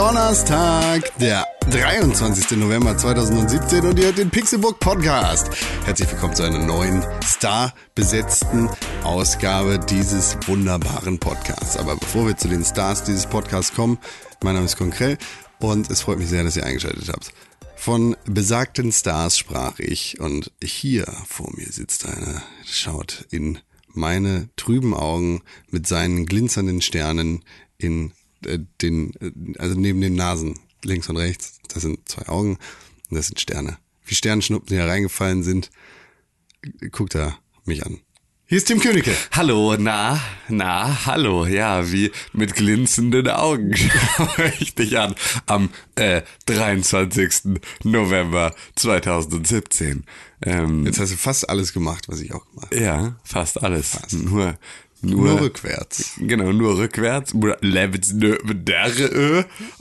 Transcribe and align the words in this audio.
Donnerstag, 0.00 1.12
der 1.18 1.46
23. 1.68 2.56
November 2.56 2.96
2017 2.96 3.84
und 3.84 3.98
ihr 3.98 4.06
hört 4.06 4.16
den 4.16 4.30
Pixelbook 4.30 4.80
Podcast. 4.80 5.50
Herzlich 5.84 6.10
willkommen 6.10 6.34
zu 6.34 6.42
einer 6.42 6.58
neuen 6.58 7.04
starbesetzten 7.22 8.70
Ausgabe 9.04 9.78
dieses 9.78 10.38
wunderbaren 10.46 11.18
Podcasts. 11.18 11.76
Aber 11.76 11.96
bevor 11.96 12.26
wir 12.26 12.34
zu 12.38 12.48
den 12.48 12.64
Stars 12.64 13.04
dieses 13.04 13.26
Podcasts 13.26 13.74
kommen, 13.74 13.98
mein 14.42 14.54
Name 14.54 14.64
ist 14.64 14.78
Konkrell 14.78 15.18
und 15.58 15.90
es 15.90 16.00
freut 16.00 16.18
mich 16.18 16.30
sehr, 16.30 16.44
dass 16.44 16.56
ihr 16.56 16.64
eingeschaltet 16.64 17.10
habt. 17.12 17.34
Von 17.76 18.16
besagten 18.24 18.92
Stars 18.92 19.36
sprach 19.36 19.80
ich 19.80 20.18
und 20.18 20.50
hier 20.64 21.04
vor 21.28 21.50
mir 21.54 21.70
sitzt 21.70 22.06
einer, 22.06 22.42
schaut 22.64 23.26
in 23.30 23.58
meine 23.86 24.48
trüben 24.56 24.94
Augen 24.94 25.42
mit 25.68 25.86
seinen 25.86 26.24
glinzernden 26.24 26.80
Sternen 26.80 27.44
in 27.76 28.12
den, 28.40 29.12
äh, 29.20 29.58
also 29.58 29.78
neben 29.78 30.00
den 30.00 30.14
Nasen, 30.14 30.58
links 30.84 31.08
und 31.08 31.16
rechts, 31.16 31.60
das 31.68 31.82
sind 31.82 32.08
zwei 32.08 32.28
Augen 32.28 32.58
und 33.10 33.16
das 33.16 33.26
sind 33.28 33.40
Sterne. 33.40 33.78
Wie 34.04 34.14
Sternschnuppen, 34.14 34.68
die 34.68 34.76
hereingefallen 34.76 35.42
sind, 35.42 35.70
guckt 36.90 37.14
er 37.14 37.38
mich 37.64 37.84
an. 37.84 38.00
Hier 38.46 38.58
ist 38.58 38.66
Tim 38.66 38.80
Königke. 38.80 39.14
Hallo, 39.30 39.76
na, 39.78 40.20
na, 40.48 41.06
hallo, 41.06 41.46
ja, 41.46 41.92
wie 41.92 42.10
mit 42.32 42.56
glänzenden 42.56 43.28
Augen 43.28 43.76
schaue 44.16 44.52
ich 44.58 44.74
dich 44.74 44.98
an 44.98 45.14
am 45.46 45.70
äh, 45.94 46.22
23. 46.46 47.60
November 47.84 48.52
2017. 48.74 50.04
Ähm, 50.42 50.84
Jetzt 50.84 50.98
hast 50.98 51.12
du 51.12 51.16
fast 51.16 51.48
alles 51.48 51.72
gemacht, 51.72 52.08
was 52.08 52.18
ich 52.20 52.32
auch 52.34 52.44
gemacht 52.46 52.72
habe. 52.72 52.82
ja, 52.82 53.20
fast 53.22 53.62
alles. 53.62 53.90
Fast. 53.90 54.14
Nur, 54.14 54.58
nur, 55.02 55.24
Nur 55.24 55.40
rückwärts. 55.40 56.14
Genau, 56.18 56.52
nur 56.52 56.76
rückwärts. 56.78 57.32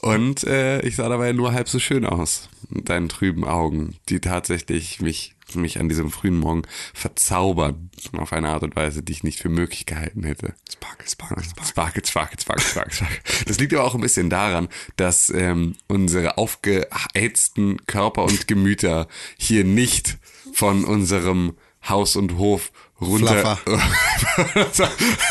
Und 0.02 0.44
äh, 0.45 0.81
ich 0.81 0.95
sah 0.95 1.09
dabei 1.09 1.34
nur 1.34 1.52
halb 1.52 1.67
so 1.67 1.80
schön 1.80 2.06
aus. 2.06 2.48
Mit 2.70 2.88
deinen 2.89 3.09
trüben 3.09 3.44
Augen, 3.44 3.95
die 4.08 4.22
tatsächlich 4.22 5.02
mich, 5.02 5.36
mich 5.56 5.80
an 5.80 5.89
diesem 5.89 6.11
frühen 6.11 6.38
Morgen 6.38 6.61
verzaubern. 6.94 7.89
Auf 8.16 8.31
eine 8.31 8.50
Art 8.50 8.64
und 8.64 8.76
Weise, 8.76 9.03
die 9.03 9.11
ich 9.11 9.23
nicht 9.23 9.39
für 9.39 9.50
möglich 9.50 9.86
gehalten 9.86 10.23
hätte. 10.23 10.53
Sparkle, 10.72 11.09
sparkle, 11.09 11.44
sparkle. 11.44 11.66
Sparkle, 11.66 12.06
sparkle, 12.06 12.39
sparkle, 12.39 12.66
sparkle, 12.66 12.94
sparkle. 12.94 13.45
Das 13.45 13.59
liegt 13.59 13.73
aber 13.73 13.83
auch 13.83 13.95
ein 13.95 14.02
bisschen 14.02 14.30
daran, 14.30 14.70
dass 14.95 15.30
ähm, 15.31 15.76
unsere 15.88 16.38
aufgeheizten 16.38 17.86
Körper 17.88 18.23
und 18.23 18.48
Gemüter 18.48 19.08
hier 19.38 19.66
nicht 19.66 20.17
von 20.54 20.86
unserem 20.86 21.56
Haus 21.88 22.16
und 22.16 22.38
Hof 22.38 22.72
runter 23.02 23.59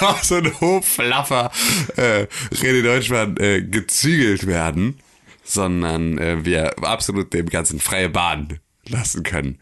Haus 0.00 0.30
und 0.32 0.60
Hof 0.60 0.86
Flaffer 0.86 1.50
äh, 1.96 2.26
Rede 2.62 2.82
Deutschmann 2.82 3.36
äh, 3.38 3.62
gezügelt 3.62 4.46
werden, 4.46 4.98
sondern 5.44 6.18
äh, 6.18 6.44
wir 6.44 6.78
absolut 6.82 7.32
dem 7.32 7.46
ganzen 7.48 7.80
freie 7.80 8.08
Bahn 8.08 8.58
lassen 8.88 9.22
können. 9.22 9.58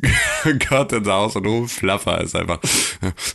Gott, 0.68 0.92
unser 0.92 1.12
Haus 1.12 1.36
und 1.36 1.46
Hof 1.46 1.70
Flaffer 1.72 2.20
ist 2.20 2.34
einfach. 2.34 2.58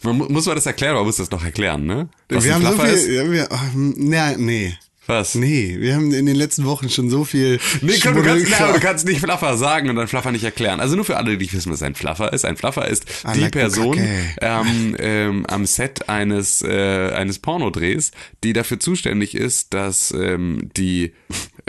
Man, 0.04 0.18
mu- 0.18 0.28
muss 0.30 0.46
man 0.46 0.56
das 0.56 0.66
erklären, 0.66 0.96
oder 0.96 1.06
muss 1.06 1.16
das 1.16 1.32
noch 1.32 1.44
erklären, 1.44 1.86
ne? 1.86 2.10
Was 2.28 2.44
wir 2.44 2.54
haben 2.54 2.64
so 2.66 2.72
Fluffer 2.74 2.88
viel, 2.98 3.14
ja, 3.14 3.32
wir, 3.32 3.48
ach, 3.52 3.64
nee, 3.74 4.36
nee. 4.38 4.78
Was? 5.10 5.34
Nee, 5.34 5.78
wir 5.80 5.96
haben 5.96 6.14
in 6.14 6.28
den 6.28 6.36
letzten 6.36 6.66
Wochen 6.66 6.88
schon 6.88 7.10
so 7.10 7.24
viel 7.24 7.60
Nee, 7.82 7.98
komm, 8.00 8.14
du, 8.14 8.22
kannst, 8.22 8.46
na, 8.52 8.72
du 8.72 8.80
kannst 8.80 9.08
nicht 9.08 9.22
Fluffer 9.22 9.58
sagen 9.58 9.90
und 9.90 9.96
dann 9.96 10.08
Fluffer 10.08 10.32
nicht 10.32 10.44
erklären. 10.44 10.80
Also 10.80 10.96
nur 10.96 11.04
für 11.04 11.18
alle, 11.18 11.32
die 11.32 11.38
nicht 11.38 11.54
wissen, 11.56 11.72
was 11.72 11.82
ein 11.82 11.96
Fluffer 11.96 12.32
ist. 12.32 12.46
Ein 12.46 12.58
Fluffer 12.58 12.88
ist 12.88 13.06
I 13.28 13.34
die 13.34 13.40
like 13.40 13.52
Person 13.52 13.98
ähm, 14.40 14.96
ähm, 15.00 15.46
am 15.48 15.66
Set 15.66 16.10
eines, 16.10 16.62
äh, 16.62 17.10
eines 17.10 17.40
Pornodrehs, 17.40 18.12
die 18.44 18.54
dafür 18.54 18.80
zuständig 18.80 19.34
ist, 19.34 19.74
dass 19.74 20.12
ähm, 20.12 20.70
die 20.78 21.14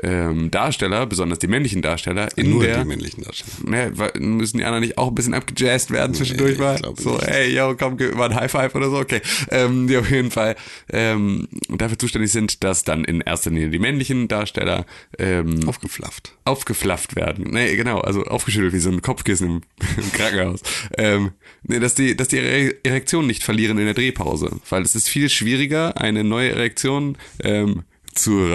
ähm, 0.03 0.50
Darsteller, 0.50 1.06
besonders 1.06 1.38
die 1.38 1.47
männlichen 1.47 1.83
Darsteller, 1.83 2.28
in 2.37 2.50
Nur 2.50 2.62
der 2.62 2.78
die 2.78 2.88
männlichen 2.88 3.25
Darsteller. 3.25 3.71
Ne, 3.71 3.93
müssen 4.19 4.59
die 4.59 4.65
anderen 4.65 4.83
nicht 4.83 4.99
auch 4.99 5.09
ein 5.09 5.15
bisschen 5.15 5.34
abgejazzt 5.34 5.91
werden 5.91 6.15
zwischendurch 6.15 6.53
ich 6.53 6.59
mal? 6.59 6.78
So, 6.97 7.15
nicht. 7.15 7.28
ey, 7.28 7.55
yo, 7.55 7.75
komm, 7.78 7.97
gib 7.97 8.15
mal 8.15 8.31
ein 8.31 8.34
High 8.34 8.50
Five 8.50 8.75
oder 8.75 8.91
so, 8.91 8.99
okay. 8.99 9.21
Ähm, 9.50 9.87
die 9.87 9.97
auf 9.97 10.11
jeden 10.11 10.31
Fall 10.31 10.56
ähm, 10.91 11.49
dafür 11.69 11.99
zuständig 11.99 12.33
sind, 12.33 12.65
dass 12.65 12.84
dann 12.84 13.05
in 13.05 13.21
erster 13.21 13.50
Linie 13.50 13.71
die 13.71 13.78
männlichen 13.78 14.28
Darsteller 14.28 14.87
ähm, 15.19 15.69
Aufgeflafft. 15.69 16.34
aufgeflafft 16.44 17.17
werden. 17.17 17.49
Nee, 17.50 17.77
genau, 17.77 18.00
also 18.00 18.25
aufgeschüttelt 18.25 18.72
wie 18.72 18.78
so 18.78 18.91
ein 18.91 19.03
Kopfkissen 19.03 19.49
im, 19.49 19.62
im 20.03 20.12
Krankenhaus. 20.12 20.61
Ähm, 20.97 21.32
nee, 21.62 21.78
dass 21.78 21.94
die, 21.94 22.17
dass 22.17 22.28
die 22.28 22.37
ihre 22.37 22.84
Erektion 22.84 23.27
nicht 23.27 23.43
verlieren 23.43 23.78
in 23.78 23.84
der 23.84 23.94
Drehpause. 23.94 24.50
Weil 24.69 24.82
es 24.82 24.94
ist 24.94 25.09
viel 25.09 25.28
schwieriger, 25.28 26.00
eine 26.00 26.25
neue 26.25 26.50
Erektion 26.50 27.17
ähm, 27.43 27.84
zu 28.15 28.49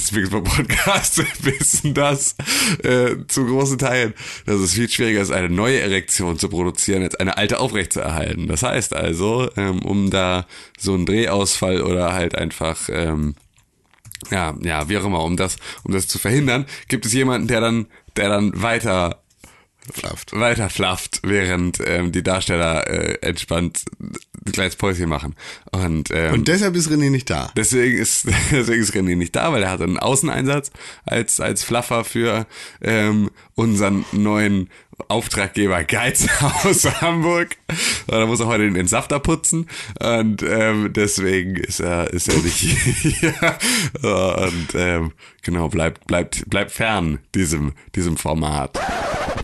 Deswegen 0.00 0.30
Podcast 0.42 1.18
wissen 1.44 1.94
das 1.94 2.34
äh, 2.82 3.16
zu 3.28 3.44
großen 3.44 3.78
Teilen, 3.78 4.14
dass 4.46 4.56
es 4.56 4.72
viel 4.72 4.88
schwieriger 4.88 5.20
ist, 5.20 5.30
eine 5.30 5.50
neue 5.50 5.80
Erektion 5.80 6.38
zu 6.38 6.48
produzieren, 6.48 7.02
als 7.02 7.16
eine 7.16 7.36
alte 7.36 7.58
aufrechtzuerhalten. 7.58 8.48
Das 8.48 8.62
heißt 8.62 8.94
also, 8.94 9.50
ähm, 9.56 9.82
um 9.82 10.10
da 10.10 10.46
so 10.78 10.94
einen 10.94 11.06
Drehausfall 11.06 11.82
oder 11.82 12.14
halt 12.14 12.34
einfach 12.34 12.88
ähm, 12.90 13.34
ja, 14.30 14.54
ja, 14.60 14.88
wie 14.88 14.98
auch 14.98 15.04
immer, 15.04 15.22
um 15.22 15.36
das, 15.36 15.56
um 15.82 15.92
das 15.92 16.08
zu 16.08 16.18
verhindern, 16.18 16.66
gibt 16.88 17.06
es 17.06 17.12
jemanden, 17.12 17.48
der 17.48 17.60
dann, 17.60 17.86
der 18.16 18.28
dann 18.28 18.62
weiter, 18.62 19.22
Flafft. 19.90 20.38
weiter 20.38 20.68
flafft, 20.68 21.20
während 21.24 21.78
ähm, 21.84 22.12
die 22.12 22.22
Darsteller 22.22 22.86
äh, 22.86 23.18
entspannt 23.22 23.84
kleines 24.52 24.76
Päuschen 24.76 25.08
machen. 25.08 25.34
Und, 25.72 26.10
ähm, 26.12 26.34
Und 26.34 26.48
deshalb 26.48 26.76
ist 26.76 26.90
René 26.90 27.10
nicht 27.10 27.30
da. 27.30 27.50
Deswegen 27.56 27.98
ist, 27.98 28.26
deswegen 28.50 28.82
ist 28.82 28.94
René 28.94 29.16
nicht 29.16 29.36
da, 29.36 29.52
weil 29.52 29.62
er 29.62 29.70
hat 29.70 29.82
einen 29.82 29.98
Außeneinsatz 29.98 30.70
als, 31.04 31.40
als 31.40 31.64
Fluffer 31.64 32.04
für 32.04 32.46
ähm, 32.80 33.30
unseren 33.54 34.04
neuen 34.12 34.68
Auftraggeber 35.08 35.84
Geizhaus 35.84 36.84
Hamburg. 37.00 37.56
Und 38.06 38.14
da 38.14 38.26
muss 38.26 38.40
er 38.40 38.46
heute 38.46 38.64
den 38.64 38.76
Entsafter 38.76 39.18
putzen 39.18 39.66
und 39.98 40.42
ähm, 40.42 40.92
deswegen 40.92 41.56
ist 41.56 41.80
er, 41.80 42.12
ist 42.12 42.28
er 42.28 42.38
nicht 42.38 42.56
hier. 42.56 43.34
Und 44.02 44.68
ähm, 44.74 45.12
genau, 45.42 45.68
bleibt, 45.68 46.06
bleibt, 46.06 46.48
bleibt 46.48 46.70
fern 46.70 47.18
diesem, 47.34 47.72
diesem 47.94 48.16
Format. 48.16 48.78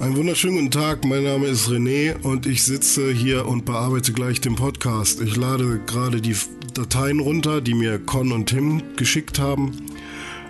Einen 0.00 0.16
wunderschönen 0.16 0.56
guten 0.56 0.70
Tag, 0.70 1.04
mein 1.04 1.25
Name 1.25 1.48
ist 1.48 1.69
René 1.69 2.16
und 2.22 2.47
ich 2.47 2.62
sitze 2.62 3.12
hier 3.12 3.47
und 3.47 3.66
bearbeite 3.66 4.12
gleich 4.14 4.41
den 4.41 4.56
Podcast. 4.56 5.20
Ich 5.20 5.37
lade 5.37 5.81
gerade 5.84 6.22
die 6.22 6.34
Dateien 6.72 7.20
runter, 7.20 7.60
die 7.60 7.75
mir 7.75 7.98
Con 7.98 8.32
und 8.32 8.47
Tim 8.47 8.82
geschickt 8.97 9.38
haben 9.38 9.72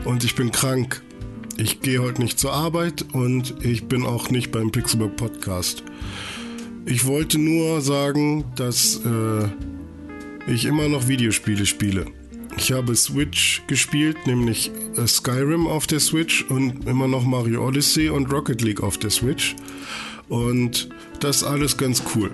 und 0.05 0.23
ich 0.23 0.37
bin 0.37 0.53
krank. 0.53 1.03
Ich 1.57 1.81
gehe 1.81 2.03
heute 2.03 2.23
nicht 2.23 2.39
zur 2.39 2.53
Arbeit 2.53 3.05
und 3.15 3.57
ich 3.65 3.89
bin 3.89 4.07
auch 4.07 4.31
nicht 4.31 4.53
beim 4.53 4.71
Pixelburg 4.71 5.17
Podcast. 5.17 5.83
Ich 6.85 7.05
wollte 7.07 7.39
nur 7.39 7.81
sagen, 7.81 8.45
dass 8.55 9.01
äh, 9.05 9.49
ich 10.47 10.67
immer 10.67 10.89
noch 10.89 11.09
Videospiele 11.09 11.67
spiele. 11.67 12.07
Ich 12.57 12.73
habe 12.73 12.97
Switch 12.97 13.63
gespielt, 13.67 14.27
nämlich 14.27 14.71
äh, 14.97 15.07
Skyrim 15.07 15.67
auf 15.67 15.87
der 15.87 16.01
Switch 16.01 16.45
und 16.45 16.87
immer 16.87 17.07
noch 17.07 17.25
Mario 17.25 17.67
Odyssey 17.67 18.09
und 18.09 18.33
Rocket 18.33 18.63
League 18.63 18.83
auf 18.83 18.99
der 18.99 19.11
Switch. 19.11 19.55
Und 20.29 20.89
das 21.21 21.45
alles 21.45 21.77
ganz 21.77 22.03
cool. 22.15 22.31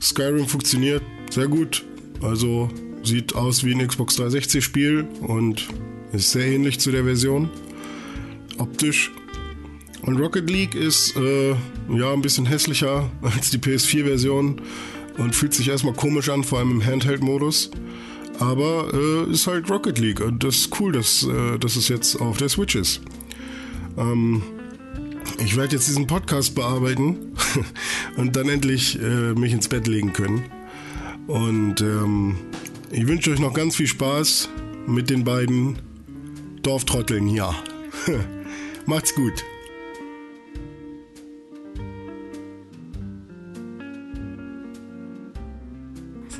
Skyrim 0.00 0.46
funktioniert 0.46 1.02
sehr 1.30 1.48
gut. 1.48 1.84
Also 2.22 2.70
sieht 3.02 3.34
aus 3.34 3.64
wie 3.64 3.74
ein 3.74 3.86
Xbox 3.86 4.16
360 4.16 4.64
Spiel 4.64 5.06
und 5.20 5.68
ist 6.12 6.30
sehr 6.32 6.46
ähnlich 6.46 6.78
zu 6.80 6.90
der 6.90 7.04
Version. 7.04 7.50
Optisch. 8.58 9.10
Und 10.02 10.18
Rocket 10.18 10.48
League 10.48 10.74
ist 10.74 11.16
äh, 11.16 11.50
ja 11.92 12.12
ein 12.12 12.22
bisschen 12.22 12.46
hässlicher 12.46 13.10
als 13.22 13.50
die 13.50 13.58
PS4-Version 13.58 14.60
und 15.18 15.34
fühlt 15.34 15.54
sich 15.54 15.68
erstmal 15.68 15.94
komisch 15.94 16.30
an, 16.30 16.44
vor 16.44 16.58
allem 16.58 16.70
im 16.70 16.84
Handheld-Modus. 16.84 17.70
Aber 18.40 18.90
äh, 18.92 19.30
ist 19.30 19.46
halt 19.46 19.70
Rocket 19.70 19.98
League 19.98 20.20
und 20.20 20.42
das 20.42 20.56
ist 20.56 20.80
cool, 20.80 20.92
dass, 20.92 21.22
äh, 21.24 21.58
dass 21.58 21.76
es 21.76 21.88
jetzt 21.88 22.20
auf 22.20 22.38
der 22.38 22.48
Switch 22.48 22.74
ist. 22.74 23.02
Ähm, 23.98 24.42
ich 25.44 25.56
werde 25.56 25.76
jetzt 25.76 25.88
diesen 25.88 26.06
Podcast 26.06 26.54
bearbeiten 26.54 27.34
und 28.16 28.36
dann 28.36 28.48
endlich 28.48 28.98
äh, 29.00 29.34
mich 29.34 29.52
ins 29.52 29.68
Bett 29.68 29.86
legen 29.86 30.12
können. 30.14 30.44
Und 31.26 31.82
ähm, 31.82 32.36
ich 32.90 33.06
wünsche 33.06 33.30
euch 33.30 33.38
noch 33.38 33.52
ganz 33.52 33.76
viel 33.76 33.86
Spaß 33.86 34.48
mit 34.86 35.10
den 35.10 35.22
beiden 35.22 35.78
Dorftrotteln 36.62 37.26
hier. 37.26 37.54
Macht's 38.86 39.14
gut. 39.14 39.44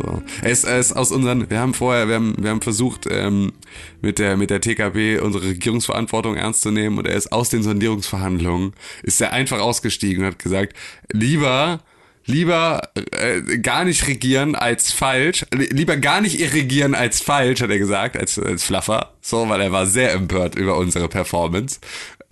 So. 0.00 0.23
Er 0.43 0.50
ist, 0.50 0.97
aus 0.97 1.12
unseren, 1.12 1.50
wir 1.50 1.61
haben 1.61 1.75
vorher, 1.75 2.08
wir 2.08 2.14
haben, 2.17 2.35
wir 2.38 2.50
haben 2.50 2.62
versucht, 2.62 3.06
ähm, 3.11 3.52
mit 4.00 4.19
der, 4.19 4.37
mit 4.37 4.50
der 4.50 4.61
TKP 4.61 5.19
unsere 5.19 5.44
Regierungsverantwortung 5.44 6.37
ernst 6.37 6.62
zu 6.62 6.70
nehmen 6.70 6.99
und 6.99 7.06
er 7.06 7.14
ist 7.14 7.32
aus 7.32 7.50
den 7.50 7.62
Sondierungsverhandlungen, 7.62 8.73
ist 9.02 9.20
er 9.20 9.32
einfach 9.32 9.61
ausgestiegen 9.61 10.25
und 10.25 10.31
hat 10.31 10.38
gesagt, 10.38 10.75
lieber 11.12 11.81
lieber 12.26 12.82
äh, 12.94 13.58
gar 13.58 13.85
nicht 13.85 14.06
regieren 14.06 14.55
als 14.55 14.93
falsch, 14.93 15.44
lieber 15.52 15.97
gar 15.97 16.20
nicht 16.20 16.38
irrigieren 16.38 16.94
als 16.94 17.20
falsch, 17.20 17.61
hat 17.61 17.70
er 17.70 17.79
gesagt, 17.79 18.17
als, 18.17 18.38
als 18.38 18.62
Fluffer, 18.62 19.12
so, 19.20 19.49
weil 19.49 19.61
er 19.61 19.73
war 19.73 19.87
sehr 19.87 20.12
empört 20.12 20.55
über 20.55 20.76
unsere 20.76 21.08
Performance. 21.08 21.81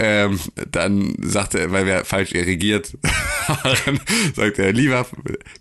Ähm, 0.00 0.39
dann 0.71 1.17
sagte 1.21 1.59
er, 1.59 1.73
weil 1.73 1.85
wir 1.85 2.05
falsch 2.05 2.33
irrigiert 2.33 2.97
waren, 3.49 4.00
sagte 4.35 4.62
er, 4.62 4.73
lieber 4.73 5.06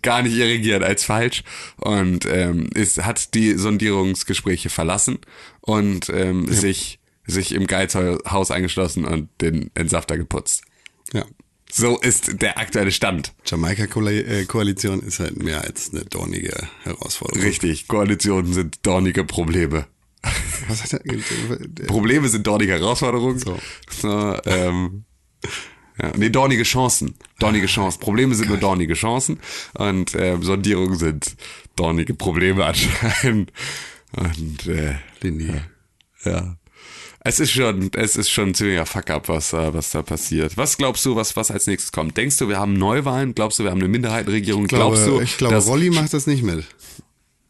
gar 0.02 0.22
nicht 0.22 0.36
irrigieren 0.36 0.84
als 0.84 1.04
falsch 1.04 1.42
und 1.76 2.24
ähm, 2.26 2.70
ist, 2.72 3.04
hat 3.04 3.34
die 3.34 3.54
Sondierungsgespräche 3.54 4.70
verlassen 4.70 5.18
und 5.60 6.08
ähm, 6.10 6.46
ja. 6.46 6.52
sich, 6.52 7.00
sich 7.26 7.52
im 7.52 7.66
Geizhaus 7.66 8.52
eingeschlossen 8.52 9.04
und 9.04 9.28
den 9.40 9.72
Entsafter 9.74 10.16
geputzt. 10.16 10.62
Ja. 11.12 11.24
So 11.70 11.98
ist 11.98 12.40
der 12.40 12.58
aktuelle 12.58 12.92
Stand. 12.92 13.34
Jamaika-Koalition 13.44 15.00
ist 15.02 15.20
halt 15.20 15.42
mehr 15.42 15.62
als 15.62 15.92
eine 15.92 16.04
dornige 16.04 16.56
Herausforderung. 16.84 17.42
Richtig, 17.42 17.88
Koalitionen 17.88 18.52
sind 18.54 18.86
dornige 18.86 19.24
Probleme. 19.24 19.86
Was 20.68 20.92
hat 20.92 21.00
er? 21.04 21.86
Probleme 21.86 22.28
sind 22.28 22.46
dornige 22.46 22.72
Herausforderungen. 22.72 23.38
So. 23.38 23.58
so 23.90 24.36
ähm, 24.44 25.04
ja, 26.00 26.12
nee, 26.16 26.30
dornige 26.30 26.62
Chancen. 26.62 27.14
Dornige 27.38 27.66
Chancen. 27.66 28.00
Probleme 28.00 28.34
sind 28.34 28.48
nur 28.48 28.58
dornige 28.58 28.94
Chancen 28.94 29.40
und 29.74 30.14
äh, 30.14 30.36
Sondierungen 30.40 30.96
sind 30.96 31.36
dornige 31.76 32.14
Probleme 32.14 32.64
anscheinend. 32.64 33.52
Und 34.12 34.66
äh, 34.66 34.94
Linie. 35.20 35.64
Ja. 36.24 36.56
Es 37.20 37.40
ist 37.40 37.50
schon, 37.50 37.90
es 37.94 38.16
ist 38.16 38.30
schon 38.30 38.50
ein 38.50 38.54
ziemlicher 38.54 38.86
Fuck-up, 38.86 39.28
was, 39.28 39.52
was 39.52 39.90
da 39.90 40.02
passiert. 40.02 40.56
Was 40.56 40.78
glaubst 40.78 41.04
du, 41.04 41.16
was, 41.16 41.36
was 41.36 41.50
als 41.50 41.66
nächstes 41.66 41.90
kommt? 41.90 42.16
Denkst 42.16 42.38
du, 42.38 42.48
wir 42.48 42.58
haben 42.58 42.74
Neuwahlen? 42.74 43.34
Glaubst 43.34 43.58
du, 43.58 43.64
wir 43.64 43.70
haben 43.70 43.80
eine 43.80 43.88
Minderheitenregierung? 43.88 44.62
Ich 44.62 44.68
glaube, 44.68 44.94
Glaubst 44.94 45.06
du, 45.06 45.20
ich 45.20 45.36
glaube, 45.36 45.56
Rolli 45.56 45.90
macht 45.90 46.14
das 46.14 46.26
nicht 46.26 46.42
mit. 46.42 46.64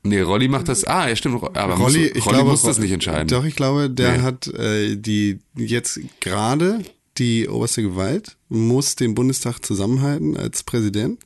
Nee, 0.03 0.21
Rolli 0.21 0.49
macht 0.49 0.69
das. 0.69 0.85
Ah, 0.85 1.09
ja, 1.09 1.17
stimmt. 1.17 1.43
Aber 1.57 1.75
Rolli, 1.75 1.99
muss, 2.01 2.11
ich 2.17 2.27
Rolli 2.27 2.37
glaube, 2.37 2.51
muss 2.51 2.63
das 2.63 2.79
nicht 2.79 2.93
entscheiden. 2.93 3.29
Doch, 3.29 3.45
ich 3.45 3.57
glaube, 3.57 3.91
der 3.91 4.19
Nee. 4.19 4.23
hat 4.23 4.47
äh, 4.49 4.97
die 4.97 5.41
jetzt 5.57 6.01
gerade 6.21 6.81
die 7.19 7.49
oberste 7.49 7.83
Gewalt, 7.83 8.37
muss 8.49 8.95
den 8.95 9.15
Bundestag 9.15 9.59
zusammenhalten 9.65 10.37
als 10.37 10.63
Präsident. 10.63 11.19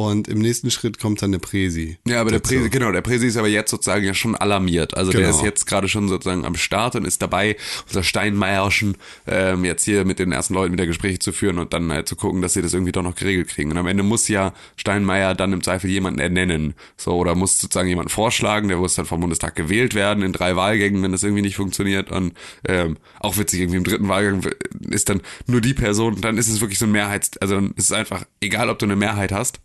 Und 0.00 0.28
im 0.28 0.38
nächsten 0.38 0.70
Schritt 0.70 0.98
kommt 0.98 1.20
dann 1.22 1.32
der 1.32 1.38
Präsi. 1.40 1.98
Ja, 2.06 2.20
aber 2.20 2.30
der. 2.30 2.38
Präsi, 2.40 2.70
genau, 2.70 2.90
der 2.92 3.02
Präsi 3.02 3.26
ist 3.26 3.36
aber 3.36 3.48
jetzt 3.48 3.70
sozusagen 3.70 4.04
ja 4.04 4.14
schon 4.14 4.34
alarmiert. 4.34 4.96
Also 4.96 5.12
der 5.12 5.20
Genau. 5.22 5.36
ist 5.36 5.42
jetzt 5.44 5.66
gerade 5.66 5.88
schon 5.88 6.08
sozusagen 6.08 6.44
am 6.44 6.54
Start 6.56 6.96
und 6.96 7.04
ist 7.04 7.20
dabei, 7.22 7.56
unser 7.86 8.02
Steinmeierschen 8.02 8.96
ähm, 9.26 9.64
jetzt 9.64 9.84
hier 9.84 10.04
mit 10.04 10.18
den 10.18 10.32
ersten 10.32 10.54
Leuten 10.54 10.72
wieder 10.72 10.86
Gespräche 10.86 11.18
zu 11.18 11.32
führen 11.32 11.58
und 11.58 11.72
dann 11.72 11.92
halt 11.92 12.08
zu 12.08 12.16
gucken, 12.16 12.40
dass 12.42 12.54
sie 12.54 12.62
das 12.62 12.72
irgendwie 12.72 12.92
doch 12.92 13.02
noch 13.02 13.14
geregelt 13.14 13.48
kriegen. 13.48 13.70
Und 13.72 13.78
am 13.78 13.86
Ende 13.86 14.02
muss 14.02 14.28
ja 14.28 14.52
Steinmeier 14.76 15.34
dann 15.34 15.52
im 15.52 15.62
Zweifel 15.62 15.90
jemanden 15.90 16.20
ernennen. 16.20 16.74
So, 16.96 17.12
oder 17.16 17.34
muss 17.34 17.58
sozusagen 17.58 17.88
jemanden 17.88 18.10
vorschlagen, 18.10 18.68
der 18.68 18.78
muss 18.78 18.94
dann 18.94 19.06
vom 19.06 19.20
Bundestag 19.20 19.54
gewählt 19.56 19.94
werden 19.94 20.22
in 20.22 20.32
drei 20.32 20.56
Wahlgängen, 20.56 21.02
wenn 21.02 21.12
das 21.12 21.22
irgendwie 21.22 21.42
nicht 21.42 21.56
funktioniert. 21.56 22.10
Und 22.10 22.32
ähm, 22.66 22.96
auch 23.18 23.36
witzig, 23.38 23.60
irgendwie 23.60 23.78
im 23.78 23.84
dritten 23.84 24.08
Wahlgang 24.08 24.40
ist 24.88 25.08
dann 25.08 25.20
nur 25.46 25.60
die 25.60 25.74
Person, 25.74 26.20
dann 26.20 26.38
ist 26.38 26.48
es 26.48 26.60
wirklich 26.60 26.78
so 26.78 26.86
ein 26.86 26.92
Mehrheits, 26.92 27.36
also 27.38 27.54
dann 27.56 27.72
ist 27.76 27.84
es 27.84 27.92
einfach, 27.92 28.24
egal 28.40 28.70
ob 28.70 28.78
du 28.78 28.86
eine 28.86 28.96
Mehrheit 28.96 29.32
hast, 29.32 29.60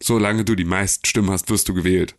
solange 0.00 0.44
du 0.44 0.54
die 0.54 0.64
meisten 0.64 1.06
Stimmen 1.06 1.30
hast, 1.30 1.50
wirst 1.50 1.68
du 1.68 1.74
gewählt. 1.74 2.14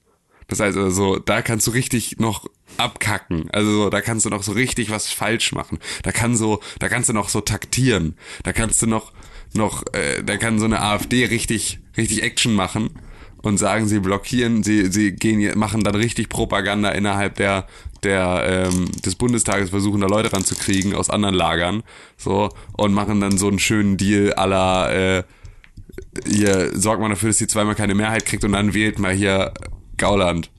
Das 0.48 0.60
heißt 0.60 0.78
also, 0.78 1.20
da 1.20 1.42
kannst 1.42 1.68
du 1.68 1.72
richtig 1.72 2.20
noch 2.20 2.48
abkacken. 2.78 3.50
Also 3.52 3.72
so, 3.72 3.90
da 3.90 4.02
kannst 4.02 4.26
du 4.26 4.30
noch 4.30 4.44
so 4.44 4.54
richtig 4.54 4.90
was 4.90 5.12
falsch 5.12 5.52
machen. 5.52 5.80
Da 6.04 6.12
kann 6.12 6.36
so, 6.36 6.62
da 6.80 6.88
kannst 6.88 7.10
du 7.10 7.14
noch 7.14 7.30
so 7.30 7.42
taktieren. 7.42 8.16
Da 8.44 8.54
kannst 8.54 8.82
du 8.82 8.88
noch, 8.88 9.12
noch, 9.54 9.84
äh, 9.94 10.24
da 10.24 10.38
kann 10.38 10.60
so 10.60 10.66
eine 10.66 10.82
AfD 10.82 11.26
richtig, 11.26 11.80
richtig 11.98 12.24
Action 12.24 12.54
machen 12.54 12.92
und 13.42 13.58
sagen, 13.58 13.88
sie 13.88 14.00
blockieren, 14.00 14.64
sie, 14.64 14.92
sie 14.92 15.14
gehen, 15.14 15.58
machen 15.58 15.84
dann 15.84 15.96
richtig 15.96 16.30
Propaganda 16.30 16.90
innerhalb 16.90 17.36
der, 17.36 17.68
der 18.04 18.70
ähm, 18.74 18.90
des 19.06 19.16
Bundestages, 19.16 19.70
versuchen 19.70 20.02
da 20.02 20.08
Leute 20.08 20.34
ranzukriegen 20.34 20.96
aus 20.96 21.10
anderen 21.10 21.36
Lagern, 21.36 21.84
so 22.18 22.50
und 22.78 22.94
machen 22.94 23.22
dann 23.22 23.38
so 23.38 23.48
einen 23.48 23.60
schönen 23.60 23.98
Deal 23.98 24.34
aller 24.34 25.20
äh, 25.20 25.24
hier 26.28 26.72
sorgt 26.78 27.02
man 27.02 27.10
dafür, 27.12 27.30
dass 27.30 27.38
sie 27.38 27.48
zweimal 27.48 27.76
keine 27.76 27.96
Mehrheit 27.96 28.26
kriegt 28.26 28.44
und 28.44 28.52
dann 28.54 28.74
wählt 28.74 29.00
mal 29.00 29.14
hier 29.14 29.54
Gauland 29.98 30.50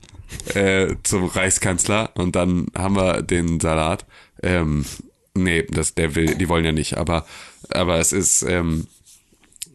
äh, 0.53 0.95
zum 1.03 1.25
Reichskanzler 1.25 2.11
und 2.15 2.35
dann 2.35 2.67
haben 2.77 2.95
wir 2.95 3.21
den 3.21 3.59
Salat. 3.59 4.05
Ähm, 4.43 4.85
nee, 5.33 5.63
das, 5.69 5.95
der 5.95 6.15
will, 6.15 6.35
die 6.35 6.49
wollen 6.49 6.65
ja 6.65 6.71
nicht, 6.71 6.97
aber, 6.97 7.25
aber 7.69 7.99
es 7.99 8.11
ist, 8.13 8.43
ähm, 8.43 8.87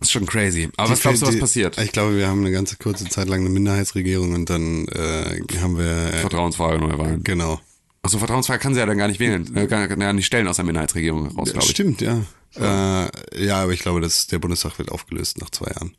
ist 0.01 0.13
schon 0.13 0.27
crazy. 0.27 0.69
Aber 0.77 0.91
was 0.91 0.99
Die- 0.99 1.03
glaubst 1.03 1.23
du, 1.23 1.27
was 1.27 1.35
die- 1.35 1.41
passiert? 1.41 1.79
Ich 1.79 1.93
glaube, 1.93 2.17
wir 2.17 2.29
haben 2.29 2.41
eine 2.41 2.51
ganze 2.53 2.77
kurze 2.77 3.05
Zeit 3.07 3.29
lang 3.29 3.41
eine 3.41 3.49
Minderheitsregierung 3.51 4.33
und 4.35 4.51
dann 4.51 4.87
äh, 4.89 5.41
haben 5.61 5.79
wir 5.79 6.13
äh, 6.15 6.19
Vertrauensfrage, 6.19 6.79
Neuwahlen. 6.79 7.23
genau. 7.25 7.61
Achso, 8.05 8.19
Vertrauensfrage 8.19 8.59
kann 8.61 8.75
sie 8.75 8.81
ja 8.81 8.87
dann 8.87 8.99
gar 8.99 9.09
nicht 9.09 9.19
wählen. 9.19 9.56
Äh, 9.56 9.67
kann, 9.67 9.89
kann 9.89 9.99
ja 10.01 10.12
nicht 10.12 10.27
stellen 10.27 10.47
aus 10.47 10.56
der 10.56 10.67
Minderheitsregierung 10.67 11.27
raus, 11.29 11.51
glaube 11.53 11.65
ich. 11.65 11.71
Stimmt, 11.71 12.03
ja. 12.03 12.21
Äh, 12.55 13.45
ja, 13.45 13.62
aber 13.62 13.73
ich 13.73 13.81
glaube, 13.81 14.03
dass 14.03 14.27
der 14.27 14.39
Bundestag 14.39 14.79
wird 14.79 14.93
aufgelöst 14.93 15.39
nach 15.41 15.49
zwei 15.49 15.71
Jahren. 15.73 15.97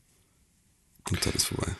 Und 1.10 1.26
dann 1.26 1.34
ist 1.34 1.46
vorbei. 1.46 1.72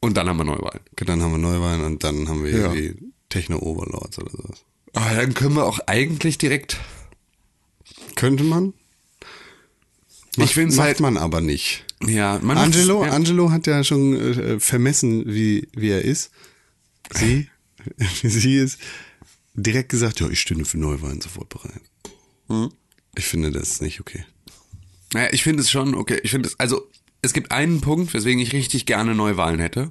Und 0.00 0.16
dann 0.16 0.28
haben 0.28 0.38
wir 0.38 0.44
Neuwahlen. 0.44 0.80
Dann 0.96 1.22
haben 1.22 1.32
wir 1.32 1.38
Neuwahlen 1.38 1.84
und 1.84 2.02
dann 2.04 2.26
haben 2.26 2.42
wir 2.42 2.50
Ja. 2.52 2.72
irgendwie 2.72 3.12
Techno-Overlords 3.28 4.18
oder 4.18 4.30
sowas. 4.30 4.64
Aber 4.94 5.14
dann 5.14 5.34
können 5.34 5.54
wir 5.56 5.66
auch 5.66 5.78
eigentlich 5.86 6.38
direkt. 6.38 6.78
Könnte 8.14 8.44
man? 8.44 8.72
Macht, 10.38 10.48
Ich 10.48 10.54
find's 10.54 10.76
macht 10.76 10.86
halt- 10.86 11.00
man 11.00 11.18
aber 11.18 11.42
nicht. 11.42 11.84
Ja, 12.06 12.38
man 12.42 12.56
Angelo, 12.56 13.04
ja. 13.04 13.10
Angelo 13.12 13.50
hat 13.50 13.66
ja 13.66 13.84
schon 13.84 14.14
äh, 14.16 14.58
vermessen, 14.60 15.24
wie, 15.26 15.68
wie 15.74 15.90
er 15.90 16.02
ist. 16.02 16.30
Sie, 17.14 17.48
sie 18.22 18.56
ist 18.56 18.78
direkt 19.56 19.88
gesagt, 19.88 20.20
ja, 20.20 20.28
ich 20.28 20.40
stünde 20.40 20.64
für 20.64 20.78
Neuwahlen 20.78 21.20
sofort 21.20 21.48
bereit. 21.48 21.82
Hm? 22.48 22.70
Ich 23.16 23.26
finde 23.26 23.50
das 23.50 23.80
nicht 23.80 24.00
okay. 24.00 24.24
Naja, 25.12 25.28
ich 25.32 25.42
finde 25.42 25.62
es 25.62 25.70
schon, 25.70 25.94
okay, 25.94 26.20
ich 26.22 26.30
finde 26.30 26.48
es, 26.48 26.58
also 26.60 26.88
es 27.22 27.32
gibt 27.32 27.50
einen 27.50 27.80
Punkt, 27.80 28.12
weswegen 28.14 28.40
ich 28.40 28.52
richtig 28.52 28.86
gerne 28.86 29.14
Neuwahlen 29.14 29.60
hätte. 29.60 29.90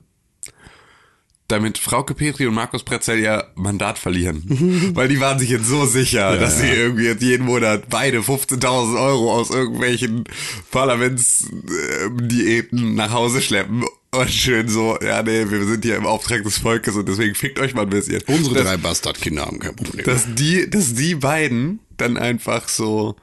Damit 1.48 1.78
Frauke 1.78 2.16
Petri 2.16 2.48
und 2.48 2.56
Markus 2.56 2.82
Pretzel 2.84 3.20
ihr 3.20 3.52
Mandat 3.54 4.00
verlieren. 4.00 4.42
Weil 4.96 5.10
die 5.10 5.20
waren 5.20 5.38
sich 5.38 5.50
jetzt 5.50 5.68
so 5.68 5.86
sicher, 5.86 6.38
dass 6.38 6.60
sie 6.60 6.68
irgendwie 6.68 7.06
jetzt 7.06 7.22
jeden 7.22 7.46
Monat 7.46 7.88
beide 7.90 8.22
15.000 8.22 9.00
Euro 9.00 9.32
aus 9.32 9.52
irgendwelchen 9.52 10.24
Parlamentsdiäten 10.72 12.96
nach 12.96 13.12
Hause 13.12 13.44
schleppen. 13.44 13.86
Und 14.20 14.30
schön 14.32 14.68
so, 14.68 14.98
ja 15.02 15.22
nee, 15.24 15.46
wir 15.50 15.66
sind 15.66 15.84
hier 15.84 15.96
im 15.98 16.06
Auftrag 16.06 16.44
des 16.44 16.58
Volkes 16.60 16.96
und 16.96 17.08
deswegen 17.08 17.36
fickt 17.36 17.60
euch 17.60 17.74
mal 17.74 17.84
ein 17.84 17.90
bisschen. 17.90 18.22
Unsere 18.28 18.56
Das- 18.56 18.64
drei 18.66 18.78
Bastardkinder 18.78 19.46
haben 19.46 19.60
kein 19.60 19.76
Problem. 19.76 20.06
dass 20.06 20.26
die, 20.36 20.70
dass 20.70 20.94
die 20.94 21.16
beiden 21.16 21.80
dann 21.98 22.18
einfach 22.18 22.68
so 22.70 23.16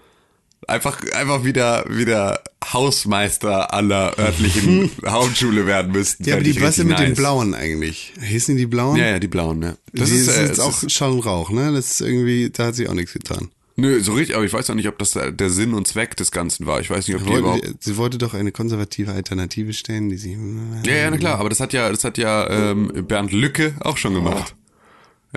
einfach 0.68 1.00
einfach 1.12 1.44
wieder 1.44 1.84
wieder 1.88 2.40
Hausmeister 2.72 3.72
aller 3.74 4.16
örtlichen 4.18 4.90
Hauptschule 5.06 5.66
werden 5.66 5.92
müssten. 5.92 6.24
ja, 6.24 6.34
aber 6.34 6.44
die 6.44 6.60
was 6.60 6.78
ist 6.78 6.84
mit 6.84 6.98
den. 6.98 7.14
Blauen 7.14 7.54
eigentlich? 7.54 8.12
Hießen 8.20 8.56
die 8.56 8.66
Blauen? 8.66 8.96
Ja, 8.96 9.06
ja, 9.08 9.18
die 9.18 9.26
blauen, 9.28 9.58
ne. 9.58 9.76
Das 9.92 10.08
die 10.10 10.16
ist, 10.16 10.28
ist 10.28 10.36
äh, 10.36 10.42
jetzt 10.42 10.58
das 10.58 10.60
auch 10.60 10.82
ist, 10.82 10.92
Schall 10.92 11.10
und 11.12 11.20
Rauch, 11.20 11.50
ne? 11.50 11.72
Das 11.72 11.90
ist 11.90 12.00
irgendwie, 12.00 12.50
da 12.50 12.66
hat 12.66 12.74
sich 12.76 12.88
auch 12.88 12.94
nichts 12.94 13.12
getan. 13.12 13.50
Nö, 13.76 14.00
so 14.00 14.12
richtig, 14.12 14.36
aber 14.36 14.44
ich 14.44 14.52
weiß 14.52 14.70
auch 14.70 14.74
nicht, 14.74 14.88
ob 14.88 14.98
das 14.98 15.12
der 15.12 15.50
Sinn 15.50 15.74
und 15.74 15.86
Zweck 15.86 16.16
des 16.16 16.30
Ganzen 16.30 16.66
war. 16.66 16.80
Ich 16.80 16.90
weiß 16.90 17.08
nicht, 17.08 17.16
ob 17.16 17.26
die 17.26 17.32
überhaupt 17.32 17.66
sie 17.80 17.96
wollte 17.96 18.18
doch 18.18 18.34
eine 18.34 18.52
konservative 18.52 19.12
Alternative 19.12 19.72
stellen, 19.72 20.08
die 20.08 20.16
sie. 20.16 20.38
Ja, 20.84 20.94
ja, 20.94 21.10
na 21.10 21.16
klar, 21.16 21.38
aber 21.38 21.48
das 21.48 21.60
hat 21.60 21.72
ja, 21.72 21.90
das 21.90 22.04
hat 22.04 22.18
ja 22.18 22.48
ähm, 22.48 23.06
Bernd 23.06 23.32
Lücke 23.32 23.74
auch 23.80 23.96
schon 23.96 24.14
gemacht. 24.14 24.54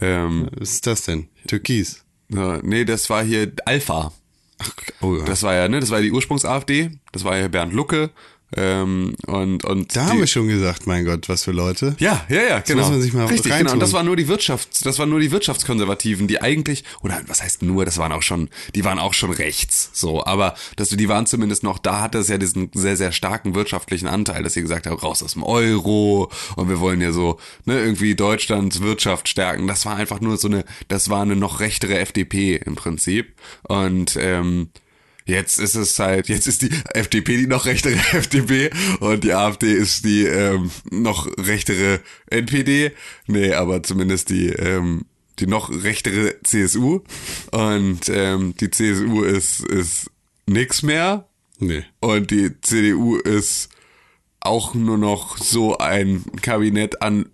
Ähm, 0.01 0.49
Was 0.57 0.73
ist 0.73 0.87
das 0.87 1.03
denn? 1.03 1.27
Türkis. 1.47 2.03
nee, 2.29 2.85
das 2.85 3.09
war 3.09 3.23
hier 3.23 3.51
Alpha. 3.65 4.11
Oh, 5.01 5.15
ja. 5.17 5.25
Das 5.25 5.43
war 5.43 5.53
ja, 5.53 5.67
ne, 5.67 5.79
das 5.79 5.89
war 5.89 5.99
ja 5.99 6.03
die 6.03 6.11
Ursprungs-AfD, 6.11 6.91
das 7.11 7.23
war 7.23 7.37
ja 7.37 7.47
Bernd 7.49 7.73
Lucke, 7.73 8.11
ähm, 8.55 9.15
und, 9.27 9.65
und. 9.65 9.95
da 9.95 10.05
haben 10.07 10.19
wir 10.19 10.27
schon 10.27 10.47
gesagt, 10.47 10.87
mein 10.87 11.05
Gott, 11.05 11.27
was 11.29 11.43
für 11.43 11.51
Leute. 11.51 11.95
Ja, 11.99 12.25
ja, 12.29 12.41
ja, 12.41 12.59
genau. 12.59 12.81
muss 12.81 12.91
man 12.91 13.01
sich 13.01 13.13
mal 13.13 13.25
Richtig, 13.25 13.51
reintun. 13.51 13.65
genau. 13.65 13.73
Und 13.73 13.79
das 13.81 13.93
waren 13.93 14.05
nur 14.05 14.15
die 14.15 14.27
Wirtschafts, 14.27 14.79
das 14.79 14.97
waren 14.99 15.09
nur 15.09 15.19
die 15.19 15.31
Wirtschaftskonservativen, 15.31 16.27
die 16.27 16.41
eigentlich, 16.41 16.83
oder 17.01 17.21
was 17.27 17.43
heißt 17.43 17.63
nur, 17.63 17.85
das 17.85 17.97
waren 17.97 18.11
auch 18.11 18.21
schon, 18.21 18.49
die 18.73 18.85
waren 18.85 18.99
auch 18.99 19.13
schon 19.13 19.31
rechts, 19.31 19.89
so. 19.93 20.25
Aber, 20.25 20.55
dass 20.77 20.89
die 20.89 21.09
waren 21.09 21.25
zumindest 21.25 21.63
noch, 21.63 21.79
da 21.79 22.01
hatte 22.01 22.19
es 22.19 22.29
ja 22.29 22.37
diesen 22.37 22.69
sehr, 22.73 22.95
sehr 22.95 23.11
starken 23.11 23.55
wirtschaftlichen 23.55 24.07
Anteil, 24.07 24.43
dass 24.43 24.53
sie 24.53 24.61
gesagt 24.61 24.87
haben, 24.87 24.97
raus 24.97 25.21
aus 25.21 25.33
dem 25.33 25.43
Euro 25.43 26.31
und 26.55 26.69
wir 26.69 26.79
wollen 26.79 27.01
ja 27.01 27.11
so, 27.11 27.39
ne, 27.65 27.79
irgendwie 27.79 28.15
Deutschlands 28.15 28.81
Wirtschaft 28.81 29.27
stärken. 29.27 29.67
Das 29.67 29.85
war 29.85 29.95
einfach 29.95 30.21
nur 30.21 30.37
so 30.37 30.47
eine, 30.47 30.63
das 30.87 31.09
war 31.09 31.21
eine 31.21 31.35
noch 31.35 31.59
rechtere 31.59 31.99
FDP 31.99 32.55
im 32.55 32.75
Prinzip. 32.75 33.33
Und, 33.63 34.17
ähm, 34.19 34.69
Jetzt 35.25 35.57
ist 35.57 35.73
es 35.73 35.97
halt, 35.97 36.29
jetzt 36.29 36.47
ist 36.47 36.61
die 36.61 36.69
FDP 36.93 37.37
die 37.37 37.47
noch 37.47 37.65
rechtere 37.65 37.95
FDP 38.13 38.69
und 38.99 39.23
die 39.23 39.33
AfD 39.33 39.73
ist 39.73 40.05
die 40.05 40.23
ähm, 40.25 40.69
noch 40.91 41.27
rechtere 41.39 42.01
NPD. 42.27 42.91
Nee, 43.25 43.53
aber 43.53 43.81
zumindest 43.81 44.29
die, 44.29 44.49
ähm, 44.49 45.05
die 45.39 45.47
noch 45.47 45.71
rechtere 45.71 46.35
CSU. 46.43 47.01
Und 47.51 48.07
ähm, 48.09 48.53
die 48.59 48.69
CSU 48.69 49.23
ist, 49.23 49.61
ist 49.61 50.11
nix 50.45 50.83
mehr. 50.83 51.27
Nee. 51.57 51.83
Und 52.01 52.29
die 52.29 52.51
CDU 52.61 53.17
ist 53.17 53.69
auch 54.41 54.75
nur 54.75 54.99
noch 54.99 55.37
so 55.37 55.77
ein 55.79 56.23
Kabinett 56.43 57.01
an 57.01 57.29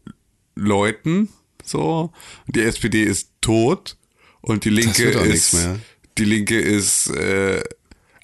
Leuten, 0.56 1.28
so. 1.66 2.14
Die 2.48 2.62
SPD 2.62 3.04
ist 3.04 3.32
tot 3.42 3.98
und 4.40 4.64
die 4.64 4.70
Linke 4.70 5.10
ist, 5.10 5.58
die 6.18 6.26
Linke 6.26 6.60
ist 6.60 7.10
äh, 7.10 7.62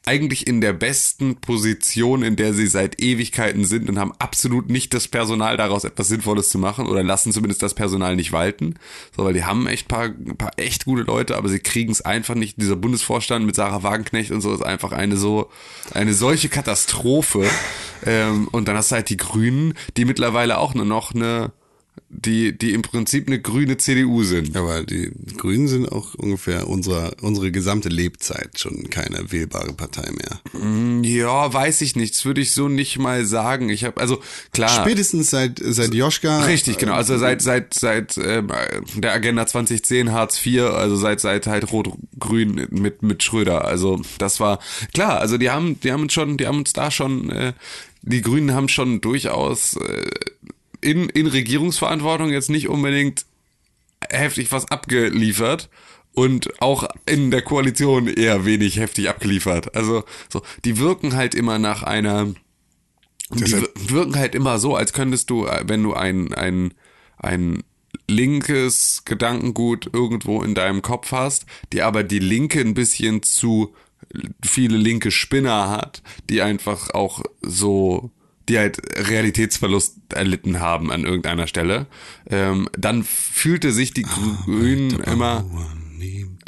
eigentlich 0.08 0.48
in 0.48 0.62
der 0.62 0.72
besten 0.72 1.36
Position, 1.36 2.24
in 2.24 2.38
der 2.38 2.54
sie 2.54 2.68
seit 2.68 3.02
Ewigkeiten 3.02 3.66
sind 3.66 3.90
und 3.90 4.00
haben 4.00 4.14
absolut 4.20 4.70
nicht 4.70 4.94
das 4.94 5.10
Personal 5.10 5.58
daraus 5.58 5.84
etwas 5.84 6.08
Sinnvolles 6.08 6.48
zu 6.48 6.58
machen 6.58 6.88
oder 6.88 7.04
lassen 7.04 7.34
zumindest 7.34 7.62
das 7.62 7.74
Personal 7.74 8.16
nicht 8.16 8.32
walten. 8.32 8.76
So, 9.16 9.26
weil 9.26 9.34
die 9.34 9.44
haben 9.44 9.68
echt 9.68 9.90
paar, 9.90 10.10
paar 10.38 10.52
echt 10.56 10.86
gute 10.86 11.04
Leute, 11.04 11.36
aber 11.36 11.50
sie 11.50 11.60
kriegen 11.60 11.92
es 11.92 12.02
einfach 12.02 12.36
nicht. 12.36 12.62
Dieser 12.62 12.78
Bundesvorstand 12.78 13.46
mit 13.46 13.56
Sarah 13.56 13.84
Wagenknecht 13.84 14.32
und 14.32 14.40
so 14.40 14.54
ist 14.54 14.62
einfach 14.64 14.94
eine 14.94 15.18
so, 15.18 15.50
eine 15.94 16.14
solche 16.14 16.48
Katastrophe. 16.48 17.46
ähm, 18.06 18.48
und 18.52 18.70
dann 18.70 18.78
hast 18.78 18.92
du 18.92 18.96
halt 18.96 19.10
die 19.10 19.18
Grünen, 19.18 19.74
die 19.98 20.06
mittlerweile 20.06 20.58
auch 20.58 20.74
nur 20.74 20.86
noch 20.86 21.14
eine, 21.14 21.52
die, 22.10 22.58
die 22.58 22.74
im 22.74 22.82
Prinzip 22.82 23.28
eine 23.28 23.40
grüne 23.40 23.78
CDU 23.78 24.24
sind. 24.24 24.56
Aber 24.56 24.84
die 24.84 25.12
Grünen 25.38 25.68
sind 25.68 25.92
auch 25.92 26.16
ungefähr 26.16 26.68
unserer, 26.68 27.14
unsere 27.22 27.52
gesamte 27.52 27.90
Lebzeit 27.90 28.60
schon 28.60 28.90
keine 28.90 29.32
wählbare 29.32 29.74
Partei 29.74 30.10
mehr. 30.12 31.04
Ja, 31.04 31.54
weiß 31.54 31.82
ich 31.82 31.96
nicht. 31.96 32.16
Das 32.16 32.26
würde 32.26 32.42
ich 32.42 32.54
so 32.54 32.70
nicht 32.70 32.98
mal 32.98 33.26
sagen. 33.26 33.70
Ich 33.70 33.84
habe 33.84 34.00
also 34.00 34.22
klar. 34.52 34.70
Spätestens 34.70 35.30
seit, 35.30 35.60
seit 35.64 35.94
Joschka. 35.94 36.46
Richtig, 36.46 36.78
genau. 36.78 36.94
Also 36.94 37.18
seit 37.18 37.42
seit 37.42 37.74
seit 37.74 38.18
ähm, 38.18 38.52
der 38.96 39.14
Agenda 39.14 39.46
2010 39.46 40.12
Hartz 40.12 40.44
IV, 40.46 40.62
also 40.64 40.96
seit 40.96 41.20
seit 41.20 41.48
halt 41.48 41.72
Rot-Grün 41.72 42.68
mit 42.72 43.04
mit 43.04 43.24
Schröder. 43.24 43.66
Also 43.66 44.02
das 44.18 44.40
war 44.40 44.60
klar. 44.94 45.20
Also 45.20 45.38
die 45.38 45.50
haben 45.50 45.80
die 45.82 45.92
haben 45.92 46.04
uns 46.04 46.14
schon, 46.14 46.38
die 46.38 46.48
haben 46.48 46.60
uns 46.60 46.74
da 46.74 46.90
schon. 46.90 47.30
Äh, 47.30 47.54
die 48.04 48.22
Grünen 48.22 48.54
haben 48.54 48.70
schon 48.70 49.02
durchaus 49.02 49.76
äh, 49.76 50.10
in 50.82 51.10
in 51.10 51.28
Regierungsverantwortung 51.28 52.32
jetzt 52.32 52.50
nicht 52.50 52.70
unbedingt 52.70 53.26
heftig 54.10 54.52
was 54.52 54.70
abgeliefert 54.70 55.70
und 56.14 56.62
auch 56.62 56.88
in 57.06 57.32
der 57.32 57.42
Koalition 57.42 58.08
eher 58.08 58.46
wenig 58.46 58.78
heftig 58.78 59.10
abgeliefert. 59.10 59.76
Also 59.76 60.04
so, 60.30 60.42
die 60.66 60.80
wirken 60.80 61.16
halt 61.16 61.36
immer 61.36 61.60
nach 61.60 61.84
einer 61.84 62.34
die 63.30 63.52
wirken 63.90 64.16
halt 64.16 64.36
immer 64.36 64.58
so, 64.58 64.76
als 64.76 64.94
könntest 64.94 65.30
du, 65.30 65.46
wenn 65.64 65.84
du 65.84 65.94
ein, 65.94 66.34
ein, 66.34 66.74
ein 67.18 67.64
linkes 68.08 69.04
Gedankengut 69.06 69.90
irgendwo 69.92 70.42
in 70.44 70.56
deinem 70.56 70.82
Kopf 70.82 71.12
hast, 71.12 71.46
die 71.74 71.82
aber 71.82 72.04
die 72.04 72.20
Linke 72.20 72.62
ein 72.62 72.74
bisschen 72.74 73.24
zu 73.24 73.76
viele 74.46 74.78
linke 74.78 75.12
Spinner 75.12 75.70
hat, 75.70 76.02
die 76.30 76.42
einfach 76.42 76.92
auch 76.92 77.22
so, 77.42 78.12
die 78.50 78.58
halt 78.58 78.80
Realitätsverlust 79.10 79.96
erlitten 80.14 80.60
haben 80.60 80.92
an 80.92 81.04
irgendeiner 81.04 81.48
Stelle, 81.48 81.88
ähm, 82.30 82.70
dann 82.78 83.04
fühlte 83.04 83.72
sich 83.72 83.94
die 83.94 84.04
Grünen 84.04 85.00
immer, 85.02 85.46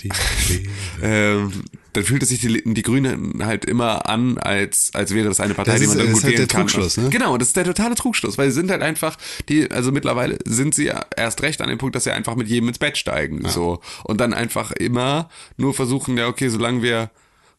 die 0.01 0.09
Schere. 0.13 0.63
ähm, 1.01 1.51
dann 1.93 2.03
fühlte 2.03 2.25
sich 2.25 2.39
die, 2.39 2.61
die 2.63 2.81
Grünen 2.83 3.43
halt 3.43 3.65
immer 3.65 4.07
an, 4.07 4.37
als, 4.37 4.91
als 4.93 5.13
wäre 5.13 5.27
das 5.27 5.39
eine 5.39 5.55
Partei, 5.55 5.71
Das 5.71 5.79
die 5.79 5.85
ist- 5.85 5.89
man 5.89 5.97
dann 5.97 6.07
gut 6.07 6.17
ist 6.17 6.23
halt 6.23 6.33
wählen 6.37 6.47
der 6.47 6.55
kann. 6.55 6.61
Trugschluss, 6.67 6.97
ne? 6.97 7.09
Genau, 7.09 7.37
das 7.37 7.49
ist 7.49 7.57
der 7.57 7.63
totale 7.65 7.95
Trugschluss, 7.95 8.37
weil 8.37 8.49
sie 8.49 8.55
sind 8.55 8.69
halt 8.71 8.81
einfach, 8.83 9.17
die, 9.49 9.69
also 9.71 9.91
mittlerweile 9.91 10.37
sind 10.45 10.75
sie 10.75 10.85
ja 10.85 11.03
erst 11.17 11.41
recht 11.41 11.61
an 11.61 11.69
dem 11.69 11.79
Punkt, 11.79 11.95
dass 11.95 12.03
sie 12.03 12.11
einfach 12.11 12.35
mit 12.35 12.47
jedem 12.47 12.69
ins 12.69 12.77
Bett 12.77 12.97
steigen, 12.97 13.41
so. 13.49 13.81
Und 14.03 14.21
dann 14.21 14.33
einfach 14.33 14.71
immer 14.71 15.29
nur 15.57 15.73
versuchen, 15.73 16.15
ja, 16.17 16.27
okay, 16.27 16.47
solange 16.49 16.83
wir, 16.83 17.09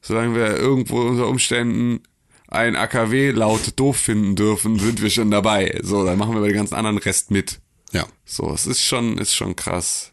solange 0.01 0.35
wir 0.37 0.57
irgendwo 0.57 1.01
unter 1.03 1.27
Umständen 1.29 2.01
ein 2.51 2.77
AKW 2.77 3.31
laut 3.31 3.79
doof 3.79 3.97
finden 3.97 4.37
dürfen, 4.37 4.79
sind 4.79 5.01
wir 5.01 5.11
schon 5.11 5.31
dabei. 5.31 5.79
So, 5.83 6.05
dann 6.05 6.19
machen 6.19 6.35
wir 6.35 6.41
bei 6.41 6.49
den 6.49 6.57
ganzen 6.57 6.75
anderen 6.75 6.99
Rest 6.99 7.31
mit. 7.31 7.61
Ja. 7.93 8.07
So, 8.25 8.53
es 8.53 8.67
ist 8.67 8.85
schon, 8.85 9.19
ist 9.19 9.35
schon 9.35 9.57
krass. 9.57 10.13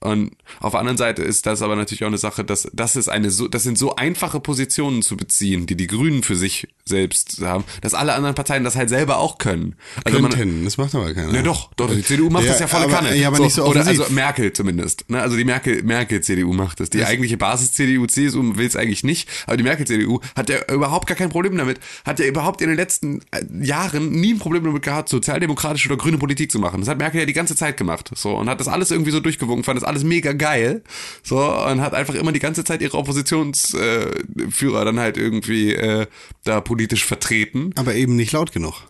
Und 0.00 0.32
auf 0.60 0.72
der 0.72 0.80
anderen 0.80 0.96
Seite 0.98 1.22
ist 1.22 1.46
das 1.46 1.60
aber 1.62 1.74
natürlich 1.76 2.04
auch 2.04 2.08
eine 2.08 2.18
Sache, 2.18 2.44
dass 2.44 2.68
das 2.72 2.94
ist 2.96 3.08
eine 3.08 3.30
so, 3.30 3.48
das 3.48 3.64
sind 3.64 3.76
so 3.78 3.96
einfache 3.96 4.38
Positionen 4.40 5.02
zu 5.02 5.16
beziehen, 5.16 5.66
die 5.66 5.76
die 5.76 5.86
Grünen 5.88 6.22
für 6.22 6.36
sich 6.36 6.68
selbst 6.84 7.40
haben, 7.42 7.64
dass 7.82 7.94
alle 7.94 8.14
anderen 8.14 8.34
Parteien 8.34 8.64
das 8.64 8.76
halt 8.76 8.88
selber 8.88 9.18
auch 9.18 9.38
können. 9.38 9.74
Also 10.04 10.20
man, 10.20 10.30
Könnten, 10.32 10.64
das 10.64 10.78
macht 10.78 10.94
aber 10.94 11.12
keiner. 11.14 11.34
ja 11.34 11.42
doch, 11.42 11.72
doch, 11.74 11.90
die 11.94 12.02
CDU 12.02 12.30
macht 12.30 12.44
Ja, 12.44 12.52
das 12.52 12.60
ja 12.60 12.66
volle 12.68 12.84
aber- 12.84 12.92
Kanne. 12.94 13.16
ja, 13.16 13.28
aber 13.28 13.40
nicht 13.40 13.54
so 13.54 13.62
Oder 13.64 13.80
offensiv. 13.80 14.00
also 14.02 14.14
Merkel 14.14 14.52
zumindest. 14.52 15.04
Ne? 15.10 15.20
Also 15.20 15.36
die 15.36 15.44
Merkel, 15.44 15.82
Merkel 15.82 16.20
CDU 16.22 16.52
macht 16.52 16.80
das. 16.80 16.90
Die 16.90 17.04
eigentliche 17.04 17.36
Basis 17.36 17.72
CDU, 17.72 18.06
CSU 18.06 18.56
will 18.56 18.66
es 18.66 18.76
eigentlich 18.76 19.04
nicht, 19.04 19.28
aber 19.46 19.56
die 19.56 19.64
Merkel 19.64 19.86
CDU 19.86 20.20
hat 20.36 20.48
ja 20.48 20.58
überhaupt 20.72 21.08
gar 21.08 21.16
kein 21.16 21.28
Problem 21.28 21.56
damit. 21.58 21.80
Hat 22.06 22.18
ja 22.20 22.26
überhaupt 22.26 22.62
in 22.62 22.68
den 22.68 22.76
letzten 22.76 23.20
äh, 23.32 23.42
Jahren 23.64 24.10
nie 24.12 24.34
ein 24.34 24.38
Problem 24.38 24.64
damit 24.64 24.82
gehabt, 24.82 25.08
sozialdemokratische 25.08 25.88
oder 25.88 25.96
grüne 25.98 26.18
Politik 26.18 26.50
zu 26.52 26.58
machen. 26.58 26.80
Das 26.80 26.88
hat 26.88 26.98
Merkel 26.98 27.20
ja 27.20 27.26
die 27.26 27.32
ganze 27.32 27.56
Zeit 27.56 27.76
gemacht. 27.76 28.10
So 28.14 28.36
und 28.36 28.48
hat 28.48 28.60
das 28.60 28.68
alles 28.68 28.90
irgendwie 28.90 29.10
so 29.10 29.20
durchgewunken, 29.20 29.64
fand 29.64 29.76
das 29.76 29.84
alles 29.88 30.04
mega 30.04 30.32
geil. 30.32 30.82
So 31.22 31.38
und 31.38 31.80
hat 31.80 31.94
einfach 31.94 32.14
immer 32.14 32.32
die 32.32 32.38
ganze 32.38 32.64
Zeit 32.64 32.82
ihre 32.82 32.96
Oppositionsführer 32.96 34.82
äh, 34.82 34.84
dann 34.84 35.00
halt 35.00 35.16
irgendwie 35.16 35.74
äh, 35.74 36.06
da 36.44 36.60
politisch 36.60 37.04
vertreten. 37.04 37.72
Aber 37.76 37.94
eben 37.94 38.16
nicht 38.16 38.32
laut 38.32 38.52
genug. 38.52 38.82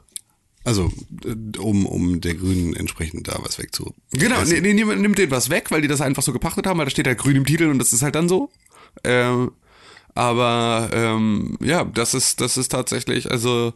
Also, 0.65 0.93
äh, 1.25 1.59
um, 1.59 1.87
um 1.87 2.21
der 2.21 2.35
Grünen 2.35 2.77
entsprechend 2.77 3.29
da 3.29 3.39
was 3.43 3.59
wegzu. 3.59 3.95
Genau, 4.13 4.43
nee, 4.45 4.61
nee, 4.61 4.75
niemand 4.75 5.01
nimmt 5.01 5.19
denen 5.19 5.31
was 5.31 5.49
weg, 5.49 5.71
weil 5.71 5.81
die 5.81 5.89
das 5.89 6.01
einfach 6.01 6.23
so 6.23 6.33
gepachtet 6.33 6.67
haben, 6.67 6.79
weil 6.79 6.87
da 6.87 6.91
steht 6.91 7.07
halt 7.07 7.19
grün 7.19 7.37
im 7.37 7.47
Titel 7.47 7.69
und 7.69 7.79
das 7.79 7.93
ist 7.93 8.03
halt 8.03 8.15
dann 8.15 8.29
so. 8.29 8.51
Ähm, 9.05 9.53
aber 10.15 10.91
ähm, 10.93 11.57
ja, 11.61 11.85
das 11.85 12.13
ist, 12.13 12.41
das 12.41 12.57
ist 12.57 12.69
tatsächlich, 12.71 13.31
also 13.31 13.73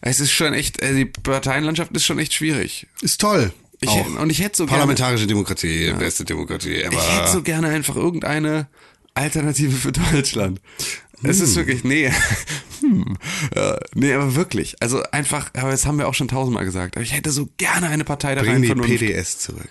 es 0.00 0.20
ist 0.20 0.32
schon 0.32 0.52
echt, 0.54 0.82
also 0.82 0.94
die 0.94 1.04
Parteienlandschaft 1.04 1.94
ist 1.94 2.04
schon 2.04 2.18
echt 2.18 2.32
schwierig. 2.32 2.86
Ist 3.02 3.20
toll. 3.20 3.52
Ich, 3.82 3.88
Auch. 3.90 4.20
und 4.20 4.30
ich 4.30 4.40
hätte 4.40 4.56
so 4.56 4.64
gerne, 4.64 4.78
Parlamentarische 4.78 5.26
Demokratie, 5.26 5.92
beste 5.98 6.24
Demokratie 6.24 6.70
ich 6.74 6.84
hätte 6.84 6.96
ever. 6.96 7.26
so 7.28 7.42
gerne 7.42 7.68
einfach 7.68 7.96
irgendeine 7.96 8.68
Alternative 9.14 9.72
für 9.76 9.92
Deutschland. 9.92 10.60
Es 11.24 11.38
Hm. 11.38 11.44
ist 11.44 11.56
wirklich, 11.56 11.84
nee, 11.84 12.10
hm, 12.80 13.16
äh, 13.54 13.76
nee, 13.94 14.12
aber 14.14 14.34
wirklich, 14.36 14.76
also 14.80 15.02
einfach, 15.12 15.50
aber 15.54 15.70
das 15.72 15.84
haben 15.86 15.98
wir 15.98 16.08
auch 16.08 16.14
schon 16.14 16.28
tausendmal 16.28 16.64
gesagt, 16.64 16.96
aber 16.96 17.02
ich 17.04 17.12
hätte 17.12 17.30
so 17.32 17.48
gerne 17.58 17.88
eine 17.88 18.04
Partei 18.04 18.34
der 18.34 18.42
Bring 18.42 18.64
reinen 18.68 18.82
die. 18.82 18.96
PDS 18.98 19.38
zurück. 19.40 19.68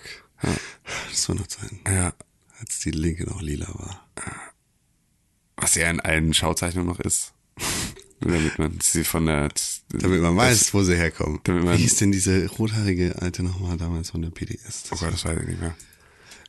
Das 1.10 1.28
war 1.28 1.36
noch 1.36 1.46
Zeit. 1.46 1.70
Ja, 1.86 2.12
Als 2.60 2.80
die 2.80 2.90
Linke 2.90 3.24
noch 3.24 3.40
lila 3.42 3.68
war. 3.74 4.08
was 5.56 5.74
ja 5.74 5.88
in 5.90 6.00
allen 6.00 6.34
Schauzeichnungen 6.34 6.88
noch 6.88 7.00
ist. 7.00 7.32
Damit 8.30 8.58
man 8.58 8.78
sie 8.82 9.04
von 9.04 9.26
der. 9.26 9.48
Damit 9.90 10.22
man 10.22 10.36
weiß, 10.36 10.72
wo 10.74 10.82
sie 10.82 10.96
herkommen. 10.96 11.40
Damit 11.44 11.64
man- 11.64 11.76
Wie 11.78 11.82
hieß 11.82 11.96
denn 11.96 12.12
diese 12.12 12.46
rothaarige 12.48 13.20
Alte 13.20 13.42
nochmal 13.42 13.76
damals 13.76 14.10
von 14.10 14.22
der 14.22 14.30
PDS? 14.30 14.84
Oh 14.92 14.96
Gott, 14.96 15.12
das 15.12 15.24
weiß 15.24 15.38
ich 15.42 15.48
nicht 15.48 15.60
mehr. 15.60 15.74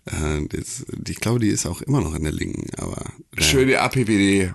Äh, 0.05 0.45
das, 0.49 0.85
ich 1.07 1.19
glaube, 1.19 1.39
die 1.39 1.47
ist 1.49 1.65
auch 1.65 1.81
immer 1.81 2.01
noch 2.01 2.13
in 2.15 2.23
der 2.23 2.31
Linken, 2.33 2.69
aber. 2.77 3.05
Ja. 3.37 3.43
Schöne 3.43 3.79
APPD. 3.79 4.53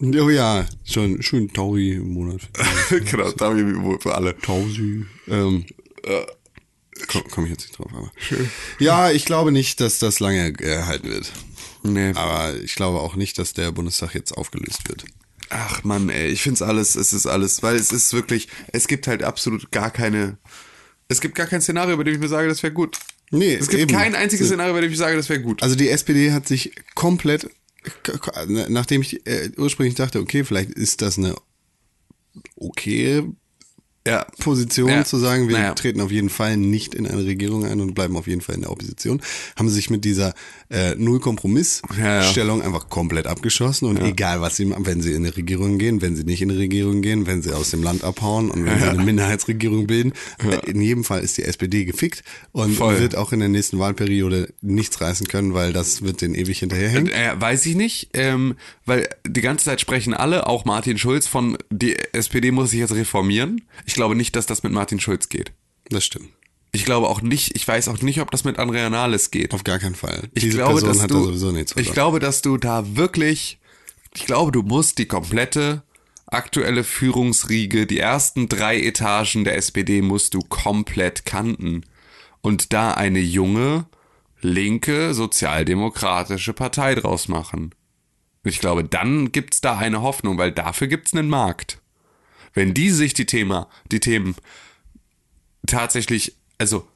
Oh 0.00 0.30
ja, 0.30 0.64
schon 0.84 1.22
schön 1.22 1.52
Tauri 1.52 1.94
im 1.94 2.10
Monat. 2.12 2.40
genau, 2.90 3.32
wir 3.36 4.00
für 4.00 4.14
alle. 4.14 4.36
Tausi. 4.38 5.04
Ähm, 5.26 5.66
Komme 7.06 7.24
komm 7.30 7.44
ich 7.44 7.50
jetzt 7.50 7.62
nicht 7.62 7.78
drauf, 7.78 7.92
aber. 7.92 8.10
Ja, 8.80 9.10
ich 9.10 9.24
glaube 9.24 9.52
nicht, 9.52 9.80
dass 9.80 9.98
das 9.98 10.18
lange 10.20 10.52
erhalten 10.60 11.08
wird. 11.10 11.32
Nee. 11.84 12.12
Aber 12.14 12.56
ich 12.56 12.74
glaube 12.74 12.98
auch 13.00 13.14
nicht, 13.14 13.38
dass 13.38 13.52
der 13.52 13.70
Bundestag 13.70 14.14
jetzt 14.14 14.32
aufgelöst 14.32 14.88
wird. 14.88 15.04
Ach 15.50 15.82
Mann, 15.84 16.08
ey, 16.10 16.28
ich 16.28 16.42
find's 16.42 16.62
alles, 16.62 16.94
es 16.94 17.12
ist 17.12 17.26
alles, 17.26 17.62
weil 17.62 17.76
es 17.76 17.92
ist 17.92 18.12
wirklich, 18.12 18.48
es 18.72 18.86
gibt 18.86 19.06
halt 19.06 19.22
absolut 19.22 19.70
gar 19.72 19.90
keine, 19.90 20.38
es 21.08 21.20
gibt 21.20 21.34
gar 21.34 21.46
kein 21.46 21.60
Szenario, 21.62 21.96
bei 21.96 22.04
dem 22.04 22.14
ich 22.14 22.20
mir 22.20 22.28
sage, 22.28 22.48
das 22.48 22.62
wäre 22.62 22.72
gut. 22.72 22.98
Nee, 23.30 23.54
Es 23.54 23.68
gibt 23.68 23.82
eben. 23.82 23.92
kein 23.92 24.14
einziges 24.14 24.46
Szenario, 24.46 24.72
bei 24.72 24.80
dem 24.80 24.90
ich 24.90 24.98
sage, 24.98 25.16
das 25.16 25.28
wäre 25.28 25.40
gut. 25.40 25.62
Also 25.62 25.74
die 25.76 25.88
SPD 25.88 26.32
hat 26.32 26.48
sich 26.48 26.72
komplett, 26.94 27.50
nachdem 28.68 29.02
ich 29.02 29.26
äh, 29.26 29.50
ursprünglich 29.56 29.94
dachte, 29.94 30.20
okay, 30.20 30.44
vielleicht 30.44 30.70
ist 30.70 31.02
das 31.02 31.18
eine 31.18 31.34
okay 32.56 33.24
Ja. 34.06 34.24
Position 34.40 34.88
Ja. 34.88 35.04
zu 35.04 35.18
sagen, 35.18 35.48
wir 35.48 35.58
Naja. 35.58 35.74
treten 35.74 36.00
auf 36.00 36.10
jeden 36.10 36.30
Fall 36.30 36.56
nicht 36.56 36.94
in 36.94 37.06
eine 37.06 37.24
Regierung 37.24 37.64
ein 37.66 37.80
und 37.80 37.94
bleiben 37.94 38.16
auf 38.16 38.26
jeden 38.26 38.40
Fall 38.40 38.54
in 38.54 38.62
der 38.62 38.70
Opposition, 38.70 39.20
haben 39.56 39.68
sie 39.68 39.74
sich 39.74 39.90
mit 39.90 40.04
dieser 40.04 40.32
äh, 40.70 40.94
Null-Kompromiss-Stellung 40.96 42.62
einfach 42.62 42.88
komplett 42.88 43.26
abgeschossen 43.26 43.86
und 43.88 44.00
egal 44.02 44.40
was 44.40 44.56
sie 44.56 44.64
machen, 44.66 44.86
wenn 44.86 45.00
sie 45.00 45.12
in 45.12 45.24
eine 45.24 45.36
Regierung 45.36 45.78
gehen, 45.78 46.00
wenn 46.02 46.16
sie 46.16 46.24
nicht 46.24 46.42
in 46.42 46.50
eine 46.50 46.58
Regierung 46.58 47.02
gehen, 47.02 47.26
wenn 47.26 47.42
sie 47.42 47.52
aus 47.52 47.70
dem 47.70 47.82
Land 47.82 48.04
abhauen 48.04 48.50
und 48.50 48.64
wenn 48.64 48.78
sie 48.78 48.88
eine 48.88 49.02
Minderheitsregierung 49.04 49.86
bilden, 49.86 50.12
in 50.66 50.80
jedem 50.80 51.04
Fall 51.04 51.20
ist 51.20 51.36
die 51.38 51.44
SPD 51.44 51.84
gefickt 51.84 52.22
und 52.52 52.74
Voll. 52.74 53.00
wird 53.00 53.16
auch 53.16 53.32
in 53.32 53.40
der 53.40 53.48
nächsten 53.48 53.78
Wahlperiode 53.78 54.52
nichts 54.60 55.00
reißen 55.00 55.26
können, 55.28 55.54
weil 55.54 55.72
das 55.72 56.02
wird 56.02 56.20
den 56.20 56.34
ewig 56.34 56.58
hinterherhängen. 56.60 57.08
Äh, 57.12 57.32
weiß 57.38 57.66
ich 57.66 57.74
nicht, 57.76 58.10
ähm, 58.14 58.54
weil 58.86 59.08
die 59.26 59.40
ganze 59.40 59.66
Zeit 59.66 59.80
sprechen 59.80 60.14
alle, 60.14 60.46
auch 60.46 60.64
Martin 60.64 60.98
Schulz, 60.98 61.26
von 61.26 61.56
die 61.70 61.96
SPD 62.12 62.50
muss 62.50 62.70
sich 62.70 62.80
jetzt 62.80 62.94
reformieren. 62.94 63.62
Ich 63.88 63.94
glaube 63.94 64.14
nicht, 64.14 64.36
dass 64.36 64.44
das 64.44 64.62
mit 64.62 64.70
Martin 64.70 65.00
Schulz 65.00 65.30
geht. 65.30 65.52
Das 65.88 66.04
stimmt. 66.04 66.28
Ich 66.72 66.84
glaube 66.84 67.08
auch 67.08 67.22
nicht, 67.22 67.56
ich 67.56 67.66
weiß 67.66 67.88
auch 67.88 68.02
nicht, 68.02 68.20
ob 68.20 68.30
das 68.30 68.44
mit 68.44 68.58
Andrea 68.58 68.90
Nahles 68.90 69.30
geht. 69.30 69.54
Auf 69.54 69.64
gar 69.64 69.78
keinen 69.78 69.94
Fall. 69.94 70.28
Ich 70.34 70.42
Diese 70.42 70.58
glaube, 70.58 70.74
Person 70.74 70.88
dass 70.90 71.02
hat 71.02 71.10
du, 71.10 71.14
da 71.14 71.22
sowieso 71.22 71.52
nichts 71.52 71.74
ich 71.74 71.94
glaube, 71.94 72.20
dass 72.20 72.42
du 72.42 72.58
da 72.58 72.96
wirklich, 72.98 73.58
ich 74.14 74.26
glaube, 74.26 74.52
du 74.52 74.60
musst 74.60 74.98
die 74.98 75.06
komplette 75.06 75.84
aktuelle 76.26 76.84
Führungsriege, 76.84 77.86
die 77.86 77.98
ersten 77.98 78.50
drei 78.50 78.78
Etagen 78.78 79.44
der 79.44 79.56
SPD 79.56 80.02
musst 80.02 80.34
du 80.34 80.40
komplett 80.40 81.24
kanten. 81.24 81.86
Und 82.42 82.74
da 82.74 82.92
eine 82.92 83.20
junge, 83.20 83.86
linke, 84.42 85.14
sozialdemokratische 85.14 86.52
Partei 86.52 86.94
draus 86.94 87.28
machen. 87.28 87.74
Ich 88.44 88.58
glaube, 88.58 88.84
dann 88.84 89.32
gibt's 89.32 89.62
da 89.62 89.78
eine 89.78 90.02
Hoffnung, 90.02 90.36
weil 90.36 90.52
dafür 90.52 90.88
gibt's 90.88 91.14
einen 91.14 91.30
Markt. 91.30 91.80
Wenn 92.54 92.74
die 92.74 92.90
sich 92.90 93.14
die 93.14 93.26
Thema, 93.26 93.68
die 93.90 94.00
Themen 94.00 94.34
tatsächlich, 95.66 96.36
also 96.58 96.86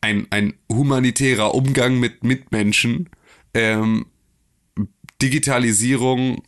ein, 0.00 0.26
ein 0.30 0.54
humanitärer 0.70 1.54
Umgang 1.54 1.98
mit 1.98 2.24
Mitmenschen, 2.24 3.08
ähm, 3.54 4.06
Digitalisierung, 5.20 6.42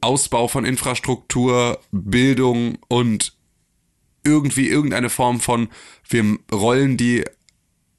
Ausbau 0.00 0.48
von 0.48 0.64
Infrastruktur, 0.64 1.80
Bildung 1.90 2.78
und 2.88 3.34
irgendwie 4.24 4.68
irgendeine 4.68 5.10
Form 5.10 5.40
von, 5.40 5.68
wir 6.08 6.38
rollen 6.52 6.96
die 6.96 7.24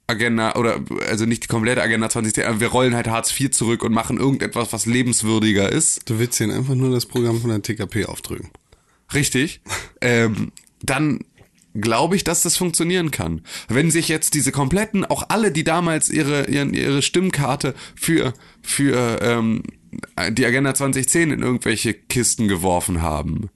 Agenda 0.08 0.56
oder 0.56 0.82
also 1.08 1.26
nicht 1.26 1.44
die 1.44 1.48
komplette 1.48 1.82
Agenda 1.82 2.10
2010, 2.10 2.46
aber 2.46 2.60
wir 2.60 2.68
rollen 2.68 2.96
halt 2.96 3.08
Hartz 3.08 3.38
IV 3.40 3.52
zurück 3.52 3.84
und 3.84 3.94
machen 3.94 4.18
irgendetwas, 4.18 4.74
was 4.74 4.86
lebenswürdiger 4.86 5.72
ist. 5.72 6.10
Du 6.10 6.20
willst 6.20 6.40
ihnen 6.40 6.52
einfach 6.52 6.76
nur 6.76 6.92
das 6.92 7.06
Programm 7.06 7.40
von 7.42 7.50
der 7.50 7.62
TKP 7.62 8.06
aufdrücken. 8.06 8.50
Richtig. 9.14 9.62
ähm, 10.02 10.52
dann 10.82 11.20
glaube 11.76 12.16
ich, 12.16 12.24
dass 12.24 12.42
das 12.42 12.58
funktionieren 12.58 13.12
kann. 13.12 13.42
Wenn 13.68 13.92
sich 13.92 14.08
jetzt 14.08 14.34
diese 14.34 14.52
kompletten, 14.52 15.06
auch 15.06 15.24
alle, 15.30 15.52
die 15.52 15.64
damals 15.64 16.10
ihre, 16.10 16.50
ihre, 16.50 16.70
ihre 16.70 17.02
Stimmkarte 17.02 17.76
für, 17.96 18.34
für 18.62 19.20
ähm, 19.22 19.64
die 20.32 20.46
Agenda 20.46 20.74
2010 20.74 21.32
in 21.32 21.42
irgendwelche 21.42 21.94
Kisten 21.94 22.48
geworfen 22.48 23.02
haben, 23.02 23.50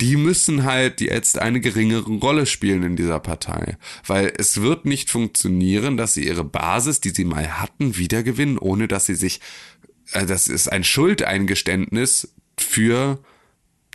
die 0.00 0.16
müssen 0.16 0.64
halt 0.64 1.00
jetzt 1.00 1.38
eine 1.38 1.60
geringere 1.60 2.10
Rolle 2.18 2.46
spielen 2.46 2.84
in 2.84 2.96
dieser 2.96 3.18
Partei. 3.18 3.76
Weil 4.06 4.32
es 4.36 4.60
wird 4.60 4.84
nicht 4.84 5.10
funktionieren, 5.10 5.96
dass 5.96 6.14
sie 6.14 6.26
ihre 6.26 6.44
Basis, 6.44 7.00
die 7.00 7.10
sie 7.10 7.24
mal 7.24 7.60
hatten, 7.60 7.96
wiedergewinnen, 7.96 8.58
ohne 8.58 8.86
dass 8.86 9.06
sie 9.06 9.16
sich, 9.16 9.40
äh, 10.12 10.24
das 10.24 10.46
ist 10.46 10.70
ein 10.70 10.84
Schuldeingeständnis 10.84 12.34
für 12.56 13.20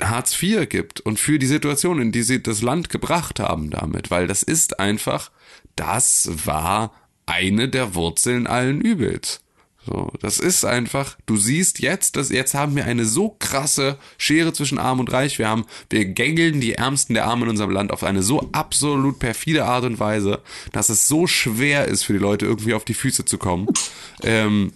Hartz 0.01 0.41
IV 0.41 0.67
gibt 0.69 1.01
und 1.01 1.19
für 1.19 1.39
die 1.39 1.45
Situation, 1.47 2.01
in 2.01 2.11
die 2.11 2.23
sie 2.23 2.41
das 2.41 2.61
Land 2.61 2.89
gebracht 2.89 3.39
haben 3.39 3.69
damit, 3.69 4.11
weil 4.11 4.27
das 4.27 4.43
ist 4.43 4.79
einfach, 4.79 5.31
das 5.75 6.29
war 6.45 6.93
eine 7.25 7.69
der 7.69 7.95
Wurzeln 7.95 8.47
allen 8.47 8.81
Übels. 8.81 9.41
So, 9.85 10.11
das 10.21 10.39
ist 10.39 10.63
einfach, 10.63 11.17
du 11.25 11.35
siehst 11.35 11.79
jetzt, 11.79 12.15
dass 12.15 12.29
jetzt 12.29 12.53
haben 12.53 12.75
wir 12.75 12.85
eine 12.85 13.05
so 13.05 13.35
krasse 13.37 13.97
Schere 14.17 14.53
zwischen 14.53 14.79
Arm 14.79 15.01
und 15.01 15.11
Reich. 15.11 15.39
Wir 15.39 15.49
haben, 15.49 15.65
wir 15.89 16.05
gängeln 16.05 16.61
die 16.61 16.75
Ärmsten 16.75 17.15
der 17.15 17.25
Armen 17.25 17.43
in 17.43 17.49
unserem 17.49 17.71
Land 17.71 17.91
auf 17.91 18.03
eine 18.03 18.23
so 18.23 18.49
absolut 18.53 19.19
perfide 19.19 19.65
Art 19.65 19.83
und 19.83 19.99
Weise, 19.99 20.41
dass 20.71 20.87
es 20.87 21.07
so 21.09 21.27
schwer 21.27 21.85
ist 21.85 22.03
für 22.03 22.13
die 22.13 22.19
Leute 22.19 22.45
irgendwie 22.45 22.73
auf 22.73 22.85
die 22.85 22.93
Füße 22.93 23.25
zu 23.25 23.37
kommen. 23.37 23.67
Ähm, 24.25 24.71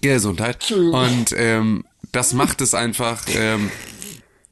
Gesundheit. 0.00 0.70
Und 0.72 1.34
ähm, 1.36 1.84
das 2.12 2.32
macht 2.32 2.62
es 2.62 2.72
einfach, 2.72 3.22
ähm, 3.34 3.70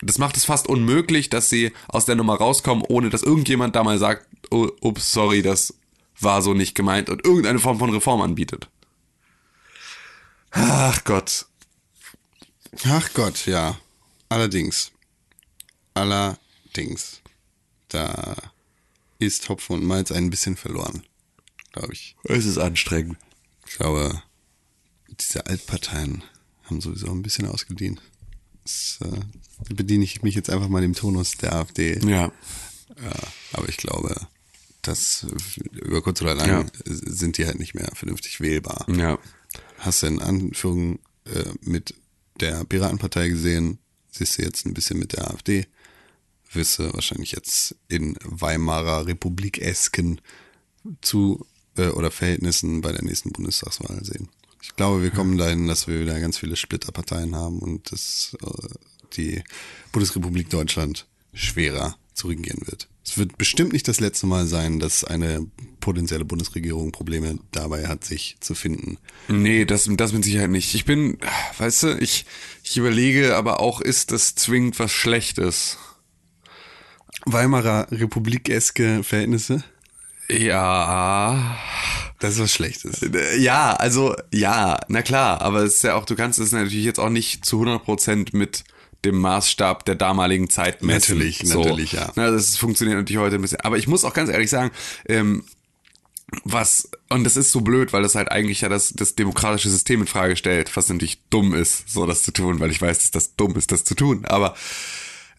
das 0.00 0.18
macht 0.18 0.36
es 0.36 0.44
fast 0.44 0.66
unmöglich, 0.66 1.30
dass 1.30 1.48
sie 1.48 1.72
aus 1.88 2.04
der 2.04 2.16
Nummer 2.16 2.34
rauskommen, 2.34 2.84
ohne 2.86 3.10
dass 3.10 3.22
irgendjemand 3.22 3.76
da 3.76 3.82
mal 3.82 3.98
sagt, 3.98 4.26
oh, 4.50 4.68
ups, 4.80 5.12
sorry, 5.12 5.42
das 5.42 5.74
war 6.20 6.42
so 6.42 6.54
nicht 6.54 6.74
gemeint 6.74 7.08
und 7.08 7.24
irgendeine 7.24 7.58
Form 7.58 7.78
von 7.78 7.90
Reform 7.90 8.20
anbietet. 8.20 8.68
Ach 10.50 11.04
Gott. 11.04 11.46
Ach 12.84 13.12
Gott, 13.14 13.46
ja. 13.46 13.78
Allerdings. 14.28 14.92
Allerdings. 15.94 17.20
Da 17.88 18.36
ist 19.18 19.48
Hopfen 19.48 19.76
und 19.76 19.84
Malz 19.84 20.12
ein 20.12 20.30
bisschen 20.30 20.56
verloren, 20.56 21.02
glaube 21.72 21.92
ich. 21.92 22.16
Es 22.24 22.44
ist 22.44 22.58
anstrengend. 22.58 23.16
Ich 23.66 23.76
glaube, 23.76 24.22
diese 25.08 25.46
Altparteien 25.46 26.22
haben 26.64 26.80
sowieso 26.80 27.10
ein 27.10 27.22
bisschen 27.22 27.46
ausgedient. 27.48 28.02
Das 28.66 28.98
äh, 29.02 29.74
bediene 29.74 30.02
ich 30.04 30.22
mich 30.22 30.34
jetzt 30.34 30.50
einfach 30.50 30.68
mal 30.68 30.82
dem 30.82 30.94
Tonus 30.94 31.36
der 31.36 31.54
AfD. 31.54 31.98
Ja. 32.04 32.32
Ja, 33.02 33.12
aber 33.52 33.68
ich 33.68 33.76
glaube, 33.76 34.14
dass 34.82 35.24
über 35.72 36.02
kurz 36.02 36.20
oder 36.22 36.34
lang 36.34 36.48
Ja. 36.48 36.66
sind 36.84 37.38
die 37.38 37.46
halt 37.46 37.58
nicht 37.58 37.74
mehr 37.74 37.90
vernünftig 37.94 38.40
wählbar. 38.40 38.86
Ja. 38.88 39.18
Hast 39.78 40.02
du 40.02 40.06
in 40.08 40.20
Anführung 40.20 40.98
äh, 41.26 41.44
mit 41.60 41.94
der 42.40 42.64
Piratenpartei 42.64 43.28
gesehen, 43.28 43.78
siehst 44.10 44.38
du 44.38 44.42
jetzt 44.42 44.66
ein 44.66 44.74
bisschen 44.74 44.98
mit 44.98 45.12
der 45.12 45.30
AfD, 45.30 45.66
wirst 46.52 46.78
du 46.78 46.92
wahrscheinlich 46.94 47.32
jetzt 47.32 47.76
in 47.88 48.16
Weimarer 48.24 49.06
Republik-esken 49.06 50.20
zu 51.02 51.44
äh, 51.76 51.88
oder 51.88 52.10
Verhältnissen 52.10 52.80
bei 52.80 52.92
der 52.92 53.02
nächsten 53.04 53.30
Bundestagswahl 53.32 54.04
sehen. 54.04 54.28
Ich 54.66 54.74
glaube, 54.74 55.02
wir 55.02 55.10
kommen 55.10 55.38
dahin, 55.38 55.68
dass 55.68 55.86
wir 55.86 56.00
wieder 56.00 56.18
ganz 56.20 56.38
viele 56.38 56.56
Splitterparteien 56.56 57.36
haben 57.36 57.60
und 57.60 57.92
dass 57.92 58.36
äh, 58.42 58.68
die 59.16 59.42
Bundesrepublik 59.92 60.50
Deutschland 60.50 61.06
schwerer 61.32 61.96
zu 62.14 62.26
regieren 62.26 62.66
wird. 62.66 62.88
Es 63.04 63.16
wird 63.16 63.38
bestimmt 63.38 63.72
nicht 63.72 63.86
das 63.86 64.00
letzte 64.00 64.26
Mal 64.26 64.48
sein, 64.48 64.80
dass 64.80 65.04
eine 65.04 65.46
potenzielle 65.78 66.24
Bundesregierung 66.24 66.90
Probleme 66.90 67.38
dabei 67.52 67.86
hat, 67.86 68.04
sich 68.04 68.36
zu 68.40 68.56
finden. 68.56 68.98
Nee, 69.28 69.64
das, 69.64 69.88
das 69.88 70.12
mit 70.12 70.24
Sicherheit 70.24 70.50
nicht. 70.50 70.74
Ich 70.74 70.84
bin, 70.84 71.18
weißt 71.58 71.84
du, 71.84 71.98
ich, 71.98 72.26
ich 72.64 72.76
überlege 72.76 73.36
aber 73.36 73.60
auch, 73.60 73.80
ist 73.80 74.10
das 74.10 74.34
zwingend 74.34 74.78
was 74.80 74.90
Schlechtes? 74.90 75.78
Weimarer 77.24 77.86
Republik-eske 77.92 79.04
Verhältnisse? 79.04 79.62
Ja. 80.28 81.56
Das 82.18 82.34
ist 82.34 82.40
was 82.40 82.52
Schlechtes. 82.52 83.00
Ja, 83.38 83.74
also, 83.74 84.16
ja, 84.32 84.78
na 84.88 85.02
klar, 85.02 85.42
aber 85.42 85.62
es 85.62 85.76
ist 85.76 85.84
ja 85.84 85.94
auch, 85.94 86.06
du 86.06 86.16
kannst 86.16 86.38
es 86.38 86.52
natürlich 86.52 86.84
jetzt 86.84 86.98
auch 86.98 87.10
nicht 87.10 87.44
zu 87.44 87.62
100% 87.62 88.34
mit 88.36 88.64
dem 89.04 89.18
Maßstab 89.20 89.84
der 89.84 89.94
damaligen 89.94 90.48
Zeit 90.48 90.82
messen. 90.82 91.18
Natürlich, 91.18 91.44
natürlich, 91.44 91.92
ja. 91.92 92.12
Na, 92.16 92.30
das 92.30 92.56
funktioniert 92.56 92.98
natürlich 92.98 93.20
heute 93.20 93.36
ein 93.36 93.42
bisschen. 93.42 93.60
Aber 93.60 93.76
ich 93.76 93.86
muss 93.86 94.04
auch 94.04 94.14
ganz 94.14 94.30
ehrlich 94.30 94.50
sagen, 94.50 94.70
ähm, 95.06 95.44
was, 96.42 96.90
und 97.08 97.24
das 97.24 97.36
ist 97.36 97.52
so 97.52 97.60
blöd, 97.60 97.92
weil 97.92 98.02
das 98.02 98.16
halt 98.16 98.32
eigentlich 98.32 98.62
ja 98.62 98.68
das, 98.68 98.92
das 98.94 99.14
demokratische 99.14 99.70
System 99.70 100.00
in 100.00 100.06
Frage 100.06 100.36
stellt, 100.36 100.74
was 100.76 100.88
natürlich 100.88 101.22
dumm 101.30 101.54
ist, 101.54 101.88
so 101.88 102.04
das 102.06 102.22
zu 102.22 102.32
tun, 102.32 102.58
weil 102.58 102.70
ich 102.70 102.82
weiß, 102.82 102.98
dass 102.98 103.10
das 103.12 103.36
dumm 103.36 103.54
ist, 103.56 103.70
das 103.70 103.84
zu 103.84 103.94
tun. 103.94 104.24
Aber 104.24 104.56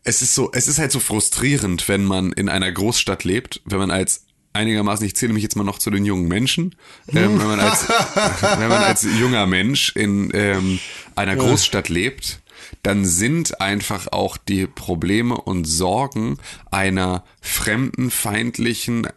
es 0.03 0.21
ist 0.21 0.33
so, 0.33 0.49
es 0.53 0.69
ist 0.69 0.79
halt 0.79 0.93
so 0.93 1.01
frustrierend, 1.01 1.89
wenn 1.89 2.05
man 2.05 2.31
in 2.31 2.47
einer 2.47 2.71
Großstadt 2.71 3.25
lebt, 3.25 3.61
wenn 3.65 3.79
man 3.79 3.91
als 3.91 4.26
einigermaßen, 4.57 5.05
ich 5.05 5.15
zähle 5.15 5.33
mich 5.33 5.43
jetzt 5.43 5.55
mal 5.55 5.63
noch 5.63 5.79
zu 5.79 5.89
den 5.89 6.05
jungen 6.05 6.27
Menschen, 6.27 6.75
ähm, 7.07 7.39
wenn 7.39 7.47
man 7.47 7.59
als, 7.59 7.87
wenn 8.57 8.69
man 8.69 8.83
als 8.83 9.03
junger 9.03 9.47
Mensch 9.47 9.95
in 9.95 10.29
ähm, 10.33 10.79
einer 11.15 11.35
Großstadt 11.35 11.89
lebt, 11.89 12.41
dann 12.83 13.05
sind 13.05 13.59
einfach 13.61 14.11
auch 14.11 14.37
die 14.37 14.67
Probleme 14.67 15.35
und 15.35 15.65
Sorgen 15.65 16.37
einer 16.71 17.23
fremdenfeindlichen, 17.41 19.07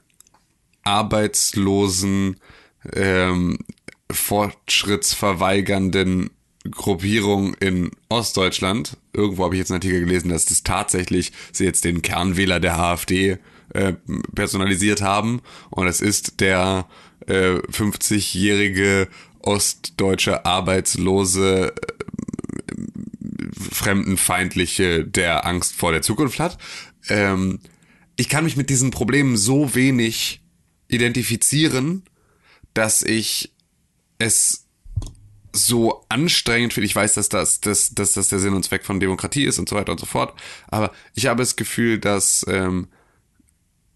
arbeitslosen, 0.82 2.36
ähm, 2.94 3.58
fortschrittsverweigernden 4.10 6.30
Gruppierung 6.70 7.54
in 7.54 7.90
Ostdeutschland. 8.08 8.96
Irgendwo 9.12 9.44
habe 9.44 9.54
ich 9.54 9.60
jetzt 9.60 9.70
einen 9.70 9.78
Artikel 9.78 10.00
gelesen, 10.00 10.30
dass 10.30 10.46
das 10.46 10.62
tatsächlich 10.62 11.32
sie 11.52 11.64
jetzt 11.64 11.84
den 11.84 12.02
Kernwähler 12.02 12.60
der 12.60 12.78
AfD 12.78 13.38
äh, 13.74 13.94
personalisiert 14.34 15.02
haben. 15.02 15.42
Und 15.70 15.86
es 15.86 16.00
ist 16.00 16.40
der 16.40 16.86
äh, 17.26 17.56
50-jährige 17.56 19.08
ostdeutsche 19.40 20.44
Arbeitslose 20.44 21.72
Fremdenfeindliche, 23.72 25.04
der 25.04 25.46
Angst 25.46 25.74
vor 25.74 25.92
der 25.92 26.02
Zukunft 26.02 26.40
hat. 26.40 26.58
Ähm, 27.08 27.60
ich 28.16 28.28
kann 28.28 28.44
mich 28.44 28.56
mit 28.56 28.70
diesen 28.70 28.90
Problemen 28.90 29.36
so 29.36 29.74
wenig 29.74 30.42
identifizieren, 30.88 32.02
dass 32.74 33.02
ich 33.02 33.52
es 34.18 34.66
so 35.52 36.04
anstrengend 36.08 36.72
finde. 36.72 36.86
Ich 36.86 36.94
weiß, 36.94 37.14
dass 37.14 37.28
das, 37.28 37.60
dass, 37.60 37.94
dass 37.94 38.12
das 38.12 38.28
der 38.28 38.38
Sinn 38.38 38.54
und 38.54 38.64
Zweck 38.64 38.84
von 38.84 39.00
Demokratie 39.00 39.44
ist 39.44 39.58
und 39.58 39.68
so 39.68 39.76
weiter 39.76 39.92
und 39.92 40.00
so 40.00 40.06
fort. 40.06 40.38
Aber 40.68 40.92
ich 41.14 41.26
habe 41.26 41.42
das 41.42 41.56
Gefühl, 41.56 41.98
dass 41.98 42.44
ähm, 42.48 42.88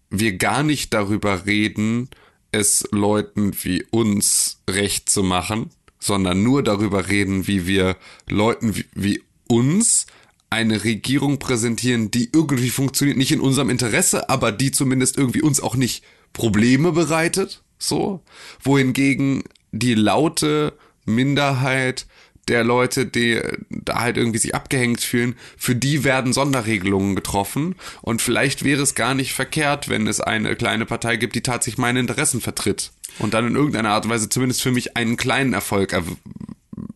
wir 0.09 0.37
gar 0.37 0.63
nicht 0.63 0.93
darüber 0.93 1.45
reden, 1.45 2.09
es 2.51 2.87
Leuten 2.91 3.53
wie 3.63 3.83
uns 3.91 4.61
recht 4.69 5.09
zu 5.09 5.23
machen, 5.23 5.69
sondern 5.99 6.43
nur 6.43 6.63
darüber 6.63 7.09
reden, 7.09 7.47
wie 7.47 7.67
wir 7.67 7.97
Leuten 8.29 8.75
wie, 8.75 8.85
wie 8.93 9.23
uns 9.47 10.05
eine 10.49 10.83
Regierung 10.83 11.39
präsentieren, 11.39 12.11
die 12.11 12.29
irgendwie 12.31 12.69
funktioniert, 12.69 13.17
nicht 13.17 13.31
in 13.31 13.41
unserem 13.41 13.69
Interesse, 13.69 14.29
aber 14.29 14.51
die 14.51 14.71
zumindest 14.71 15.17
irgendwie 15.17 15.41
uns 15.41 15.59
auch 15.59 15.75
nicht 15.75 16.03
Probleme 16.33 16.91
bereitet, 16.91 17.63
so, 17.77 18.21
wohingegen 18.61 19.43
die 19.71 19.95
laute 19.95 20.73
Minderheit 21.05 22.07
der 22.47 22.63
Leute, 22.63 23.05
die 23.05 23.41
da 23.69 24.01
halt 24.01 24.17
irgendwie 24.17 24.39
sich 24.39 24.55
abgehängt 24.55 25.01
fühlen, 25.01 25.35
für 25.57 25.75
die 25.75 26.03
werden 26.03 26.33
Sonderregelungen 26.33 27.15
getroffen. 27.15 27.75
Und 28.01 28.21
vielleicht 28.21 28.63
wäre 28.63 28.81
es 28.81 28.95
gar 28.95 29.13
nicht 29.15 29.33
verkehrt, 29.33 29.89
wenn 29.89 30.07
es 30.07 30.21
eine 30.21 30.55
kleine 30.55 30.85
Partei 30.85 31.17
gibt, 31.17 31.35
die 31.35 31.41
tatsächlich 31.41 31.77
meine 31.77 31.99
Interessen 31.99 32.41
vertritt. 32.41 32.91
Und 33.19 33.33
dann 33.33 33.47
in 33.47 33.55
irgendeiner 33.55 33.89
Art 33.89 34.05
und 34.05 34.11
Weise 34.11 34.29
zumindest 34.29 34.61
für 34.61 34.71
mich 34.71 34.95
einen 34.97 35.17
kleinen 35.17 35.53
Erfolg 35.53 35.93
er 35.93 36.03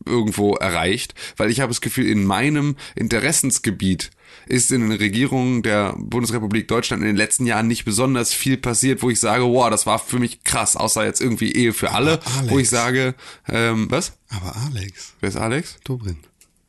irgendwo 0.06 0.56
erreicht. 0.56 1.16
Weil 1.38 1.50
ich 1.50 1.62
habe 1.62 1.70
das 1.70 1.82
Gefühl, 1.82 2.08
in 2.08 2.26
meinem 2.26 2.76
Interessensgebiet 2.96 4.12
ist 4.50 4.72
in 4.72 4.82
den 4.82 4.92
Regierungen 4.92 5.62
der 5.62 5.94
Bundesrepublik 5.98 6.68
Deutschland 6.68 7.02
in 7.04 7.08
den 7.08 7.16
letzten 7.16 7.46
Jahren 7.46 7.68
nicht 7.68 7.86
besonders 7.86 8.34
viel 8.34 8.58
passiert, 8.58 9.04
wo 9.04 9.10
ich 9.10 9.20
sage, 9.20 9.44
wow, 9.44 9.70
das 9.70 9.86
war 9.86 10.00
für 10.00 10.18
mich 10.18 10.44
krass, 10.44 10.76
außer 10.76 11.06
jetzt 11.06 11.22
irgendwie 11.22 11.52
Ehe 11.52 11.72
für 11.72 11.92
alle, 11.92 12.20
wo 12.48 12.58
ich 12.58 12.70
sage, 12.70 13.14
ähm, 13.48 13.88
was? 13.90 14.14
Aber 14.30 14.56
Alex. 14.56 15.14
Wer 15.20 15.30
ist 15.30 15.36
Alex? 15.38 15.78
Dobrin. 15.84 16.18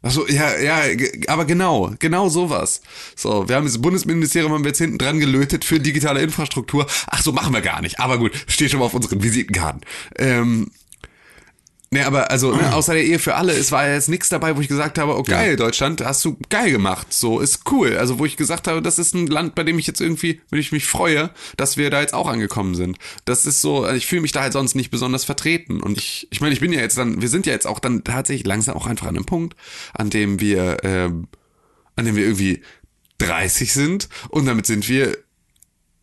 Ach 0.03 0.11
so, 0.11 0.27
ja, 0.29 0.59
ja, 0.59 0.83
aber 1.29 1.45
genau, 1.45 1.93
genau 1.99 2.29
sowas. 2.29 2.81
So, 3.17 3.49
wir 3.49 3.57
haben 3.57 3.67
das 3.67 3.81
Bundesministerium 3.81 4.53
haben 4.53 4.65
wir 4.65 4.71
jetzt 4.71 4.79
hinten 4.79 4.97
dran 4.99 5.21
gelötet 5.21 5.65
für 5.65 5.79
digitale 5.79 6.23
Infrastruktur. 6.23 6.87
Ach 7.07 7.23
so, 7.23 7.33
machen 7.33 7.53
wir 7.53 7.61
gar 7.61 7.83
nicht. 7.83 8.01
Aber 8.01 8.19
gut, 8.19 8.33
steht 8.47 8.71
schon 8.71 8.81
mal 8.81 8.87
auf 8.87 8.95
unseren 8.95 9.23
Visitenkarten. 9.23 9.83
Ähm, 10.17 10.71
Nee, 11.93 12.03
aber 12.03 12.31
also 12.31 12.55
ne, 12.55 12.73
außer 12.73 12.95
der 12.95 13.05
Ehe 13.05 13.19
für 13.19 13.35
alle, 13.35 13.53
es 13.53 13.73
war 13.73 13.85
ja 13.85 13.95
jetzt 13.95 14.09
nichts 14.09 14.29
dabei, 14.29 14.57
wo 14.57 14.61
ich 14.61 14.69
gesagt 14.69 14.97
habe, 14.97 15.19
oh 15.19 15.25
geil, 15.25 15.57
Deutschland, 15.57 16.01
hast 16.05 16.25
du 16.25 16.39
geil 16.49 16.71
gemacht, 16.71 17.13
so 17.13 17.41
ist 17.41 17.69
cool. 17.73 17.97
Also 17.97 18.21
wo 18.21 18.27
ich 18.27 18.37
gesagt 18.37 18.69
habe, 18.69 18.81
das 18.81 19.01
ist 19.01 19.13
ein 19.13 19.27
Land, 19.27 19.57
bei 19.57 19.65
dem 19.65 19.77
ich 19.77 19.89
jetzt 19.89 20.01
irgendwie, 20.01 20.41
wenn 20.51 20.61
ich 20.61 20.71
mich 20.71 20.87
freue, 20.87 21.31
dass 21.57 21.77
wir 21.77 21.91
da 21.91 22.01
jetzt 22.01 22.15
auch 22.15 22.29
angekommen 22.29 22.77
sind. 22.77 22.97
Das 23.25 23.45
ist 23.45 23.61
so, 23.61 23.89
ich 23.89 24.07
fühle 24.07 24.23
mich 24.23 24.31
da 24.31 24.43
halt 24.43 24.53
sonst 24.53 24.77
nicht 24.77 24.93
besonders 24.93 25.25
vertreten. 25.25 25.83
Und 25.83 25.99
ich, 25.99 26.29
ich 26.31 26.41
meine, 26.41 26.53
ich 26.53 26.61
bin 26.61 26.73
ja 26.73 26.79
jetzt 26.79 26.97
dann, 26.97 27.21
wir 27.21 27.29
sind 27.29 27.45
ja 27.47 27.53
jetzt 27.53 27.67
auch 27.67 27.81
dann 27.81 28.05
tatsächlich 28.05 28.47
langsam 28.47 28.77
auch 28.77 28.87
einfach 28.87 29.09
an 29.09 29.17
einem 29.17 29.27
Punkt, 29.27 29.57
an 29.93 30.11
dem 30.11 30.39
wir, 30.39 30.77
ähm, 30.85 31.27
an 31.97 32.05
dem 32.05 32.15
wir 32.15 32.23
irgendwie 32.23 32.63
30 33.19 33.73
sind 33.73 34.09
und 34.29 34.47
damit 34.47 34.65
sind 34.65 34.89
wir 34.89 35.19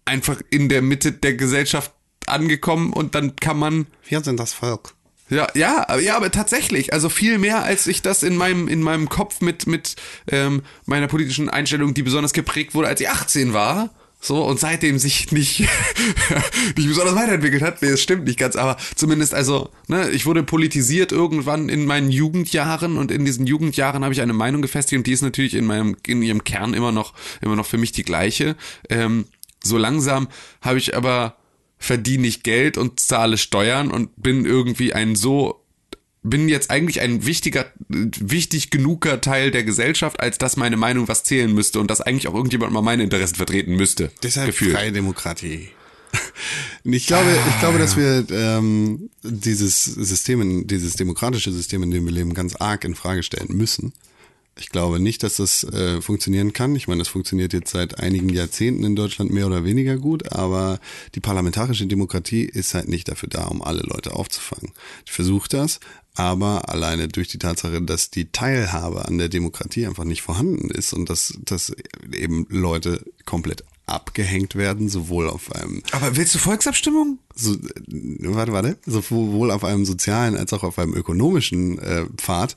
einfach 0.03 0.41
in 0.49 0.67
der 0.67 0.81
Mitte 0.81 1.13
der 1.13 1.35
Gesellschaft 1.35 1.93
angekommen 2.25 2.91
und 2.91 3.15
dann 3.15 3.37
kann 3.37 3.57
man 3.57 3.87
Wir 4.05 4.21
sind 4.21 4.37
das 4.37 4.51
Volk. 4.51 4.96
Ja, 5.29 5.47
ja, 5.55 5.97
ja, 5.99 6.15
aber 6.15 6.31
tatsächlich, 6.31 6.93
also 6.93 7.09
viel 7.09 7.37
mehr, 7.37 7.63
als 7.63 7.87
ich 7.87 8.01
das 8.01 8.23
in 8.23 8.37
meinem 8.37 8.67
in 8.67 8.81
meinem 8.81 9.09
Kopf 9.09 9.41
mit 9.41 9.67
mit 9.67 9.95
ähm, 10.31 10.61
meiner 10.85 11.07
politischen 11.07 11.49
Einstellung, 11.49 11.93
die 11.93 12.03
besonders 12.03 12.33
geprägt 12.33 12.73
wurde, 12.75 12.87
als 12.87 13.01
ich 13.01 13.09
18 13.09 13.53
war, 13.53 13.89
so 14.19 14.43
und 14.43 14.59
seitdem 14.59 14.97
sich 14.99 15.31
nicht 15.31 15.59
nicht 16.77 16.87
besonders 16.87 17.15
weiterentwickelt 17.15 17.61
hat. 17.61 17.81
Nee, 17.81 17.91
das 17.91 18.01
stimmt 18.01 18.25
nicht 18.25 18.39
ganz, 18.39 18.55
aber 18.55 18.77
zumindest 18.95 19.33
also, 19.33 19.69
ne, 19.87 20.09
ich 20.11 20.25
wurde 20.25 20.43
politisiert 20.43 21.11
irgendwann 21.11 21.69
in 21.69 21.85
meinen 21.85 22.09
Jugendjahren 22.09 22.97
und 22.97 23.11
in 23.11 23.25
diesen 23.25 23.45
Jugendjahren 23.45 24.03
habe 24.03 24.13
ich 24.13 24.21
eine 24.21 24.33
Meinung 24.33 24.61
gefestigt 24.61 24.97
und 24.97 25.07
die 25.07 25.13
ist 25.13 25.21
natürlich 25.21 25.55
in 25.55 25.65
meinem 25.65 25.97
in 26.05 26.21
ihrem 26.21 26.43
Kern 26.43 26.73
immer 26.73 26.91
noch 26.91 27.13
immer 27.41 27.55
noch 27.55 27.65
für 27.65 27.77
mich 27.77 27.91
die 27.91 28.03
gleiche. 28.03 28.55
Ähm, 28.89 29.25
so 29.63 29.77
langsam 29.77 30.29
habe 30.61 30.77
ich 30.77 30.95
aber 30.95 31.35
verdiene 31.79 32.27
ich 32.27 32.43
Geld 32.43 32.77
und 32.77 32.99
zahle 32.99 33.37
Steuern 33.37 33.91
und 33.91 34.09
bin 34.17 34.45
irgendwie 34.45 34.93
ein 34.93 35.15
so 35.15 35.63
bin 36.23 36.49
jetzt 36.49 36.71
eigentlich 36.71 36.99
ein 36.99 37.25
wichtiger, 37.25 37.65
wichtig 37.87 38.69
genuger 38.69 39.21
Teil 39.21 39.49
der 39.51 39.63
Gesellschaft, 39.63 40.19
als 40.19 40.37
dass 40.37 40.57
meine 40.57 40.75
Meinung 40.75 41.07
was 41.07 41.23
zählen 41.23 41.53
müsste 41.53 41.79
und 41.79 41.89
dass 41.89 42.01
eigentlich 42.01 42.27
auch 42.27 42.33
irgendjemand 42.33 42.73
mal 42.73 42.81
meine 42.81 43.03
Interessen 43.03 43.35
vertreten 43.35 43.75
müsste. 43.77 44.11
Deshalb 44.23 44.47
Gefühlt. 44.47 44.73
freie 44.73 44.91
Demokratie. 44.91 45.69
Ich 46.83 47.05
glaube, 47.07 47.29
ich 47.49 47.59
glaube, 47.59 47.79
dass 47.79 47.97
wir 47.97 48.25
ähm, 48.31 49.09
dieses 49.23 49.83
System, 49.85 50.41
in- 50.41 50.67
dieses 50.67 50.93
demokratische 50.93 51.51
System, 51.51 51.83
in 51.83 51.91
dem 51.91 52.05
wir 52.05 52.13
leben, 52.13 52.33
ganz 52.33 52.55
arg 52.55 52.85
in 52.85 52.95
Frage 52.95 53.23
stellen 53.23 53.55
müssen. 53.57 53.91
Ich 54.59 54.69
glaube 54.69 54.99
nicht, 54.99 55.23
dass 55.23 55.37
das 55.37 55.63
äh, 55.63 56.01
funktionieren 56.01 56.53
kann. 56.53 56.75
Ich 56.75 56.87
meine, 56.87 56.99
das 56.99 57.07
funktioniert 57.07 57.53
jetzt 57.53 57.71
seit 57.71 57.99
einigen 57.99 58.29
Jahrzehnten 58.29 58.83
in 58.83 58.95
Deutschland 58.95 59.31
mehr 59.31 59.47
oder 59.47 59.63
weniger 59.63 59.97
gut, 59.97 60.31
aber 60.31 60.79
die 61.15 61.19
parlamentarische 61.19 61.87
Demokratie 61.87 62.43
ist 62.43 62.73
halt 62.73 62.87
nicht 62.87 63.07
dafür 63.07 63.29
da, 63.29 63.45
um 63.45 63.61
alle 63.61 63.81
Leute 63.81 64.13
aufzufangen. 64.13 64.71
Ich 65.05 65.11
versuche 65.11 65.49
das, 65.49 65.79
aber 66.15 66.69
alleine 66.69 67.07
durch 67.07 67.27
die 67.27 67.37
Tatsache, 67.37 67.81
dass 67.81 68.09
die 68.09 68.31
Teilhabe 68.31 69.05
an 69.05 69.17
der 69.17 69.29
Demokratie 69.29 69.85
einfach 69.85 70.03
nicht 70.03 70.21
vorhanden 70.21 70.69
ist 70.69 70.93
und 70.93 71.09
dass, 71.09 71.37
dass 71.43 71.73
eben 72.11 72.47
Leute 72.49 73.05
komplett 73.25 73.63
abgehängt 73.85 74.55
werden, 74.55 74.89
sowohl 74.89 75.29
auf 75.29 75.51
einem 75.53 75.81
Aber 75.91 76.17
willst 76.17 76.35
du 76.35 76.39
Volksabstimmung? 76.39 77.19
so, 77.33 77.53
äh, 77.53 77.57
warte, 78.21 78.51
warte, 78.51 78.77
sowohl 78.85 79.49
auf 79.51 79.63
einem 79.63 79.85
sozialen 79.85 80.35
als 80.35 80.51
auch 80.53 80.63
auf 80.63 80.77
einem 80.77 80.93
ökonomischen 80.93 81.79
äh, 81.79 82.05
Pfad 82.17 82.55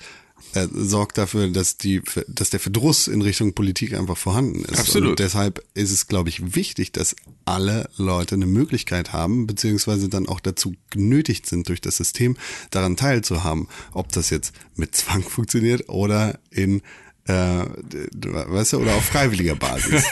äh, 0.55 0.67
sorgt 0.73 1.19
dafür, 1.19 1.49
dass 1.49 1.77
die, 1.77 2.03
dass 2.27 2.51
der 2.51 2.61
Verdruss 2.61 3.09
in 3.09 3.23
Richtung 3.23 3.55
Politik 3.55 3.95
einfach 3.95 4.17
vorhanden 4.17 4.65
ist. 4.65 4.81
Absolut. 4.81 5.11
Und 5.11 5.19
deshalb 5.19 5.65
ist 5.75 5.91
es, 5.91 6.07
glaube 6.07 6.29
ich, 6.29 6.55
wichtig, 6.55 6.93
dass 6.93 7.15
alle 7.45 7.89
Leute 7.97 8.35
eine 8.35 8.47
Möglichkeit 8.47 9.13
haben, 9.13 9.47
beziehungsweise 9.47 10.09
dann 10.09 10.27
auch 10.27 10.41
dazu 10.41 10.75
genötigt 10.91 11.47
sind, 11.47 11.69
durch 11.69 11.81
das 11.81 11.97
System 11.97 12.37
daran 12.71 12.97
teilzuhaben. 12.97 13.69
Ob 13.93 14.11
das 14.13 14.31
jetzt 14.31 14.53
mit 14.75 14.95
Zwang 14.95 15.23
funktioniert 15.29 15.89
oder 15.89 16.39
in 16.51 16.83
äh, 17.27 17.33
weißt 17.33 18.73
du, 18.73 18.79
oder 18.79 18.95
auf 18.95 19.05
freiwilliger 19.05 19.55
Basis. 19.55 20.05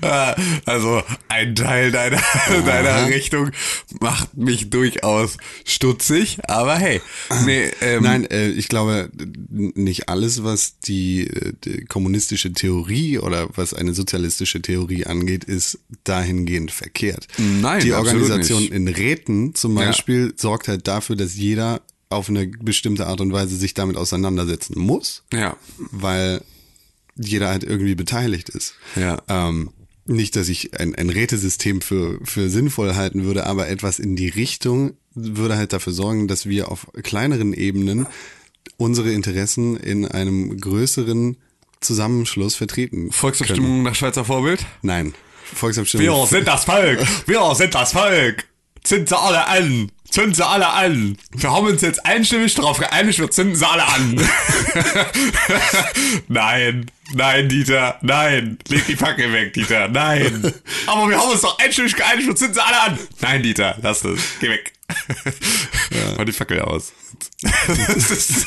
also 0.66 1.02
ein 1.28 1.54
Teil 1.54 1.90
deiner, 1.90 2.20
deiner 2.66 3.08
Richtung 3.08 3.50
macht 4.00 4.36
mich 4.36 4.70
durchaus 4.70 5.36
stutzig, 5.64 6.38
aber 6.48 6.76
hey, 6.76 7.00
nee, 7.44 7.70
ähm, 7.80 8.02
Nein, 8.02 8.24
äh, 8.30 8.48
ich 8.48 8.68
glaube, 8.68 9.10
nicht 9.48 10.08
alles, 10.08 10.44
was 10.44 10.78
die, 10.80 11.26
äh, 11.28 11.52
die 11.64 11.84
kommunistische 11.84 12.52
Theorie 12.52 13.18
oder 13.18 13.48
was 13.56 13.74
eine 13.74 13.94
sozialistische 13.94 14.60
Theorie 14.60 15.06
angeht, 15.06 15.44
ist 15.44 15.78
dahingehend 16.04 16.70
verkehrt. 16.70 17.26
Nein, 17.38 17.80
die 17.80 17.92
Organisation 17.92 18.60
nicht. 18.60 18.72
in 18.72 18.88
Räten 18.88 19.54
zum 19.54 19.78
Ja. 19.78 19.86
Beispiel 19.86 20.34
sorgt 20.36 20.68
halt 20.68 20.86
dafür, 20.88 21.16
dass 21.16 21.36
jeder 21.36 21.80
auf 22.10 22.28
eine 22.28 22.46
bestimmte 22.46 23.06
Art 23.06 23.20
und 23.20 23.32
Weise 23.32 23.56
sich 23.56 23.74
damit 23.74 23.96
auseinandersetzen 23.96 24.78
muss, 24.80 25.24
ja, 25.32 25.56
weil 25.78 26.42
jeder 27.16 27.48
halt 27.48 27.64
irgendwie 27.64 27.94
beteiligt 27.94 28.48
ist. 28.48 28.74
Ja. 28.96 29.20
Ähm, 29.28 29.70
nicht, 30.06 30.36
dass 30.36 30.48
ich 30.48 30.78
ein, 30.78 30.94
ein 30.94 31.10
Rätesystem 31.10 31.82
für, 31.82 32.18
für 32.24 32.48
sinnvoll 32.48 32.94
halten 32.94 33.24
würde, 33.24 33.46
aber 33.46 33.68
etwas 33.68 33.98
in 33.98 34.16
die 34.16 34.28
Richtung 34.28 34.94
würde 35.14 35.56
halt 35.56 35.72
dafür 35.72 35.92
sorgen, 35.92 36.28
dass 36.28 36.46
wir 36.46 36.70
auf 36.70 36.86
kleineren 37.02 37.52
Ebenen 37.52 38.06
unsere 38.78 39.12
Interessen 39.12 39.76
in 39.76 40.06
einem 40.06 40.58
größeren 40.58 41.36
Zusammenschluss 41.80 42.54
vertreten. 42.54 42.96
Können. 42.96 43.12
Volksabstimmung 43.12 43.82
nach 43.82 43.94
Schweizer 43.94 44.24
Vorbild. 44.24 44.64
Nein. 44.82 45.14
Volksabstimmung. 45.54 46.26
sind 46.26 46.46
das 46.46 46.64
Volk! 46.64 47.00
Wir 47.26 47.54
sind 47.54 47.74
das 47.74 47.92
Volk! 47.92 48.44
Zünd 48.82 49.08
sie 49.08 49.18
alle 49.18 49.46
an! 49.46 49.90
Zünd 50.10 50.36
sie 50.36 50.46
alle 50.46 50.68
an! 50.68 51.18
Wir 51.32 51.52
haben 51.52 51.66
uns 51.66 51.82
jetzt 51.82 52.04
einstimmig 52.06 52.54
darauf 52.54 52.78
geeinigt, 52.78 53.18
wir 53.18 53.30
zünden 53.30 53.56
sie 53.56 53.66
alle 53.66 53.86
an! 53.86 54.16
nein, 56.28 56.90
nein, 57.12 57.48
Dieter, 57.48 57.98
nein! 58.00 58.58
Leg 58.68 58.86
die 58.86 58.96
Fackel 58.96 59.32
weg, 59.32 59.52
Dieter, 59.52 59.88
nein! 59.88 60.52
Aber 60.86 61.08
wir 61.08 61.18
haben 61.20 61.30
uns 61.30 61.42
doch 61.42 61.58
einstimmig 61.58 61.94
geeinigt, 61.94 62.26
wir 62.26 62.36
zünden 62.36 62.54
sie 62.54 62.64
alle 62.64 62.80
an! 62.80 62.98
Nein, 63.20 63.42
Dieter, 63.42 63.76
lass 63.82 64.00
das, 64.00 64.18
geh 64.40 64.48
weg! 64.48 64.72
Mach 66.16 66.24
die 66.24 66.32
Fackel 66.32 66.62
aus. 66.62 66.92
das 67.42 68.10
ist, 68.10 68.46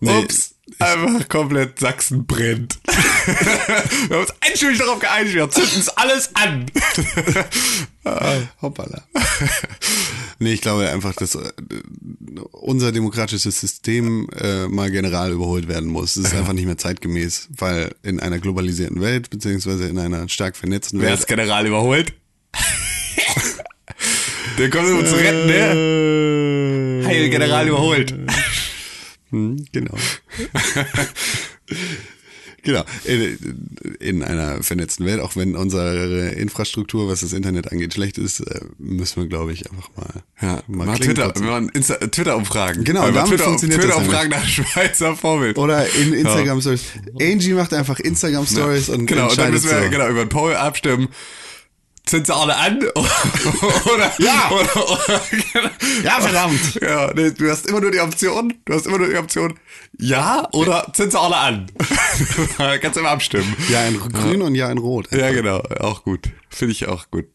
Nee, 0.00 0.18
Ups. 0.18 0.55
Einfach 0.78 1.28
komplett 1.28 1.78
Sachsen 1.80 2.26
brennt. 2.26 2.78
wir 2.86 4.16
haben 4.16 4.24
uns 4.24 4.34
einstimmig 4.40 4.78
darauf 4.78 4.98
geeinigt, 4.98 5.34
wir 5.34 5.48
zünden 5.50 5.80
es 5.80 5.88
alles 5.88 6.30
an. 6.34 6.66
Hoppala. 8.60 9.02
nee, 10.38 10.52
ich 10.52 10.60
glaube 10.60 10.88
einfach, 10.88 11.14
dass 11.14 11.34
äh, 11.34 11.50
unser 12.52 12.92
demokratisches 12.92 13.58
System 13.60 14.28
äh, 14.38 14.68
mal 14.68 14.90
general 14.90 15.32
überholt 15.32 15.66
werden 15.66 15.88
muss. 15.88 16.16
Es 16.16 16.26
ist 16.26 16.34
einfach 16.34 16.52
nicht 16.52 16.66
mehr 16.66 16.78
zeitgemäß, 16.78 17.48
weil 17.56 17.94
in 18.02 18.20
einer 18.20 18.38
globalisierten 18.38 19.00
Welt, 19.00 19.30
beziehungsweise 19.30 19.88
in 19.88 19.98
einer 19.98 20.28
stark 20.28 20.56
vernetzten 20.56 21.00
Wer 21.00 21.08
Welt. 21.08 21.20
ist 21.20 21.26
General 21.26 21.66
überholt? 21.66 22.12
Der 24.58 24.70
kommt 24.70 24.88
um 24.88 24.98
uns 25.00 25.10
zu 25.10 25.16
retten, 25.16 25.46
ne? 25.46 27.06
Heil 27.06 27.28
General 27.28 27.66
überholt. 27.68 28.14
Hm, 29.36 29.66
genau. 29.70 29.94
genau. 32.62 32.84
In, 33.04 33.96
in 34.00 34.22
einer 34.22 34.62
vernetzten 34.62 35.04
Welt, 35.04 35.20
auch 35.20 35.36
wenn 35.36 35.54
unsere 35.54 36.30
Infrastruktur, 36.30 37.06
was 37.06 37.20
das 37.20 37.34
Internet 37.34 37.70
angeht, 37.70 37.92
schlecht 37.92 38.16
ist, 38.16 38.40
äh, 38.40 38.60
müssen 38.78 39.22
wir, 39.22 39.28
glaube 39.28 39.52
ich, 39.52 39.70
einfach 39.70 39.90
mal, 39.94 40.22
Ja, 40.40 40.62
mal 40.68 40.86
mal 40.86 40.98
Twitter, 40.98 41.34
machen 41.38 41.68
Insta 41.74 41.96
Twitter-Umfragen. 41.96 42.84
Genau, 42.84 43.02
Weil 43.02 43.12
damit 43.12 43.28
Twitter, 43.28 43.44
funktioniert 43.44 43.82
das 43.82 43.90
Twitter-Umfragen 43.90 44.30
nach 44.30 44.46
Schweizer 44.46 45.14
Vorbild. 45.16 45.58
Oder 45.58 45.86
in 45.94 46.14
Instagram 46.14 46.62
Stories. 46.62 46.84
Angie 47.20 47.52
macht 47.52 47.74
einfach 47.74 48.00
Instagram 48.00 48.46
Stories 48.46 48.88
und 48.88 49.04
genau, 49.04 49.28
und 49.28 49.38
dann 49.38 49.50
müssen 49.50 49.68
wir 49.70 49.84
so. 49.84 49.90
genau 49.90 50.08
über 50.08 50.22
einen 50.22 50.30
Poll 50.30 50.56
abstimmen. 50.56 51.08
Sind 52.08 52.26
sie 52.26 52.34
alle 52.34 52.56
an? 52.56 52.78
oder, 52.94 54.12
Ja. 54.18 54.50
Oder, 54.50 54.90
oder, 54.90 55.20
Ja, 56.04 56.20
verdammt. 56.20 56.78
Ja, 56.80 57.12
nee, 57.14 57.30
du 57.30 57.50
hast 57.50 57.66
immer 57.66 57.80
nur 57.80 57.90
die 57.90 58.00
Option, 58.00 58.54
du 58.64 58.74
hast 58.74 58.86
immer 58.86 58.98
nur 58.98 59.08
die 59.08 59.16
Option, 59.16 59.58
ja 59.98 60.48
oder 60.52 60.90
sind 60.94 61.12
sie 61.12 61.18
alle 61.20 61.36
an? 61.36 61.66
Kannst 62.80 62.98
immer 62.98 63.10
abstimmen. 63.10 63.56
Ja 63.68 63.86
in 63.86 63.98
grün 63.98 64.42
und 64.42 64.54
ja 64.54 64.70
in 64.70 64.78
rot. 64.78 65.10
Ja, 65.12 65.30
genau, 65.32 65.58
auch 65.80 66.04
gut. 66.04 66.30
Finde 66.48 66.72
ich 66.72 66.86
auch 66.86 67.10
gut. 67.10 67.26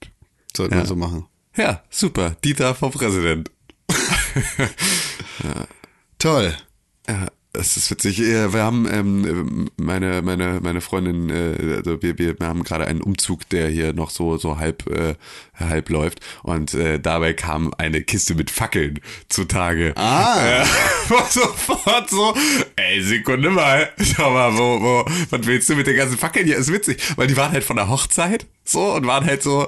Sollten 0.55 0.75
wir 0.75 0.85
so 0.85 0.95
machen. 0.95 1.27
Ja, 1.55 1.83
super. 1.89 2.35
Dieter 2.43 2.75
vom 2.75 2.91
Präsident. 2.91 3.51
Toll. 6.19 6.55
Ja, 7.07 7.27
das 7.53 7.75
ist 7.75 7.91
witzig. 7.91 8.19
Wir 8.19 8.53
haben 8.53 8.87
ähm, 8.89 9.69
meine 9.75 10.21
meine 10.21 10.59
meine 10.61 10.79
Freundin, 10.79 11.29
äh, 11.29 11.75
also 11.75 12.01
wir, 12.01 12.17
wir 12.17 12.35
haben 12.41 12.63
gerade 12.63 12.87
einen 12.87 13.01
Umzug, 13.01 13.47
der 13.49 13.67
hier 13.67 13.93
noch 13.93 14.09
so 14.09 14.37
so 14.37 14.57
halb 14.57 14.87
äh, 14.89 15.15
halb 15.59 15.89
läuft 15.89 16.19
und 16.43 16.73
äh, 16.73 16.99
dabei 16.99 17.33
kam 17.33 17.73
eine 17.77 18.01
Kiste 18.01 18.35
mit 18.35 18.51
Fackeln 18.51 18.99
zutage. 19.27 19.93
Ah. 19.97 20.61
Äh, 20.61 20.65
sofort 21.29 22.09
so, 22.09 22.33
ey 22.77 23.01
Sekunde 23.03 23.49
mal, 23.49 23.89
schau 24.01 24.31
mal, 24.31 24.57
wo 24.57 24.81
wo 24.81 25.05
was 25.29 25.45
willst 25.45 25.69
du 25.69 25.75
mit 25.75 25.87
den 25.87 25.97
ganzen 25.97 26.17
Fackeln 26.17 26.45
hier? 26.45 26.57
Ist 26.57 26.71
witzig, 26.71 27.01
weil 27.17 27.27
die 27.27 27.35
waren 27.35 27.51
halt 27.51 27.65
von 27.65 27.75
der 27.75 27.89
Hochzeit 27.89 28.45
so 28.63 28.93
und 28.93 29.05
waren 29.05 29.25
halt 29.25 29.43
so 29.43 29.67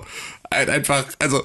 halt 0.54 0.69
einfach, 0.69 1.06
also 1.19 1.43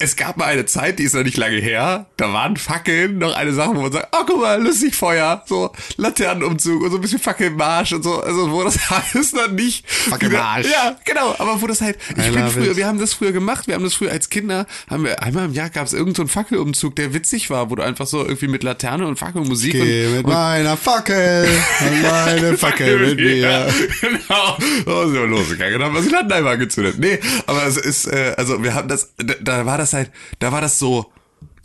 es 0.00 0.14
gab 0.14 0.36
mal 0.36 0.44
eine 0.44 0.64
Zeit, 0.64 1.00
die 1.00 1.02
ist 1.02 1.16
noch 1.16 1.24
nicht 1.24 1.36
lange 1.36 1.56
her, 1.56 2.06
da 2.16 2.32
waren 2.32 2.56
Fackeln 2.56 3.18
noch 3.18 3.34
eine 3.34 3.52
Sache, 3.52 3.74
wo 3.74 3.80
man 3.82 3.90
sagt, 3.90 4.08
oh 4.12 4.22
guck 4.24 4.40
mal, 4.40 4.62
lustig 4.62 4.94
Feuer, 4.94 5.42
so 5.46 5.72
Laternenumzug 5.96 6.84
und 6.84 6.90
so 6.92 6.98
ein 6.98 7.00
bisschen 7.00 7.18
Fackelmarsch 7.18 7.94
und 7.94 8.04
so, 8.04 8.22
also 8.22 8.52
wo 8.52 8.62
das 8.62 8.78
alles 8.90 9.32
noch 9.32 9.50
nicht... 9.50 9.90
Fackelmarsch. 9.90 10.68
Ja, 10.70 10.96
genau, 11.04 11.34
aber 11.38 11.60
wo 11.60 11.66
das 11.66 11.80
halt, 11.80 11.98
ich 12.16 12.28
I 12.28 12.30
bin 12.30 12.46
früher, 12.46 12.70
it. 12.70 12.76
wir 12.76 12.86
haben 12.86 13.00
das 13.00 13.12
früher 13.12 13.32
gemacht, 13.32 13.66
wir 13.66 13.74
haben 13.74 13.82
das 13.82 13.94
früher 13.94 14.12
als 14.12 14.30
Kinder, 14.30 14.66
haben 14.88 15.02
wir, 15.02 15.20
einmal 15.20 15.46
im 15.46 15.52
Jahr 15.52 15.68
gab 15.68 15.86
es 15.86 15.92
irgendeinen 15.94 16.14
so 16.14 16.22
einen 16.22 16.28
Fackelumzug, 16.28 16.94
der 16.94 17.12
witzig 17.12 17.50
war, 17.50 17.68
wo 17.70 17.74
du 17.74 17.82
einfach 17.82 18.06
so 18.06 18.20
irgendwie 18.20 18.46
mit 18.46 18.62
Laterne 18.62 19.04
und 19.04 19.18
Fackelmusik 19.18 19.72
Geh 19.72 20.06
und, 20.06 20.12
mit 20.12 20.26
und 20.26 20.32
meiner 20.32 20.76
Fackel, 20.76 21.48
und 21.80 22.02
meine 22.02 22.56
Fackel 22.56 22.98
mit 23.16 23.18
ja, 23.18 23.66
mir. 23.66 23.72
genau. 24.00 24.58
Oh, 24.86 25.08
so 25.08 25.24
losgegangen 25.24 25.74
und 25.74 25.82
haben 25.82 25.94
wir 25.94 26.02
sie 26.02 26.10
Landeimer 26.10 26.50
angezündet. 26.50 27.00
Nee, 27.00 27.18
aber 27.46 27.66
es 27.66 27.76
ist, 27.76 28.06
äh, 28.06 28.34
also 28.36 28.62
wir 28.62 28.74
haben 28.74 28.86
das, 28.86 29.12
da, 29.16 29.34
da 29.40 29.66
war 29.66 29.76
das 29.76 29.87
halt, 29.94 30.10
da 30.38 30.52
war 30.52 30.60
das 30.60 30.78
so 30.78 31.12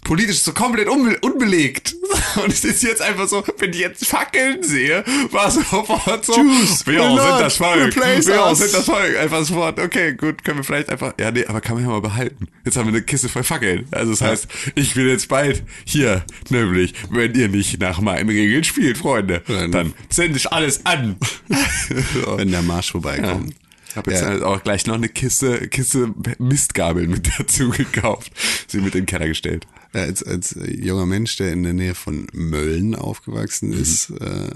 politisch 0.03 0.41
so 0.41 0.53
komplett 0.53 0.89
unbe 0.89 1.17
unbelegt. 1.21 1.95
Und 2.43 2.51
es 2.51 2.63
ist 2.65 2.83
jetzt 2.83 3.01
einfach 3.01 3.27
so, 3.27 3.43
wenn 3.59 3.71
ich 3.71 3.79
jetzt 3.79 4.05
Fackeln 4.05 4.62
sehe, 4.63 5.03
war 5.31 5.47
es 5.47 5.55
sofort 5.55 6.25
so, 6.25 6.36
Jews 6.36 6.86
wir 6.86 6.99
will 6.99 7.21
sind 7.21 7.39
das 7.39 7.55
Volk, 7.57 7.95
wir 7.95 8.45
us. 8.47 8.59
sind 8.59 8.73
das 8.73 8.86
Volk. 8.86 9.17
Einfach 9.17 9.45
sofort, 9.45 9.79
okay, 9.79 10.13
gut, 10.13 10.43
können 10.43 10.57
wir 10.57 10.63
vielleicht 10.63 10.89
einfach, 10.89 11.13
ja 11.19 11.31
nee, 11.31 11.45
aber 11.45 11.62
kann 11.62 11.75
man 11.75 11.83
ja 11.86 11.89
mal 11.89 12.01
behalten. 12.01 12.47
Jetzt 12.65 12.75
haben 12.75 12.88
wir 12.88 12.93
eine 12.93 13.01
Kiste 13.03 13.29
voll 13.29 13.43
Fackeln. 13.43 13.88
Also 13.91 14.12
das 14.12 14.21
heißt, 14.21 14.47
ich 14.75 14.95
will 14.95 15.07
jetzt 15.07 15.29
bald 15.29 15.63
hier, 15.86 16.23
nämlich, 16.49 16.93
wenn 17.09 17.33
ihr 17.36 17.47
nicht 17.47 17.79
nach 17.79 18.01
meinen 18.01 18.29
Regeln 18.29 18.63
spielt, 18.63 18.97
Freunde, 18.97 19.41
Dann- 19.47 19.93
sende 20.09 20.38
ich 20.38 20.51
alles 20.51 20.86
an. 20.86 21.15
Wenn 22.36 22.51
der 22.51 22.62
Marsch 22.62 22.91
vorbeikommt. 22.91 23.55
Ich 23.93 23.97
habe 23.97 24.10
jetzt 24.12 24.21
Ja. 24.21 24.27
halt 24.29 24.41
auch 24.41 24.63
gleich 24.63 24.88
noch 24.88 24.95
eine 24.95 25.08
Kiste, 25.08 25.67
Kiste 25.67 26.12
Mistgabeln 26.39 27.12
mit 27.12 27.29
dazu 27.39 27.69
gekauft. 27.69 28.32
Sie 28.67 28.77
mit 28.77 28.95
in 28.95 29.01
den 29.01 29.06
Keller 29.06 29.27
gestellt. 29.27 29.67
Ja, 29.93 30.01
als, 30.01 30.23
als 30.23 30.56
junger 30.67 31.06
Mensch, 31.06 31.36
der 31.36 31.53
in 31.53 31.62
der 31.62 31.73
Nähe 31.73 31.93
von 31.93 32.25
Mölln 32.34 32.95
aufgewachsen 32.95 33.71
ist, 33.71 34.10
äh, 34.10 34.49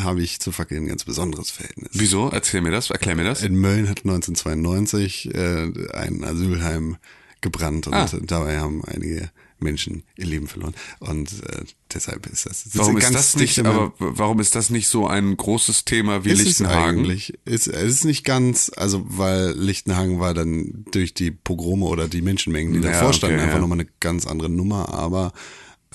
habe 0.00 0.22
ich 0.22 0.40
zu 0.40 0.50
Fackeln 0.52 0.84
ein 0.84 0.88
ganz 0.88 1.04
besonderes 1.04 1.50
Verhältnis. 1.50 1.90
Wieso? 1.92 2.30
Erzähl 2.30 2.62
mir 2.62 2.70
das, 2.70 2.88
erklär 2.88 3.14
mir 3.16 3.24
das. 3.24 3.42
In 3.42 3.54
Mölln 3.56 3.90
hat 3.90 3.98
1992 4.06 5.34
äh, 5.34 5.70
ein 5.92 6.24
Asylheim 6.24 6.96
gebrannt 7.42 7.86
und 7.86 7.94
Ah. 7.94 8.08
dabei 8.22 8.58
haben 8.58 8.82
einige 8.84 9.30
Menschen 9.62 10.04
ihr 10.16 10.26
Leben 10.26 10.46
verloren. 10.48 10.74
Und 10.98 11.32
äh, 11.44 11.64
deshalb 11.92 12.26
ist 12.26 12.46
das, 12.46 12.64
das 12.64 12.76
Warum 12.76 12.96
ist 12.96 13.02
ganz 13.02 13.14
das 13.14 13.36
nicht, 13.36 13.58
aber 13.60 13.92
warum 13.98 14.40
ist 14.40 14.54
das 14.54 14.70
nicht 14.70 14.88
so 14.88 15.06
ein 15.06 15.36
großes 15.36 15.84
Thema 15.84 16.24
wie 16.24 16.30
ist 16.30 16.40
es 16.40 16.46
Lichtenhagen? 16.46 17.00
eigentlich. 17.00 17.38
Ist, 17.44 17.66
es 17.66 17.94
ist 17.94 18.04
nicht 18.04 18.24
ganz, 18.24 18.70
also 18.76 19.04
weil 19.06 19.52
Lichtenhagen 19.52 20.20
war 20.20 20.34
dann 20.34 20.84
durch 20.90 21.14
die 21.14 21.30
Pogrome 21.30 21.86
oder 21.86 22.08
die 22.08 22.22
Menschenmengen, 22.22 22.72
die 22.74 22.80
Ja, 22.80 22.92
davor 22.92 23.12
standen, 23.12 23.36
okay, 23.36 23.44
einfach 23.44 23.56
ja. 23.56 23.60
nochmal 23.60 23.80
eine 23.80 23.88
ganz 24.00 24.26
andere 24.26 24.48
Nummer, 24.48 24.88
aber 24.94 25.32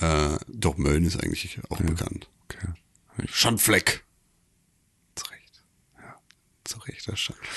äh, 0.00 0.36
doch 0.48 0.76
Mölln 0.76 1.04
ist 1.04 1.22
eigentlich 1.22 1.58
auch 1.70 1.80
bekannt. 1.80 2.28
Okay. 2.48 2.68
Schandfleck. 3.26 4.04
Zu 5.14 5.24
Recht. 5.30 5.62
Ja, 5.98 6.16
zu 6.64 6.78
Recht, 6.80 7.08
das 7.08 7.18
Schandfleck. 7.18 7.48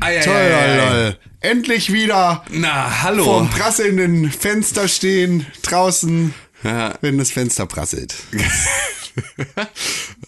Ei, 0.00 0.20
Toll, 0.20 0.34
ei, 0.34 1.08
ei. 1.08 1.16
Endlich 1.40 1.92
wieder 1.92 2.44
Na, 2.50 3.02
hallo. 3.02 3.24
vorm 3.24 3.50
prasselnden 3.50 4.30
Fenster 4.30 4.88
stehen, 4.88 5.46
draußen, 5.62 6.34
Ja. 6.64 6.94
wenn 7.00 7.18
das 7.18 7.30
Fenster 7.30 7.66
prasselt. 7.66 8.14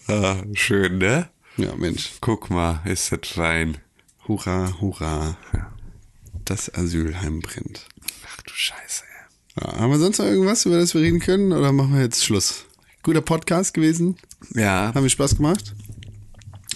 ah, 0.07 0.35
schön, 0.53 0.97
ne? 0.97 1.29
Ja, 1.57 1.75
Mensch. 1.75 2.09
Guck 2.21 2.49
mal, 2.49 2.81
ist 2.85 3.11
das 3.11 3.27
fein. 3.29 3.77
Hurra, 4.27 4.73
hurra. 4.79 5.37
Das 6.45 6.73
Asylheim 6.73 7.39
brennt. 7.41 7.85
Ach 8.27 8.41
du 8.43 8.53
Scheiße, 8.53 9.03
ey. 9.03 9.63
Ja, 9.63 9.79
haben 9.79 9.91
wir 9.91 9.99
sonst 9.99 10.19
noch 10.19 10.25
irgendwas, 10.25 10.65
über 10.65 10.77
das 10.77 10.93
wir 10.93 11.01
reden 11.01 11.19
können? 11.19 11.51
Oder 11.53 11.71
machen 11.71 11.93
wir 11.95 12.01
jetzt 12.01 12.23
Schluss? 12.23 12.65
Guter 13.03 13.21
Podcast 13.21 13.73
gewesen. 13.73 14.17
Ja, 14.53 14.91
Haben 14.93 15.03
wir 15.03 15.09
Spaß 15.09 15.37
gemacht? 15.37 15.73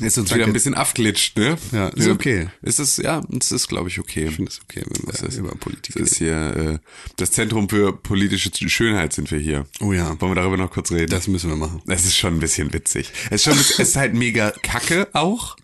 Ist 0.01 0.17
uns 0.17 0.29
Danke. 0.29 0.35
wieder 0.35 0.47
ein 0.47 0.53
bisschen 0.53 0.73
abglitscht, 0.73 1.37
ne? 1.37 1.57
Ja, 1.71 1.87
ist 1.89 2.09
okay. 2.09 2.49
Ist 2.61 2.79
es, 2.79 2.97
ja, 2.97 3.21
es 3.39 3.51
ist, 3.51 3.67
glaube 3.67 3.89
ich, 3.89 3.99
okay. 3.99 4.25
Ich 4.25 4.35
finde 4.35 4.51
es 4.51 4.59
okay, 4.61 4.83
wenn 4.85 5.31
wir 5.31 5.39
über 5.39 5.55
Politik 5.55 5.95
Das 5.95 6.11
ist 6.11 6.17
hier 6.17 6.35
äh, 6.35 6.79
das 7.15 7.31
Zentrum 7.31 7.69
für 7.69 7.95
politische 7.95 8.51
Schönheit 8.69 9.13
sind 9.13 9.31
wir 9.31 9.39
hier. 9.39 9.65
Oh 9.79 9.93
ja. 9.93 10.19
Wollen 10.19 10.31
wir 10.31 10.35
darüber 10.35 10.57
noch 10.57 10.71
kurz 10.71 10.91
reden? 10.91 11.11
Das 11.11 11.27
müssen 11.27 11.49
wir 11.49 11.55
machen. 11.55 11.81
Das 11.85 12.05
ist 12.05 12.17
schon 12.17 12.35
ein 12.35 12.39
bisschen 12.39 12.73
witzig. 12.73 13.11
Es 13.29 13.35
ist, 13.35 13.43
schon, 13.43 13.53
es 13.53 13.79
ist 13.79 13.95
halt 13.95 14.13
mega 14.13 14.51
kacke 14.61 15.07
auch, 15.13 15.55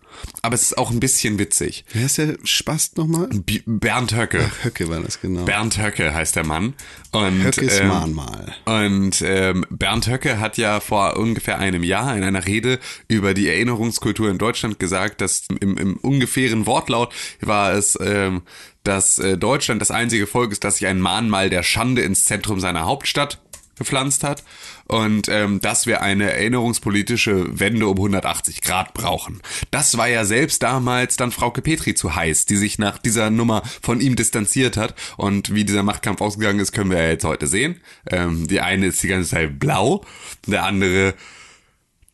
aber 0.42 0.54
es 0.54 0.62
ist 0.62 0.78
auch 0.78 0.90
ein 0.90 1.00
bisschen 1.00 1.38
witzig. 1.38 1.84
Wer 1.92 2.06
ist 2.06 2.18
der 2.18 2.36
Spast 2.44 2.98
nochmal? 2.98 3.28
Bernd 3.66 4.16
Höcke. 4.16 4.50
Höcke 4.62 4.88
war 4.88 5.00
das, 5.00 5.20
genau. 5.20 5.44
Bernd 5.44 5.80
Höcke 5.80 6.12
heißt 6.12 6.36
der 6.36 6.44
Mann. 6.44 6.74
Und, 7.12 7.44
Höckes 7.44 7.80
ähm, 7.80 7.88
Mahnmal. 7.88 8.54
Und 8.64 9.22
ähm, 9.22 9.64
Bernd 9.70 10.08
Höcke 10.08 10.40
hat 10.40 10.56
ja 10.56 10.80
vor 10.80 11.16
ungefähr 11.16 11.58
einem 11.58 11.84
Jahr 11.84 12.16
in 12.16 12.24
einer 12.24 12.46
Rede 12.46 12.78
über 13.08 13.34
die 13.34 13.48
Erinnerungskultur 13.48 14.30
in 14.30 14.38
Deutschland 14.38 14.78
gesagt, 14.78 15.20
dass 15.20 15.44
im, 15.60 15.76
im 15.76 15.96
ungefähren 15.98 16.66
Wortlaut 16.66 17.12
war 17.40 17.72
es, 17.72 17.98
ähm, 18.00 18.42
dass 18.84 19.18
äh, 19.18 19.38
Deutschland 19.38 19.80
das 19.80 19.90
einzige 19.90 20.26
Volk 20.26 20.52
ist, 20.52 20.64
das 20.64 20.78
sich 20.78 20.88
ein 20.88 21.00
Mahnmal 21.00 21.50
der 21.50 21.62
Schande 21.62 22.02
ins 22.02 22.24
Zentrum 22.24 22.58
seiner 22.58 22.84
Hauptstadt 22.84 23.40
gepflanzt 23.76 24.24
hat 24.24 24.42
und 24.86 25.28
ähm, 25.28 25.60
dass 25.60 25.86
wir 25.86 26.02
eine 26.02 26.30
erinnerungspolitische 26.30 27.58
Wende 27.58 27.86
um 27.86 27.96
180 27.96 28.60
Grad 28.60 28.94
brauchen. 28.94 29.40
Das 29.70 29.96
war 29.96 30.08
ja 30.08 30.24
selbst 30.24 30.62
damals 30.62 31.16
dann 31.16 31.32
Frauke 31.32 31.62
Petri 31.62 31.94
zu 31.94 32.14
heiß, 32.14 32.46
die 32.46 32.56
sich 32.56 32.78
nach 32.78 32.98
dieser 32.98 33.30
Nummer 33.30 33.62
von 33.82 34.00
ihm 34.00 34.16
distanziert 34.16 34.76
hat 34.76 34.94
und 35.16 35.54
wie 35.54 35.64
dieser 35.64 35.82
Machtkampf 35.82 36.20
ausgegangen 36.20 36.60
ist, 36.60 36.72
können 36.72 36.90
wir 36.90 37.02
ja 37.02 37.08
jetzt 37.08 37.24
heute 37.24 37.46
sehen. 37.46 37.80
Ähm, 38.10 38.46
die 38.46 38.60
eine 38.60 38.86
ist 38.86 39.02
die 39.02 39.08
ganze 39.08 39.30
Zeit 39.30 39.58
blau, 39.58 40.04
der 40.46 40.64
andere 40.64 41.14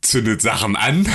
zündet 0.00 0.40
Sachen 0.40 0.76
an. 0.76 1.06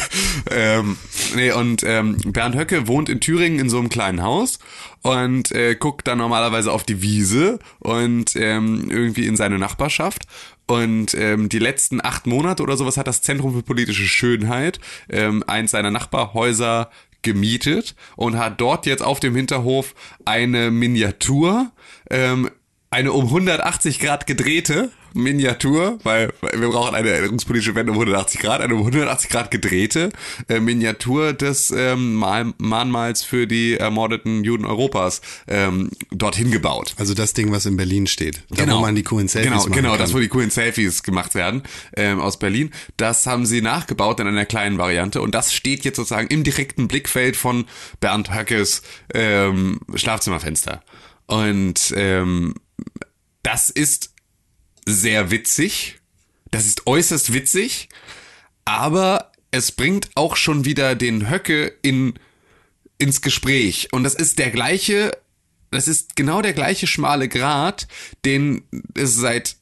ähm, 0.50 0.96
nee, 1.34 1.52
und 1.52 1.82
ähm, 1.84 2.16
Bernd 2.24 2.56
Höcke 2.56 2.88
wohnt 2.88 3.08
in 3.08 3.20
Thüringen 3.20 3.58
in 3.58 3.68
so 3.70 3.78
einem 3.78 3.88
kleinen 3.88 4.22
Haus 4.22 4.58
und 5.02 5.52
äh, 5.52 5.74
guckt 5.74 6.08
dann 6.08 6.18
normalerweise 6.18 6.72
auf 6.72 6.84
die 6.84 7.02
Wiese 7.02 7.58
und 7.78 8.34
ähm, 8.36 8.90
irgendwie 8.90 9.26
in 9.26 9.36
seine 9.36 9.58
Nachbarschaft. 9.58 10.24
Und 10.66 11.14
ähm, 11.14 11.48
die 11.48 11.58
letzten 11.58 12.04
acht 12.04 12.26
Monate 12.26 12.62
oder 12.62 12.76
sowas 12.76 12.96
hat 12.96 13.06
das 13.06 13.20
Zentrum 13.20 13.54
für 13.54 13.62
politische 13.62 14.06
Schönheit 14.06 14.80
ähm, 15.10 15.44
eins 15.46 15.72
seiner 15.72 15.90
Nachbarhäuser 15.90 16.90
gemietet 17.22 17.94
und 18.16 18.38
hat 18.38 18.60
dort 18.60 18.86
jetzt 18.86 19.02
auf 19.02 19.20
dem 19.20 19.36
Hinterhof 19.36 19.94
eine 20.24 20.70
Miniatur, 20.70 21.70
ähm, 22.10 22.50
eine 22.90 23.12
um 23.12 23.26
180 23.26 24.00
Grad 24.00 24.26
gedrehte 24.26 24.90
Miniatur, 25.14 25.98
weil 26.02 26.32
wir 26.40 26.68
brauchen 26.68 26.94
eine 26.94 27.08
erinnerungspolitische 27.10 27.74
Wende 27.74 27.92
um 27.92 27.98
180 27.98 28.40
Grad, 28.40 28.60
eine 28.60 28.74
um 28.74 28.80
180 28.80 29.30
Grad 29.30 29.50
gedrehte 29.50 30.10
äh, 30.48 30.60
Miniatur 30.60 31.32
des 31.32 31.70
ähm, 31.70 32.14
Mal 32.14 32.52
Mahnmals 32.58 33.22
für 33.22 33.46
die 33.46 33.76
ermordeten 33.76 34.44
Juden 34.44 34.64
Europas 34.64 35.20
ähm, 35.48 35.90
dorthin 36.10 36.50
gebaut. 36.50 36.94
Also 36.98 37.14
das 37.14 37.32
Ding, 37.34 37.52
was 37.52 37.66
in 37.66 37.76
Berlin 37.76 38.06
steht. 38.06 38.42
Da, 38.50 38.66
wo 38.70 38.80
man 38.80 38.94
die 38.94 39.02
coolen 39.02 39.28
Selfies 39.28 39.50
Genau, 39.50 39.64
genau, 39.74 39.90
kann. 39.90 39.98
das, 39.98 40.14
wo 40.14 40.18
die 40.18 40.28
coolen 40.28 40.50
Selfies 40.50 41.02
gemacht 41.02 41.34
werden 41.34 41.62
ähm, 41.96 42.20
aus 42.20 42.38
Berlin. 42.38 42.70
Das 42.96 43.26
haben 43.26 43.46
sie 43.46 43.60
nachgebaut 43.62 44.20
in 44.20 44.26
einer 44.26 44.46
kleinen 44.46 44.78
Variante 44.78 45.20
und 45.20 45.34
das 45.34 45.52
steht 45.52 45.84
jetzt 45.84 45.96
sozusagen 45.96 46.28
im 46.28 46.44
direkten 46.44 46.88
Blickfeld 46.88 47.36
von 47.36 47.66
Bernd 48.00 48.34
Höckes 48.34 48.82
ähm, 49.14 49.80
Schlafzimmerfenster. 49.94 50.82
Und 51.26 51.92
ähm, 51.96 52.54
das 53.42 53.70
ist 53.70 54.11
sehr 54.86 55.30
witzig. 55.30 55.98
Das 56.50 56.66
ist 56.66 56.86
äußerst 56.86 57.32
witzig, 57.32 57.88
aber 58.64 59.32
es 59.50 59.72
bringt 59.72 60.10
auch 60.14 60.36
schon 60.36 60.64
wieder 60.64 60.94
den 60.94 61.30
Höcke 61.30 61.72
in 61.82 62.14
ins 62.98 63.20
Gespräch. 63.20 63.88
Und 63.92 64.04
das 64.04 64.14
ist 64.14 64.38
der 64.38 64.50
gleiche 64.50 65.12
das 65.72 65.88
ist 65.88 66.16
genau 66.16 66.42
der 66.42 66.52
gleiche 66.52 66.86
schmale 66.86 67.28
Grat, 67.28 67.88
den 68.26 68.62
es 68.94 69.16
seit 69.16 69.56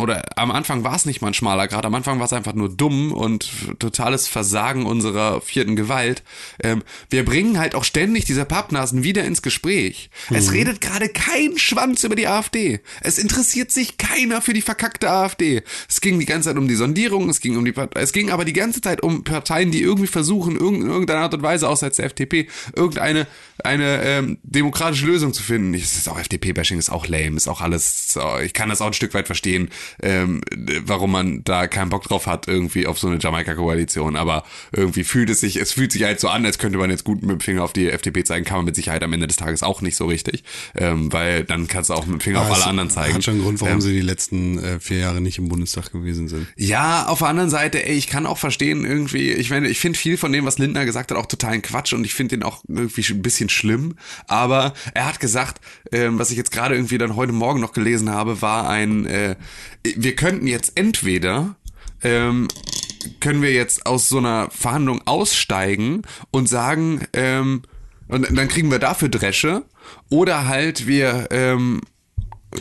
oder 0.00 0.22
am 0.36 0.52
Anfang 0.52 0.84
war 0.84 0.94
es 0.94 1.06
nicht 1.06 1.20
mal 1.20 1.28
ein 1.28 1.34
schmaler 1.34 1.66
Grad, 1.66 1.84
am 1.84 1.94
Anfang 1.94 2.20
war 2.20 2.26
es 2.26 2.32
einfach 2.32 2.54
nur 2.54 2.68
dumm 2.68 3.12
und 3.12 3.50
totales 3.80 4.28
Versagen 4.28 4.86
unserer 4.86 5.40
vierten 5.40 5.74
Gewalt. 5.74 6.22
Ähm, 6.62 6.84
wir 7.10 7.24
bringen 7.24 7.58
halt 7.58 7.74
auch 7.74 7.82
ständig 7.82 8.24
diese 8.24 8.44
Pappnasen 8.44 9.02
wieder 9.02 9.24
ins 9.24 9.42
Gespräch. 9.42 10.10
Mhm. 10.30 10.36
Es 10.36 10.52
redet 10.52 10.80
gerade 10.80 11.08
kein 11.08 11.58
Schwanz 11.58 12.04
über 12.04 12.14
die 12.14 12.28
AfD. 12.28 12.80
Es 13.00 13.18
interessiert 13.18 13.72
sich 13.72 13.98
keiner 13.98 14.40
für 14.40 14.52
die 14.52 14.62
verkackte 14.62 15.10
AfD. 15.10 15.62
Es 15.88 16.00
ging 16.00 16.20
die 16.20 16.26
ganze 16.26 16.50
Zeit 16.50 16.58
um 16.58 16.68
die 16.68 16.76
Sondierung, 16.76 17.28
es 17.28 17.40
ging 17.40 17.56
um 17.56 17.64
die 17.64 17.74
es 17.94 18.12
ging 18.12 18.30
aber 18.30 18.44
die 18.44 18.52
ganze 18.52 18.80
Zeit 18.80 19.02
um 19.02 19.24
Parteien, 19.24 19.72
die 19.72 19.82
irgendwie 19.82 20.06
versuchen, 20.06 20.56
in 20.56 20.88
irgendeiner 20.88 21.20
Art 21.20 21.34
und 21.34 21.42
Weise, 21.42 21.68
außer 21.68 21.90
der 21.90 22.04
FDP, 22.04 22.46
irgendeine 22.76 23.26
eine 23.64 24.02
ähm, 24.02 24.38
demokratische 24.42 25.06
Lösung 25.06 25.32
zu 25.32 25.42
finden. 25.42 25.74
Ich, 25.74 25.82
ist 25.82 26.08
auch 26.08 26.18
FDP-Bashing, 26.18 26.78
ist 26.78 26.90
auch 26.90 27.06
lame, 27.06 27.36
ist 27.36 27.48
auch 27.48 27.60
alles, 27.60 28.18
ich 28.44 28.52
kann 28.52 28.68
das 28.68 28.80
auch 28.80 28.88
ein 28.88 28.92
Stück 28.92 29.14
weit 29.14 29.26
verstehen 29.26 29.68
ähm, 30.02 30.40
warum 30.84 31.12
man 31.12 31.44
da 31.44 31.66
keinen 31.66 31.90
Bock 31.90 32.04
drauf 32.04 32.26
hat, 32.26 32.48
irgendwie 32.48 32.86
auf 32.86 32.98
so 32.98 33.08
eine 33.08 33.18
Jamaika-Koalition. 33.18 34.16
Aber 34.16 34.44
irgendwie 34.72 35.04
fühlt 35.04 35.30
es 35.30 35.40
sich, 35.40 35.56
es 35.56 35.72
fühlt 35.72 35.92
sich 35.92 36.04
halt 36.04 36.20
so 36.20 36.28
an, 36.28 36.44
als 36.46 36.58
könnte 36.58 36.78
man 36.78 36.90
jetzt 36.90 37.04
gut 37.04 37.22
mit 37.22 37.30
dem 37.30 37.40
Finger 37.40 37.62
auf 37.62 37.72
die 37.72 37.88
FDP 37.88 38.24
zeigen, 38.24 38.44
kann 38.44 38.58
man 38.58 38.66
mit 38.66 38.76
Sicherheit 38.76 39.02
am 39.02 39.12
Ende 39.12 39.26
des 39.26 39.36
Tages 39.36 39.62
auch 39.62 39.80
nicht 39.80 39.96
so 39.96 40.06
richtig. 40.06 40.44
Ähm, 40.74 41.12
weil 41.12 41.44
dann 41.44 41.66
kannst 41.66 41.90
du 41.90 41.94
auch 41.94 42.06
mit 42.06 42.14
dem 42.14 42.20
Finger 42.20 42.40
Aber 42.40 42.50
auf 42.50 42.56
alle 42.56 42.66
anderen 42.66 42.90
zeigen. 42.90 43.14
Hat 43.14 43.24
schon 43.24 43.34
einen 43.34 43.42
Grund, 43.42 43.60
warum 43.60 43.74
ähm, 43.74 43.80
sie 43.80 43.92
die 43.92 44.00
letzten 44.00 44.58
äh, 44.58 44.80
vier 44.80 44.98
Jahre 44.98 45.20
nicht 45.20 45.38
im 45.38 45.48
Bundestag 45.48 45.92
gewesen 45.92 46.28
sind. 46.28 46.46
Ja, 46.56 47.06
auf 47.06 47.18
der 47.18 47.28
anderen 47.28 47.50
Seite, 47.50 47.84
ey, 47.84 47.96
ich 47.96 48.06
kann 48.06 48.26
auch 48.26 48.38
verstehen, 48.38 48.84
irgendwie, 48.84 49.32
ich 49.32 49.50
meine, 49.50 49.68
ich 49.68 49.80
finde 49.80 49.98
viel 49.98 50.16
von 50.16 50.32
dem, 50.32 50.44
was 50.44 50.58
Lindner 50.58 50.84
gesagt 50.84 51.10
hat, 51.10 51.18
auch 51.18 51.26
totalen 51.26 51.62
Quatsch 51.62 51.92
und 51.92 52.04
ich 52.04 52.14
finde 52.14 52.36
den 52.36 52.42
auch 52.42 52.62
irgendwie 52.68 53.04
ein 53.12 53.22
bisschen 53.22 53.47
schlimm. 53.48 53.96
Aber 54.26 54.74
er 54.94 55.06
hat 55.06 55.20
gesagt, 55.20 55.60
ähm, 55.92 56.18
was 56.18 56.30
ich 56.30 56.36
jetzt 56.36 56.52
gerade 56.52 56.74
irgendwie 56.74 56.98
dann 56.98 57.16
heute 57.16 57.32
Morgen 57.32 57.60
noch 57.60 57.72
gelesen 57.72 58.10
habe, 58.10 58.42
war 58.42 58.68
ein, 58.68 59.06
äh, 59.06 59.36
wir 59.82 60.14
könnten 60.16 60.46
jetzt 60.46 60.72
entweder 60.76 61.56
ähm, 62.02 62.48
können 63.20 63.42
wir 63.42 63.52
jetzt 63.52 63.86
aus 63.86 64.08
so 64.08 64.18
einer 64.18 64.50
Verhandlung 64.50 65.06
aussteigen 65.06 66.02
und 66.30 66.48
sagen, 66.48 67.06
ähm, 67.12 67.62
und 68.08 68.36
dann 68.36 68.48
kriegen 68.48 68.70
wir 68.70 68.78
dafür 68.78 69.08
Dresche, 69.08 69.64
oder 70.08 70.46
halt 70.46 70.86
wir 70.86 71.28
ähm, 71.30 71.80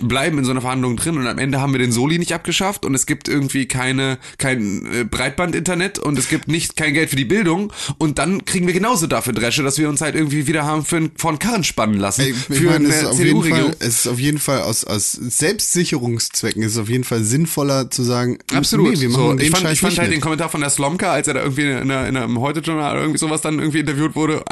bleiben 0.02 0.38
in 0.38 0.46
so 0.46 0.52
einer 0.52 0.62
Verhandlung 0.62 0.98
drin 0.98 1.18
und 1.18 1.28
am 1.28 1.38
Ende 1.38 1.62
haben 1.62 1.74
wir 1.74 1.80
den 1.80 1.92
Soli 1.92 2.20
nicht 2.20 2.34
abgeschafft 2.34 2.86
und 2.86 2.94
es 2.94 3.06
gibt 3.06 3.28
irgendwie 3.28 3.68
keine 3.68 4.18
kein 4.38 4.86
äh, 4.94 5.04
Breitband-Internet 5.06 6.00
und 6.00 6.20
es 6.20 6.28
gibt 6.28 6.48
nicht 6.48 6.76
kein 6.76 6.94
Geld 6.94 7.10
für 7.10 7.16
die 7.16 7.26
Bildung 7.26 7.72
und 7.98 8.20
dann 8.20 8.44
kriegen 8.46 8.68
wir 8.68 8.74
genauso 8.74 9.08
dafür 9.08 9.34
Dresche, 9.34 9.64
dass 9.64 9.78
wir 9.78 9.88
uns 9.88 10.02
halt 10.02 10.16
irgendwie 10.16 10.48
wieder 10.48 10.66
haben 10.66 10.84
für 10.84 11.10
von 11.16 11.40
Karren 11.40 11.64
spannen 11.64 12.00
lassen 12.00 12.22
Ey, 12.22 12.34
für 12.34 12.66
meine, 12.66 12.94
eine 12.94 13.12
CDU-Regierung. 13.12 13.74
Es 13.80 14.00
ist 14.00 14.08
auf 14.08 14.20
jeden 14.20 14.40
Fall 14.40 14.62
aus, 14.62 14.84
aus 14.84 15.12
Selbstsicherungszwecken 15.12 16.64
ist 16.64 16.74
es 16.74 16.78
auf 16.78 16.90
jeden 16.90 17.04
Fall 17.04 17.24
sinnvoller 17.24 17.90
zu 17.90 18.04
sagen, 18.04 18.40
absolut. 18.54 18.94
Nee, 18.94 19.02
wir 19.02 19.10
machen 19.10 19.22
so, 19.22 19.34
den 19.34 19.40
ich 19.40 19.50
fand, 19.52 19.64
Scheiß 19.64 19.74
ich 19.74 19.80
fand 19.80 19.98
halt 19.98 20.10
mit. 20.10 20.18
den 20.18 20.22
Kommentar 20.22 20.50
von 20.50 20.62
der 20.62 20.70
Slomka, 20.70 21.12
als 21.12 21.28
er 21.28 21.36
da 21.36 21.42
irgendwie 21.42 21.64
in, 21.64 21.92
einer, 21.92 22.08
in 22.08 22.18
einem 22.18 22.40
Heute-Journal 22.40 22.92
oder 22.92 23.02
irgendwie 23.02 23.20
sowas 23.20 23.42
dann 23.42 23.60
irgendwie 23.60 23.80
interviewt 23.80 24.16
wurde, 24.16 24.44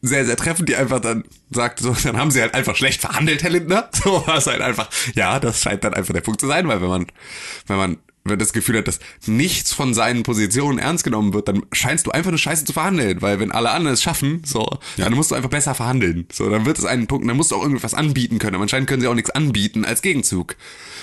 sehr 0.00 0.26
sehr 0.26 0.36
treffend, 0.36 0.68
die 0.68 0.76
einfach 0.76 1.00
dann 1.00 1.24
sagte 1.54 1.84
so, 1.84 1.94
dann 2.02 2.16
haben 2.16 2.30
sie 2.30 2.40
halt 2.40 2.54
einfach 2.54 2.76
schlecht 2.76 3.00
verhandelt, 3.00 3.42
Herr 3.42 3.50
Lindner. 3.50 3.88
So 4.02 4.26
war 4.26 4.38
es 4.38 4.46
halt 4.46 4.60
einfach, 4.60 4.71
ja, 5.14 5.38
das 5.40 5.62
scheint 5.62 5.84
dann 5.84 5.94
einfach 5.94 6.14
der 6.14 6.20
Punkt 6.20 6.40
zu 6.40 6.46
sein, 6.46 6.68
weil 6.68 6.80
wenn 6.80 6.88
man, 6.88 7.06
wenn 7.66 7.76
man 7.76 7.98
wenn 8.24 8.38
das 8.38 8.52
Gefühl 8.52 8.78
hat, 8.78 8.88
dass 8.88 9.00
nichts 9.26 9.72
von 9.72 9.94
seinen 9.94 10.22
Positionen 10.22 10.78
ernst 10.78 11.02
genommen 11.02 11.34
wird, 11.34 11.48
dann 11.48 11.62
scheinst 11.72 12.06
du 12.06 12.12
einfach 12.12 12.30
nur 12.30 12.38
Scheiße 12.38 12.64
zu 12.64 12.72
verhandeln, 12.72 13.20
weil 13.20 13.40
wenn 13.40 13.50
alle 13.50 13.70
anderen 13.70 13.94
es 13.94 14.02
schaffen, 14.02 14.42
so, 14.44 14.78
ja. 14.96 15.04
dann 15.04 15.14
musst 15.14 15.32
du 15.32 15.34
einfach 15.34 15.50
besser 15.50 15.74
verhandeln. 15.74 16.26
So, 16.30 16.48
dann 16.48 16.64
wird 16.64 16.78
es 16.78 16.84
einen 16.84 17.08
Punkt, 17.08 17.28
dann 17.28 17.36
musst 17.36 17.50
du 17.50 17.56
auch 17.56 17.62
irgendwas 17.62 17.94
anbieten 17.94 18.38
können. 18.38 18.54
Aber 18.54 18.62
anscheinend 18.62 18.88
können 18.88 19.02
sie 19.02 19.08
auch 19.08 19.14
nichts 19.14 19.30
anbieten 19.30 19.84
als 19.84 20.02
Gegenzug. 20.02 20.56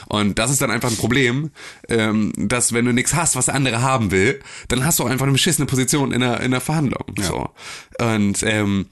Und 0.08 0.40
das 0.40 0.50
ist 0.50 0.62
dann 0.62 0.72
einfach 0.72 0.90
ein 0.90 0.98
Problem, 0.98 1.52
ähm, 1.90 2.32
dass 2.38 2.74
wenn 2.74 2.86
du 2.86 2.94
nichts 2.94 3.14
hast, 3.14 3.36
was 3.36 3.46
der 3.46 3.56
andere 3.56 3.82
haben 3.82 4.12
will, 4.12 4.40
dann 4.70 4.86
hast 4.86 5.00
du 5.00 5.04
auch 5.04 5.10
einfach 5.10 5.26
eine 5.26 5.34
beschissene 5.34 5.66
Position 5.66 6.14
in 6.14 6.22
der, 6.22 6.40
in 6.40 6.52
der 6.52 6.62
Verhandlung. 6.62 7.04
Ja. 7.18 7.24
So. 7.26 7.50
Und 8.00 8.44
ähm, 8.44 8.86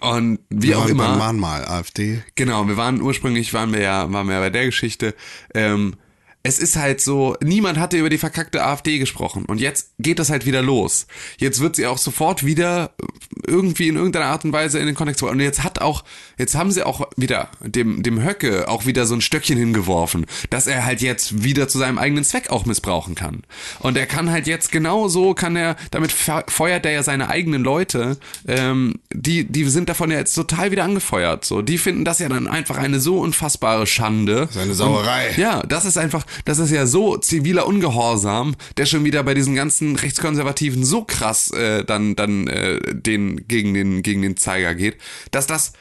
und 0.00 0.38
wie 0.50 0.68
wir 0.68 0.78
auch 0.78 0.88
immer. 0.88 1.14
Wir 1.14 1.20
waren 1.20 1.38
mal 1.38 1.64
AfD. 1.64 2.22
Genau, 2.34 2.66
wir 2.68 2.76
waren 2.76 3.00
ursprünglich 3.00 3.54
waren 3.54 3.72
wir 3.72 3.80
ja 3.80 4.12
waren 4.12 4.26
wir 4.26 4.34
ja 4.34 4.40
bei 4.40 4.50
der 4.50 4.66
Geschichte. 4.66 5.14
Ähm, 5.54 5.94
es 6.42 6.58
ist 6.58 6.76
halt 6.76 7.00
so, 7.00 7.36
niemand 7.42 7.78
hatte 7.78 7.98
über 7.98 8.10
die 8.10 8.18
verkackte 8.18 8.64
AfD 8.64 8.98
gesprochen 8.98 9.44
und 9.44 9.60
jetzt 9.60 9.90
geht 9.98 10.18
das 10.18 10.30
halt 10.30 10.46
wieder 10.46 10.62
los. 10.62 11.06
Jetzt 11.36 11.60
wird 11.60 11.76
sie 11.76 11.86
auch 11.86 11.98
sofort 11.98 12.44
wieder 12.44 12.92
irgendwie 13.46 13.88
in 13.88 13.96
irgendeiner 13.96 14.26
Art 14.26 14.44
und 14.44 14.52
Weise 14.52 14.78
in 14.78 14.86
den 14.86 14.94
Kontext 14.94 15.22
und 15.22 15.40
jetzt 15.40 15.64
hat 15.64 15.80
auch, 15.80 16.04
jetzt 16.38 16.54
haben 16.54 16.70
sie 16.70 16.86
auch 16.86 17.08
wieder 17.16 17.50
dem, 17.60 18.02
dem 18.02 18.22
Höcke 18.22 18.68
auch 18.68 18.86
wieder 18.86 19.04
so 19.04 19.14
ein 19.14 19.20
Stöckchen 19.20 19.58
hingeworfen, 19.58 20.26
dass 20.50 20.66
er 20.66 20.84
halt 20.84 21.00
jetzt 21.00 21.42
wieder 21.42 21.68
zu 21.68 21.78
seinem 21.78 21.98
eigenen 21.98 22.24
Zweck 22.24 22.50
auch 22.50 22.66
missbrauchen 22.66 23.14
kann. 23.14 23.42
Und 23.80 23.96
er 23.96 24.06
kann 24.06 24.30
halt 24.30 24.46
jetzt 24.46 24.70
genau 24.70 25.08
so, 25.08 25.34
kann 25.34 25.56
er, 25.56 25.76
damit 25.90 26.12
feuert 26.12 26.86
er 26.86 26.92
ja 26.92 27.02
seine 27.02 27.28
eigenen 27.28 27.62
Leute, 27.62 28.16
ähm, 28.46 29.00
die, 29.12 29.44
die 29.44 29.64
sind 29.64 29.88
davon 29.88 30.10
ja 30.10 30.18
jetzt 30.18 30.34
total 30.34 30.70
wieder 30.70 30.84
angefeuert, 30.84 31.44
so. 31.44 31.62
Die 31.62 31.78
finden 31.78 32.04
das 32.04 32.20
ja 32.20 32.28
dann 32.28 32.46
einfach 32.46 32.78
eine 32.78 33.00
so 33.00 33.18
unfassbare 33.18 33.86
Schande. 33.86 34.48
Seine 34.50 34.74
Sauerei. 34.74 35.30
Und, 35.30 35.38
ja, 35.38 35.62
das 35.62 35.84
ist 35.84 35.98
einfach, 35.98 36.24
das 36.44 36.58
ist 36.58 36.70
ja 36.70 36.86
so 36.86 37.16
ziviler 37.16 37.66
Ungehorsam, 37.66 38.54
der 38.76 38.86
schon 38.86 39.04
wieder 39.04 39.22
bei 39.22 39.34
diesen 39.34 39.54
ganzen 39.54 39.96
Rechtskonservativen 39.96 40.84
so 40.84 41.04
krass 41.04 41.50
äh, 41.50 41.84
dann 41.84 42.16
dann 42.16 42.46
äh, 42.46 42.94
den 42.94 43.46
gegen 43.48 43.74
den 43.74 44.02
gegen 44.02 44.22
den 44.22 44.36
Zeiger 44.36 44.74
geht, 44.74 44.96
dass 45.30 45.46
das 45.46 45.72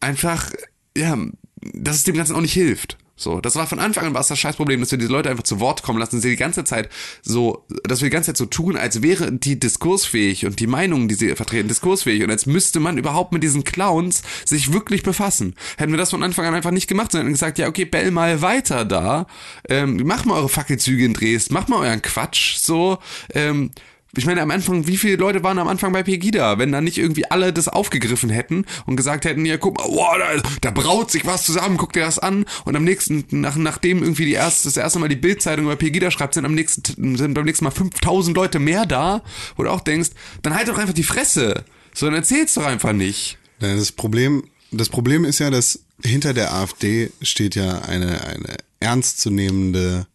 einfach 0.00 0.50
ja, 0.96 1.18
dass 1.60 1.96
es 1.96 2.04
dem 2.04 2.16
Ganzen 2.16 2.36
auch 2.36 2.40
nicht 2.40 2.52
hilft. 2.52 2.98
So, 3.16 3.40
das 3.40 3.54
war 3.54 3.66
von 3.66 3.78
Anfang 3.78 4.06
an 4.06 4.14
war 4.14 4.20
es 4.20 4.28
das 4.28 4.38
Scheißproblem, 4.38 4.80
dass 4.80 4.90
wir 4.90 4.98
diese 4.98 5.12
Leute 5.12 5.30
einfach 5.30 5.44
zu 5.44 5.60
Wort 5.60 5.82
kommen 5.82 5.98
lassen, 6.00 6.20
sie 6.20 6.30
die 6.30 6.36
ganze 6.36 6.64
Zeit 6.64 6.88
so, 7.22 7.64
dass 7.84 8.00
wir 8.00 8.06
die 8.06 8.12
ganze 8.12 8.30
Zeit 8.30 8.36
so 8.36 8.46
tun, 8.46 8.76
als 8.76 9.02
wäre 9.02 9.30
die 9.30 9.58
diskursfähig 9.58 10.46
und 10.46 10.58
die 10.58 10.66
Meinungen, 10.66 11.06
die 11.06 11.14
sie 11.14 11.34
vertreten, 11.36 11.68
diskursfähig 11.68 12.24
und 12.24 12.30
als 12.30 12.46
müsste 12.46 12.80
man 12.80 12.98
überhaupt 12.98 13.32
mit 13.32 13.42
diesen 13.44 13.62
Clowns 13.62 14.22
sich 14.44 14.72
wirklich 14.72 15.04
befassen. 15.04 15.54
Hätten 15.76 15.92
wir 15.92 15.98
das 15.98 16.10
von 16.10 16.24
Anfang 16.24 16.46
an 16.46 16.54
einfach 16.54 16.72
nicht 16.72 16.88
gemacht, 16.88 17.12
sondern 17.12 17.32
gesagt, 17.32 17.58
ja, 17.58 17.68
okay, 17.68 17.84
bell 17.84 18.10
mal 18.10 18.42
weiter 18.42 18.84
da, 18.84 19.26
ähm, 19.68 19.96
macht 20.04 20.26
mal 20.26 20.34
eure 20.34 20.48
Fackelzüge 20.48 21.04
in 21.04 21.14
Dresden, 21.14 21.54
macht 21.54 21.68
mal 21.68 21.86
euren 21.86 22.02
Quatsch, 22.02 22.56
so, 22.56 22.98
ähm, 23.32 23.70
ich 24.16 24.26
meine, 24.26 24.42
am 24.42 24.50
Anfang, 24.50 24.86
wie 24.86 24.96
viele 24.96 25.16
Leute 25.16 25.42
waren 25.42 25.58
am 25.58 25.68
Anfang 25.68 25.92
bei 25.92 26.02
Pegida, 26.02 26.58
wenn 26.58 26.72
da 26.72 26.80
nicht 26.80 26.98
irgendwie 26.98 27.30
alle 27.30 27.52
das 27.52 27.68
aufgegriffen 27.68 28.30
hätten 28.30 28.64
und 28.86 28.96
gesagt 28.96 29.24
hätten, 29.24 29.44
ja, 29.44 29.56
guck 29.56 29.78
mal, 29.78 29.86
wow, 29.88 30.16
da, 30.18 30.50
da 30.60 30.70
braut 30.70 31.10
sich 31.10 31.24
was 31.26 31.44
zusammen, 31.44 31.76
guck 31.76 31.92
dir 31.92 32.04
das 32.04 32.18
an. 32.18 32.44
Und 32.64 32.76
am 32.76 32.84
nächsten, 32.84 33.24
nach, 33.30 33.56
nachdem 33.56 34.02
irgendwie 34.02 34.26
die 34.26 34.32
erste, 34.32 34.68
das 34.68 34.76
erste 34.76 34.98
Mal 34.98 35.08
die 35.08 35.16
Bildzeitung 35.16 35.66
über 35.66 35.76
Pegida 35.76 36.10
schreibt, 36.10 36.34
sind 36.34 36.44
am 36.44 36.54
nächsten, 36.54 37.16
sind 37.16 37.34
beim 37.34 37.44
nächsten 37.44 37.64
Mal 37.64 37.70
5000 37.70 38.36
Leute 38.36 38.58
mehr 38.58 38.86
da, 38.86 39.22
wo 39.56 39.62
du 39.62 39.70
auch 39.70 39.80
denkst, 39.80 40.10
dann 40.42 40.54
halt 40.54 40.68
doch 40.68 40.78
einfach 40.78 40.94
die 40.94 41.02
Fresse. 41.02 41.64
So, 41.92 42.06
dann 42.06 42.14
erzähl's 42.14 42.54
doch 42.54 42.66
einfach 42.66 42.92
nicht. 42.92 43.38
Das 43.60 43.92
Problem, 43.92 44.44
das 44.70 44.88
Problem 44.88 45.24
ist 45.24 45.38
ja, 45.38 45.50
dass 45.50 45.80
hinter 46.02 46.34
der 46.34 46.52
AfD 46.52 47.10
steht 47.22 47.54
ja 47.54 47.80
eine, 47.82 48.24
eine 48.24 48.56
ernstzunehmende 48.80 50.06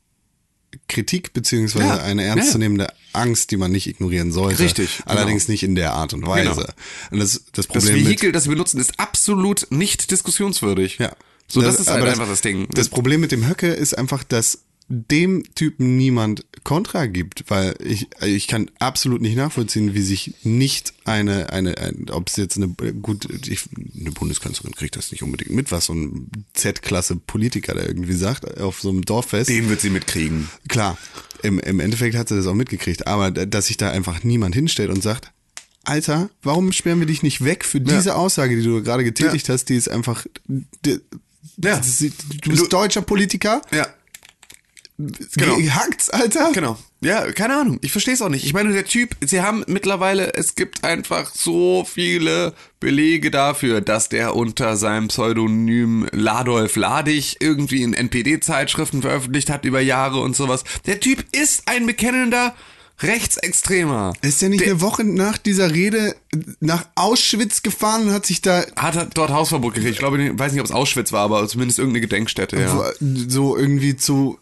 Kritik 0.88 1.34
beziehungsweise 1.34 1.86
ja, 1.86 1.98
eine 1.98 2.24
ernstzunehmende 2.24 2.86
ja. 2.86 2.94
Angst, 3.14 3.52
die 3.52 3.58
man 3.58 3.72
nicht 3.72 3.88
ignorieren 3.88 4.32
sollte. 4.32 4.64
Richtig. 4.64 5.02
Allerdings 5.06 5.46
genau. 5.46 5.54
nicht 5.54 5.64
in 5.64 5.76
der 5.76 5.94
Art 5.94 6.14
und 6.14 6.26
Weise. 6.28 6.50
Genau. 6.50 6.68
Und 7.12 7.20
das, 7.20 7.44
das 7.54 7.68
Problem. 7.68 7.96
Das 7.96 8.06
Vehikel, 8.06 8.32
das 8.32 8.46
wir 8.46 8.52
benutzen, 8.52 8.80
ist 8.80 9.00
absolut 9.00 9.68
nicht 9.72 10.12
diskussionswürdig. 10.12 10.98
Ja. 11.00 11.14
So, 11.48 11.62
das, 11.62 11.78
das 11.78 11.88
ist 11.88 11.92
halt 11.92 12.04
das, 12.04 12.14
einfach 12.14 12.28
das 12.28 12.42
Ding. 12.42 12.68
Das 12.72 12.90
Problem 12.90 13.22
mit 13.22 13.32
dem 13.32 13.48
Höcke 13.48 13.68
ist 13.68 13.98
einfach, 13.98 14.24
dass 14.24 14.60
dem 14.90 15.44
Typen 15.54 15.98
niemand 15.98 16.46
Kontra 16.64 17.06
gibt, 17.06 17.46
weil 17.48 17.76
ich, 17.80 18.08
ich 18.22 18.48
kann 18.48 18.72
absolut 18.80 19.22
nicht 19.22 19.38
nachvollziehen, 19.38 19.94
wie 19.94 20.02
sich 20.02 20.34
nicht 20.44 20.94
eine, 21.06 21.52
eine, 21.52 21.78
ein, 21.78 22.08
ob 22.10 22.28
es 22.28 22.38
jetzt 22.38 22.58
eine, 22.58 22.68
gut, 22.68 23.28
ich, 23.48 23.62
eine 24.00 24.12
Bundeskanzlerin 24.12 24.76
kriegt 24.76 24.96
das 24.96 25.12
nicht 25.12 25.22
unbedingt 25.22 25.52
mit, 25.52 25.72
was 25.72 25.86
so 25.86 25.94
ein 25.94 26.30
Z-Klasse 26.54 27.16
Politiker 27.16 27.76
da 27.76 27.86
irgendwie 27.86 28.14
sagt, 28.14 28.60
auf 28.60 28.82
so 28.82 28.90
einem 28.90 29.06
Dorffest. 29.06 29.50
Den 29.50 29.70
wird 29.70 29.80
sie 29.80 29.92
mitkriegen. 29.92 30.50
Klar. 30.68 30.98
Im, 31.44 31.60
Im 31.60 31.80
Endeffekt 31.80 32.16
hat 32.16 32.28
sie 32.28 32.36
das 32.36 32.48
auch 32.48 32.56
mitgekriegt, 32.56 33.06
aber 33.06 33.30
dass 33.32 33.68
sich 33.68 33.78
da 33.78 33.92
einfach 33.92 34.24
niemand 34.24 34.56
hinstellt 34.56 34.90
und 34.90 35.04
sagt, 35.04 35.32
Alter, 35.84 36.30
warum 36.42 36.72
sperren 36.72 37.00
wir 37.00 37.08
dich 37.08 37.24
nicht 37.24 37.44
weg 37.44 37.64
für 37.64 37.80
diese 37.80 38.10
ja. 38.10 38.16
Aussage, 38.16 38.56
die 38.56 38.64
du 38.64 38.84
gerade 38.84 39.04
getätigt 39.04 39.48
ja. 39.48 39.54
hast, 39.54 39.66
die 39.66 39.76
ist 39.76 39.88
einfach, 39.88 40.26
die, 40.48 41.00
ja. 41.58 41.80
du 41.80 42.50
bist 42.50 42.74
deutscher 42.74 43.02
Politiker. 43.02 43.62
Ja 43.72 43.88
Genau. 45.36 45.58
Hackt's, 45.58 46.10
Alter? 46.10 46.52
Genau. 46.54 46.78
Ja, 47.02 47.32
keine 47.32 47.56
Ahnung. 47.56 47.80
Ich 47.82 47.94
verstehe 47.94 48.14
es 48.14 48.22
auch 48.22 48.28
nicht. 48.28 48.44
Ich 48.46 48.54
meine, 48.54 48.74
der 48.74 48.84
Typ, 48.84 49.16
sie 49.26 49.42
haben 49.42 49.64
mittlerweile, 49.68 50.34
es 50.34 50.56
gibt 50.56 50.84
einfach 50.84 51.34
so 51.34 51.86
viele 51.90 52.54
Belege 52.82 53.32
dafür, 53.32 53.80
dass 53.80 54.10
der 54.10 54.36
unter 54.36 54.76
seinem 54.76 55.08
Pseudonym 55.08 56.08
Ladolf 56.12 56.76
Ladig 56.76 57.38
irgendwie 57.40 57.84
in 57.84 57.94
NPD-Zeitschriften 57.94 59.02
veröffentlicht 59.02 59.50
hat 59.50 59.64
über 59.64 59.80
Jahre 59.80 60.20
und 60.20 60.36
sowas. 60.36 60.66
Der 60.86 61.00
Typ 61.00 61.24
ist 61.32 61.64
ein 61.68 61.86
bekennender 61.86 62.54
Rechtsextremer. 63.02 64.12
Ist 64.22 64.42
der 64.42 64.50
nicht 64.50 64.62
Der- 64.66 64.72
eine 64.72 64.82
Woche 64.82 65.06
nach 65.06 65.38
dieser 65.38 65.74
Rede 65.74 66.16
nach 66.60 66.86
Auschwitz 66.96 67.62
gefahren 67.64 68.08
und 68.08 68.12
hat 68.14 68.26
sich 68.26 68.42
da 68.42 68.66
Hat 68.76 68.98
er 68.98 69.06
dort 69.06 69.30
Hausverbot 69.32 69.74
gekriegt. 69.74 69.94
Ich 69.94 70.00
glaube, 70.00 70.22
ich 70.22 70.38
weiß 70.38 70.52
nicht, 70.52 70.60
ob 70.60 70.66
es 70.66 70.74
Auschwitz 70.74 71.14
war, 71.14 71.22
aber 71.22 71.48
zumindest 71.48 71.80
irgendeine 71.80 72.02
Gedenkstätte, 72.02 72.60
ja. 72.60 72.92
so 73.00 73.56
irgendwie 73.56 73.96
zu 73.96 74.38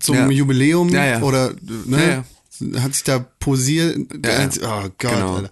zum 0.00 0.14
Ja. 0.14 0.28
Jubiläum 0.30 0.88
Ja, 0.88 1.04
ja. 1.04 1.22
oder 1.22 1.54
ne, 1.86 2.24
hat 2.80 2.94
sich 2.94 3.04
da 3.04 3.18
posiert. 3.18 3.98
Ja, 4.24 4.42
ja. 4.42 4.48
Oh 4.62 4.88
Gott, 4.98 5.12
Genau. 5.12 5.36
Alter. 5.36 5.50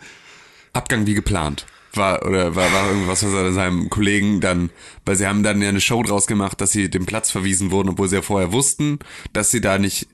Abgang 0.73 1.07
wie 1.07 1.15
geplant. 1.15 1.67
War, 1.95 2.25
oder 2.27 2.55
war, 2.55 2.71
war 2.73 2.89
irgendwas, 2.91 3.25
was 3.25 3.33
er 3.33 3.53
seinem 3.53 3.89
Kollegen 3.89 4.41
dann, 4.41 4.71
weil 5.07 5.17
sie 5.17 5.27
haben 5.27 5.43
dann 5.43 5.61
ja 5.63 5.71
eine 5.71 5.81
Show 5.81 6.03
draus 6.03 6.27
gemacht, 6.27 6.61
dass 6.61 6.71
sie 6.71 6.91
dem 6.91 7.07
Platz 7.07 7.31
verwiesen 7.31 7.71
wurden, 7.71 7.89
obwohl 7.89 8.09
sie 8.09 8.17
ja 8.17 8.23
vorher 8.23 8.53
wussten, 8.53 8.99
dass 9.33 9.51
sie 9.51 9.61
da 9.63 9.79
nicht, 9.79 10.07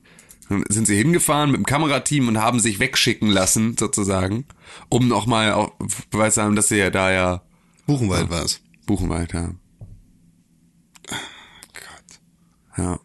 sind 0.69 0.87
sie 0.87 0.95
hingefahren 0.95 1.51
mit 1.51 1.57
dem 1.59 1.65
Kamerateam 1.65 2.29
und 2.29 2.41
haben 2.41 2.59
sich 2.61 2.79
wegschicken 2.79 3.27
lassen, 3.29 3.75
sozusagen, 3.77 4.45
um 4.89 5.09
nochmal 5.09 5.51
auch 5.51 5.73
Beweis 6.11 6.35
zu 6.35 6.43
haben, 6.43 6.55
dass 6.55 6.69
sie 6.69 6.77
ja 6.77 6.89
da 6.89 7.11
ja 7.11 7.41
Buchenwald 7.85 8.29
war's. 8.29 8.61
Buchenwald, 8.85 9.33
ja. 9.33 9.51
Ja. 12.77 12.99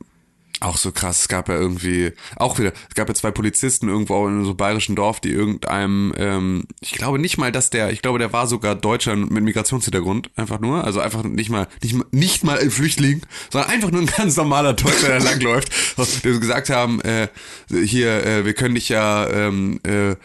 Auch 0.61 0.77
so 0.77 0.93
krass. 0.93 1.23
Es 1.23 1.29
gab 1.29 1.49
ja 1.49 1.55
irgendwie, 1.55 2.13
auch 2.37 2.59
wieder, 2.59 2.73
es 2.89 2.95
gab 2.95 3.09
ja 3.09 3.15
zwei 3.15 3.31
Polizisten 3.31 3.89
irgendwo 3.89 4.27
in 4.29 4.45
so 4.45 4.55
bayerischen 4.55 4.95
Dorf, 4.95 5.21
die 5.21 5.31
irgendeinem, 5.31 6.13
ähm, 6.17 6.65
ich 6.81 6.93
glaube 6.93 7.19
nicht 7.19 7.39
mal, 7.39 7.51
dass 7.51 7.71
der, 7.71 7.91
ich 7.91 8.03
glaube, 8.03 8.19
der 8.19 8.33
war 8.33 8.47
sogar 8.47 8.75
Deutscher 8.75 9.17
mit 9.17 9.43
Migrationshintergrund, 9.43 10.31
einfach 10.37 10.61
nur, 10.61 10.85
also 10.85 11.01
einfach 11.01 11.23
nicht 11.23 11.51
mal, 11.51 11.67
nicht 11.83 11.95
mal, 11.95 12.07
nicht 12.11 12.45
mal 12.45 12.59
ein 12.59 12.71
Flüchtling, 12.71 13.23
sondern 13.51 13.71
einfach 13.71 13.91
nur 13.91 14.03
ein 14.03 14.11
ganz 14.17 14.37
normaler 14.37 14.75
Deutscher, 14.75 15.09
der 15.09 15.21
langläuft, 15.21 15.73
der 16.25 16.39
gesagt 16.39 16.71
haben, 16.71 17.01
äh, 17.01 17.29
hier, 17.71 18.25
äh, 18.27 18.45
wir 18.45 18.55
können 18.55 18.75
dich 18.75 18.89
ja, 18.91 19.29
ähm, 19.29 19.81
äh, 19.87 20.11
äh, 20.11 20.17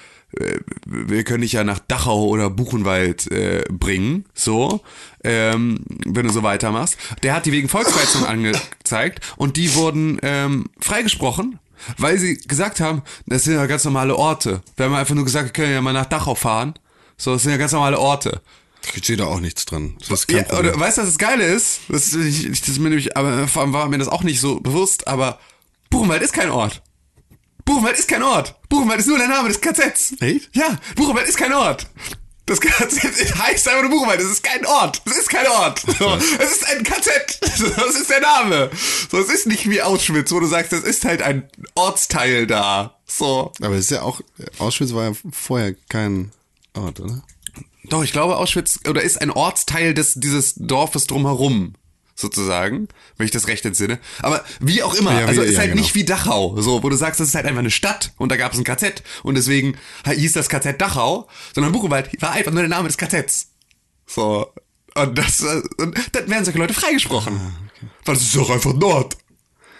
wir 0.86 1.24
können 1.24 1.42
dich 1.42 1.54
ja 1.54 1.64
nach 1.64 1.80
Dachau 1.80 2.26
oder 2.26 2.50
Buchenwald 2.50 3.32
äh, 3.32 3.64
bringen, 3.70 4.26
so, 4.34 4.82
ähm, 5.24 5.80
wenn 6.06 6.28
du 6.28 6.34
so 6.34 6.44
weitermachst. 6.44 6.98
Der 7.24 7.34
hat 7.34 7.46
die 7.46 7.52
wegen 7.52 7.70
Volksverhetzung 7.70 8.26
angezeigt 8.28 9.22
und 9.38 9.56
die 9.58 9.74
wurden 9.76 10.20
ähm, 10.24 10.66
freigesprochen, 10.80 11.60
weil 11.98 12.18
sie 12.18 12.38
gesagt 12.38 12.80
haben, 12.80 13.02
das 13.28 13.44
sind 13.46 13.54
ja 13.56 13.66
ganz 13.66 13.86
normale 13.86 14.16
Orte. 14.16 14.62
Wir 14.76 14.88
haben 14.88 14.96
einfach 14.96 15.16
nur 15.16 15.24
gesagt, 15.26 15.46
wir 15.46 15.54
können 15.54 15.74
ja 15.74 15.82
mal 15.82 15.94
nach 15.94 16.06
Dachau 16.08 16.36
fahren. 16.36 16.74
So, 17.18 17.34
das 17.34 17.44
sind 17.44 17.52
ja 17.52 17.58
ganz 17.58 17.72
normale 17.72 18.00
Orte. 18.00 18.42
Steht 18.98 19.20
da 19.20 19.26
auch 19.26 19.40
nichts 19.40 19.66
dran. 19.66 19.96
Das 20.00 20.12
ist 20.12 20.28
kein 20.28 20.38
Ja, 20.38 20.44
Problem. 20.44 20.74
oder 20.74 20.80
weißt 20.80 20.98
du, 20.98 21.02
was 21.02 21.10
das 21.10 21.18
Geile 21.18 21.44
ist? 21.46 21.80
Das, 21.90 22.14
ich, 22.14 22.48
ich, 22.50 22.60
das 22.60 22.70
ist 22.70 22.80
mir 22.80 22.90
nämlich, 22.90 23.16
aber 23.18 23.48
vor 23.48 23.64
allem 23.64 23.74
war 23.74 23.88
mir 23.90 23.98
das 23.98 24.08
auch 24.10 24.22
nicht 24.24 24.40
so 24.40 24.60
bewusst, 24.60 25.08
aber 25.08 25.40
Buchenwald 25.90 26.22
ist 26.22 26.34
kein 26.34 26.52
Ort. 26.52 26.82
Buchenwald 27.66 27.98
ist 27.98 28.08
kein 28.08 28.24
Ort. 28.24 28.56
Buchenwald 28.70 29.00
ist 29.00 29.08
nur 29.08 29.18
der 29.18 29.28
Name 29.28 29.50
des 29.50 29.60
KZs. 29.60 30.14
Echt? 30.22 30.56
Ja, 30.56 30.78
Buchenwald 30.96 31.28
ist 31.28 31.38
kein 31.38 31.52
Ort. 31.54 31.88
Das 32.46 32.62
KZ 32.62 33.38
heißt 33.40 33.68
einfach 33.68 33.82
nur 33.82 33.92
Buchenwald. 33.92 34.22
Es 34.22 34.30
ist 34.30 34.44
kein 34.44 34.66
Ort. 34.66 35.02
Es 35.06 35.18
ist 35.18 35.30
kein 35.30 35.48
Ort. 35.48 35.82
So, 36.00 36.14
es 36.16 36.52
ist 36.52 36.68
ein 36.68 36.84
KZ. 36.84 37.40
Das 37.78 37.96
ist 37.96 38.10
der 38.10 38.22
Name. 38.22 38.70
So, 39.10 39.18
es 39.18 39.30
ist 39.30 39.48
nicht 39.48 39.70
wie 39.70 39.82
Auschwitz, 39.82 40.32
wo 40.32 40.40
du 40.40 40.46
sagst, 40.46 40.72
das 40.72 40.84
ist 40.84 41.06
halt 41.06 41.22
ein 41.22 41.50
Ortsteil 41.74 42.46
da. 42.46 43.00
So. 43.08 43.52
Aber 43.62 43.76
es 43.76 43.86
ist 43.86 43.92
ja 43.92 44.02
auch, 44.04 44.22
Auschwitz 44.60 44.94
war 44.94 45.06
ja 45.06 45.12
vorher 45.32 45.74
kein 45.90 46.32
Ort, 46.74 47.00
oder? 47.00 47.24
Doch, 47.86 48.04
ich 48.04 48.12
glaube, 48.12 48.38
Auschwitz 48.38 48.80
oder 48.88 49.02
ist 49.02 49.22
ein 49.22 49.32
Ortsteil 49.32 49.94
des 49.94 50.16
dieses 50.16 50.56
Dorfes 50.58 51.08
drumherum 51.08 51.74
sozusagen, 52.16 52.88
wenn 53.18 53.26
ich 53.26 53.32
das 53.32 53.48
recht 53.48 53.66
entsinne. 53.66 54.00
Aber 54.22 54.44
wie 54.60 54.82
auch 54.84 54.94
immer, 54.96 55.12
Ja, 55.14 55.20
wie- 55.26 55.30
also 55.30 55.42
ist 55.42 55.54
ja, 55.54 55.60
halt 55.60 55.72
genau. 55.72 55.82
nicht 55.82 55.96
wie 55.96 56.06
Dachau, 56.06 56.60
so, 56.62 56.82
wo 56.82 56.90
du 56.90 56.96
sagst, 56.96 57.20
das 57.20 57.28
ist 57.28 57.36
halt 57.36 57.46
einfach 57.46 57.60
eine 57.60 57.72
Stadt 57.72 58.14
und 58.18 58.32
da 58.32 58.38
gab 58.38 58.54
es 58.54 58.58
ein 58.58 58.64
KZ 58.64 59.04
und 59.24 59.36
deswegen 59.36 59.78
hieß 60.08 60.34
das 60.34 60.48
KZ 60.50 60.80
Dachau, 60.82 61.28
sondern 61.54 61.74
Buchenwald 61.74 62.10
war 62.22 62.32
einfach 62.32 62.52
nur 62.52 62.62
der 62.62 62.70
Name 62.70 62.88
des 62.88 62.98
KZs. 62.98 63.48
So. 64.08 64.48
Und 64.96 65.18
das, 65.18 65.42
und 65.42 65.94
dann 66.14 66.30
werden 66.30 66.46
solche 66.46 66.60
Leute 66.60 66.74
freigesprochen. 66.74 67.36
Ah, 67.38 67.52
Weil 68.06 68.16
das 68.16 68.24
ist 68.24 68.36
doch 68.36 68.50
einfach 68.50 68.74
Nord. 68.74 69.18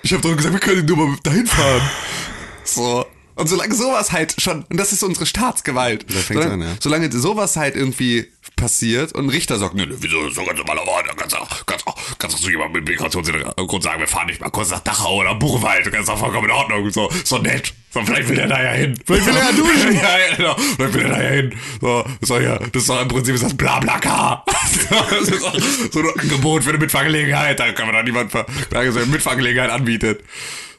Ich 0.04 0.12
habe 0.12 0.22
doch 0.22 0.36
gesagt, 0.36 0.54
wir 0.54 0.60
können 0.60 0.86
nur 0.86 0.98
mal 0.98 1.18
dahin 1.24 1.48
fahren. 1.48 1.82
So. 2.66 3.06
Und 3.36 3.48
solange 3.48 3.76
sowas 3.76 4.12
halt 4.12 4.36
schon, 4.42 4.64
und 4.70 4.78
das 4.78 4.94
ist 4.94 5.04
unsere 5.04 5.26
Staatsgewalt. 5.26 6.06
Da 6.08 6.14
fängt's 6.20 6.44
solange, 6.44 6.54
an, 6.54 6.62
ja. 6.62 6.78
solange 6.80 7.12
sowas 7.12 7.58
halt 7.58 7.76
irgendwie 7.76 8.32
passiert 8.56 9.12
und 9.12 9.26
ein 9.26 9.30
Richter 9.30 9.58
sagt, 9.58 9.76
nee, 9.76 9.86
nee, 9.86 9.96
wieso, 10.00 10.30
so 10.30 10.44
ganz 10.46 10.58
normaler 10.58 10.88
Ort, 10.88 11.08
da 11.10 11.14
kannst 11.14 11.36
du 11.36 11.40
kannst 11.66 11.86
kannst 12.18 12.38
auch 12.38 12.40
zu 12.40 12.50
jemandem 12.50 12.84
mit 12.84 12.90
Migrationshintergrund 12.90 13.84
sagen, 13.84 14.00
wir 14.00 14.08
fahren 14.08 14.28
nicht 14.28 14.40
mal 14.40 14.50
kurz 14.50 14.70
nach 14.70 14.80
Dachau 14.80 15.18
oder 15.18 15.36
Buchenwald, 15.36 15.86
das 15.86 15.94
ist 15.94 16.08
doch 16.08 16.18
vollkommen 16.18 16.46
in 16.46 16.52
Ordnung, 16.52 16.90
so, 16.92 17.12
so 17.24 17.38
nett. 17.38 17.74
So, 17.96 18.06
vielleicht 18.06 18.28
will 18.28 18.38
er 18.40 18.48
da 18.48 18.62
ja 18.62 18.72
hin. 18.72 19.00
Vielleicht 19.06 19.26
will 19.26 19.36
er 19.38 19.44
ja 19.46 19.52
duschen. 19.56 19.94
ja, 19.96 20.02
ja, 20.02 20.36
genau. 20.36 20.56
Vielleicht 20.76 20.94
will 20.94 21.02
er 21.04 21.10
da 21.10 21.24
ja 21.24 21.30
hin. 21.30 21.54
So, 21.80 22.06
ist 22.20 22.30
doch 22.30 22.42
ja, 22.42 22.60
das 22.60 22.82
ist 22.82 22.90
doch 22.90 23.02
im 23.02 23.08
Prinzip 23.08 23.36
ist 23.36 23.44
das 23.46 23.56
Blabla-K. 23.56 24.44
das 24.90 25.30
ist 25.30 25.42
doch 25.42 25.58
so 25.94 26.00
ein 26.02 26.20
Angebot 26.20 26.64
für 26.64 26.72
eine 26.72 26.80
Mitfahrgelegenheit, 26.80 27.58
da 27.60 27.72
kann 27.72 27.86
man 27.88 27.96
doch 27.96 28.04
niemand 28.04 28.32
verklagen, 28.32 28.92
so 28.92 29.00
eine 29.00 29.08
Mitfahrgelegenheit 29.08 29.70
anbietet. 29.70 30.24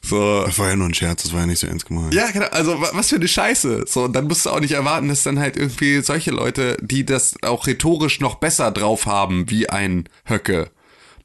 So, 0.03 0.45
Das 0.45 0.59
war 0.59 0.69
ja 0.69 0.77
nur 0.77 0.89
ein 0.89 0.95
Scherz, 0.95 1.23
das 1.23 1.33
war 1.33 1.41
ja 1.41 1.47
nicht 1.47 1.59
so 1.59 1.67
ernst 1.67 1.87
gemeint. 1.87 2.13
ja, 2.15 2.31
genau. 2.31 2.47
Also 2.49 2.81
wa- 2.81 2.91
was 2.93 3.09
für 3.09 3.17
eine 3.17 3.27
Scheiße. 3.29 3.87
So, 3.89 4.05
und 4.05 4.13
dann 4.13 4.27
musst 4.29 4.45
du 4.47 4.51
auch 4.51 4.61
nicht 4.61 4.73
erwarten, 4.73 5.09
dass 5.09 5.23
dann 5.23 5.39
halt 5.41 5.57
irgendwie 5.57 6.01
solche 6.03 6.31
Leute, 6.33 6.77
die 6.83 7.05
das 7.07 7.35
auch 7.43 7.67
rhetorisch 7.67 8.21
noch 8.21 8.35
besser 8.37 8.71
drauf 8.71 9.07
haben, 9.07 9.51
wie 9.51 9.69
ein 9.71 10.05
Höcke, 10.29 10.71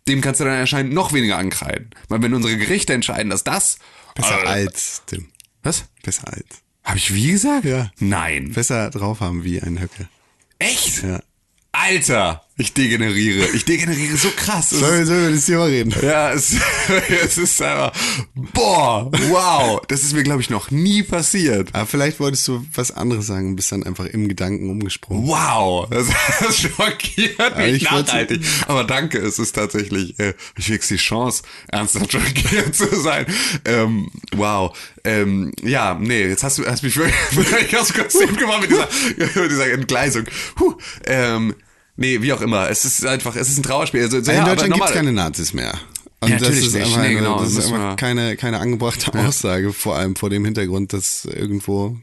dem 0.08 0.22
kannst 0.22 0.40
du 0.40 0.46
dann 0.46 0.54
anscheinend 0.62 0.94
noch 0.94 1.12
weniger 1.14 1.38
ankreiden. 1.38 1.92
Weil 2.08 2.24
wenn 2.24 2.34
unsere 2.34 2.56
Gerichte 2.58 2.94
entscheiden, 2.94 3.30
dass 3.30 3.44
das 3.44 3.78
Besser 4.16 4.44
äh, 4.46 4.48
als, 4.48 5.04
Tim. 5.06 5.28
Was? 5.64 5.86
Besser 6.04 6.28
als. 6.28 6.46
Habe 6.84 6.98
ich 6.98 7.14
wie 7.14 7.32
gesagt? 7.32 7.66
Ja. 7.66 7.92
Nein. 8.00 8.52
Besser 8.54 8.90
drauf 8.90 9.20
haben 9.20 9.44
wie 9.44 9.62
ein 9.62 9.80
Höcke. 9.80 10.08
Echt? 10.60 11.04
Ja. 11.04 11.22
Alter, 11.72 12.46
ich 12.58 12.74
degeneriere. 12.74 13.48
Ich 13.56 13.66
degeneriere 13.66 14.18
so 14.18 14.30
krass. 14.36 14.70
Sollen 14.70 15.00
wir, 15.00 15.06
sollen 15.06 15.24
wir 15.24 15.32
das 15.36 15.46
Thema 15.46 15.66
reden? 15.66 15.96
Ja, 16.04 16.32
es, 16.32 16.56
es 17.24 17.38
ist 17.38 17.62
einfach, 17.62 17.92
boah, 18.36 19.10
wow, 19.30 19.82
das 19.88 20.04
ist 20.04 20.14
mir, 20.14 20.22
glaube 20.24 20.42
ich, 20.42 20.50
noch 20.52 20.70
nie 20.70 21.02
passiert. 21.02 21.70
Aber 21.74 21.88
vielleicht 21.88 22.20
wolltest 22.20 22.48
du 22.48 22.64
was 22.76 22.92
anderes 22.92 23.26
sagen 23.28 23.48
und 23.50 23.56
bist 23.56 23.72
dann 23.72 23.84
einfach 23.84 24.06
im 24.06 24.28
Gedanken 24.28 24.70
umgesprungen. 24.70 25.28
Wow, 25.28 25.88
das, 25.90 26.08
das 26.40 26.60
schockiert 26.60 27.58
mich 27.58 27.84
ich 27.84 27.92
wollte- 27.92 28.08
nachhaltig. 28.08 28.42
Aber 28.68 28.84
danke, 28.84 29.18
es 29.20 29.40
ist 29.40 29.54
tatsächlich, 29.54 30.20
äh, 30.20 30.34
ich 30.58 30.68
krieg's 30.68 30.88
die 30.90 30.98
Chance, 30.98 31.44
ernsthaft 31.70 32.12
schockiert 32.12 32.76
zu 32.76 32.96
sein. 33.02 33.26
Ähm, 33.66 34.12
wow. 34.36 34.78
Ähm, 35.04 35.52
ja, 35.64 35.98
nee, 36.00 36.28
jetzt 36.28 36.44
hast 36.44 36.60
du 36.60 36.66
hast 36.68 36.84
mich 36.84 36.96
wirklich, 37.32 37.76
aus 37.76 37.88
dem 37.88 38.04
Kostüm 38.04 38.36
gemacht 38.36 38.62
mit 38.62 38.70
dieser, 38.72 39.42
mit 39.42 39.52
dieser 39.52 39.72
Entgleisung. 39.72 40.26
Puh, 40.56 40.76
ähm, 41.06 41.56
nee, 42.02 42.22
wie 42.22 42.34
auch 42.34 42.42
immer. 42.42 42.70
Es 42.70 42.84
ist 42.84 43.06
einfach, 43.06 43.36
es 43.38 43.50
ist 43.50 43.58
ein 43.60 43.64
Trauerspiel. 43.64 44.02
Also, 44.04 44.18
In 44.18 44.26
ja, 44.26 44.42
aber 44.42 44.50
Deutschland 44.52 44.74
gibt's 44.74 44.80
normal- 44.80 44.94
keine 44.94 45.14
Nazis 45.14 45.54
mehr. 45.54 45.74
Und 46.20 46.30
Ja, 46.30 46.36
das 46.38 46.50
natürlich 46.50 46.68
ist 46.68 46.74
nicht. 46.74 46.86
einfach, 46.88 47.02
Nee, 47.02 47.14
genau, 47.16 47.40
das 47.40 47.54
ist 47.54 47.72
einfach 47.72 47.96
keine, 47.96 48.36
keine 48.38 48.60
angebrachte 48.60 49.12
Aussage, 49.18 49.72
vor 49.74 49.96
allem 49.96 50.16
vor 50.16 50.30
dem 50.30 50.44
Hintergrund, 50.46 50.94
dass 50.94 51.26
irgendwo, 51.26 51.98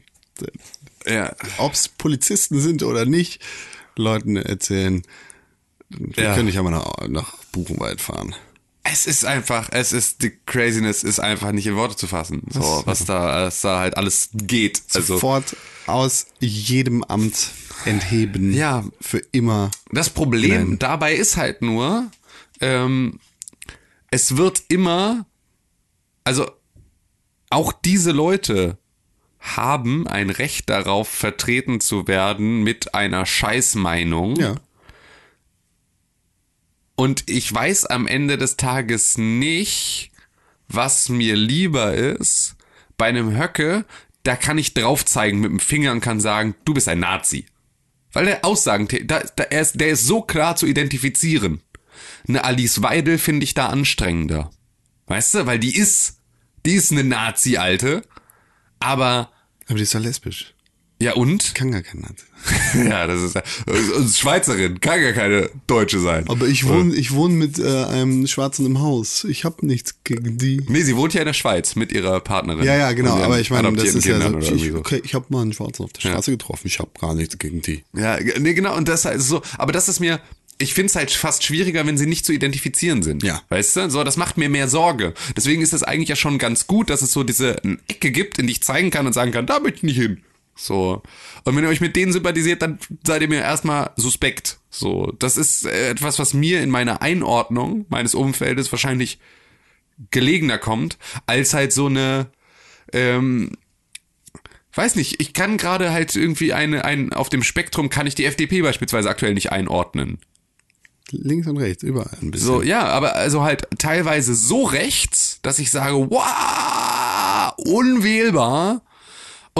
ja, 1.05 1.33
ob's 1.57 1.87
Polizisten 1.87 2.59
sind 2.59 2.83
oder 2.83 3.05
nicht, 3.05 3.41
Leuten 3.95 4.35
erzählen, 4.35 5.03
wir 5.89 6.23
Ja. 6.23 6.33
können 6.35 6.45
nicht 6.47 6.57
einmal 6.57 6.73
nach, 6.73 7.07
nach 7.07 7.33
Buchenwald 7.51 8.01
fahren. 8.01 8.35
Es 8.91 9.05
ist 9.05 9.25
einfach, 9.25 9.69
es 9.71 9.93
ist, 9.93 10.23
die 10.23 10.31
Craziness 10.45 11.03
ist 11.03 11.19
einfach 11.19 11.51
nicht 11.51 11.67
in 11.67 11.75
Worte 11.75 11.95
zu 11.95 12.07
fassen. 12.07 12.43
So, 12.49 12.83
was 12.85 13.05
da, 13.05 13.45
was 13.45 13.61
da 13.61 13.79
halt 13.79 13.97
alles 13.97 14.29
geht. 14.33 14.81
Also, 14.93 15.15
Sofort 15.15 15.55
aus 15.87 16.27
jedem 16.39 17.03
Amt 17.03 17.51
entheben. 17.85 18.53
Ja. 18.53 18.85
Für 19.01 19.19
immer. 19.31 19.71
Das 19.91 20.09
Problem 20.09 20.69
Nein. 20.69 20.79
dabei 20.79 21.15
ist 21.15 21.37
halt 21.37 21.61
nur, 21.61 22.09
ähm, 22.61 23.19
es 24.11 24.37
wird 24.37 24.63
immer, 24.69 25.25
also 26.23 26.49
auch 27.49 27.73
diese 27.73 28.11
Leute 28.11 28.77
haben 29.39 30.07
ein 30.07 30.29
Recht 30.29 30.69
darauf, 30.69 31.07
vertreten 31.07 31.79
zu 31.79 32.07
werden 32.07 32.63
mit 32.63 32.93
einer 32.93 33.25
Scheißmeinung. 33.25 34.35
Ja. 34.35 34.55
Und 36.99 37.29
ich 37.29 37.53
weiß 37.53 37.85
am 37.85 38.07
Ende 38.07 38.37
des 38.37 38.57
Tages 38.57 39.17
nicht, 39.17 40.11
was 40.67 41.07
mir 41.07 41.37
lieber 41.37 41.93
ist. 41.93 42.57
Bei 42.97 43.05
einem 43.05 43.37
Höcke, 43.37 43.85
da 44.23 44.35
kann 44.35 44.57
ich 44.57 44.73
drauf 44.73 45.05
zeigen 45.05 45.39
mit 45.39 45.49
dem 45.49 45.61
Finger 45.61 45.93
und 45.93 46.01
kann 46.01 46.19
sagen, 46.19 46.55
du 46.65 46.73
bist 46.73 46.89
ein 46.89 46.99
Nazi. 46.99 47.45
Weil 48.11 48.25
der 48.25 48.43
Aussagen, 48.43 48.89
da, 49.05 49.21
da, 49.21 49.43
er 49.43 49.61
ist, 49.61 49.79
der 49.79 49.91
ist 49.91 50.07
so 50.07 50.21
klar 50.21 50.57
zu 50.57 50.65
identifizieren. 50.65 51.61
Eine 52.27 52.43
Alice 52.43 52.81
Weidel 52.81 53.17
finde 53.17 53.45
ich 53.45 53.53
da 53.53 53.67
anstrengender. 53.67 54.51
Weißt 55.07 55.35
du, 55.35 55.45
weil 55.45 55.59
die 55.59 55.77
ist, 55.77 56.19
die 56.65 56.73
ist 56.73 56.91
eine 56.91 57.05
Nazi-Alte, 57.05 58.01
aber 58.81 59.31
Aber 59.67 59.77
die 59.77 59.83
ist 59.83 59.95
doch 59.95 60.01
lesbisch. 60.01 60.53
Ja, 61.01 61.13
und? 61.13 61.55
Kann 61.55 61.71
gar 61.71 61.81
kein 61.81 62.01
Nazi. 62.01 62.25
ja, 62.89 63.07
das 63.07 63.21
ist, 63.21 63.35
äh, 63.35 63.41
Schweizerin, 64.13 64.79
kann 64.79 65.01
gar 65.01 65.13
keine 65.13 65.49
Deutsche 65.67 65.99
sein. 65.99 66.25
Aber 66.29 66.47
ich 66.47 66.67
wohne, 66.67 66.95
ich 66.95 67.11
wohne 67.11 67.33
mit 67.33 67.59
äh, 67.59 67.85
einem 67.85 68.27
Schwarzen 68.27 68.65
im 68.65 68.79
Haus. 68.79 69.23
Ich 69.25 69.45
habe 69.45 69.65
nichts 69.65 69.95
gegen 70.03 70.37
die. 70.37 70.61
Nee, 70.67 70.83
sie 70.83 70.95
wohnt 70.95 71.13
ja 71.13 71.21
in 71.21 71.27
der 71.27 71.33
Schweiz 71.33 71.75
mit 71.75 71.91
ihrer 71.91 72.19
Partnerin. 72.19 72.63
Ja, 72.63 72.75
ja, 72.75 72.91
genau. 72.93 73.15
Und 73.15 73.23
Aber 73.23 73.39
ich 73.39 73.49
meine, 73.51 73.71
das 73.73 73.93
ist 73.93 74.05
ja 74.05 74.13
Kindern 74.13 74.31
so, 74.31 74.37
oder 74.37 74.45
irgendwie 74.45 74.65
ich, 74.67 74.71
so. 74.73 74.79
okay, 74.79 75.01
ich 75.03 75.13
habe 75.13 75.25
mal 75.29 75.41
einen 75.41 75.53
Schwarzen 75.53 75.83
auf 75.83 75.93
der 75.93 76.01
Straße 76.01 76.31
getroffen. 76.31 76.67
Ich 76.67 76.79
habe 76.79 76.91
gar 76.99 77.13
nichts 77.13 77.37
gegen 77.37 77.61
die. 77.61 77.83
Ja, 77.95 78.17
nee, 78.39 78.53
genau, 78.53 78.75
und 78.75 78.87
das 78.87 79.05
ist 79.05 79.27
so, 79.27 79.41
aber 79.57 79.71
das 79.71 79.89
ist 79.89 79.99
mir, 79.99 80.19
ich 80.59 80.73
finde 80.73 80.87
es 80.87 80.95
halt 80.95 81.11
fast 81.11 81.43
schwieriger, 81.43 81.85
wenn 81.87 81.97
sie 81.97 82.05
nicht 82.05 82.25
zu 82.25 82.33
identifizieren 82.33 83.01
sind. 83.01 83.23
Ja. 83.23 83.41
Weißt 83.49 83.77
du? 83.77 83.89
So, 83.89 84.03
das 84.03 84.17
macht 84.17 84.37
mir 84.37 84.49
mehr 84.49 84.67
Sorge. 84.67 85.13
Deswegen 85.35 85.61
ist 85.61 85.73
es 85.73 85.83
eigentlich 85.83 86.09
ja 86.09 86.15
schon 86.15 86.37
ganz 86.37 86.67
gut, 86.67 86.89
dass 86.89 87.01
es 87.01 87.13
so 87.13 87.23
diese 87.23 87.61
Ecke 87.87 88.11
gibt, 88.11 88.37
in 88.39 88.47
die 88.47 88.53
ich 88.53 88.61
zeigen 88.61 88.91
kann 88.91 89.07
und 89.07 89.13
sagen 89.13 89.31
kann, 89.31 89.45
da 89.45 89.59
möchte 89.59 89.77
ich 89.77 89.83
nicht 89.83 89.97
hin. 89.97 90.21
So. 90.59 91.01
Und 91.45 91.55
wenn 91.55 91.63
ihr 91.63 91.69
euch 91.69 91.81
mit 91.81 91.95
denen 91.95 92.11
sympathisiert, 92.11 92.61
dann 92.61 92.79
seid 93.05 93.21
ihr 93.21 93.29
mir 93.29 93.41
erstmal 93.41 93.91
suspekt. 93.95 94.59
So. 94.69 95.13
Das 95.17 95.37
ist 95.37 95.65
äh, 95.65 95.89
etwas, 95.89 96.19
was 96.19 96.33
mir 96.33 96.61
in 96.61 96.69
meiner 96.69 97.01
Einordnung 97.01 97.85
meines 97.89 98.13
Umfeldes 98.13 98.71
wahrscheinlich 98.71 99.19
gelegener 100.11 100.57
kommt, 100.57 100.97
als 101.25 101.53
halt 101.53 101.71
so 101.71 101.87
eine, 101.87 102.27
ähm, 102.93 103.51
weiß 104.73 104.95
nicht, 104.95 105.21
ich 105.21 105.33
kann 105.33 105.57
gerade 105.57 105.91
halt 105.91 106.15
irgendwie 106.15 106.53
eine, 106.53 106.83
ein, 106.85 107.13
auf 107.13 107.29
dem 107.29 107.43
Spektrum 107.43 107.89
kann 107.89 108.07
ich 108.07 108.15
die 108.15 108.25
FDP 108.25 108.61
beispielsweise 108.61 109.09
aktuell 109.09 109.33
nicht 109.33 109.51
einordnen. 109.51 110.19
Links 111.11 111.47
und 111.47 111.57
rechts, 111.57 111.83
überall 111.83 112.17
ein 112.21 112.31
bisschen. 112.31 112.47
So, 112.47 112.61
ja, 112.61 112.83
aber 112.83 113.15
also 113.15 113.43
halt 113.43 113.67
teilweise 113.79 114.35
so 114.35 114.63
rechts, 114.63 115.39
dass 115.41 115.57
ich 115.57 115.71
sage, 115.71 115.95
wow, 115.95 117.53
unwählbar. 117.57 118.83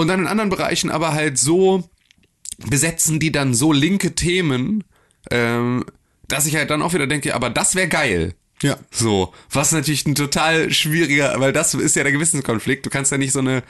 Und 0.00 0.08
dann 0.08 0.20
in 0.20 0.26
anderen 0.26 0.48
Bereichen 0.48 0.90
aber 0.90 1.12
halt 1.12 1.38
so 1.38 1.90
besetzen 2.56 3.20
die 3.20 3.32
dann 3.32 3.52
so 3.52 3.70
linke 3.70 4.14
Themen, 4.14 4.82
ähm, 5.30 5.84
dass 6.26 6.46
ich 6.46 6.56
halt 6.56 6.70
dann 6.70 6.80
auch 6.80 6.94
wieder 6.94 7.06
denke, 7.06 7.34
aber 7.34 7.50
das 7.50 7.74
wäre 7.74 7.86
geil. 7.86 8.34
Ja. 8.62 8.78
So, 8.90 9.34
was 9.50 9.72
natürlich 9.72 10.06
ein 10.06 10.14
total 10.14 10.70
schwieriger, 10.72 11.38
weil 11.38 11.52
das 11.52 11.74
ist 11.74 11.96
ja 11.96 12.02
der 12.02 12.12
Gewissenskonflikt. 12.12 12.86
Du 12.86 12.90
kannst 12.90 13.12
ja 13.12 13.18
nicht 13.18 13.32
so 13.32 13.40
eine 13.40 13.62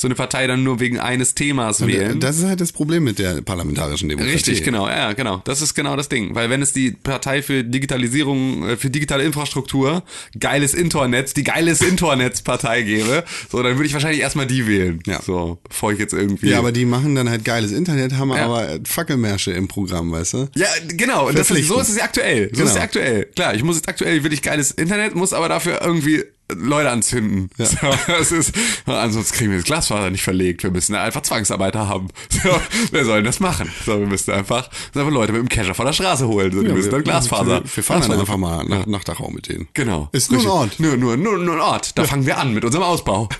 so 0.00 0.06
eine 0.06 0.14
Partei 0.14 0.46
dann 0.46 0.62
nur 0.62 0.78
wegen 0.78 1.00
eines 1.00 1.34
Themas 1.34 1.84
wählen. 1.84 2.20
Das 2.20 2.38
ist 2.38 2.44
halt 2.44 2.60
das 2.60 2.70
Problem 2.70 3.02
mit 3.02 3.18
der 3.18 3.42
parlamentarischen 3.42 4.08
Demokratie. 4.08 4.32
Richtig, 4.36 4.62
genau, 4.62 4.86
ja, 4.88 5.12
genau. 5.12 5.42
Das 5.44 5.60
ist 5.60 5.74
genau 5.74 5.96
das 5.96 6.08
Ding. 6.08 6.36
Weil 6.36 6.50
wenn 6.50 6.62
es 6.62 6.72
die 6.72 6.92
Partei 6.92 7.42
für 7.42 7.64
Digitalisierung, 7.64 8.62
äh, 8.68 8.76
für 8.76 8.90
digitale 8.90 9.24
Infrastruktur, 9.24 10.04
geiles 10.38 10.72
Internet, 10.72 11.36
die 11.36 11.42
geiles 11.42 11.80
Internetspartei 11.82 12.82
gäbe, 12.82 13.24
so, 13.50 13.60
dann 13.60 13.74
würde 13.76 13.86
ich 13.86 13.92
wahrscheinlich 13.92 14.20
erstmal 14.20 14.46
die 14.46 14.68
wählen. 14.68 15.00
Ja. 15.04 15.20
So, 15.20 15.58
bevor 15.68 15.92
ich 15.92 15.98
jetzt 15.98 16.12
irgendwie. 16.14 16.50
Ja, 16.50 16.58
aber 16.60 16.70
die 16.70 16.84
machen 16.84 17.16
dann 17.16 17.28
halt 17.28 17.44
geiles 17.44 17.72
Internet, 17.72 18.12
haben 18.14 18.30
Ja. 18.30 18.44
aber 18.44 18.78
Fackelmärsche 18.86 19.50
im 19.50 19.66
Programm, 19.66 20.12
weißt 20.12 20.34
du? 20.34 20.48
Ja, 20.54 20.68
genau. 20.86 21.26
Und 21.26 21.36
das 21.36 21.50
ist, 21.50 21.66
so 21.66 21.80
ist 21.80 21.88
es 21.88 21.96
ja 21.96 22.04
aktuell. 22.04 22.50
So 22.52 22.58
Genau. 22.58 22.64
ist 22.66 22.70
es 22.70 22.76
ja 22.76 22.82
aktuell. 22.82 23.24
Klar, 23.34 23.54
ich 23.56 23.64
muss 23.64 23.74
jetzt 23.74 23.88
aktuell 23.88 24.22
will 24.22 24.32
ich 24.32 24.42
geiles 24.42 24.70
Internet, 24.70 25.16
muss 25.16 25.32
aber 25.32 25.48
dafür 25.48 25.80
irgendwie 25.82 26.22
Leute 26.54 26.90
anzünden. 26.90 27.50
So, 27.58 27.76
das 28.06 28.32
ist, 28.32 28.54
ansonsten 28.86 29.36
kriegen 29.36 29.50
wir 29.50 29.58
das 29.58 29.66
Glasfaser 29.66 30.10
nicht 30.10 30.22
verlegt. 30.22 30.62
Wir 30.62 30.70
müssen 30.70 30.94
einfach 30.94 31.22
Zwangsarbeiter 31.22 31.88
haben. 31.88 32.08
So, 32.30 32.58
wer 32.90 33.04
soll 33.04 33.16
denn 33.16 33.24
das 33.24 33.40
machen? 33.40 33.70
So, 33.84 33.98
wir 33.98 34.06
müssen 34.06 34.32
einfach, 34.32 34.70
müssen 34.70 35.00
einfach 35.00 35.12
Leute 35.12 35.32
mit 35.32 35.42
dem 35.42 35.48
Kescher 35.48 35.74
von 35.74 35.86
der 35.86 35.92
Straße 35.92 36.26
holen. 36.26 36.52
So, 36.52 36.62
die 36.62 36.72
müssen 36.72 36.90
dann 36.90 37.04
Glasfaser. 37.04 37.64
Wir, 37.64 37.76
wir 37.76 37.82
fahren 37.82 38.02
dann 38.02 38.20
einfach 38.20 38.36
mal 38.36 38.64
nach, 38.64 38.86
nach 38.86 39.04
Dachau 39.04 39.30
mit 39.30 39.48
denen. 39.48 39.68
Genau. 39.74 40.08
Ist 40.12 40.30
nur 40.32 40.40
ein. 40.40 40.46
Ort. 40.46 40.80
Nur, 40.80 40.96
nur, 40.96 41.16
nur, 41.16 41.38
nur 41.38 41.54
ein 41.56 41.60
Ort. 41.60 41.98
Da 41.98 42.04
fangen 42.04 42.24
wir 42.26 42.38
an 42.38 42.54
mit 42.54 42.64
unserem 42.64 42.84
Ausbau. 42.84 43.28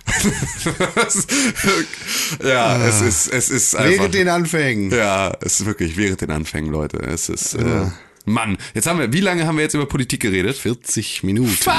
Ja, 2.44 2.76
es 2.86 3.00
ist, 3.00 3.28
es 3.28 3.48
ist 3.48 3.74
einfach. 3.74 3.90
Während 3.90 4.14
den 4.14 4.28
Anfängen. 4.28 4.90
Ja, 4.90 5.32
es 5.40 5.60
ist 5.60 5.66
wirklich 5.66 5.96
während 5.96 6.20
den 6.20 6.30
Anfängen, 6.30 6.70
Leute. 6.70 6.98
Es 6.98 7.28
ist, 7.28 7.54
äh, 7.54 7.86
Mann. 8.24 8.58
Jetzt 8.74 8.86
haben 8.86 8.98
wir, 8.98 9.12
wie 9.12 9.20
lange 9.20 9.46
haben 9.46 9.56
wir 9.56 9.62
jetzt 9.62 9.74
über 9.74 9.86
Politik 9.86 10.20
geredet? 10.20 10.56
40 10.56 11.22
Minuten. 11.24 11.50
Fuck! 11.50 11.72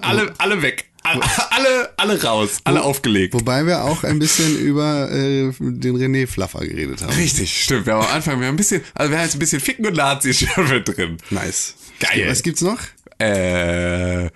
Alle, 0.00 0.32
alle 0.38 0.62
weg. 0.62 0.86
Alle, 1.02 1.22
alle, 1.50 1.90
alle 1.96 2.22
raus. 2.22 2.58
Alle 2.64 2.82
aufgelegt. 2.82 3.34
Wobei 3.34 3.66
wir 3.66 3.84
auch 3.84 4.04
ein 4.04 4.18
bisschen 4.18 4.58
über 4.58 5.10
äh, 5.10 5.50
den 5.58 5.96
René 5.96 6.26
Flaffer 6.26 6.60
geredet 6.60 7.02
haben. 7.02 7.14
Richtig, 7.14 7.62
stimmt. 7.64 7.86
Wir 7.86 7.94
haben 7.94 8.06
am 8.06 8.12
Anfang, 8.14 8.40
wir 8.40 8.46
haben 8.46 8.54
ein 8.54 8.58
bisschen, 8.58 8.82
also 8.94 9.10
wir 9.10 9.18
haben 9.18 9.24
jetzt 9.24 9.36
ein 9.36 9.38
bisschen 9.38 9.60
Ficken 9.60 9.86
und 9.86 9.96
Nazis 9.96 10.40
schon 10.54 10.68
mit 10.68 10.88
drin. 10.88 11.16
Nice. 11.30 11.74
Geil. 12.00 12.26
Was 12.28 12.42
gibt's 12.42 12.60
noch? 12.60 12.78
Äh, 13.18 14.30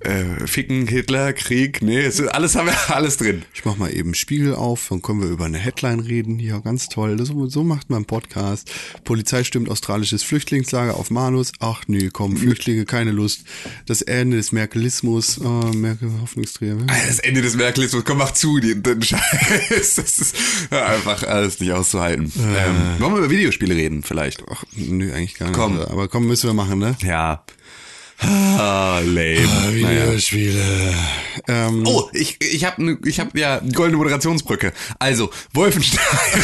äh, 0.00 0.46
Ficken, 0.46 0.86
Hitler, 0.86 1.32
Krieg, 1.32 1.82
nee, 1.82 2.00
ist, 2.00 2.20
alles 2.20 2.56
haben 2.56 2.66
wir 2.66 2.74
alles 2.94 3.16
drin. 3.16 3.42
Ich 3.54 3.64
mach 3.64 3.76
mal 3.76 3.92
eben 3.94 4.14
Spiegel 4.14 4.54
auf, 4.54 4.86
dann 4.88 5.02
können 5.02 5.20
wir 5.20 5.28
über 5.28 5.44
eine 5.44 5.58
Headline 5.58 6.00
reden. 6.00 6.38
Ja, 6.38 6.58
ganz 6.58 6.88
toll. 6.88 7.16
Das, 7.16 7.28
so 7.28 7.64
macht 7.64 7.90
man 7.90 7.98
einen 7.98 8.04
Podcast. 8.06 8.70
Polizei 9.04 9.44
stimmt 9.44 9.68
australisches 9.68 10.22
Flüchtlingslager 10.22 10.96
auf 10.96 11.10
Malus. 11.10 11.52
Ach 11.60 11.82
nee, 11.86 12.10
komm, 12.12 12.36
Flüchtlinge, 12.36 12.84
keine 12.84 13.12
Lust. 13.12 13.44
Das 13.86 14.02
Ende 14.02 14.36
des 14.36 14.52
Merkelismus. 14.52 15.40
Oh, 15.40 15.70
Merkel, 15.74 16.10
Hoffnungsträger. 16.20 16.76
Das 16.86 17.18
Ende 17.18 17.42
des 17.42 17.56
Merkelismus, 17.56 18.04
komm, 18.04 18.18
mach 18.18 18.32
zu, 18.32 18.58
den, 18.58 18.82
den 18.82 19.02
Scheiß. 19.02 19.94
Das 19.96 20.18
ist 20.18 20.36
einfach 20.72 21.22
alles 21.22 21.60
nicht 21.60 21.72
auszuhalten. 21.72 22.32
Ähm, 22.38 23.00
wollen 23.00 23.12
wir 23.14 23.18
über 23.18 23.30
Videospiele 23.30 23.74
reden, 23.74 24.02
vielleicht? 24.02 24.42
Ach, 24.50 24.64
nö, 24.76 25.12
eigentlich 25.12 25.34
gar 25.34 25.46
nicht. 25.46 25.56
Komm. 25.58 25.78
Aber 25.78 26.08
komm, 26.08 26.26
müssen 26.26 26.48
wir 26.48 26.54
machen, 26.54 26.78
ne? 26.78 26.96
Ja. 27.02 27.44
Ah, 28.24 29.00
lame. 29.04 29.40
Naja. 29.40 29.72
Videospiele. 29.72 30.94
Ähm, 31.48 31.82
Oh, 31.86 32.08
ich, 32.12 32.36
ich 32.40 32.64
habe 32.64 32.84
ne, 32.84 32.98
ich 33.04 33.18
hab 33.20 33.36
ja 33.36 33.58
goldene 33.58 33.96
Moderationsbrücke. 33.98 34.72
Also, 34.98 35.30
Wolfenstein. 35.52 36.00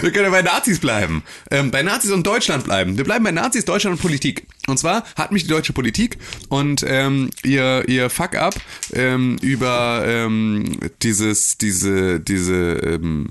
wir 0.00 0.10
können 0.12 0.24
ja 0.24 0.30
bei 0.30 0.42
Nazis 0.42 0.78
bleiben. 0.78 1.22
Ähm, 1.50 1.70
bei 1.70 1.82
Nazis 1.82 2.10
und 2.10 2.26
Deutschland 2.26 2.64
bleiben. 2.64 2.96
Wir 2.96 3.04
bleiben 3.04 3.24
bei 3.24 3.32
Nazis, 3.32 3.64
Deutschland 3.64 3.96
und 3.96 4.02
Politik. 4.02 4.46
Und 4.66 4.78
zwar 4.78 5.04
hat 5.16 5.32
mich 5.32 5.42
die 5.44 5.48
deutsche 5.48 5.72
Politik 5.72 6.18
und 6.48 6.84
ähm, 6.86 7.30
ihr, 7.42 7.84
ihr 7.88 8.08
Fuck-up 8.10 8.54
ähm, 8.92 9.36
über 9.42 10.04
ähm, 10.06 10.78
dieses, 11.02 11.58
diese, 11.58 12.20
diese 12.20 12.54
ähm, 12.54 13.30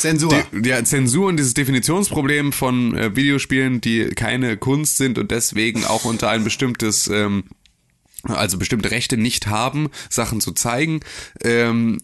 Zensur. 0.00 0.34
die, 0.52 0.68
ja, 0.68 0.82
Zensur 0.84 1.28
und 1.28 1.36
dieses 1.36 1.54
Definitionsproblem 1.54 2.52
von 2.52 2.96
äh, 2.96 3.14
Videospielen, 3.14 3.80
die 3.80 4.08
keine 4.08 4.56
Kunst 4.56 4.96
sind 4.96 5.18
und 5.18 5.30
deswegen 5.30 5.84
auch 5.84 6.04
unter 6.04 6.30
ein 6.30 6.42
bestimmtes, 6.42 7.08
ähm, 7.08 7.44
also 8.24 8.58
bestimmte 8.58 8.90
Rechte 8.90 9.16
nicht 9.16 9.46
haben, 9.46 9.88
Sachen 10.08 10.40
zu 10.40 10.52
zeigen, 10.52 11.00
ähm, 11.42 12.00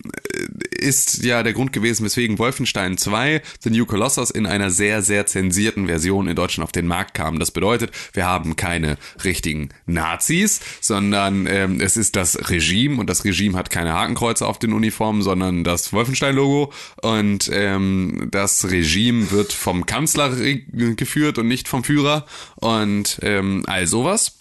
ist 0.70 1.24
ja 1.24 1.42
der 1.42 1.52
Grund 1.52 1.72
gewesen, 1.72 2.04
weswegen 2.04 2.38
Wolfenstein 2.38 2.96
2, 2.96 3.42
The 3.60 3.70
New 3.70 3.86
Colossus, 3.86 4.30
in 4.30 4.46
einer 4.46 4.70
sehr, 4.70 5.02
sehr 5.02 5.26
zensierten 5.26 5.86
Version 5.86 6.28
in 6.28 6.36
Deutschland 6.36 6.64
auf 6.64 6.72
den 6.72 6.86
Markt 6.86 7.14
kam. 7.14 7.38
Das 7.38 7.50
bedeutet, 7.50 7.90
wir 8.12 8.26
haben 8.26 8.56
keine 8.56 8.96
richtigen 9.24 9.70
Nazis, 9.86 10.60
sondern 10.80 11.46
ähm, 11.46 11.80
es 11.80 11.96
ist 11.96 12.16
das 12.16 12.50
Regime 12.50 12.98
und 12.98 13.10
das 13.10 13.24
Regime 13.24 13.56
hat 13.56 13.70
keine 13.70 13.92
Hakenkreuze 13.92 14.46
auf 14.46 14.58
den 14.58 14.72
Uniformen, 14.72 15.22
sondern 15.22 15.64
das 15.64 15.92
Wolfenstein-Logo 15.92 16.72
und 17.02 17.50
ähm, 17.52 18.28
das 18.30 18.70
Regime 18.70 19.30
wird 19.30 19.52
vom 19.52 19.86
Kanzler 19.86 20.30
geführt 20.36 21.38
und 21.38 21.48
nicht 21.48 21.68
vom 21.68 21.84
Führer 21.84 22.26
und 22.56 23.18
ähm, 23.22 23.64
all 23.66 23.86
sowas. 23.86 24.36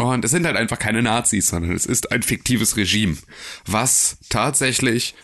Und 0.00 0.24
es 0.24 0.30
sind 0.30 0.46
halt 0.46 0.56
einfach 0.56 0.78
keine 0.78 1.02
Nazis, 1.02 1.48
sondern 1.48 1.72
es 1.72 1.84
ist 1.84 2.10
ein 2.10 2.22
fiktives 2.22 2.76
Regime, 2.76 3.16
was 3.66 4.16
tatsächlich 4.30 5.14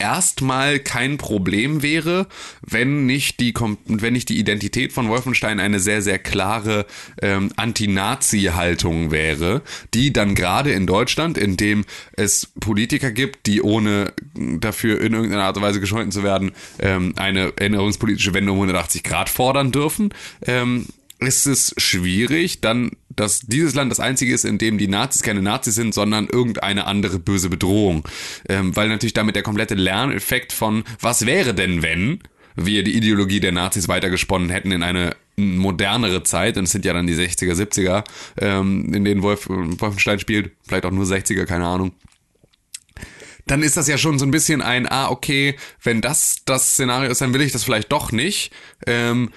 erstmal 0.00 0.78
kein 0.78 1.16
Problem 1.16 1.82
wäre, 1.82 2.26
wenn 2.62 3.06
nicht 3.06 3.40
die 3.40 3.54
wenn 3.86 4.12
nicht 4.12 4.28
die 4.28 4.38
Identität 4.38 4.92
von 4.92 5.08
Wolfenstein 5.08 5.60
eine 5.60 5.80
sehr 5.80 6.02
sehr 6.02 6.18
klare 6.18 6.86
ähm, 7.20 7.50
Anti-Nazi-Haltung 7.56 9.10
wäre, 9.10 9.62
die 9.94 10.12
dann 10.12 10.34
gerade 10.34 10.72
in 10.72 10.86
Deutschland, 10.86 11.36
in 11.36 11.56
dem 11.56 11.84
es 12.12 12.46
Politiker 12.60 13.10
gibt, 13.10 13.46
die 13.46 13.62
ohne 13.62 14.12
dafür 14.34 15.00
in 15.00 15.14
irgendeiner 15.14 15.44
Art 15.44 15.56
und 15.56 15.62
Weise 15.62 15.80
gescholten 15.80 16.12
zu 16.12 16.22
werden, 16.22 16.52
ähm, 16.78 17.14
eine 17.16 17.52
erinnerungspolitische 17.56 18.34
Wende 18.34 18.52
um 18.52 18.58
180 18.58 19.02
Grad 19.02 19.28
fordern 19.28 19.72
dürfen, 19.72 20.14
ähm, 20.46 20.86
ist 21.20 21.46
es 21.46 21.74
schwierig, 21.76 22.60
dann, 22.60 22.92
dass 23.18 23.40
dieses 23.40 23.74
Land 23.74 23.90
das 23.90 24.00
einzige 24.00 24.32
ist, 24.32 24.44
in 24.44 24.58
dem 24.58 24.78
die 24.78 24.88
Nazis 24.88 25.22
keine 25.22 25.42
Nazis 25.42 25.74
sind, 25.74 25.94
sondern 25.94 26.28
irgendeine 26.28 26.86
andere 26.86 27.18
böse 27.18 27.48
Bedrohung. 27.48 28.06
Ähm, 28.48 28.74
weil 28.76 28.88
natürlich 28.88 29.14
damit 29.14 29.36
der 29.36 29.42
komplette 29.42 29.74
Lerneffekt 29.74 30.52
von, 30.52 30.84
was 31.00 31.26
wäre 31.26 31.54
denn, 31.54 31.82
wenn 31.82 32.20
wir 32.56 32.82
die 32.82 32.96
Ideologie 32.96 33.40
der 33.40 33.52
Nazis 33.52 33.88
weitergesponnen 33.88 34.50
hätten 34.50 34.72
in 34.72 34.82
eine 34.82 35.16
modernere 35.36 36.24
Zeit, 36.24 36.56
und 36.56 36.64
es 36.64 36.72
sind 36.72 36.84
ja 36.84 36.92
dann 36.92 37.06
die 37.06 37.14
60er, 37.14 37.54
70er, 37.54 38.04
ähm, 38.38 38.92
in 38.92 39.04
denen 39.04 39.22
Wolf, 39.22 39.48
Wolfenstein 39.48 40.18
spielt, 40.18 40.52
vielleicht 40.66 40.84
auch 40.84 40.90
nur 40.90 41.04
60er, 41.04 41.44
keine 41.44 41.66
Ahnung 41.66 41.92
dann 43.50 43.62
ist 43.62 43.76
das 43.76 43.88
ja 43.88 43.98
schon 43.98 44.18
so 44.18 44.26
ein 44.26 44.30
bisschen 44.30 44.62
ein, 44.62 44.86
ah, 44.86 45.08
okay, 45.08 45.56
wenn 45.82 46.00
das 46.00 46.42
das 46.44 46.72
Szenario 46.74 47.10
ist, 47.10 47.20
dann 47.20 47.32
will 47.32 47.40
ich 47.40 47.52
das 47.52 47.64
vielleicht 47.64 47.90
doch 47.90 48.12
nicht. 48.12 48.52
Ähm, 48.86 49.30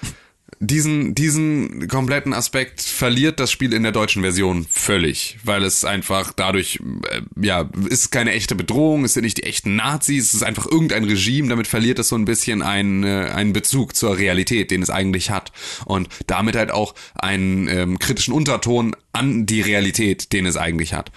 diesen, 0.64 1.16
diesen 1.16 1.88
kompletten 1.88 2.32
Aspekt 2.32 2.82
verliert 2.82 3.40
das 3.40 3.50
Spiel 3.50 3.72
in 3.72 3.82
der 3.82 3.90
deutschen 3.90 4.22
Version 4.22 4.64
völlig, 4.70 5.36
weil 5.42 5.64
es 5.64 5.84
einfach 5.84 6.32
dadurch, 6.32 6.78
äh, 7.10 7.22
ja, 7.44 7.68
ist 7.88 8.12
keine 8.12 8.30
echte 8.30 8.54
Bedrohung, 8.54 9.04
es 9.04 9.14
sind 9.14 9.24
nicht 9.24 9.38
die 9.38 9.42
echten 9.42 9.74
Nazis, 9.74 10.26
es 10.26 10.34
ist 10.34 10.42
einfach 10.44 10.66
irgendein 10.66 11.02
Regime, 11.02 11.48
damit 11.48 11.66
verliert 11.66 11.98
es 11.98 12.08
so 12.08 12.16
ein 12.16 12.26
bisschen 12.26 12.62
einen, 12.62 13.02
äh, 13.02 13.30
einen 13.34 13.52
Bezug 13.52 13.96
zur 13.96 14.16
Realität, 14.16 14.70
den 14.70 14.82
es 14.82 14.90
eigentlich 14.90 15.30
hat. 15.30 15.50
Und 15.84 16.08
damit 16.28 16.54
halt 16.54 16.70
auch 16.70 16.94
einen 17.16 17.66
ähm, 17.66 17.98
kritischen 17.98 18.32
Unterton 18.32 18.94
an 19.12 19.46
die 19.46 19.62
Realität, 19.62 20.32
den 20.32 20.46
es 20.46 20.56
eigentlich 20.56 20.94
hat. 20.94 21.10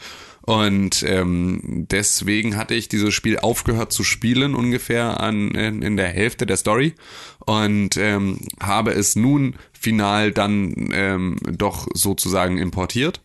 Und 0.46 1.04
ähm, 1.08 1.88
deswegen 1.90 2.56
hatte 2.56 2.76
ich 2.76 2.88
dieses 2.88 3.16
Spiel 3.16 3.40
aufgehört 3.40 3.92
zu 3.92 4.04
spielen, 4.04 4.54
ungefähr 4.54 5.20
an 5.20 5.50
in, 5.56 5.82
in 5.82 5.98
der 5.98 6.10
Hälfte 6.10 6.46
der 6.46 6.58
Story. 6.58 6.94
Und 7.40 7.98
ähm, 7.98 8.40
habe 8.62 8.92
es 8.92 9.16
nun 9.16 9.56
final 9.74 10.32
dann 10.32 10.90
ähm, 10.94 11.38
doch 11.52 11.88
sozusagen 11.94 12.60
importiert 12.60 13.22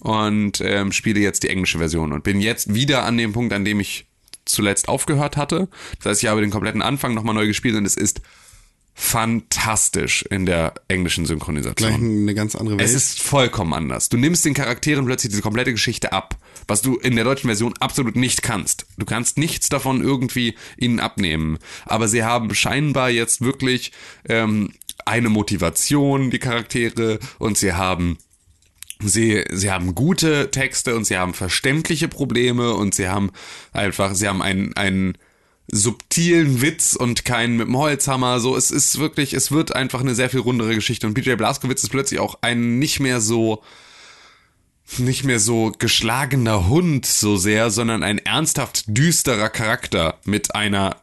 und 0.00 0.60
ähm, 0.60 0.90
spiele 0.90 1.20
jetzt 1.20 1.44
die 1.44 1.48
englische 1.48 1.78
Version 1.78 2.12
und 2.12 2.24
bin 2.24 2.40
jetzt 2.40 2.74
wieder 2.74 3.04
an 3.04 3.16
dem 3.16 3.32
Punkt, 3.32 3.52
an 3.52 3.64
dem 3.64 3.78
ich 3.78 4.06
zuletzt 4.44 4.88
aufgehört 4.88 5.36
hatte. 5.36 5.68
Das 5.98 6.06
heißt, 6.06 6.22
ich 6.24 6.28
habe 6.28 6.40
den 6.40 6.50
kompletten 6.50 6.82
Anfang 6.82 7.14
nochmal 7.14 7.36
neu 7.36 7.46
gespielt 7.46 7.76
und 7.76 7.86
es 7.86 7.96
ist 7.96 8.20
fantastisch 8.94 10.22
in 10.30 10.46
der 10.46 10.74
englischen 10.86 11.26
Synchronisation. 11.26 11.88
Gleich 11.88 12.00
eine 12.00 12.34
ganz 12.34 12.54
andere 12.54 12.78
Welt. 12.78 12.88
Es 12.88 12.94
ist 12.94 13.20
vollkommen 13.20 13.72
anders. 13.72 14.08
Du 14.08 14.16
nimmst 14.16 14.44
den 14.44 14.54
Charakteren 14.54 15.04
plötzlich 15.04 15.30
diese 15.30 15.42
komplette 15.42 15.72
Geschichte 15.72 16.12
ab, 16.12 16.36
was 16.68 16.80
du 16.80 16.96
in 16.96 17.16
der 17.16 17.24
deutschen 17.24 17.48
Version 17.48 17.74
absolut 17.80 18.14
nicht 18.14 18.42
kannst. 18.42 18.86
Du 18.96 19.04
kannst 19.04 19.36
nichts 19.36 19.68
davon 19.68 20.00
irgendwie 20.00 20.54
ihnen 20.76 21.00
abnehmen. 21.00 21.58
Aber 21.86 22.06
sie 22.06 22.22
haben 22.22 22.54
scheinbar 22.54 23.10
jetzt 23.10 23.40
wirklich 23.40 23.90
ähm, 24.28 24.72
eine 25.04 25.28
Motivation, 25.28 26.30
die 26.30 26.38
Charaktere, 26.38 27.18
und 27.38 27.58
sie 27.58 27.72
haben 27.72 28.16
Sie, 29.02 29.44
sie 29.50 29.70
haben 29.70 29.94
gute 29.94 30.50
Texte 30.52 30.94
und 30.94 31.04
sie 31.04 31.18
haben 31.18 31.34
verständliche 31.34 32.08
Probleme 32.08 32.74
und 32.74 32.94
sie 32.94 33.08
haben 33.08 33.32
einfach, 33.72 34.14
sie 34.14 34.28
haben 34.28 34.40
einen, 34.40 34.74
einen 34.76 35.18
subtilen 35.70 36.60
Witz 36.60 36.94
und 36.94 37.24
keinen 37.24 37.56
mit 37.56 37.66
dem 37.66 37.76
Holzhammer. 37.76 38.40
So, 38.40 38.56
es 38.56 38.70
ist 38.70 38.98
wirklich, 38.98 39.32
es 39.32 39.50
wird 39.50 39.74
einfach 39.74 40.00
eine 40.00 40.14
sehr 40.14 40.30
viel 40.30 40.40
rundere 40.40 40.74
Geschichte. 40.74 41.06
Und 41.06 41.14
BJ 41.14 41.34
Blazkowicz 41.34 41.82
ist 41.82 41.90
plötzlich 41.90 42.20
auch 42.20 42.38
ein 42.42 42.78
nicht 42.78 43.00
mehr 43.00 43.20
so, 43.20 43.62
nicht 44.98 45.24
mehr 45.24 45.40
so 45.40 45.72
geschlagener 45.78 46.68
Hund 46.68 47.06
so 47.06 47.36
sehr, 47.36 47.70
sondern 47.70 48.02
ein 48.02 48.18
ernsthaft 48.18 48.84
düsterer 48.86 49.48
Charakter 49.48 50.18
mit 50.24 50.54
einer 50.54 50.96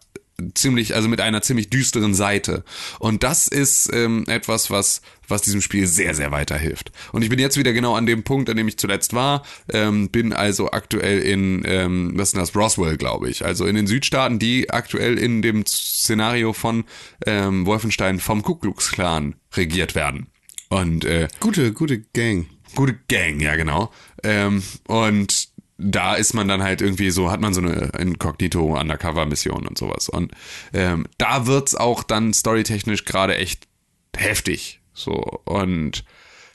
ziemlich, 0.53 0.95
also 0.95 1.07
mit 1.07 1.21
einer 1.21 1.41
ziemlich 1.41 1.69
düsteren 1.69 2.13
Seite. 2.13 2.63
Und 2.99 3.23
das 3.23 3.47
ist 3.47 3.91
ähm, 3.93 4.25
etwas, 4.27 4.69
was, 4.69 5.01
was 5.31 5.41
diesem 5.41 5.61
Spiel 5.61 5.87
sehr, 5.87 6.13
sehr 6.13 6.31
weiterhilft. 6.31 6.91
Und 7.11 7.23
ich 7.23 7.29
bin 7.29 7.39
jetzt 7.39 7.57
wieder 7.57 7.73
genau 7.73 7.95
an 7.95 8.05
dem 8.05 8.23
Punkt, 8.23 8.49
an 8.49 8.57
dem 8.57 8.67
ich 8.67 8.77
zuletzt 8.77 9.13
war. 9.13 9.43
Ähm, 9.71 10.09
bin 10.09 10.33
also 10.33 10.71
aktuell 10.71 11.19
in, 11.19 11.63
ähm, 11.65 12.11
was 12.15 12.29
ist 12.29 12.37
das, 12.37 12.55
Roswell, 12.55 12.97
glaube 12.97 13.29
ich. 13.29 13.45
Also 13.45 13.65
in 13.65 13.75
den 13.75 13.87
Südstaaten, 13.87 14.37
die 14.37 14.69
aktuell 14.69 15.17
in 15.17 15.41
dem 15.41 15.65
Szenario 15.65 16.53
von 16.53 16.83
ähm, 17.25 17.65
Wolfenstein 17.65 18.19
vom 18.19 18.43
Ku 18.43 18.55
Klux 18.55 18.91
Klan 18.91 19.35
regiert 19.55 19.95
werden. 19.95 20.27
Und 20.69 21.05
äh, 21.05 21.27
gute, 21.39 21.73
gute 21.73 21.99
Gang. 21.99 22.47
Gute 22.75 22.97
Gang, 23.07 23.39
ja 23.39 23.55
genau. 23.55 23.91
Ähm, 24.23 24.63
und 24.87 25.49
da 25.77 26.15
ist 26.15 26.33
man 26.33 26.47
dann 26.47 26.63
halt 26.63 26.81
irgendwie 26.81 27.11
so, 27.11 27.31
hat 27.31 27.41
man 27.41 27.53
so 27.53 27.61
eine 27.61 27.91
Inkognito-Undercover-Mission 27.97 29.67
und 29.67 29.77
sowas. 29.77 30.09
Und 30.09 30.31
ähm, 30.73 31.07
da 31.17 31.47
wird's 31.47 31.75
auch 31.75 32.03
dann 32.03 32.33
storytechnisch 32.33 33.05
gerade 33.05 33.35
echt 33.35 33.67
heftig. 34.15 34.80
So, 34.93 35.41
und 35.45 36.03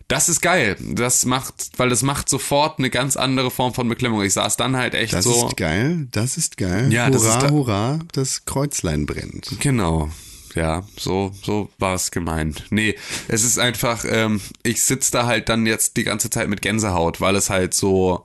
das 0.09 0.29
ist 0.29 0.41
geil. 0.41 0.77
Das 0.81 1.25
macht, 1.25 1.55
weil 1.79 1.89
das 1.89 2.03
macht 2.03 2.29
sofort 2.29 2.79
eine 2.79 2.91
ganz 2.91 3.17
andere 3.17 3.51
Form 3.51 3.75
von 3.75 3.89
Beklemmung. 3.89 4.23
Ich 4.23 4.35
saß 4.35 4.57
dann 4.57 4.77
halt 4.77 4.95
echt 4.95 5.13
das 5.13 5.25
so. 5.25 5.33
Das 5.33 5.51
ist 5.51 5.57
geil, 5.57 6.09
das 6.13 6.37
ist 6.37 6.57
geil. 6.57 6.93
Ja, 6.93 7.07
hurra, 7.07 7.11
das 7.11 7.25
ist 7.25 7.39
da 7.43 7.51
hurra, 7.51 7.99
das 8.13 8.45
Kreuzlein 8.45 9.07
brennt. 9.07 9.51
Genau. 9.61 10.11
Ja, 10.55 10.85
so, 10.97 11.33
so 11.43 11.69
war 11.79 11.95
es 11.95 12.11
gemeint. 12.11 12.65
Nee, 12.71 12.95
es 13.29 13.45
ist 13.45 13.59
einfach, 13.59 14.05
ähm, 14.09 14.41
ich 14.63 14.83
sitz 14.83 15.11
da 15.11 15.27
halt 15.27 15.51
dann 15.51 15.67
jetzt 15.67 15.99
die 15.99 16.05
ganze 16.05 16.31
Zeit 16.31 16.49
mit 16.49 16.63
Gänsehaut, 16.63 17.21
weil 17.21 17.37
es 17.37 17.51
halt 17.51 17.75
so, 17.75 18.25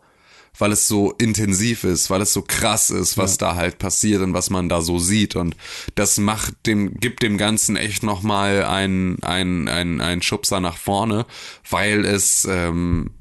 weil 0.58 0.72
es 0.72 0.88
so 0.88 1.12
intensiv 1.12 1.84
ist, 1.84 2.10
weil 2.10 2.22
es 2.22 2.34
so 2.34 2.42
krass 2.42 2.90
ist, 2.90 3.18
was 3.18 3.34
ja. 3.34 3.50
da 3.50 3.56
halt 3.56 3.80
passiert 3.80 4.22
und 4.22 4.34
was 4.34 4.50
man 4.50 4.70
da 4.70 4.82
so 4.82 5.00
sieht 5.00 5.36
und 5.36 5.56
das 5.96 6.18
macht 6.18 6.54
dem 6.66 6.96
gibt 6.96 7.24
dem 7.24 7.38
ganzen 7.38 7.76
echt 7.76 8.04
noch 8.04 8.22
mal 8.22 8.66
einen 8.66 9.22
ein 9.24 9.68
ein 9.68 10.02
ein 10.02 10.22
Schubser 10.22 10.60
nach 10.60 10.78
vorne, 10.78 11.26
weil 11.70 12.06
es 12.06 12.46
ähm, 12.50 13.12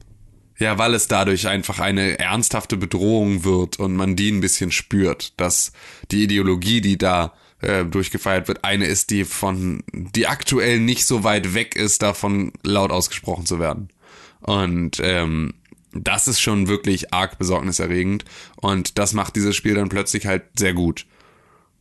ja, 0.60 0.76
weil 0.76 0.92
es 0.92 1.08
dadurch 1.08 1.48
einfach 1.48 1.80
eine 1.80 2.18
ernsthafte 2.18 2.76
Bedrohung 2.76 3.44
wird 3.44 3.78
und 3.78 3.96
man 3.96 4.14
die 4.14 4.30
ein 4.30 4.42
bisschen 4.42 4.70
spürt, 4.70 5.32
dass 5.40 5.72
die 6.10 6.24
Ideologie, 6.24 6.82
die 6.82 6.98
da 6.98 7.32
äh, 7.62 7.86
durchgefeiert 7.86 8.46
wird, 8.46 8.62
eine 8.62 8.84
ist, 8.84 9.08
die 9.08 9.24
von, 9.24 9.82
die 9.92 10.26
aktuell 10.26 10.78
nicht 10.78 11.06
so 11.06 11.24
weit 11.24 11.54
weg 11.54 11.76
ist, 11.76 12.02
davon 12.02 12.52
laut 12.62 12.90
ausgesprochen 12.90 13.46
zu 13.46 13.58
werden. 13.58 13.88
Und 14.40 15.00
ähm, 15.02 15.54
das 15.92 16.28
ist 16.28 16.40
schon 16.40 16.68
wirklich 16.68 17.12
arg 17.12 17.38
besorgniserregend 17.38 18.24
und 18.56 18.98
das 18.98 19.12
macht 19.12 19.36
dieses 19.36 19.56
Spiel 19.56 19.74
dann 19.74 19.88
plötzlich 19.88 20.26
halt 20.26 20.44
sehr 20.56 20.74
gut. 20.74 21.06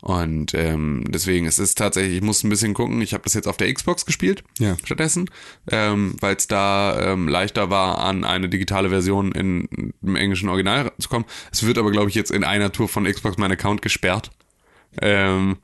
Und 0.01 0.53
ähm, 0.53 1.03
deswegen, 1.09 1.45
es 1.45 1.59
ist 1.59 1.77
tatsächlich, 1.77 2.17
ich 2.17 2.21
muss 2.21 2.43
ein 2.43 2.49
bisschen 2.49 2.73
gucken, 2.73 3.01
ich 3.01 3.13
habe 3.13 3.23
das 3.23 3.33
jetzt 3.33 3.47
auf 3.47 3.57
der 3.57 3.73
Xbox 3.73 4.05
gespielt, 4.05 4.43
ja. 4.57 4.77
stattdessen, 4.85 5.29
ähm, 5.69 6.15
weil 6.21 6.37
es 6.37 6.47
da 6.47 7.11
ähm, 7.11 7.27
leichter 7.27 7.69
war, 7.69 7.99
an 7.99 8.23
eine 8.23 8.47
digitale 8.47 8.89
Version 8.89 9.33
in, 9.33 9.93
im 10.01 10.15
englischen 10.15 10.47
Original 10.47 10.93
zu 10.99 11.09
kommen. 11.09 11.25
Es 11.51 11.65
wird 11.65 11.77
aber, 11.77 11.91
glaube 11.91 12.09
ich, 12.09 12.15
jetzt 12.15 12.31
in 12.31 12.45
einer 12.45 12.71
Tour 12.71 12.87
von 12.87 13.03
Xbox 13.03 13.37
mein 13.37 13.51
Account 13.51 13.81
gesperrt. 13.81 14.31
Ähm, 15.01 15.57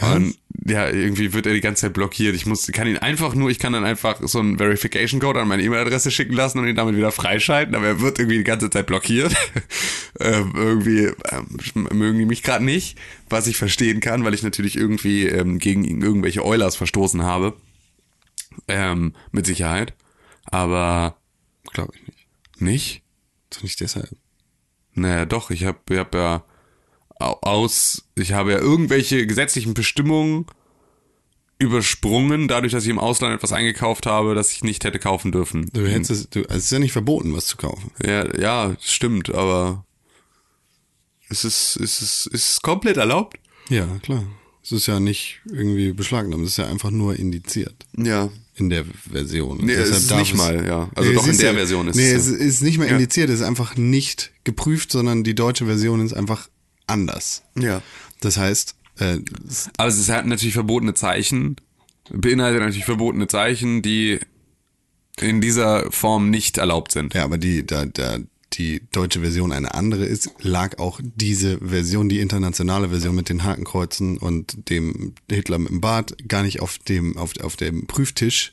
und 0.00 0.38
ja, 0.64 0.88
irgendwie 0.88 1.34
wird 1.34 1.46
er 1.46 1.52
die 1.52 1.60
ganze 1.60 1.82
Zeit 1.82 1.92
blockiert. 1.92 2.34
Ich 2.34 2.46
muss, 2.46 2.66
kann 2.68 2.86
ihn 2.86 2.96
einfach 2.96 3.34
nur, 3.34 3.50
ich 3.50 3.58
kann 3.58 3.74
dann 3.74 3.84
einfach 3.84 4.20
so 4.22 4.38
einen 4.38 4.56
Verification 4.56 5.20
Code 5.20 5.40
an 5.40 5.48
meine 5.48 5.62
E-Mail-Adresse 5.62 6.10
schicken 6.10 6.32
lassen 6.32 6.58
und 6.58 6.66
ihn 6.66 6.76
damit 6.76 6.96
wieder 6.96 7.12
freischalten, 7.12 7.74
aber 7.74 7.86
er 7.86 8.00
wird 8.00 8.18
irgendwie 8.18 8.38
die 8.38 8.44
ganze 8.44 8.70
Zeit 8.70 8.86
blockiert. 8.86 9.34
ähm, 10.20 10.52
irgendwie 10.54 11.10
ähm, 11.30 11.88
mögen 11.92 12.18
die 12.18 12.24
mich 12.24 12.42
gerade 12.42 12.64
nicht, 12.64 12.96
was 13.28 13.46
ich 13.46 13.56
verstehen 13.56 14.00
kann, 14.00 14.24
weil 14.24 14.34
ich 14.34 14.42
natürlich 14.42 14.76
irgendwie 14.76 15.26
ähm, 15.26 15.58
gegen 15.58 16.00
irgendwelche 16.00 16.44
Eulers 16.44 16.76
verstoßen 16.76 17.22
habe. 17.22 17.54
Ähm, 18.68 19.14
mit 19.30 19.46
Sicherheit. 19.46 19.94
Aber 20.44 21.16
glaube 21.72 21.92
ich 21.96 22.06
nicht. 22.06 22.26
Nicht? 22.58 23.02
Doch 23.50 23.62
nicht 23.62 23.80
deshalb. 23.80 24.10
Naja, 24.94 25.26
doch, 25.26 25.50
ich 25.50 25.64
habe 25.64 25.78
ich 25.90 25.98
hab 25.98 26.14
ja 26.14 26.44
aus, 27.22 28.04
ich 28.14 28.32
habe 28.32 28.52
ja 28.52 28.58
irgendwelche 28.58 29.26
gesetzlichen 29.26 29.74
Bestimmungen 29.74 30.46
übersprungen, 31.58 32.48
dadurch, 32.48 32.72
dass 32.72 32.84
ich 32.84 32.90
im 32.90 32.98
Ausland 32.98 33.34
etwas 33.34 33.52
eingekauft 33.52 34.06
habe, 34.06 34.34
das 34.34 34.50
ich 34.50 34.64
nicht 34.64 34.84
hätte 34.84 34.98
kaufen 34.98 35.32
dürfen. 35.32 35.70
Du 35.72 35.86
hättest 35.86 36.10
es, 36.10 36.28
du, 36.28 36.40
also 36.40 36.56
es 36.56 36.64
ist 36.64 36.72
ja 36.72 36.78
nicht 36.80 36.92
verboten, 36.92 37.34
was 37.34 37.46
zu 37.46 37.56
kaufen. 37.56 37.92
Ja, 38.04 38.36
ja, 38.36 38.76
stimmt, 38.80 39.32
aber 39.32 39.84
es 41.28 41.44
ist, 41.44 41.76
es 41.76 42.02
ist, 42.02 42.26
es 42.32 42.44
ist 42.48 42.62
komplett 42.62 42.96
erlaubt. 42.96 43.38
Ja, 43.68 43.86
klar. 44.02 44.24
Es 44.64 44.70
ist 44.72 44.86
ja 44.86 45.00
nicht 45.00 45.40
irgendwie 45.46 45.92
beschlagnahmt, 45.92 46.44
es 46.44 46.50
ist 46.50 46.56
ja 46.58 46.68
einfach 46.68 46.90
nur 46.90 47.16
indiziert. 47.16 47.86
Ja. 47.96 48.30
In 48.54 48.68
der 48.68 48.84
Version. 48.84 49.58
Nee, 49.64 49.72
es 49.72 49.88
ist 49.90 50.14
nicht 50.14 50.34
mal, 50.34 50.66
ja. 50.66 50.90
Also 50.94 51.08
nee, 51.08 51.16
doch 51.16 51.26
in 51.26 51.38
der 51.38 51.52
ja, 51.52 51.54
Version 51.54 51.88
ist 51.88 51.96
nee, 51.96 52.10
es. 52.10 52.26
Nee, 52.26 52.34
es 52.34 52.40
ist 52.40 52.62
nicht 52.62 52.78
mal 52.78 52.86
indiziert, 52.86 53.30
es 53.30 53.40
ist 53.40 53.46
einfach 53.46 53.76
nicht 53.76 54.30
geprüft, 54.44 54.92
sondern 54.92 55.24
die 55.24 55.34
deutsche 55.34 55.64
Version 55.64 56.04
ist 56.04 56.12
einfach 56.12 56.48
anders. 56.92 57.42
Ja. 57.56 57.82
Das 58.20 58.36
heißt, 58.36 58.76
äh, 58.98 59.18
aber 59.76 59.88
es 59.88 60.08
hat 60.08 60.26
natürlich 60.26 60.54
verbotene 60.54 60.94
Zeichen, 60.94 61.56
beinhaltet 62.10 62.60
natürlich 62.60 62.84
verbotene 62.84 63.26
Zeichen, 63.26 63.82
die 63.82 64.20
in 65.20 65.40
dieser 65.40 65.90
Form 65.90 66.30
nicht 66.30 66.58
erlaubt 66.58 66.92
sind. 66.92 67.14
Ja, 67.14 67.24
aber 67.24 67.38
die, 67.38 67.66
da, 67.66 67.84
da 67.86 68.18
die 68.54 68.82
deutsche 68.92 69.20
Version 69.20 69.52
eine 69.52 69.74
andere 69.74 70.04
ist, 70.04 70.30
lag 70.40 70.78
auch 70.78 71.00
diese 71.02 71.58
Version, 71.58 72.08
die 72.08 72.20
internationale 72.20 72.90
Version 72.90 73.14
mit 73.14 73.28
den 73.28 73.44
Hakenkreuzen 73.44 74.18
und 74.18 74.68
dem 74.68 75.14
Hitler 75.30 75.58
mit 75.58 75.70
dem 75.70 75.80
Bart, 75.80 76.16
gar 76.28 76.42
nicht 76.42 76.60
auf 76.60 76.78
dem, 76.78 77.16
auf, 77.16 77.32
auf 77.40 77.56
dem 77.56 77.86
Prüftisch 77.86 78.52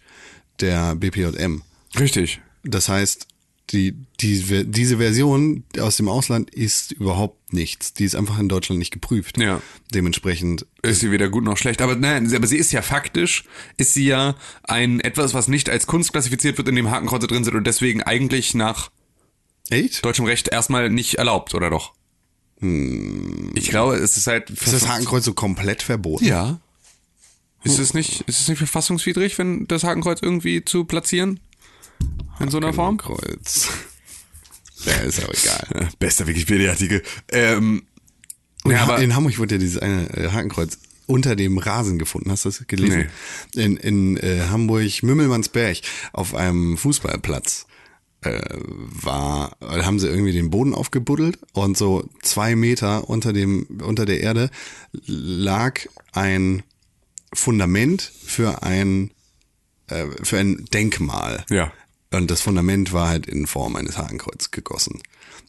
der 0.59 0.95
BPJM. 0.95 1.61
Richtig. 1.97 2.41
Das 2.63 2.89
heißt, 2.89 3.27
die, 3.71 3.95
die, 4.19 4.65
diese 4.65 4.97
Version 4.97 5.63
aus 5.79 5.97
dem 5.97 6.09
Ausland 6.09 6.49
ist 6.49 6.91
überhaupt 6.91 7.53
nichts. 7.53 7.93
Die 7.93 8.03
ist 8.03 8.15
einfach 8.15 8.39
in 8.39 8.49
Deutschland 8.49 8.79
nicht 8.79 8.91
geprüft. 8.91 9.37
Ja. 9.37 9.61
Dementsprechend. 9.93 10.65
Ist 10.81 11.01
sie 11.01 11.11
weder 11.11 11.29
gut 11.29 11.43
noch 11.43 11.57
schlecht. 11.57 11.81
Aber 11.81 11.95
nein, 11.95 12.33
aber 12.33 12.47
sie 12.47 12.57
ist 12.57 12.71
ja 12.71 12.81
faktisch, 12.81 13.43
ist 13.77 13.93
sie 13.93 14.05
ja 14.05 14.35
ein 14.63 14.99
etwas, 14.99 15.33
was 15.33 15.47
nicht 15.47 15.69
als 15.69 15.87
Kunst 15.87 16.11
klassifiziert 16.11 16.57
wird, 16.57 16.67
in 16.67 16.75
dem 16.75 16.89
Hakenkreuze 16.89 17.27
drin 17.27 17.43
sind 17.43 17.55
und 17.55 17.65
deswegen 17.65 18.01
eigentlich 18.01 18.55
nach 18.55 18.89
Echt? 19.69 20.03
deutschem 20.03 20.25
Recht 20.25 20.47
erstmal 20.47 20.89
nicht 20.89 21.15
erlaubt, 21.15 21.53
oder 21.53 21.69
doch? 21.69 21.93
Hm. 22.59 23.51
Ich 23.53 23.69
glaube, 23.69 23.95
es 23.95 24.17
ist 24.17 24.27
halt. 24.27 24.49
Ist 24.49 24.73
das 24.73 24.87
Hakenkreuz 24.87 25.25
so 25.25 25.33
komplett 25.33 25.83
verboten? 25.83 26.25
Ja. 26.25 26.59
Ist 27.63 27.77
es 27.77 27.93
nicht, 27.93 28.21
ist 28.21 28.39
es 28.39 28.47
nicht 28.47 28.57
verfassungswidrig, 28.57 29.37
wenn 29.37 29.67
das 29.67 29.83
Hakenkreuz 29.83 30.21
irgendwie 30.21 30.63
zu 30.63 30.85
platzieren? 30.85 31.41
In 32.39 32.49
so 32.49 32.57
einer 32.57 32.73
Form? 32.73 32.97
Kreuz. 32.97 33.67
Ja, 34.85 34.93
ist 34.93 35.23
auch 35.23 35.33
egal. 35.33 35.89
Bester 35.99 36.27
Wikipedia-Artikel. 36.27 37.03
Ähm, 37.29 37.83
ja, 38.65 38.83
aber 38.83 38.99
in 38.99 39.15
Hamburg 39.15 39.37
wurde 39.37 39.55
ja 39.55 39.59
dieses 39.59 39.77
eine 39.77 40.09
äh, 40.15 40.29
Hakenkreuz 40.31 40.77
unter 41.05 41.35
dem 41.35 41.57
Rasen 41.57 41.97
gefunden. 41.97 42.31
Hast 42.31 42.45
du 42.45 42.49
das 42.49 42.67
gelesen? 42.67 43.09
In, 43.55 43.77
in 43.77 44.17
äh, 44.17 44.47
Hamburg 44.49 45.01
Mümmelmannsberg 45.01 45.79
auf 46.13 46.35
einem 46.35 46.77
Fußballplatz 46.77 47.65
äh, 48.21 48.41
war, 48.51 49.57
äh, 49.61 49.83
haben 49.83 49.99
sie 49.99 50.07
irgendwie 50.07 50.33
den 50.33 50.49
Boden 50.49 50.75
aufgebuddelt 50.75 51.39
und 51.53 51.77
so 51.77 52.07
zwei 52.21 52.55
Meter 52.55 53.09
unter 53.09 53.33
dem 53.33 53.65
unter 53.81 54.05
der 54.05 54.19
Erde 54.21 54.49
lag 55.05 55.79
ein 56.11 56.63
Fundament 57.33 58.01
für 58.01 58.61
ein 58.63 59.11
äh, 59.87 60.05
für 60.23 60.37
ein 60.37 60.65
Denkmal. 60.73 61.45
Ja. 61.49 61.71
Und 62.11 62.31
das 62.31 62.41
Fundament 62.41 62.91
war 62.93 63.07
halt 63.09 63.27
in 63.27 63.47
Form 63.47 63.75
eines 63.75 63.97
Hakenkreuz 63.97 64.51
gegossen. 64.51 64.99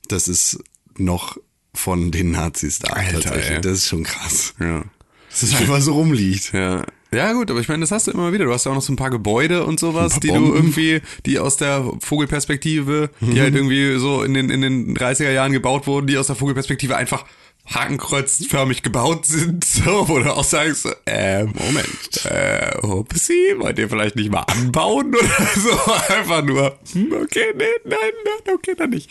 Das 0.09 0.29
ist 0.29 0.59
noch 0.99 1.39
von 1.75 2.11
den 2.11 2.33
Nazis 2.33 2.81
da. 2.81 2.93
Alter, 2.93 3.21
tatsächlich. 3.21 3.51
ey. 3.57 3.61
Das 3.61 3.73
ist 3.79 3.87
schon 3.87 4.03
krass. 4.03 4.55
ja. 4.61 4.85
Dass 5.31 5.45
es 5.45 5.55
einfach 5.55 5.81
so 5.81 5.93
rumliegt. 5.95 6.53
Ja. 6.53 6.85
Ja, 7.13 7.33
gut, 7.33 7.51
aber 7.51 7.59
ich 7.61 7.69
meine, 7.69 7.81
das 7.81 7.91
hast 7.91 8.07
du 8.07 8.13
immer 8.13 8.33
wieder. 8.33 8.45
Du 8.45 8.53
hast 8.53 8.67
ja 8.67 8.71
auch 8.71 8.77
noch 8.77 8.83
so 8.83 8.93
ein 8.93 8.97
paar 8.97 9.11
Gebäude 9.11 9.65
und 9.65 9.81
sowas, 9.81 10.21
die 10.21 10.29
du 10.29 10.55
irgendwie, 10.55 11.01
die 11.27 11.41
aus 11.41 11.57
der 11.57 11.85
Vogelperspektive, 12.01 13.11
die 13.21 13.41
halt 13.41 13.55
irgendwie 13.55 13.99
so 13.99 14.23
in 14.23 14.35
den, 14.35 14.49
in 14.49 14.61
den 14.61 14.97
30er 14.97 15.31
Jahren 15.33 15.51
gebaut 15.53 15.89
wurden, 15.89 16.07
die 16.07 16.19
aus 16.19 16.29
der 16.29 16.37
Vogelperspektive 16.37 16.97
einfach 16.97 17.25
hakenkreuzförmig 17.71 18.83
gebaut 18.83 19.27
sind, 19.27 19.65
so, 19.65 20.09
wo 20.09 20.19
du 20.19 20.33
auch 20.33 20.45
sagst, 20.45 20.89
äh, 21.07 21.45
Moment, 21.45 22.25
äh, 22.25 22.77
Upsi, 22.83 23.55
wollt 23.59 23.79
ihr 23.79 23.89
vielleicht 23.89 24.17
nicht 24.17 24.31
mal 24.31 24.43
anbauen 24.43 25.15
oder 25.15 25.49
so? 25.57 25.93
Einfach 26.15 26.43
nur, 26.43 26.79
hm, 26.93 27.13
okay, 27.23 27.55
nee, 27.57 27.65
nein, 27.85 27.99
nein, 28.25 28.55
okay, 28.55 28.75
dann 28.77 28.91
nicht. 28.91 29.11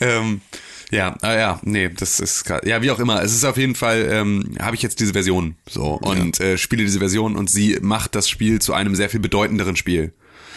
Ähm, 0.00 0.40
ja, 0.90 1.16
ah, 1.22 1.34
ja, 1.34 1.60
nee, 1.64 1.88
das 1.88 2.20
ist 2.20 2.44
grad, 2.44 2.66
ja, 2.66 2.82
wie 2.82 2.90
auch 2.90 3.00
immer. 3.00 3.22
Es 3.22 3.34
ist 3.34 3.44
auf 3.44 3.56
jeden 3.56 3.74
Fall, 3.74 4.08
ähm, 4.10 4.54
habe 4.60 4.76
ich 4.76 4.82
jetzt 4.82 5.00
diese 5.00 5.12
Version 5.12 5.56
so 5.68 5.94
und 5.94 6.40
äh, 6.40 6.58
spiele 6.58 6.84
diese 6.84 6.98
Version 6.98 7.36
und 7.36 7.50
sie 7.50 7.78
macht 7.80 8.14
das 8.14 8.28
Spiel 8.28 8.60
zu 8.60 8.74
einem 8.74 8.94
sehr 8.94 9.10
viel 9.10 9.20
bedeutenderen 9.20 9.76
Spiel. 9.76 10.12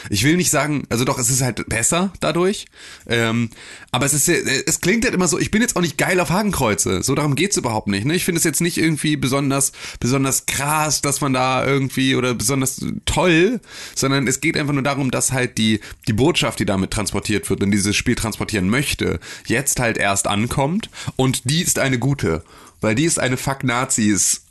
Ich 0.10 0.24
will 0.24 0.38
nicht 0.38 0.50
sagen, 0.50 0.86
also 0.90 1.06
doch, 1.06 1.20
es 1.20 1.30
ist 1.30 1.42
halt 1.42 1.68
besser 1.70 2.12
dadurch, 2.20 2.66
ähm, 3.08 3.50
aber 3.92 4.06
es 4.06 4.14
ist, 4.14 4.30
es 4.30 4.82
klingt 4.82 5.06
halt 5.06 5.14
immer 5.14 5.28
so, 5.28 5.40
ich 5.40 5.52
bin 5.52 5.62
jetzt 5.62 5.76
auch 5.76 5.82
nicht 5.82 5.98
geil 5.98 6.20
auf 6.20 6.30
Hakenkreuze, 6.30 7.04
so 7.04 7.16
darum 7.16 7.36
geht's 7.36 7.58
überhaupt 7.58 7.88
nicht. 7.88 8.06
Ne? 8.06 8.16
Ich 8.16 8.26
finde 8.26 8.40
es 8.40 8.44
jetzt 8.44 8.62
nicht 8.62 8.78
irgendwie 8.78 9.18
besonders, 9.18 9.72
besonders 10.00 10.46
krass, 10.46 11.02
dass 11.02 11.22
man 11.22 11.34
da 11.34 11.66
irgendwie 11.66 12.16
oder 12.16 12.34
besonders 12.34 12.86
toll, 13.06 13.60
sondern 13.96 14.28
es 14.28 14.42
geht 14.42 14.58
einfach 14.58 14.74
nur 14.74 14.84
darum, 14.84 15.12
dass 15.12 15.32
halt 15.32 15.58
die, 15.58 15.80
die 16.08 16.14
Botschaft, 16.14 16.60
die 16.60 16.66
damit 16.66 16.92
transportiert 16.92 17.50
wird 17.50 17.64
und 17.64 17.72
dieses 17.72 17.96
Spiel 17.96 18.16
transportieren 18.16 18.70
möchte, 18.70 19.20
jetzt 19.46 19.80
halt 19.80 19.98
erst 19.98 20.28
ankommt 20.28 20.90
und 21.16 21.50
die 21.50 21.62
ist 21.62 21.80
eine 21.80 22.00
gute, 22.00 22.44
weil 22.82 22.96
die 22.96 23.06
ist 23.06 23.20
eine 23.20 23.38
Fuck 23.38 23.64
Nazis 23.64 24.44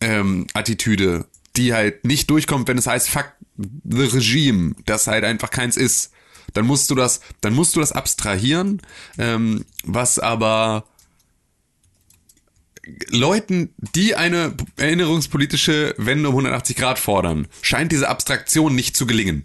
ähm, 0.00 0.46
Attitüde, 0.54 1.26
die 1.56 1.74
halt 1.74 2.04
nicht 2.04 2.30
durchkommt, 2.30 2.68
wenn 2.68 2.78
es 2.78 2.86
heißt 2.86 3.10
Fuck 3.10 3.32
the 3.58 4.04
Regime, 4.04 4.74
das 4.86 5.06
halt 5.06 5.24
einfach 5.24 5.50
keins 5.50 5.76
ist. 5.76 6.12
Dann 6.54 6.66
musst 6.66 6.90
du 6.90 6.94
das, 6.94 7.20
dann 7.40 7.54
musst 7.54 7.76
du 7.76 7.80
das 7.80 7.92
abstrahieren, 7.92 8.80
ähm, 9.18 9.64
was 9.84 10.18
aber 10.18 10.84
Leuten, 13.10 13.74
die 13.94 14.14
eine 14.14 14.54
erinnerungspolitische 14.76 15.94
Wende 15.98 16.30
um 16.30 16.34
180 16.36 16.76
Grad 16.76 16.98
fordern, 16.98 17.48
scheint 17.60 17.92
diese 17.92 18.08
Abstraktion 18.08 18.74
nicht 18.74 18.96
zu 18.96 19.06
gelingen. 19.06 19.44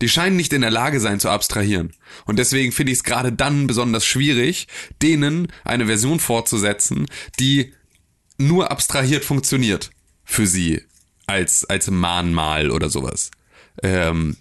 Die 0.00 0.08
scheinen 0.08 0.36
nicht 0.36 0.52
in 0.52 0.60
der 0.60 0.70
Lage 0.70 1.00
sein 1.00 1.20
zu 1.20 1.30
abstrahieren. 1.30 1.92
Und 2.26 2.38
deswegen 2.38 2.72
finde 2.72 2.92
ich 2.92 2.98
es 2.98 3.04
gerade 3.04 3.32
dann 3.32 3.66
besonders 3.66 4.04
schwierig, 4.04 4.66
denen 5.00 5.48
eine 5.64 5.86
Version 5.86 6.20
fortzusetzen, 6.20 7.06
die 7.38 7.72
nur 8.36 8.70
abstrahiert 8.70 9.24
funktioniert 9.24 9.90
für 10.24 10.46
sie 10.46 10.82
als, 11.26 11.64
als 11.64 11.90
Mahnmal 11.90 12.70
oder 12.70 12.88
sowas. 12.88 13.30
Ähm, 13.82 14.36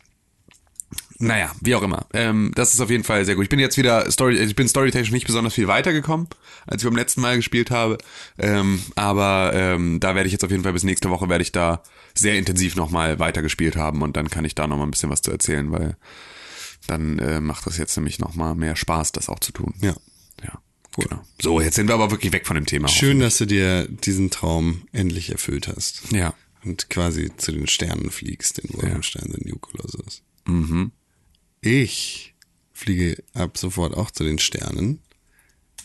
naja, 1.17 1.51
wie 1.61 1.75
auch 1.75 1.81
immer. 1.81 2.07
Ähm, 2.13 2.51
das 2.55 2.73
ist 2.73 2.81
auf 2.81 2.89
jeden 2.89 3.05
Fall 3.05 3.23
sehr 3.25 3.35
gut. 3.35 3.43
Ich 3.43 3.49
bin 3.49 3.59
jetzt 3.59 3.77
wieder 3.77 4.09
Story, 4.11 4.37
ich 4.37 4.55
bin 4.55 4.67
storytechnisch 4.67 5.11
nicht 5.11 5.25
besonders 5.25 5.53
viel 5.53 5.67
weitergekommen, 5.67 6.27
als 6.67 6.83
ich 6.83 6.89
beim 6.89 6.97
letzten 6.97 7.21
Mal 7.21 7.37
gespielt 7.37 7.71
habe. 7.71 7.97
Ähm, 8.37 8.81
aber 8.95 9.51
ähm, 9.53 9.99
da 9.99 10.15
werde 10.15 10.27
ich 10.27 10.33
jetzt 10.33 10.43
auf 10.43 10.51
jeden 10.51 10.63
Fall 10.63 10.73
bis 10.73 10.83
nächste 10.83 11.09
Woche 11.09 11.29
werde 11.29 11.41
ich 11.41 11.51
da 11.51 11.83
sehr 12.13 12.37
intensiv 12.37 12.75
nochmal 12.75 13.19
weitergespielt 13.19 13.77
haben 13.77 14.01
und 14.01 14.17
dann 14.17 14.29
kann 14.29 14.45
ich 14.45 14.55
da 14.55 14.67
nochmal 14.67 14.87
ein 14.87 14.91
bisschen 14.91 15.09
was 15.09 15.21
zu 15.21 15.31
erzählen, 15.31 15.71
weil 15.71 15.95
dann 16.87 17.17
äh, 17.19 17.39
macht 17.39 17.65
das 17.65 17.77
jetzt 17.77 17.95
nämlich 17.95 18.19
nochmal 18.19 18.55
mehr 18.55 18.75
Spaß, 18.75 19.13
das 19.13 19.29
auch 19.29 19.39
zu 19.39 19.53
tun. 19.53 19.73
Ja. 19.81 19.95
Ja. 20.43 20.61
Genau. 20.97 21.21
So, 21.41 21.59
jetzt 21.59 21.75
sind 21.75 21.87
wir 21.87 21.93
aber 21.93 22.11
wirklich 22.11 22.31
weg 22.31 22.45
von 22.47 22.55
dem 22.55 22.65
Thema. 22.65 22.87
Schön, 22.87 23.19
dass 23.19 23.37
du 23.37 23.45
dir 23.45 23.87
diesen 23.87 24.31
Traum 24.31 24.87
endlich 24.93 25.29
erfüllt 25.29 25.67
hast. 25.67 26.11
Ja. 26.11 26.33
Und 26.65 26.89
quasi 26.89 27.31
zu 27.37 27.51
den 27.51 27.67
Sternen 27.67 28.09
fliegst, 28.09 28.59
in 28.59 28.73
Wolfenstein, 28.73 29.31
den 29.31 29.47
New 29.47 29.57
Colossus. 29.59 30.23
Mhm. 30.47 30.91
Ich 31.61 32.33
fliege 32.73 33.23
ab 33.33 33.57
sofort 33.57 33.93
auch 33.95 34.11
zu 34.11 34.23
den 34.23 34.39
Sternen 34.39 34.99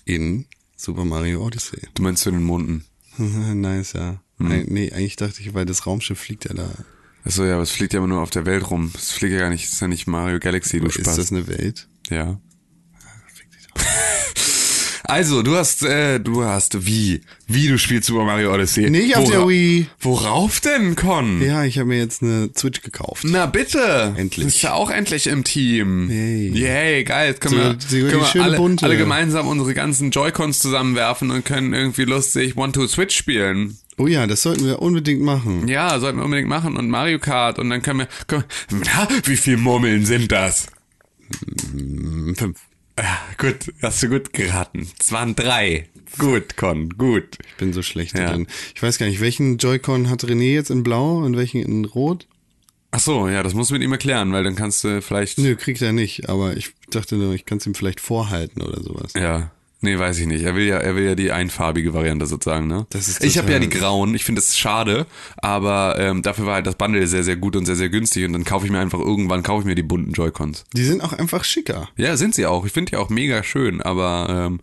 in 0.04 0.46
Super 0.76 1.04
Mario 1.04 1.44
Odyssey. 1.46 1.80
Du 1.94 2.02
meinst 2.02 2.22
zu 2.22 2.30
den 2.30 2.42
Monden. 2.42 2.84
nice, 3.18 3.92
ja. 3.92 4.22
Eig- 4.38 4.66
Nee, 4.70 4.90
eigentlich 4.92 5.16
dachte 5.16 5.40
ich, 5.42 5.52
weil 5.52 5.66
das 5.66 5.86
Raumschiff 5.86 6.18
fliegt 6.18 6.46
ja 6.46 6.54
da. 6.54 6.72
Achso, 7.24 7.44
ja, 7.44 7.52
aber 7.54 7.62
es 7.62 7.70
fliegt 7.70 7.92
ja 7.92 7.98
immer 7.98 8.06
nur 8.08 8.22
auf 8.22 8.30
der 8.30 8.46
Welt 8.46 8.70
rum. 8.70 8.90
Es 8.94 9.12
fliegt 9.12 9.34
ja 9.34 9.40
gar 9.40 9.50
nicht, 9.50 9.66
es 9.66 9.74
ist 9.74 9.80
ja 9.80 9.88
nicht 9.88 10.06
Mario 10.06 10.38
Galaxy, 10.40 10.80
du 10.80 10.86
Ist 10.86 10.94
Spaß. 10.94 11.16
das 11.16 11.30
eine 11.30 11.46
Welt? 11.46 11.88
Ja. 12.08 12.40
Also, 15.10 15.42
du 15.42 15.56
hast, 15.56 15.82
äh, 15.82 16.20
du 16.20 16.44
hast 16.44 16.86
wie? 16.86 17.20
Wie 17.48 17.66
du 17.68 17.78
spielst 17.78 18.06
Super 18.06 18.24
Mario 18.24 18.54
Odyssey? 18.54 18.88
Nicht 18.90 19.16
auf 19.16 19.28
der 19.28 19.46
Wii. 19.48 19.86
Worauf 20.00 20.60
denn, 20.60 20.94
Con? 20.94 21.42
Ja, 21.42 21.64
ich 21.64 21.78
habe 21.78 21.88
mir 21.88 21.98
jetzt 21.98 22.22
eine 22.22 22.50
Switch 22.56 22.80
gekauft. 22.82 23.24
Na 23.26 23.46
bitte. 23.46 24.14
Endlich. 24.16 24.46
Bist 24.46 24.62
ja 24.62 24.72
auch 24.74 24.88
endlich 24.90 25.26
im 25.26 25.42
Team. 25.42 26.08
Yay. 26.10 26.48
Yay, 26.54 27.04
geil. 27.04 27.30
Jetzt 27.30 27.40
können 27.40 27.76
So, 27.80 27.96
wir, 27.96 28.08
können 28.08 28.22
wir 28.34 28.42
alle, 28.42 28.56
bunte. 28.56 28.84
alle 28.86 28.96
gemeinsam 28.96 29.48
unsere 29.48 29.74
ganzen 29.74 30.10
Joy-Cons 30.12 30.60
zusammenwerfen 30.60 31.30
und 31.32 31.44
können 31.44 31.74
irgendwie 31.74 32.04
lustig 32.04 32.56
One-Two-Switch 32.56 33.16
spielen. 33.16 33.76
Oh 33.98 34.06
ja, 34.06 34.26
das 34.26 34.42
sollten 34.42 34.64
wir 34.64 34.80
unbedingt 34.80 35.20
machen. 35.22 35.66
Ja, 35.68 35.98
sollten 35.98 36.18
wir 36.18 36.24
unbedingt 36.24 36.48
machen 36.48 36.76
und 36.76 36.88
Mario 36.88 37.18
Kart 37.18 37.58
und 37.58 37.68
dann 37.68 37.82
können 37.82 37.98
wir, 37.98 38.08
können 38.28 38.44
wir 38.70 38.80
na, 38.96 39.08
wie 39.24 39.36
viel 39.36 39.56
Murmeln 39.56 40.06
sind 40.06 40.30
das? 40.32 40.68
Fünf. 42.34 42.58
Ja, 43.02 43.18
gut, 43.38 43.72
hast 43.82 44.02
du 44.02 44.08
gut 44.08 44.32
geraten. 44.32 44.86
Es 44.98 45.10
waren 45.12 45.34
drei. 45.34 45.88
Gut, 46.18 46.56
Con, 46.56 46.90
gut. 46.90 47.38
Ich 47.48 47.56
bin 47.56 47.72
so 47.72 47.82
schlecht 47.82 48.18
Ja. 48.18 48.30
drin. 48.32 48.46
Ich 48.74 48.82
weiß 48.82 48.98
gar 48.98 49.06
nicht, 49.06 49.20
welchen 49.20 49.58
Joy-Con 49.58 50.10
hat 50.10 50.24
René 50.24 50.52
jetzt 50.54 50.70
in 50.70 50.82
blau 50.82 51.18
und 51.18 51.36
welchen 51.36 51.62
in 51.62 51.84
rot? 51.84 52.26
Ach 52.90 52.98
so, 53.00 53.28
ja, 53.28 53.42
das 53.44 53.54
musst 53.54 53.70
du 53.70 53.74
mit 53.74 53.82
ihm 53.82 53.92
erklären, 53.92 54.32
weil 54.32 54.42
dann 54.42 54.56
kannst 54.56 54.82
du 54.82 55.00
vielleicht. 55.00 55.38
Nö, 55.38 55.54
kriegt 55.54 55.80
er 55.80 55.92
nicht, 55.92 56.28
aber 56.28 56.56
ich 56.56 56.72
dachte 56.90 57.14
nur, 57.16 57.32
ich 57.34 57.44
kann 57.46 57.58
es 57.58 57.66
ihm 57.66 57.74
vielleicht 57.74 58.00
vorhalten 58.00 58.60
oder 58.62 58.82
sowas. 58.82 59.12
Ja. 59.14 59.52
Nee, 59.82 59.98
weiß 59.98 60.18
ich 60.18 60.26
nicht. 60.26 60.44
Er 60.44 60.54
will 60.54 60.66
ja, 60.66 60.76
er 60.76 60.94
will 60.94 61.04
ja 61.04 61.14
die 61.14 61.32
einfarbige 61.32 61.94
Variante 61.94 62.26
sozusagen, 62.26 62.66
ne? 62.66 62.86
Das 62.90 63.08
ist 63.08 63.24
ich 63.24 63.38
habe 63.38 63.50
ja 63.50 63.58
die 63.58 63.68
grauen. 63.70 64.14
Ich 64.14 64.24
finde 64.24 64.42
das 64.42 64.58
schade, 64.58 65.06
aber 65.38 65.96
ähm, 65.98 66.22
dafür 66.22 66.44
war 66.46 66.54
halt 66.56 66.66
das 66.66 66.74
Bundle 66.74 67.06
sehr, 67.06 67.22
sehr 67.24 67.36
gut 67.36 67.56
und 67.56 67.64
sehr, 67.64 67.76
sehr 67.76 67.88
günstig 67.88 68.26
und 68.26 68.34
dann 68.34 68.44
kaufe 68.44 68.66
ich 68.66 68.72
mir 68.72 68.78
einfach 68.78 68.98
irgendwann 68.98 69.42
kaufe 69.42 69.60
ich 69.62 69.66
mir 69.66 69.74
die 69.74 69.82
bunten 69.82 70.12
Joy-Cons. 70.12 70.64
Die 70.74 70.84
sind 70.84 71.02
auch 71.02 71.14
einfach 71.14 71.44
schicker. 71.44 71.88
Ja, 71.96 72.16
sind 72.18 72.34
sie 72.34 72.44
auch. 72.44 72.66
Ich 72.66 72.72
finde 72.72 72.90
die 72.90 72.96
auch 72.96 73.08
mega 73.08 73.42
schön, 73.42 73.80
aber 73.80 74.26
ähm, 74.48 74.60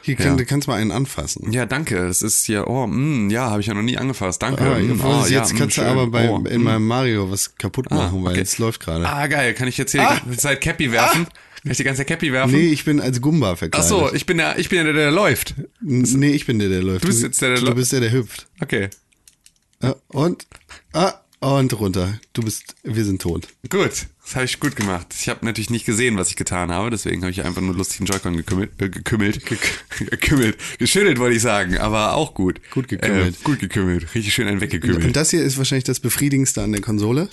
Hier 0.00 0.16
kann, 0.16 0.26
Ja. 0.26 0.36
du 0.36 0.46
kannst 0.46 0.68
mal 0.68 0.76
einen 0.80 0.90
anfassen. 0.92 1.52
ja, 1.52 1.66
danke. 1.66 2.06
Das 2.06 2.22
ist 2.22 2.46
hier, 2.46 2.66
oh, 2.68 2.86
mh, 2.86 3.30
ja, 3.32 3.50
habe 3.50 3.60
ich 3.60 3.66
ja 3.66 3.74
noch 3.74 3.82
nie 3.82 3.98
angefasst. 3.98 4.40
Danke. 4.40 4.64
Ah, 4.64 4.78
mm, 4.78 5.00
oh, 5.04 5.22
oh, 5.22 5.26
jetzt 5.26 5.52
ja, 5.52 5.58
kannst 5.58 5.76
mm, 5.76 5.80
du 5.80 5.86
aber 5.86 6.06
bei, 6.06 6.30
oh, 6.30 6.38
in 6.46 6.62
mm. 6.62 6.64
meinem 6.64 6.86
Mario 6.86 7.30
was 7.30 7.56
kaputt 7.56 7.90
machen, 7.90 8.24
weil 8.24 8.32
okay. 8.32 8.40
es 8.40 8.56
läuft 8.56 8.80
gerade. 8.80 9.06
Ah, 9.06 9.26
geil. 9.26 9.52
Kann 9.52 9.68
ich 9.68 9.76
jetzt 9.76 9.92
hier 9.92 10.00
die 10.00 10.24
ganze 10.24 10.40
Zeit 10.40 10.60
Cappy 10.62 10.92
werfen? 10.92 11.26
Ich 11.68 11.76
die 11.78 11.84
ganze 11.84 12.04
Cappy 12.04 12.32
werfen? 12.32 12.54
Nee, 12.54 12.68
ich 12.68 12.84
bin 12.84 13.00
als 13.00 13.20
Gumba 13.20 13.52
Ach 13.52 13.58
verkleidet. 13.58 13.88
so, 13.88 14.12
ich 14.14 14.24
bin 14.26 14.38
der, 14.38 14.58
ich 14.58 14.68
bin 14.68 14.84
der, 14.84 14.92
der 14.92 15.10
läuft. 15.10 15.54
Nee, 15.80 16.30
ich 16.30 16.46
bin 16.46 16.58
der, 16.58 16.68
der 16.68 16.82
läuft. 16.82 17.04
Du 17.04 17.08
bist 17.08 17.22
jetzt 17.22 17.42
der, 17.42 17.50
der 17.50 17.58
Du 17.58 17.64
läuft. 17.66 17.76
bist 17.76 17.92
der, 17.92 18.00
der 18.00 18.12
hüpft. 18.12 18.46
Okay. 18.60 18.88
Ja, 19.82 19.94
und, 20.08 20.46
ah, 20.92 21.14
und 21.40 21.78
runter. 21.78 22.18
Du 22.32 22.42
bist, 22.42 22.74
wir 22.82 23.04
sind 23.04 23.20
tot. 23.20 23.48
Gut, 23.68 24.06
das 24.22 24.34
habe 24.34 24.44
ich 24.46 24.58
gut 24.58 24.74
gemacht. 24.74 25.08
Ich 25.18 25.28
habe 25.28 25.44
natürlich 25.44 25.68
nicht 25.70 25.84
gesehen, 25.84 26.16
was 26.16 26.30
ich 26.30 26.36
getan 26.36 26.70
habe, 26.72 26.90
deswegen 26.90 27.20
habe 27.22 27.30
ich 27.30 27.44
einfach 27.44 27.60
nur 27.60 27.74
lustig 27.74 28.00
einen 28.00 28.06
Joy-Con 28.06 28.36
gekümmelt, 28.36 28.70
äh, 28.80 28.88
gekümmelt, 28.88 29.44
gek- 29.44 30.06
gekümmelt, 30.10 30.56
geschüttelt 30.78 31.18
wollte 31.18 31.36
ich 31.36 31.42
sagen, 31.42 31.76
aber 31.78 32.14
auch 32.14 32.32
gut. 32.34 32.60
Gut 32.70 32.88
gekümmelt. 32.88 33.34
Äh, 33.36 33.44
gut 33.44 33.58
gekümmelt, 33.58 34.14
richtig 34.14 34.32
schön 34.32 34.48
einen 34.48 34.60
weggekümmelt. 34.60 35.04
Und 35.04 35.14
das 35.16 35.30
hier 35.30 35.42
ist 35.42 35.58
wahrscheinlich 35.58 35.84
das 35.84 36.00
Befriedigendste 36.00 36.62
an 36.62 36.72
der 36.72 36.80
Konsole. 36.80 37.28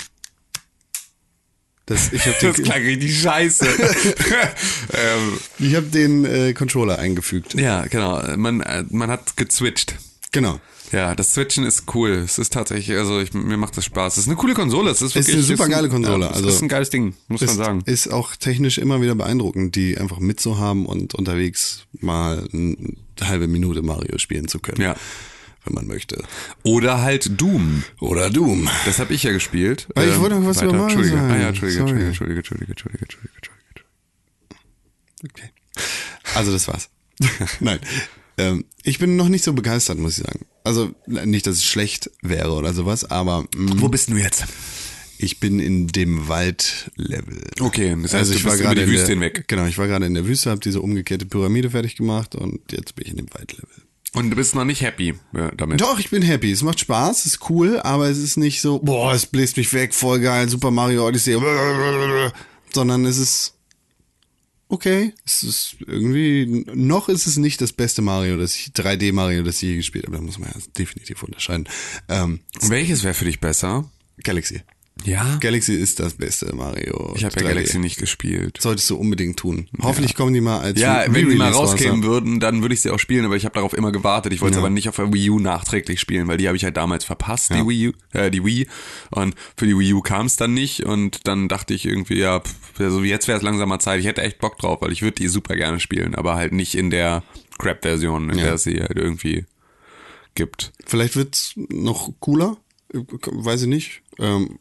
Das, 1.86 2.14
ich 2.14 2.26
habe 2.26 2.36
Das 2.42 2.56
den, 2.56 2.66
klang 2.66 2.82
richtig 2.82 3.22
scheiße. 3.22 3.66
ähm, 4.94 5.40
ich 5.60 5.76
hab 5.76 5.92
den 5.92 6.26
äh, 6.26 6.54
Controller 6.54 7.00
eingefügt. 7.00 7.54
ja, 7.56 7.86
genau. 7.88 8.22
Man, 8.38 8.62
äh, 8.62 8.84
man 8.90 9.10
hat 9.10 9.38
gezwitcht. 9.38 9.96
Genau. 10.32 10.60
Ja, 10.94 11.16
das 11.16 11.34
Switchen 11.34 11.64
ist 11.64 11.86
cool. 11.96 12.12
Es 12.12 12.38
ist 12.38 12.54
tatsächlich, 12.54 12.96
also 12.96 13.20
ich, 13.20 13.34
mir 13.34 13.58
macht 13.58 13.76
das 13.76 13.86
Spaß. 13.86 14.14
Es 14.14 14.24
ist 14.24 14.28
eine 14.28 14.36
coole 14.36 14.54
Konsole. 14.54 14.92
Es 14.92 15.02
ist, 15.02 15.10
ist 15.10 15.16
wirklich, 15.16 15.36
eine 15.36 15.44
super 15.44 15.68
geile 15.68 15.90
Konsole. 15.90 16.26
Ja, 16.26 16.30
es 16.32 16.38
also 16.38 16.50
ist 16.50 16.62
ein 16.62 16.68
geiles 16.68 16.92
Ding, 16.92 17.16
muss 17.28 17.42
man 17.42 17.50
ist, 17.50 17.56
sagen. 17.56 17.82
Ist 17.86 18.14
auch 18.14 18.36
technisch 18.36 18.78
immer 18.78 19.02
wieder 19.02 19.16
beeindruckend, 19.16 19.76
die 19.76 19.98
einfach 19.98 20.20
mitzuhaben 20.20 20.86
und 20.86 21.16
unterwegs 21.16 21.86
mal 22.00 22.48
eine 22.54 22.78
halbe 23.22 23.48
Minute 23.48 23.82
Mario 23.82 24.20
spielen 24.20 24.48
zu 24.48 24.60
können. 24.60 24.82
Ja. 24.82 24.96
Wenn 25.66 25.76
man 25.76 25.88
möchte. 25.88 26.24
Oder 26.64 27.02
halt 27.02 27.40
Doom. 27.40 27.84
Oder 28.00 28.30
Doom. 28.30 28.70
Das 28.86 29.00
habe 29.00 29.14
ich 29.14 29.24
ja 29.24 29.32
gespielt. 29.32 29.88
Weil 29.96 30.10
ich 30.10 30.20
wollte 30.20 30.36
noch 30.36 30.46
was 30.46 30.62
über 30.62 30.74
Mario 30.74 30.84
Entschuldige. 30.84 31.16
sagen. 31.18 31.32
Ah 31.32 31.38
ja, 31.40 31.48
Entschuldige. 31.50 31.80
Entschuldige, 31.80 32.08
Entschuldige, 32.08 32.40
Entschuldige, 32.40 32.72
Entschuldige, 32.72 33.04
Entschuldige, 33.06 33.34
Entschuldige. 33.36 33.64
Okay. 35.34 35.50
Also 36.36 36.52
das 36.52 36.68
war's. 36.68 36.90
Nein. 37.60 37.80
Ähm, 38.38 38.66
ich 38.84 39.00
bin 39.00 39.16
noch 39.16 39.30
nicht 39.30 39.44
so 39.44 39.54
begeistert, 39.54 39.98
muss 40.00 40.18
ich 40.18 40.26
sagen. 40.26 40.46
Also 40.64 40.94
nicht, 41.08 41.48
dass 41.48 41.58
es 41.58 41.66
schlecht 41.66 42.10
wäre 42.22 42.52
oder 42.54 42.74
sowas, 42.74 43.10
aber 43.10 43.44
mh, 43.56 43.76
Wo 43.78 43.90
bist 43.90 44.10
du 44.10 44.16
jetzt? 44.18 44.46
ich 45.18 45.40
bin 45.40 45.60
in 45.60 45.88
dem 45.88 46.28
Waldlevel. 46.28 47.42
Okay, 47.60 47.92
das 48.02 48.14
heißt, 48.14 48.16
also 48.16 48.34
ich 48.34 48.46
war 48.46 48.58
gerade 48.58 48.76
die 48.76 48.82
in 48.82 48.90
Wüste 48.90 49.08
der, 49.08 49.16
hinweg. 49.16 49.48
Genau, 49.48 49.66
ich 49.66 49.78
war 49.78 49.88
gerade 49.88 50.06
in 50.06 50.14
der 50.14 50.26
Wüste, 50.26 50.50
habe 50.50 50.60
diese 50.60 50.82
umgekehrte 50.82 51.26
Pyramide 51.26 51.70
fertig 51.70 51.96
gemacht 51.96 52.36
und 52.36 52.60
jetzt 52.72 52.96
bin 52.96 53.06
ich 53.06 53.12
in 53.12 53.18
dem 53.18 53.34
Waldlevel. 53.34 53.68
Und 54.16 54.30
du 54.30 54.36
bist 54.36 54.54
noch 54.54 54.64
nicht 54.64 54.82
happy 54.82 55.16
ja, 55.34 55.52
damit. 55.52 55.82
Doch, 55.82 56.00
ich 56.00 56.10
bin 56.12 56.22
happy. 56.22 56.52
Es 56.52 56.62
macht 56.62 56.80
Spaß, 56.80 57.26
ist 57.26 57.50
cool, 57.50 57.80
aber 57.80 58.10
es 58.10 58.20
ist 58.20 58.38
nicht 58.38 58.62
so, 58.62 58.80
boah, 58.80 59.14
es 59.14 59.26
bläst 59.26 59.58
mich 59.58 59.74
weg, 59.74 59.94
voll 59.94 60.20
geil, 60.20 60.50
Super 60.50 60.70
Mario 60.70 61.08
Odyssey, 61.08 61.36
sondern 62.72 63.06
es 63.06 63.18
ist 63.18 63.56
okay. 64.68 65.14
Es 65.26 65.42
ist 65.42 65.78
irgendwie, 65.88 66.66
noch 66.74 67.10
ist 67.10 67.26
es 67.26 67.38
nicht 67.38 67.60
das 67.60 67.74
beste 67.74 68.04
Mario, 68.04 68.38
das 68.38 68.56
ich, 68.56 68.68
3D 68.68 69.14
Mario, 69.14 69.42
das 69.42 69.56
ich 69.58 69.70
je 69.70 69.76
gespielt 69.78 70.06
habe. 70.06 70.18
Da 70.18 70.22
muss 70.22 70.38
man 70.38 70.50
ja 70.50 70.62
definitiv 70.78 71.24
unterscheiden. 71.24 71.68
Ähm, 72.08 72.42
Welches 72.62 73.04
wäre 73.04 73.16
für 73.16 73.26
dich 73.26 73.40
besser? 73.40 73.90
Galaxy. 74.24 74.62
Ja. 75.06 75.38
Galaxy 75.42 75.74
ist 75.74 76.00
das 76.00 76.14
beste 76.14 76.56
Mario. 76.56 77.14
Ich 77.16 77.26
habe 77.26 77.36
ja 77.36 77.42
3D. 77.42 77.50
Galaxy 77.50 77.80
nicht 77.80 77.98
gespielt. 77.98 78.60
Solltest 78.62 78.90
du 78.90 78.96
unbedingt 78.96 79.38
tun. 79.38 79.68
Hoffentlich 79.82 80.16
kommen 80.16 80.34
die 80.34 80.40
mal 80.40 80.60
als 80.60 80.80
Ja, 80.80 81.04
wenn 81.10 81.30
die 81.30 81.36
mal 81.36 81.52
rauskämen 81.52 82.04
ja. 82.04 82.08
würden, 82.08 82.40
dann 82.40 82.62
würde 82.62 82.74
ich 82.74 82.82
sie 82.82 82.90
auch 82.92 83.00
spielen, 83.00 83.26
aber 83.26 83.36
ich 83.36 83.44
habe 83.44 83.56
darauf 83.56 83.74
immer 83.74 83.92
gewartet. 83.92 84.32
Ich 84.34 84.42
wollte 84.42 84.54
es 84.54 84.60
aber 84.60 84.70
nicht 84.70 84.88
auf 84.88 84.96
der 84.96 85.12
Wii 85.12 85.30
U 85.32 85.40
nachträglich 85.40 86.00
spielen, 86.00 86.28
weil 86.28 86.38
die 86.38 86.48
habe 86.48 86.56
ich 86.56 86.64
halt 86.64 86.78
damals 86.78 87.04
verpasst, 87.04 87.50
die 87.54 87.68
Wii 87.68 87.90
U, 87.90 87.92
äh, 88.14 88.32
die 88.32 88.46
Wii. 88.46 88.68
Und 89.10 89.36
für 89.58 89.66
die 89.66 89.78
Wii 89.78 89.94
U 89.94 90.02
kam 90.02 90.28
es 90.28 90.36
dann 90.38 90.54
nicht 90.54 90.84
und 90.86 91.28
dann 91.28 91.50
dachte 91.50 91.74
ich 91.74 91.86
irgendwie, 91.86 92.20
ja, 92.20 92.40
pff, 92.40 92.80
also 92.80 93.04
jetzt 93.04 93.28
wäre 93.28 93.38
es 93.38 93.44
langsam 93.44 93.70
mal 93.70 93.80
Zeit. 93.80 94.00
Ich 94.00 94.06
hätte 94.06 94.22
echt 94.22 94.38
Bock 94.40 94.58
drauf, 94.58 94.82
weil 94.82 94.92
ich 94.94 95.02
würde 95.02 95.16
die 95.16 95.28
super 95.28 95.56
gerne 95.56 95.80
spielen, 95.82 96.16
aber 96.16 96.36
halt 96.36 96.54
nicht 96.54 96.76
in 96.76 96.90
der 96.92 97.24
Crap-Version, 97.58 98.30
in 98.30 98.38
Ja. 98.38 98.46
der 98.46 98.54
es 98.54 98.64
sie 98.64 98.80
halt 98.80 98.96
irgendwie 98.98 99.46
gibt. 100.36 100.72
Vielleicht 100.86 101.16
wird's 101.16 101.54
noch 101.56 102.12
cooler, 102.20 102.58
weiß 102.94 103.64
ich 103.64 103.68
nicht. 103.68 104.02
Ähm, 104.20 104.60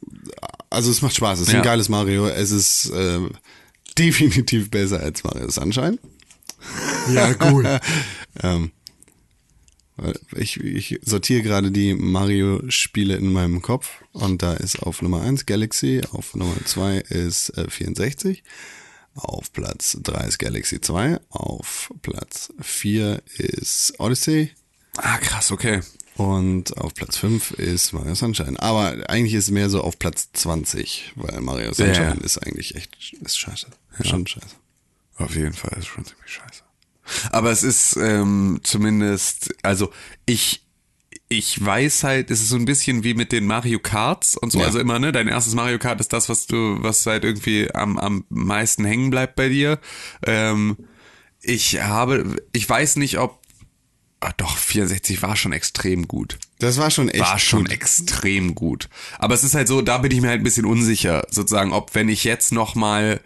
also 0.71 0.91
es 0.91 1.03
macht 1.03 1.15
Spaß, 1.15 1.41
es 1.41 1.49
ist 1.49 1.53
Ja. 1.53 1.61
ein 1.61 1.65
geiles 1.65 1.89
Mario. 1.89 2.27
Es 2.27 2.51
ist 2.51 2.91
äh, 2.91 3.21
definitiv 3.99 4.71
besser 4.71 5.01
als 5.01 5.23
Mario 5.25 5.51
Sunshine. 5.51 5.99
Ja, 7.13 7.35
cool. 7.51 7.81
ähm, 8.43 8.71
ich, 10.35 10.59
ich 10.61 10.99
sortiere 11.05 11.43
gerade 11.43 11.71
die 11.71 11.95
Mario-Spiele 11.95 13.15
in 13.17 13.31
meinem 13.33 13.61
Kopf 13.63 14.03
und 14.13 14.43
da 14.43 14.55
ist 14.55 14.83
auf 14.83 15.03
Nummer 15.03 15.21
1 15.23 15.47
Galaxy, 15.47 16.01
auf 16.13 16.35
Nummer 16.35 16.57
2 16.65 16.99
ist 16.99 17.51
äh, 17.51 17.69
64, 17.69 18.43
auf 19.15 19.53
Platz 19.53 19.99
3 20.03 20.27
ist 20.29 20.39
Galaxy 20.39 20.81
2, 20.81 21.21
auf 21.29 21.93
Platz 22.01 22.53
4 22.61 23.23
ist 23.37 23.95
Odyssey, 23.99 24.51
Ah, 24.97 25.19
krass, 25.19 25.51
okay. 25.53 25.81
Und 26.17 26.77
auf 26.77 26.95
Platz 26.95 27.17
5 27.17 27.53
ist 27.53 27.93
Mario 27.93 28.15
Sunshine. 28.15 28.59
Aber 28.61 29.09
eigentlich 29.09 29.35
ist 29.35 29.45
es 29.45 29.51
mehr 29.51 29.71
so 29.71 29.81
auf 29.83 29.99
Platz 29.99 30.29
20, 30.35 31.13
weil 31.17 31.41
Mario 31.41 31.73
Sunshine 31.73 32.17
Ja. 32.19 32.25
ist 32.25 32.39
eigentlich 32.39 32.75
echt, 32.75 32.95
ist 33.23 33.39
scheiße. 33.39 33.67
Schon 34.03 34.27
scheiße. 34.27 34.47
Auf 35.17 35.35
jeden 35.35 35.53
Fall 35.55 35.77
ist 35.79 35.87
schon 35.87 36.05
ziemlich 36.05 36.31
scheiße. 36.31 36.63
Aber 37.31 37.51
es 37.51 37.63
ist 37.63 37.97
ähm, 37.97 38.61
zumindest, 38.63 39.55
also 39.63 39.91
ich 40.27 40.61
ich 41.29 41.65
weiß 41.65 42.05
halt, 42.05 42.31
es 42.31 42.43
ist 42.43 42.51
so 42.51 42.57
ein 42.57 42.67
bisschen 42.67 43.05
wie 43.05 43.15
mit 43.15 43.33
den 43.33 43.47
Mario 43.47 43.79
Karts 43.79 44.37
und 44.37 44.53
so. 44.53 44.59
Ja. 44.61 44.67
Also 44.67 44.79
immer, 44.79 44.99
ne, 44.99 45.13
dein 45.13 45.29
erstes 45.29 45.55
Mario 45.55 45.79
Kart 45.79 45.99
ist 45.99 46.13
das, 46.13 46.29
was 46.29 46.47
du, 46.47 46.77
was 46.83 47.07
halt 47.07 47.25
irgendwie 47.25 47.75
am, 47.75 47.97
am 47.97 48.25
meisten 48.29 48.85
hängen 48.85 49.09
bleibt 49.09 49.35
bei 49.37 49.49
dir. 49.49 49.79
Ähm, 50.27 50.77
ich 51.41 51.81
habe, 51.83 52.37
ich 52.53 52.69
weiß 52.69 52.97
nicht, 52.97 53.19
ob, 53.19 53.41
ah, 54.23 54.33
doch, 54.37 54.57
64 54.57 55.23
war 55.23 55.37
schon 55.37 55.53
extrem 55.53 56.09
gut. 56.09 56.39
Das 56.59 56.79
war 56.79 56.91
schon 56.91 57.09
echt 57.09 57.21
War 57.21 57.39
schon 57.39 57.65
gut. 57.65 57.73
extrem 57.73 58.55
gut. 58.55 58.89
Aber 59.19 59.35
es 59.35 59.45
ist 59.45 59.55
halt 59.55 59.69
so, 59.69 59.83
da 59.83 59.99
bin 59.99 60.13
ich 60.13 60.21
mir 60.21 60.29
halt 60.29 60.41
ein 60.41 60.45
bisschen 60.45 60.65
unsicher, 60.67 61.27
sozusagen, 61.31 61.73
ob 61.73 61.95
wenn 61.95 62.09
ich 62.09 62.25
jetzt 62.25 62.53
noch 62.53 62.75
mal 62.75 63.21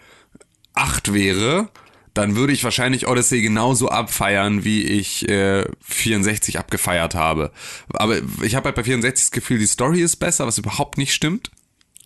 acht 0.74 1.12
wäre, 1.12 1.68
dann 2.14 2.34
würde 2.34 2.55
ich 2.55 2.64
wahrscheinlich 2.64 3.07
Odyssey 3.07 3.42
genauso 3.42 3.90
abfeiern, 3.90 4.64
wie 4.64 4.82
ich 4.84 5.28
äh, 5.28 5.64
64 5.82 6.59
abgefeiert 6.59 7.14
habe. 7.14 7.53
Aber 7.92 8.18
ich 8.42 8.55
habe 8.55 8.66
halt 8.66 8.76
bei 8.76 8.84
64 8.84 9.26
das 9.26 9.30
Gefühl, 9.32 9.59
die 9.59 9.66
Story 9.66 10.01
ist 10.01 10.16
besser, 10.16 10.47
was 10.47 10.57
überhaupt 10.57 10.97
nicht 10.97 11.12
stimmt. 11.12 11.51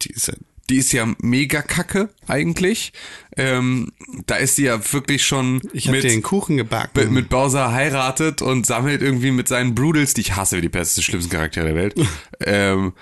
Die 0.03 0.11
ist 0.11 0.27
ja, 0.29 0.35
Die 0.71 0.77
ist 0.77 0.93
ja 0.93 1.07
mega 1.21 1.63
kacke 1.63 2.09
eigentlich. 2.29 2.93
Ähm, 3.37 3.91
da 4.27 4.37
ist 4.37 4.55
sie 4.55 4.65
ja 4.65 4.81
wirklich 4.93 5.25
schon 5.25 5.61
ich 5.73 5.91
mit, 5.91 6.05
den 6.05 6.23
Kuchen 6.23 6.57
gebacken. 6.57 6.93
mit, 6.95 7.11
mit 7.11 7.29
Bowser 7.29 7.73
heiratet 7.73 8.41
und 8.41 8.67
sammelt 8.67 9.03
irgendwie 9.03 9.33
mit 9.33 9.49
seinen 9.49 9.75
Brudels, 9.75 10.15
die 10.15 10.21
ich 10.21 10.37
hasse 10.37 10.57
wie 10.57 10.61
die 10.63 10.69
Pest, 10.69 10.97
die 10.97 11.03
schlimmsten 11.03 11.31
Charaktere 11.31 11.67
der 11.67 11.75
Welt, 11.75 11.95
ähm, 12.47 12.93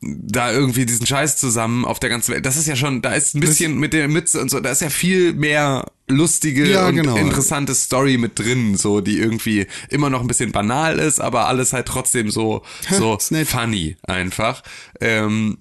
da 0.00 0.52
irgendwie 0.52 0.86
diesen 0.86 1.06
Scheiß 1.06 1.36
zusammen 1.36 1.84
auf 1.84 2.00
der 2.00 2.10
ganzen 2.10 2.34
Welt. 2.34 2.44
Das 2.44 2.56
ist 2.56 2.66
ja 2.66 2.74
schon, 2.74 3.00
da 3.00 3.14
ist 3.14 3.34
ein 3.34 3.40
bisschen 3.40 3.78
mit 3.78 3.92
der 3.92 4.08
Mütze 4.08 4.40
und 4.40 4.50
so, 4.50 4.58
da 4.58 4.70
ist 4.70 4.82
ja 4.82 4.90
viel 4.90 5.34
mehr 5.34 5.86
lustige 6.08 6.68
Ja, 6.68 6.88
und 6.88 6.96
genau. 6.96 7.16
interessante 7.16 7.74
Story 7.74 8.18
mit 8.18 8.38
drin, 8.38 8.76
so 8.76 9.00
die 9.00 9.18
irgendwie 9.18 9.66
immer 9.88 10.10
noch 10.10 10.20
ein 10.20 10.26
bisschen 10.26 10.52
banal 10.52 10.98
ist, 10.98 11.20
aber 11.20 11.46
alles 11.46 11.72
halt 11.72 11.86
trotzdem 11.86 12.30
so 12.30 12.62
so 12.90 13.18
funny 13.18 13.96
einfach. 14.02 14.62
Ähm, 15.00 15.58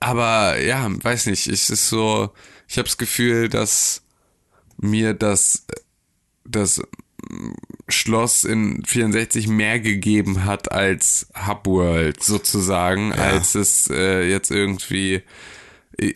aber 0.00 0.60
ja, 0.60 0.88
weiß 0.88 1.26
nicht, 1.26 1.46
es 1.46 1.70
ist 1.70 1.88
so, 1.88 2.30
ich 2.68 2.78
habe 2.78 2.88
das 2.88 2.98
Gefühl, 2.98 3.48
dass 3.48 4.02
mir 4.78 5.14
das 5.14 5.66
das 6.44 6.80
Schloss 7.88 8.44
in 8.44 8.84
64 8.84 9.48
mehr 9.48 9.80
gegeben 9.80 10.44
hat 10.44 10.72
als 10.72 11.28
Hubworld 11.46 12.22
sozusagen, 12.22 13.12
als 13.12 13.54
es 13.54 13.88
äh, 13.90 14.28
jetzt 14.28 14.50
irgendwie 14.50 15.22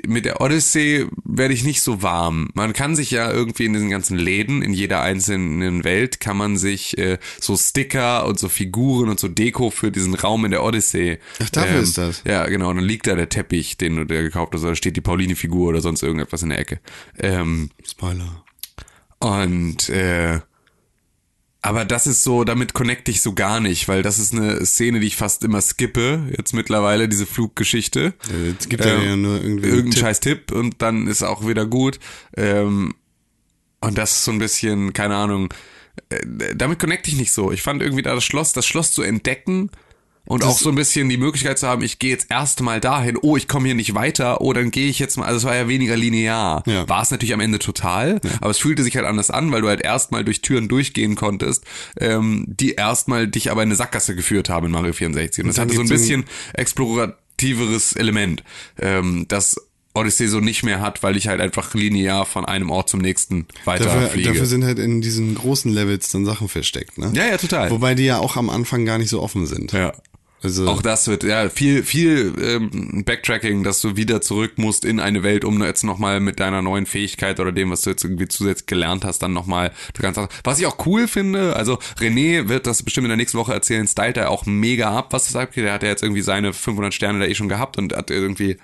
mit 0.06 0.24
der 0.24 0.40
Odyssey 0.40 1.06
werde 1.24 1.54
ich 1.54 1.64
nicht 1.64 1.82
so 1.82 2.02
warm. 2.02 2.50
Man 2.54 2.72
kann 2.72 2.96
sich 2.96 3.10
ja 3.10 3.30
irgendwie 3.30 3.64
in 3.64 3.72
diesen 3.72 3.90
ganzen 3.90 4.18
Läden, 4.18 4.62
in 4.62 4.72
jeder 4.72 5.02
einzelnen 5.02 5.84
Welt, 5.84 6.20
kann 6.20 6.36
man 6.36 6.56
sich 6.56 6.98
äh, 6.98 7.18
so 7.40 7.56
Sticker 7.56 8.26
und 8.26 8.38
so 8.38 8.48
Figuren 8.48 9.08
und 9.08 9.18
so 9.18 9.28
Deko 9.28 9.70
für 9.70 9.90
diesen 9.90 10.14
Raum 10.14 10.44
in 10.44 10.50
der 10.50 10.62
Odyssey. 10.62 11.18
Ach, 11.42 11.50
dafür 11.50 11.80
ist 11.80 11.96
das. 11.96 12.22
Ja, 12.26 12.46
genau. 12.46 12.70
Und 12.70 12.76
dann 12.76 12.84
liegt 12.84 13.06
da 13.06 13.14
der 13.14 13.28
Teppich, 13.28 13.78
den 13.78 13.96
du 13.96 14.04
dir 14.04 14.22
gekauft 14.22 14.52
hast, 14.54 14.64
oder 14.64 14.76
steht 14.76 14.96
die 14.96 15.00
Pauline-Figur 15.00 15.68
oder 15.68 15.80
sonst 15.80 16.02
irgendetwas 16.02 16.42
in 16.42 16.50
der 16.50 16.58
Ecke. 16.58 16.80
Ähm, 17.18 17.70
Spoiler. 17.84 18.44
und 19.20 19.88
äh, 19.88 20.40
aber 21.62 21.84
das 21.84 22.06
ist 22.06 22.22
so, 22.22 22.44
damit 22.44 22.72
connecte 22.72 23.10
ich 23.10 23.20
so 23.20 23.34
gar 23.34 23.60
nicht, 23.60 23.86
weil 23.86 24.02
das 24.02 24.18
ist 24.18 24.34
eine 24.34 24.64
Szene, 24.64 25.00
die 25.00 25.06
ich 25.06 25.16
fast 25.16 25.44
immer 25.44 25.60
skippe, 25.60 26.26
jetzt 26.36 26.54
mittlerweile, 26.54 27.08
diese 27.08 27.26
Fluggeschichte. 27.26 28.14
Jetzt 28.46 28.70
gibt 28.70 28.84
er 28.84 29.02
ja 29.02 29.16
nur 29.16 29.36
irgendwie 29.36 29.48
einen 29.48 29.64
irgendeinen 29.64 29.90
Tipp. 29.90 30.00
scheiß 30.00 30.20
Tipp 30.20 30.52
und 30.52 30.80
dann 30.80 31.06
ist 31.06 31.22
auch 31.22 31.46
wieder 31.46 31.66
gut. 31.66 32.00
Ähm, 32.36 32.94
und 33.80 33.98
das 33.98 34.12
ist 34.12 34.24
so 34.24 34.32
ein 34.32 34.38
bisschen, 34.38 34.92
keine 34.94 35.16
Ahnung, 35.16 35.52
äh, 36.08 36.54
damit 36.54 36.78
connecte 36.78 37.10
ich 37.10 37.16
nicht 37.16 37.32
so. 37.32 37.52
Ich 37.52 37.62
fand 37.62 37.82
irgendwie 37.82 38.02
da 38.02 38.14
das 38.14 38.24
Schloss, 38.24 38.52
das 38.52 38.66
Schloss 38.66 38.92
zu 38.92 39.02
entdecken 39.02 39.70
und 40.30 40.44
auch 40.44 40.56
so 40.56 40.68
ein 40.68 40.76
bisschen 40.76 41.08
die 41.08 41.16
Möglichkeit 41.16 41.58
zu 41.58 41.66
haben, 41.66 41.82
ich 41.82 41.98
gehe 41.98 42.10
jetzt 42.10 42.28
erst 42.30 42.62
mal 42.62 42.78
dahin, 42.78 43.18
oh, 43.20 43.36
ich 43.36 43.48
komme 43.48 43.66
hier 43.66 43.74
nicht 43.74 43.96
weiter, 43.96 44.40
oh, 44.40 44.52
dann 44.52 44.70
gehe 44.70 44.88
ich 44.88 45.00
jetzt 45.00 45.16
mal, 45.16 45.26
also 45.26 45.38
es 45.38 45.44
war 45.44 45.56
ja 45.56 45.66
weniger 45.66 45.96
linear. 45.96 46.62
Ja. 46.66 46.88
War 46.88 47.02
es 47.02 47.10
natürlich 47.10 47.34
am 47.34 47.40
Ende 47.40 47.58
total, 47.58 48.20
aber 48.40 48.50
es 48.50 48.58
fühlte 48.58 48.84
sich 48.84 48.94
halt 48.94 49.06
anders 49.06 49.32
an, 49.32 49.50
weil 49.50 49.62
du 49.62 49.66
halt 49.66 49.80
erstmal 49.80 50.24
durch 50.24 50.40
Türen 50.40 50.68
durchgehen 50.68 51.16
konntest, 51.16 51.64
ähm, 51.98 52.44
die 52.46 52.74
erstmal 52.74 53.26
dich 53.26 53.50
aber 53.50 53.64
in 53.64 53.70
eine 53.70 53.74
Sackgasse 53.74 54.14
geführt 54.14 54.48
haben 54.48 54.66
in 54.66 54.72
Mario 54.72 54.92
64. 54.92 55.42
Und 55.42 55.48
das 55.48 55.56
dann 55.56 55.64
hatte 55.64 55.74
so 55.74 55.82
ein 55.82 55.88
bisschen 55.88 56.24
explorativeres 56.52 57.94
Element, 57.96 58.44
ähm, 58.78 59.24
das 59.26 59.56
Odyssey 59.94 60.28
so 60.28 60.38
nicht 60.38 60.62
mehr 60.62 60.80
hat, 60.80 61.02
weil 61.02 61.16
ich 61.16 61.26
halt 61.26 61.40
einfach 61.40 61.74
linear 61.74 62.24
von 62.24 62.44
einem 62.44 62.70
Ort 62.70 62.88
zum 62.88 63.00
nächsten 63.00 63.46
weiter 63.64 63.86
Dafür, 63.86 64.08
fliege. 64.10 64.28
dafür 64.28 64.46
sind 64.46 64.62
halt 64.64 64.78
in 64.78 65.00
diesen 65.00 65.34
großen 65.34 65.72
Levels 65.72 66.12
dann 66.12 66.24
Sachen 66.24 66.46
versteckt, 66.48 66.98
ne? 66.98 67.10
ja, 67.14 67.26
ja, 67.26 67.36
total. 67.36 67.72
Wobei 67.72 67.96
die 67.96 68.04
ja 68.04 68.18
auch 68.18 68.36
am 68.36 68.48
Anfang 68.48 68.84
gar 68.84 68.98
nicht 68.98 69.10
so 69.10 69.20
offen 69.20 69.46
sind. 69.46 69.72
ja. 69.72 69.92
Also 70.42 70.68
Auch 70.68 70.80
das 70.80 71.06
wird, 71.06 71.22
ja, 71.22 71.50
viel, 71.50 71.82
viel 71.82 72.34
ähm, 72.40 73.04
Backtracking, 73.04 73.62
dass 73.62 73.82
du 73.82 73.96
wieder 73.96 74.22
zurück 74.22 74.52
musst 74.56 74.86
in 74.86 74.98
eine 74.98 75.22
Welt, 75.22 75.44
um 75.44 75.62
jetzt 75.62 75.82
nochmal 75.84 76.20
mit 76.20 76.40
deiner 76.40 76.62
neuen 76.62 76.86
Fähigkeit 76.86 77.40
oder 77.40 77.52
dem, 77.52 77.70
was 77.70 77.82
du 77.82 77.90
jetzt 77.90 78.04
irgendwie 78.04 78.26
zusätzlich 78.26 78.66
gelernt 78.66 79.04
hast, 79.04 79.18
dann 79.18 79.34
nochmal 79.34 79.72
Was 80.44 80.58
ich 80.58 80.66
auch 80.66 80.86
cool 80.86 81.08
finde, 81.08 81.56
also 81.56 81.78
René 81.98 82.48
wird 82.48 82.66
das 82.66 82.82
bestimmt 82.82 83.04
in 83.04 83.10
der 83.10 83.18
nächsten 83.18 83.36
Woche 83.36 83.52
erzählen, 83.52 83.86
stylt 83.86 84.16
er 84.16 84.30
auch 84.30 84.46
mega 84.46 84.96
ab, 84.96 85.12
was 85.12 85.26
er 85.26 85.32
sagt. 85.32 85.56
Der 85.56 85.74
hat 85.74 85.82
ja 85.82 85.90
jetzt 85.90 86.02
irgendwie 86.02 86.22
seine 86.22 86.54
500 86.54 86.94
Sterne 86.94 87.18
da 87.18 87.26
eh 87.26 87.34
schon 87.34 87.50
gehabt 87.50 87.76
und 87.76 87.94
hat 87.94 88.10
irgendwie, 88.10 88.56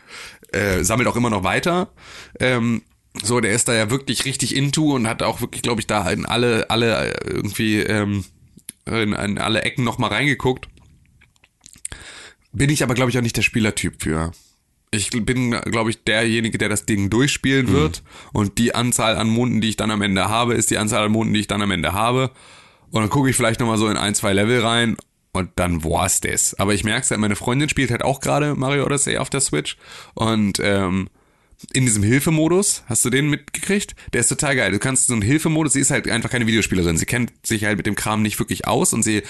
äh, 0.52 0.82
sammelt 0.82 1.08
auch 1.08 1.16
immer 1.16 1.30
noch 1.30 1.44
weiter. 1.44 1.88
Ähm, 2.40 2.82
so, 3.22 3.40
der 3.40 3.52
ist 3.52 3.68
da 3.68 3.74
ja 3.74 3.90
wirklich 3.90 4.24
richtig 4.24 4.56
into 4.56 4.94
und 4.94 5.06
hat 5.06 5.22
auch 5.22 5.42
wirklich, 5.42 5.62
glaube 5.62 5.80
ich, 5.80 5.86
da 5.86 6.08
in 6.10 6.24
alle, 6.24 6.70
alle 6.70 7.12
äh, 7.12 7.30
irgendwie, 7.30 7.80
ähm, 7.80 8.24
in, 8.86 9.12
in 9.12 9.38
alle 9.38 9.62
Ecken 9.62 9.84
nochmal 9.84 10.10
reingeguckt. 10.10 10.68
Bin 12.56 12.70
ich 12.70 12.82
aber, 12.82 12.94
glaube 12.94 13.10
ich, 13.10 13.18
auch 13.18 13.22
nicht 13.22 13.36
der 13.36 13.42
Spielertyp 13.42 14.02
für. 14.02 14.32
Ich 14.90 15.10
bin, 15.10 15.50
glaube 15.50 15.90
ich, 15.90 16.04
derjenige, 16.04 16.56
der 16.56 16.70
das 16.70 16.86
Ding 16.86 17.10
durchspielen 17.10 17.70
wird. 17.70 18.02
Und 18.32 18.56
die 18.56 18.74
Anzahl 18.74 19.16
an 19.16 19.28
Monden, 19.28 19.60
die 19.60 19.68
ich 19.68 19.76
dann 19.76 19.90
am 19.90 20.00
Ende 20.00 20.30
habe, 20.30 20.54
ist 20.54 20.70
die 20.70 20.78
Anzahl 20.78 21.04
an 21.04 21.12
Monden, 21.12 21.34
die 21.34 21.40
ich 21.40 21.48
dann 21.48 21.60
am 21.60 21.70
Ende 21.70 21.92
habe. 21.92 22.30
Und 22.90 23.02
dann 23.02 23.10
gucke 23.10 23.28
ich 23.28 23.36
vielleicht 23.36 23.60
nochmal 23.60 23.76
so 23.76 23.88
in 23.88 23.98
ein, 23.98 24.14
zwei 24.14 24.32
Level 24.32 24.60
rein 24.62 24.96
und 25.32 25.50
dann 25.56 25.84
war's 25.84 26.22
das. 26.22 26.54
Aber 26.54 26.72
ich 26.72 26.82
merke 26.82 27.06
halt, 27.10 27.20
meine 27.20 27.36
Freundin 27.36 27.68
spielt 27.68 27.90
halt 27.90 28.02
auch 28.02 28.20
gerade 28.20 28.54
Mario 28.54 28.86
Odyssey 28.86 29.18
auf 29.18 29.28
der 29.28 29.40
Switch. 29.40 29.76
Und 30.14 30.58
ähm, 30.62 31.10
in 31.72 31.84
diesem 31.84 32.02
Hilfemodus, 32.02 32.82
hast 32.88 33.04
du 33.04 33.10
den 33.10 33.28
mitgekriegt? 33.28 33.94
Der 34.12 34.20
ist 34.20 34.28
total 34.28 34.56
geil. 34.56 34.72
Du 34.72 34.78
kannst 34.78 35.06
so 35.08 35.12
einen 35.12 35.22
Hilfemodus, 35.22 35.72
sie 35.74 35.80
ist 35.80 35.90
halt 35.90 36.08
einfach 36.08 36.30
keine 36.30 36.46
Videospielerin. 36.46 36.96
Sie 36.96 37.06
kennt 37.06 37.32
sich 37.44 37.64
halt 37.64 37.76
mit 37.76 37.86
dem 37.86 37.94
Kram 37.94 38.22
nicht 38.22 38.38
wirklich 38.38 38.66
aus 38.66 38.92
und 38.92 39.02
sie 39.02 39.22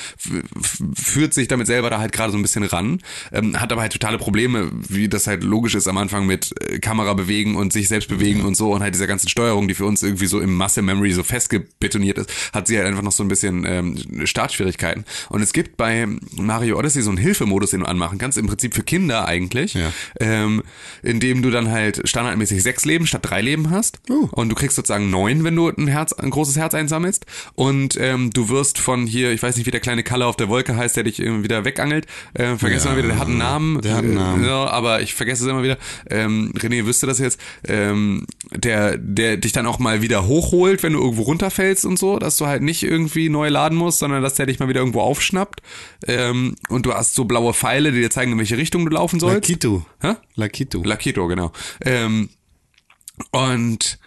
führt 0.95 1.35
sich 1.35 1.49
damit 1.49 1.67
selber 1.67 1.91
da 1.91 1.99
halt 1.99 2.13
gerade 2.13 2.33
so 2.33 2.39
ein 2.39 2.43
bisschen 2.43 2.63
ran, 2.65 3.01
ähm, 3.33 3.61
hat 3.61 3.73
aber 3.73 3.81
halt 3.83 3.93
totale 3.93 4.19
Probleme, 4.19 4.71
wie 4.89 5.09
das 5.09 5.27
halt 5.27 5.43
logisch 5.45 5.75
ist 5.75 5.89
am 5.89 5.97
Anfang 5.99 6.27
mit 6.27 6.55
äh, 6.71 6.79
Kamera 6.79 7.15
bewegen 7.15 7.57
und 7.57 7.73
sich 7.73 7.89
selbst 7.89 8.09
bewegen 8.09 8.43
und 8.43 8.55
so 8.57 8.73
und 8.73 8.83
halt 8.83 8.95
dieser 8.95 9.07
ganzen 9.07 9.29
Steuerung, 9.29 9.69
die 9.69 9.75
für 9.75 9.85
uns 9.87 10.03
irgendwie 10.03 10.27
so 10.27 10.41
im 10.41 10.55
Muscle 10.55 10.83
Memory 10.83 11.13
so 11.13 11.23
festgebetoniert 11.23 12.19
ist, 12.19 12.31
hat 12.53 12.67
sie 12.69 12.77
halt 12.77 12.87
einfach 12.87 13.03
noch 13.03 13.13
so 13.13 13.23
ein 13.25 13.29
bisschen 13.29 13.65
ähm, 13.67 14.27
Startschwierigkeiten. 14.27 15.05
Und 15.29 15.43
es 15.43 15.53
gibt 15.53 15.77
bei 15.77 16.07
Mario 16.33 16.79
Odyssey 16.79 17.03
so 17.03 17.11
einen 17.11 17.19
Hilfemodus, 17.19 17.71
den 17.71 17.81
du 17.81 17.87
anmachen 17.87 18.19
kannst, 18.19 18.39
im 18.39 18.47
Prinzip 18.47 18.75
für 18.75 18.83
Kinder 18.83 19.27
eigentlich, 19.27 19.75
Ja. 19.75 19.93
ähm, 20.21 20.63
in 21.03 21.21
dem 21.21 21.43
du 21.43 21.51
dann 21.51 21.71
halt 21.71 22.01
standardmäßig 22.27 22.63
sechs 22.63 22.85
Leben 22.85 23.07
statt 23.07 23.23
drei 23.25 23.41
Leben 23.41 23.71
hast. 23.71 24.01
Oh. 24.11 24.29
Und 24.33 24.49
du 24.49 24.55
kriegst 24.55 24.77
sozusagen 24.77 25.11
neun, 25.11 25.45
wenn 25.45 25.55
du 25.55 25.69
ein 25.69 25.87
Herz, 25.87 26.13
ein 26.13 26.31
großes 26.31 26.57
Herz 26.57 26.75
einsammelst. 26.75 27.25
Und 27.55 27.97
ähm, 28.01 28.31
du 28.31 28.49
wirst 28.49 28.79
von 28.79 29.07
hier, 29.07 29.31
ich 29.33 29.43
weiß 29.43 29.57
nicht, 29.57 29.67
wie 29.67 29.71
der 29.71 29.81
kleine 29.81 30.03
Kalle 30.03 30.27
auf 30.27 30.37
der 30.37 30.49
Wolke 30.49 30.77
heißt, 30.77 30.97
der 30.97 31.05
dich 31.05 31.21
irgendwie 31.21 31.45
wieder 31.45 31.65
wegangelt. 31.65 32.07
Äh, 32.35 32.57
vergesse 32.57 32.87
Ja, 32.87 32.93
immer 32.93 32.99
wieder, 32.99 33.09
der 33.15 33.19
hat 33.19 33.29
einen 33.29 33.39
Namen. 33.39 33.81
der 33.81 33.95
hat 33.95 34.05
einen 34.05 34.15
Namen. 34.15 34.45
Ja, 34.45 34.67
aber 34.67 35.01
ich 35.03 35.15
vergesse 35.15 35.45
es 35.45 35.51
immer 35.51 35.63
wieder. 35.63 35.79
Ähm, 36.11 36.53
René 36.57 36.85
wüsste 36.87 37.07
das 37.07 37.19
jetzt. 37.19 37.41
Ähm, 37.67 38.27
der, 38.53 38.97
der 38.99 39.37
dich 39.37 39.53
dann 39.53 39.67
auch 39.67 39.79
mal 39.79 40.03
wieder 40.03 40.27
hochholt, 40.27 40.83
wenn 40.83 40.93
du 40.93 41.01
irgendwo 41.01 41.23
runterfällst 41.23 41.85
und 41.85 41.99
so, 41.99 42.19
dass 42.19 42.37
du 42.37 42.47
halt 42.47 42.63
nicht 42.63 42.83
irgendwie 42.83 43.29
neu 43.29 43.49
laden 43.49 43.79
musst, 43.79 43.99
sondern 44.01 44.23
dass 44.23 44.35
der 44.35 44.47
dich 44.47 44.59
mal 44.59 44.69
wieder 44.69 44.81
irgendwo 44.81 45.01
aufschnappt. 45.01 45.61
Ähm, 46.07 46.57
und 46.69 46.87
du 46.87 46.93
hast 46.95 47.15
so 47.15 47.25
blaue 47.25 47.55
Pfeile, 47.55 47.93
die 47.93 48.01
dir 48.01 48.11
zeigen, 48.11 48.33
in 48.33 48.39
welche 48.39 48.57
Richtung 48.57 48.85
du 48.85 48.91
laufen 48.93 49.21
sollst. 49.21 49.49
Lakitu. 49.49 49.83
Hä? 50.01 50.15
Lakitu. 50.35 50.83
Lakito, 50.83 51.27
genau. 51.29 51.53
Ähm, 51.85 52.06
und 53.31 53.99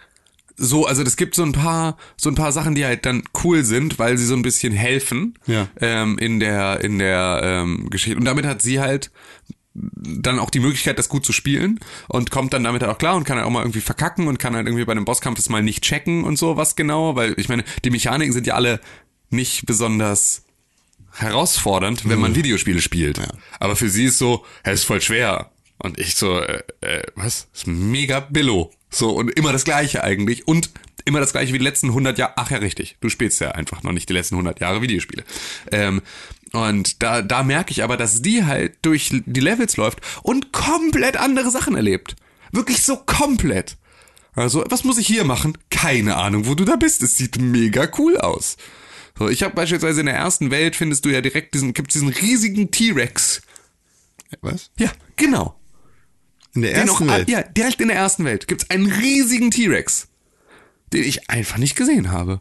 so, 0.56 0.86
also 0.86 1.02
es 1.02 1.16
gibt 1.16 1.34
so 1.34 1.42
ein 1.42 1.52
paar, 1.52 1.96
so 2.18 2.28
ein 2.28 2.34
paar 2.34 2.52
Sachen, 2.52 2.74
die 2.74 2.84
halt 2.84 3.06
dann 3.06 3.22
cool 3.44 3.64
sind, 3.64 3.98
weil 3.98 4.18
sie 4.18 4.26
so 4.26 4.34
ein 4.34 4.42
bisschen 4.42 4.74
helfen 4.74 5.38
Ja. 5.46 5.68
ähm, 5.80 6.18
in 6.18 6.38
der 6.38 6.80
in 6.84 6.98
der 6.98 7.40
ähm, 7.42 7.88
Geschichte. 7.88 8.18
Und 8.18 8.26
damit 8.26 8.44
hat 8.44 8.60
sie 8.60 8.78
halt 8.78 9.10
dann 9.74 10.38
auch 10.38 10.50
die 10.50 10.60
Möglichkeit, 10.60 10.98
das 10.98 11.08
gut 11.08 11.24
zu 11.24 11.32
spielen 11.32 11.78
und 12.08 12.30
kommt 12.30 12.52
dann 12.52 12.64
damit 12.64 12.82
halt 12.82 12.92
auch 12.92 12.98
klar 12.98 13.14
und 13.16 13.24
kann 13.24 13.38
halt 13.38 13.46
auch 13.46 13.50
mal 13.50 13.62
irgendwie 13.62 13.80
verkacken 13.80 14.26
und 14.28 14.38
kann 14.38 14.54
halt 14.54 14.66
irgendwie 14.66 14.84
bei 14.84 14.92
einem 14.92 15.04
Bosskampf 15.04 15.36
das 15.36 15.48
mal 15.48 15.62
nicht 15.62 15.82
checken 15.84 16.24
und 16.24 16.36
so 16.38 16.56
was 16.56 16.76
genau, 16.76 17.14
weil 17.16 17.34
ich 17.38 17.48
meine, 17.48 17.64
die 17.84 17.90
Mechaniken 17.90 18.32
sind 18.32 18.46
ja 18.46 18.54
alle 18.54 18.80
nicht 19.30 19.64
besonders 19.66 20.44
herausfordernd, 21.12 22.08
wenn 22.08 22.20
man 22.20 22.34
Videospiele 22.34 22.80
spielt. 22.82 23.18
Ja. 23.18 23.28
Aber 23.58 23.76
für 23.76 23.88
sie 23.88 24.04
ist 24.06 24.18
so, 24.18 24.44
hey, 24.64 24.74
ist 24.74 24.84
voll 24.84 25.00
schwer. 25.00 25.50
Und 25.82 25.98
ich 25.98 26.14
so, 26.14 26.40
äh, 26.40 26.62
äh, 26.82 27.02
was? 27.14 27.48
Ist 27.54 27.66
mega 27.66 28.20
billo. 28.20 28.70
So, 28.90 29.10
und 29.12 29.30
immer 29.30 29.52
das 29.52 29.64
Gleiche 29.64 30.04
eigentlich. 30.04 30.46
Und 30.46 30.70
immer 31.06 31.20
das 31.20 31.32
Gleiche 31.32 31.54
wie 31.54 31.58
die 31.58 31.64
letzten 31.64 31.88
100 31.88 32.18
Jahre. 32.18 32.34
Ach 32.36 32.50
ja, 32.50 32.58
richtig. 32.58 32.96
Du 33.00 33.08
spielst 33.08 33.40
ja 33.40 33.52
einfach 33.52 33.82
noch 33.82 33.92
nicht 33.92 34.08
die 34.08 34.12
letzten 34.12 34.34
100 34.34 34.60
Jahre 34.60 34.82
Videospiele. 34.82 35.24
Ähm, 35.72 36.02
und 36.52 37.02
da, 37.02 37.22
da 37.22 37.42
merke 37.42 37.70
ich 37.70 37.82
aber, 37.82 37.96
dass 37.96 38.20
die 38.20 38.44
halt 38.44 38.76
durch 38.82 39.10
die 39.10 39.40
Levels 39.40 39.76
läuft 39.76 40.00
und 40.22 40.52
komplett 40.52 41.16
andere 41.16 41.50
Sachen 41.50 41.76
erlebt. 41.76 42.14
Wirklich 42.52 42.82
so 42.82 42.96
komplett. 42.96 43.76
Also, 44.34 44.64
was 44.68 44.84
muss 44.84 44.98
ich 44.98 45.06
hier 45.06 45.24
machen? 45.24 45.56
Keine 45.70 46.16
Ahnung, 46.16 46.46
wo 46.46 46.54
du 46.54 46.64
da 46.64 46.76
bist. 46.76 47.02
Es 47.02 47.16
sieht 47.16 47.40
mega 47.40 47.88
cool 47.98 48.18
aus. 48.18 48.56
So, 49.18 49.28
ich 49.28 49.42
habe 49.42 49.54
beispielsweise 49.54 50.00
in 50.00 50.06
der 50.06 50.16
ersten 50.16 50.50
Welt 50.50 50.76
findest 50.76 51.04
du 51.04 51.10
ja 51.10 51.20
direkt 51.20 51.54
diesen, 51.54 51.72
gibt's 51.72 51.94
diesen 51.94 52.08
riesigen 52.08 52.70
T-Rex. 52.70 53.42
Was? 54.40 54.70
Ja, 54.78 54.90
genau. 55.16 55.59
In 56.54 56.62
der 56.62 56.74
ersten 56.74 57.08
auch, 57.08 57.14
Welt? 57.14 57.28
Ja, 57.28 57.42
direkt 57.42 57.80
in 57.80 57.88
der 57.88 57.96
ersten 57.96 58.24
Welt 58.24 58.48
gibt's 58.48 58.70
einen 58.70 58.90
riesigen 58.90 59.50
T-Rex, 59.50 60.08
den 60.92 61.04
ich 61.04 61.30
einfach 61.30 61.58
nicht 61.58 61.76
gesehen 61.76 62.10
habe. 62.10 62.40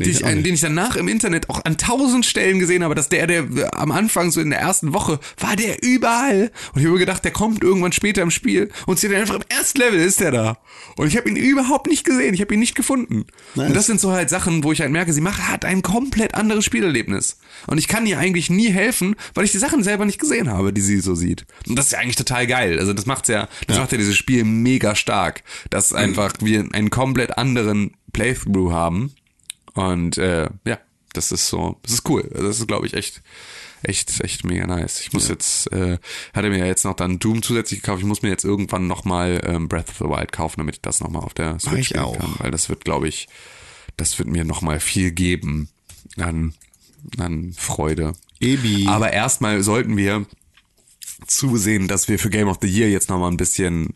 Nee, 0.00 0.12
Den 0.12 0.38
ich 0.38 0.42
den 0.42 0.54
ich 0.54 0.60
dann 0.60 0.74
nach 0.74 0.96
im 0.96 1.08
Internet 1.08 1.50
auch 1.50 1.64
an 1.64 1.76
tausend 1.76 2.24
Stellen 2.24 2.58
gesehen 2.58 2.82
habe, 2.82 2.94
dass 2.94 3.08
der, 3.08 3.26
der 3.26 3.42
äh, 3.42 3.64
am 3.72 3.92
Anfang 3.92 4.30
so 4.30 4.40
in 4.40 4.50
der 4.50 4.58
ersten 4.58 4.92
Woche 4.94 5.20
war 5.38 5.56
der 5.56 5.82
überall. 5.82 6.50
Und 6.72 6.80
ich 6.80 6.86
habe 6.86 6.94
mir 6.94 7.00
gedacht, 7.00 7.24
der 7.24 7.32
kommt 7.32 7.62
irgendwann 7.62 7.92
später 7.92 8.22
im 8.22 8.30
Spiel 8.30 8.70
und 8.86 8.98
sieht 8.98 9.12
einfach 9.12 9.34
im 9.34 9.44
ersten 9.48 9.78
Level 9.78 10.00
ist 10.00 10.20
der 10.20 10.30
da. 10.30 10.58
Und 10.96 11.06
ich 11.06 11.16
habe 11.16 11.28
ihn 11.28 11.36
überhaupt 11.36 11.86
nicht 11.86 12.04
gesehen, 12.04 12.34
ich 12.34 12.40
habe 12.40 12.54
ihn 12.54 12.60
nicht 12.60 12.74
gefunden. 12.74 13.26
Nice. 13.54 13.68
Und 13.68 13.76
das 13.76 13.86
sind 13.86 14.00
so 14.00 14.12
halt 14.12 14.30
Sachen, 14.30 14.64
wo 14.64 14.72
ich 14.72 14.80
halt 14.80 14.90
merke, 14.90 15.12
sie 15.12 15.20
macht 15.20 15.48
hat 15.48 15.64
ein 15.64 15.82
komplett 15.82 16.34
anderes 16.34 16.64
Spielerlebnis. 16.64 17.38
Und 17.66 17.78
ich 17.78 17.88
kann 17.88 18.06
ihr 18.06 18.18
eigentlich 18.18 18.50
nie 18.50 18.70
helfen, 18.70 19.16
weil 19.34 19.44
ich 19.44 19.52
die 19.52 19.58
Sachen 19.58 19.82
selber 19.82 20.06
nicht 20.06 20.18
gesehen 20.18 20.48
habe, 20.50 20.72
die 20.72 20.80
sie 20.80 21.00
so 21.00 21.14
sieht. 21.14 21.44
Und 21.68 21.76
das 21.76 21.86
ist 21.86 21.92
ja 21.92 21.98
eigentlich 21.98 22.16
total 22.16 22.46
geil. 22.46 22.78
Also 22.78 22.92
das 22.92 23.06
macht's 23.06 23.28
ja, 23.28 23.48
das 23.66 23.78
macht 23.78 23.92
ja 23.92 23.98
dieses 23.98 24.16
Spiel 24.16 24.44
mega 24.44 24.94
stark, 24.94 25.42
dass 25.68 25.92
einfach 25.92 26.34
wir 26.40 26.66
einen 26.72 26.90
komplett 26.90 27.36
anderen 27.36 27.92
Playthrough 28.12 28.72
haben. 28.72 29.12
Und 29.80 30.18
äh, 30.18 30.48
ja, 30.64 30.78
das 31.12 31.32
ist 31.32 31.48
so, 31.48 31.78
das 31.82 31.92
ist 31.92 32.08
cool. 32.08 32.28
Das 32.32 32.60
ist, 32.60 32.68
glaube 32.68 32.86
ich, 32.86 32.94
echt, 32.94 33.22
echt, 33.82 34.20
echt 34.20 34.44
mega 34.44 34.66
nice. 34.66 35.00
Ich 35.00 35.12
muss 35.12 35.28
jetzt, 35.28 35.72
äh, 35.72 35.98
hatte 36.34 36.50
mir 36.50 36.58
ja 36.58 36.66
jetzt 36.66 36.84
noch 36.84 36.94
dann 36.94 37.18
Doom 37.18 37.42
zusätzlich 37.42 37.80
gekauft. 37.80 38.00
Ich 38.00 38.06
muss 38.06 38.22
mir 38.22 38.28
jetzt 38.28 38.44
irgendwann 38.44 38.86
nochmal 38.86 39.40
ähm, 39.44 39.68
Breath 39.68 39.88
of 39.88 39.98
the 39.98 40.04
Wild 40.04 40.32
kaufen, 40.32 40.56
damit 40.58 40.76
ich 40.76 40.82
das 40.82 41.00
nochmal 41.00 41.22
auf 41.22 41.34
der 41.34 41.58
Switch 41.58 41.78
ich 41.78 41.88
spielen 41.88 42.04
auch. 42.04 42.18
kann. 42.18 42.34
Weil 42.38 42.50
das 42.50 42.68
wird, 42.68 42.84
glaube 42.84 43.08
ich, 43.08 43.28
das 43.96 44.18
wird 44.18 44.28
mir 44.28 44.44
nochmal 44.44 44.80
viel 44.80 45.10
geben 45.10 45.68
an, 46.16 46.54
an 47.18 47.52
Freude. 47.56 48.12
Ebi. 48.38 48.86
Aber 48.86 49.12
erstmal 49.12 49.62
sollten 49.62 49.96
wir 49.96 50.26
zusehen, 51.26 51.88
dass 51.88 52.08
wir 52.08 52.18
für 52.18 52.30
Game 52.30 52.48
of 52.48 52.58
the 52.62 52.68
Year 52.68 52.88
jetzt 52.88 53.10
nochmal 53.10 53.30
ein 53.30 53.36
bisschen 53.36 53.94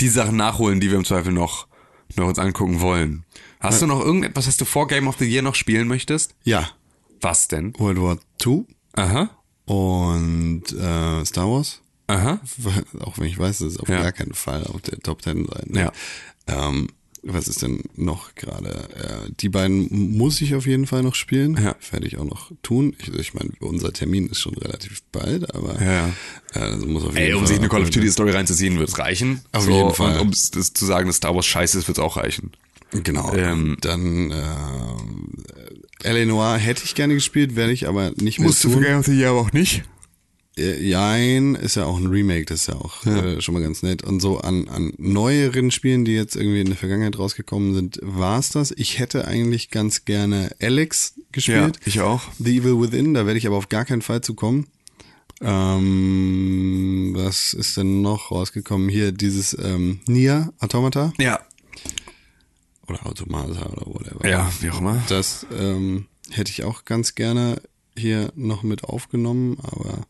die 0.00 0.08
Sachen 0.08 0.36
nachholen, 0.36 0.80
die 0.80 0.90
wir 0.90 0.98
im 0.98 1.04
Zweifel 1.04 1.32
noch, 1.32 1.67
noch 2.16 2.26
uns 2.28 2.38
angucken 2.38 2.80
wollen. 2.80 3.24
Hast 3.60 3.82
du 3.82 3.86
noch 3.86 4.00
irgendetwas, 4.00 4.46
was 4.46 4.56
du 4.56 4.64
vor 4.64 4.86
Game 4.86 5.08
of 5.08 5.16
the 5.18 5.24
Year 5.24 5.42
noch 5.42 5.54
spielen 5.54 5.88
möchtest? 5.88 6.34
ja. 6.44 6.70
Was 7.20 7.48
denn? 7.48 7.74
World 7.78 8.00
War 8.00 8.18
II 8.46 8.64
Aha, 8.94 9.28
und 9.64 10.62
äh, 10.72 11.24
Star 11.24 11.50
Wars. 11.50 11.80
aha. 12.06 12.40
Auch 13.00 13.18
wenn 13.18 13.26
ich 13.26 13.36
weiß, 13.38 13.58
das 13.58 13.72
ist 13.72 13.80
auf 13.80 13.88
Ja. 13.88 14.00
gar 14.02 14.12
keinen 14.12 14.34
Fall 14.34 14.64
auf 14.68 14.80
der 14.82 15.00
Top 15.00 15.20
Ten 15.22 15.44
sein. 15.46 15.64
Ne? 15.66 15.80
Ja. 15.80 15.92
Ähm, 16.68 16.86
was 17.22 17.48
ist 17.48 17.62
denn 17.62 17.82
noch 17.96 18.34
gerade? 18.34 18.70
Äh, 18.94 19.30
die 19.40 19.48
beiden 19.48 20.16
muss 20.16 20.40
ich 20.40 20.54
auf 20.54 20.66
jeden 20.66 20.86
Fall 20.86 21.02
noch 21.02 21.14
spielen. 21.14 21.56
Ja. 21.62 21.76
Werde 21.90 22.06
ich 22.06 22.18
auch 22.18 22.24
noch 22.24 22.52
tun. 22.62 22.94
Ich, 22.98 23.08
ich 23.14 23.34
meine, 23.34 23.50
unser 23.60 23.92
Termin 23.92 24.28
ist 24.28 24.40
schon 24.40 24.54
relativ 24.54 25.02
bald, 25.12 25.54
aber 25.54 25.80
Ja. 25.82 26.10
Äh, 26.54 26.76
muss 26.76 27.04
auf 27.04 27.14
jeden 27.14 27.16
Ey, 27.26 27.32
um 27.34 27.40
Fall 27.40 27.48
sich 27.48 27.58
eine 27.58 27.68
Call 27.68 27.82
of 27.82 27.90
Duty 27.90 28.10
Story 28.10 28.30
reinzuziehen, 28.30 28.78
wird 28.78 28.88
es 28.88 28.98
reichen. 28.98 29.40
Auf 29.52 29.68
jeden 29.68 29.92
Fall. 29.94 30.18
Und 30.20 30.28
um 30.28 30.32
zu 30.32 30.84
sagen, 30.86 31.06
dass 31.08 31.16
Star 31.16 31.34
Wars 31.34 31.46
scheiße 31.46 31.78
ist, 31.78 31.88
wird 31.88 31.98
es 31.98 32.02
auch 32.04 32.16
reichen. 32.16 32.52
Genau. 32.90 33.34
Ähm, 33.34 33.76
Dann 33.80 34.30
äh, 34.30 34.44
L.A. 36.04 36.24
Noir 36.24 36.56
hätte 36.56 36.84
ich 36.84 36.94
gerne 36.94 37.14
gespielt, 37.14 37.56
werde 37.56 37.72
ich 37.72 37.86
aber 37.88 38.12
nicht 38.16 38.38
mehr 38.38 38.50
tun. 38.50 38.84
of 38.94 39.06
the 39.06 39.12
Year 39.12 39.30
aber 39.30 39.40
auch 39.40 39.52
nicht? 39.52 39.82
Äh, 40.58 40.82
Jein, 40.82 41.54
ist 41.54 41.76
ja 41.76 41.84
auch 41.86 41.96
ein 41.98 42.06
Remake, 42.08 42.44
das 42.46 42.60
ist 42.62 42.66
ja 42.68 42.74
auch 42.74 43.06
Äh, 43.06 43.40
schon 43.40 43.54
mal 43.54 43.62
ganz 43.62 43.82
nett. 43.82 44.02
Und 44.04 44.20
so 44.20 44.38
an, 44.38 44.68
an 44.68 44.92
neueren 44.98 45.70
Spielen, 45.70 46.04
die 46.04 46.12
jetzt 46.14 46.36
irgendwie 46.36 46.60
in 46.60 46.66
der 46.66 46.76
Vergangenheit 46.76 47.18
rausgekommen 47.18 47.74
sind, 47.74 47.98
war's 48.02 48.50
das. 48.50 48.72
Ich 48.76 48.98
hätte 48.98 49.26
eigentlich 49.26 49.70
ganz 49.70 50.04
gerne 50.04 50.50
Alex 50.60 51.14
gespielt. 51.32 51.78
ich 51.84 52.00
auch. 52.00 52.22
The 52.38 52.58
Evil 52.58 52.80
Within, 52.80 53.14
da 53.14 53.24
werde 53.26 53.38
ich 53.38 53.46
aber 53.46 53.56
auf 53.56 53.68
gar 53.68 53.84
keinen 53.84 54.02
Fall 54.02 54.20
zu 54.20 54.34
kommen. 54.34 54.66
Ähm, 55.40 57.12
was 57.16 57.52
ist 57.54 57.76
denn 57.76 58.02
noch 58.02 58.30
rausgekommen? 58.30 58.88
Hier 58.88 59.12
dieses 59.12 59.56
ähm, 59.62 60.00
Nier 60.06 60.52
Automata 60.58 61.12
Ja. 61.18 61.40
oder 62.88 63.06
Automata 63.06 63.66
oder 63.70 63.86
whatever. 63.86 64.28
Ja, 64.28 64.50
wie 64.60 64.70
auch 64.70 64.80
immer. 64.80 65.02
Das 65.08 65.46
ähm, 65.56 66.06
hätte 66.30 66.50
ich 66.50 66.64
auch 66.64 66.84
ganz 66.84 67.14
gerne. 67.14 67.60
hier 67.96 68.32
noch 68.36 68.62
mit 68.62 68.84
aufgenommen, 68.84 69.58
aber 69.62 70.06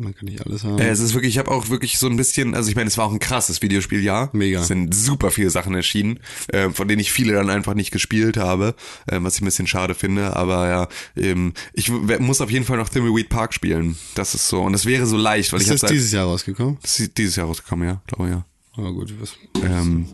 man 0.00 0.14
kann 0.14 0.26
nicht 0.26 0.44
alles 0.44 0.64
haben. 0.64 0.78
Äh, 0.78 0.88
es 0.88 1.00
ist 1.00 1.14
wirklich, 1.14 1.34
ich 1.34 1.38
habe 1.38 1.50
auch 1.50 1.68
wirklich 1.68 1.98
so 1.98 2.06
ein 2.06 2.16
bisschen, 2.16 2.54
also 2.54 2.68
ich 2.68 2.76
meine, 2.76 2.88
es 2.88 2.98
war 2.98 3.06
auch 3.06 3.12
ein 3.12 3.18
krasses 3.18 3.62
Videospieljahr. 3.62 4.30
Mega. 4.32 4.60
Es 4.60 4.68
sind 4.68 4.94
super 4.94 5.30
viele 5.30 5.50
Sachen 5.50 5.74
erschienen, 5.74 6.20
äh, 6.48 6.70
von 6.70 6.88
denen 6.88 7.00
ich 7.00 7.12
viele 7.12 7.34
dann 7.34 7.50
einfach 7.50 7.74
nicht 7.74 7.90
gespielt 7.90 8.36
habe, 8.36 8.74
äh, 9.06 9.18
was 9.20 9.36
ich 9.36 9.42
ein 9.42 9.44
bisschen 9.44 9.66
schade 9.66 9.94
finde. 9.94 10.36
Aber 10.36 10.68
ja, 10.68 10.88
ähm, 11.16 11.52
ich 11.72 11.90
muss 11.90 12.40
auf 12.40 12.50
jeden 12.50 12.64
Fall 12.64 12.78
noch 12.78 12.88
Thimbleweed 12.88 13.28
Park 13.28 13.54
spielen. 13.54 13.96
Das 14.14 14.34
ist 14.34 14.48
so, 14.48 14.62
und 14.62 14.72
das 14.72 14.86
wäre 14.86 15.06
so 15.06 15.16
leicht, 15.16 15.52
weil 15.52 15.60
ist 15.60 15.66
ich 15.66 15.72
das 15.72 15.82
habe 15.82 15.92
dieses 15.92 16.12
Jahr 16.12 16.26
rausgekommen? 16.26 16.78
das 16.82 16.98
ist 16.98 17.16
dieses 17.16 17.36
Jahr 17.36 17.46
rausgekommen, 17.46 17.86
ja, 17.86 18.02
glaube 18.06 18.30
ja. 18.30 18.46
Aber 18.72 18.92
gut, 18.92 19.14
was, 19.20 19.36
Ähm, 19.62 20.06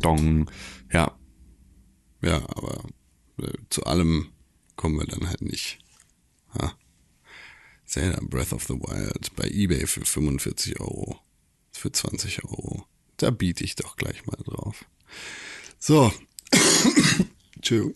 Dong, 0.00 0.50
ja. 0.92 1.12
ja, 2.22 2.36
aber 2.36 2.84
äh, 3.42 3.52
zu 3.70 3.84
allem 3.84 4.28
kommen 4.76 4.98
wir 4.98 5.06
dann 5.06 5.28
halt 5.28 5.42
nicht. 5.42 5.78
Ha. 6.58 6.72
Zelda 7.88 8.20
Breath 8.22 8.52
of 8.52 8.64
the 8.64 8.74
Wild 8.74 9.34
bei 9.34 9.48
eBay 9.48 9.86
für 9.86 10.04
45 10.04 10.78
Euro. 10.80 11.18
Für 11.72 11.90
20 11.90 12.44
Euro. 12.44 12.84
Da 13.16 13.30
biete 13.30 13.64
ich 13.64 13.76
doch 13.76 13.96
gleich 13.96 14.26
mal 14.26 14.36
drauf. 14.44 14.84
So. 15.78 16.12
Tschö. 17.62 17.90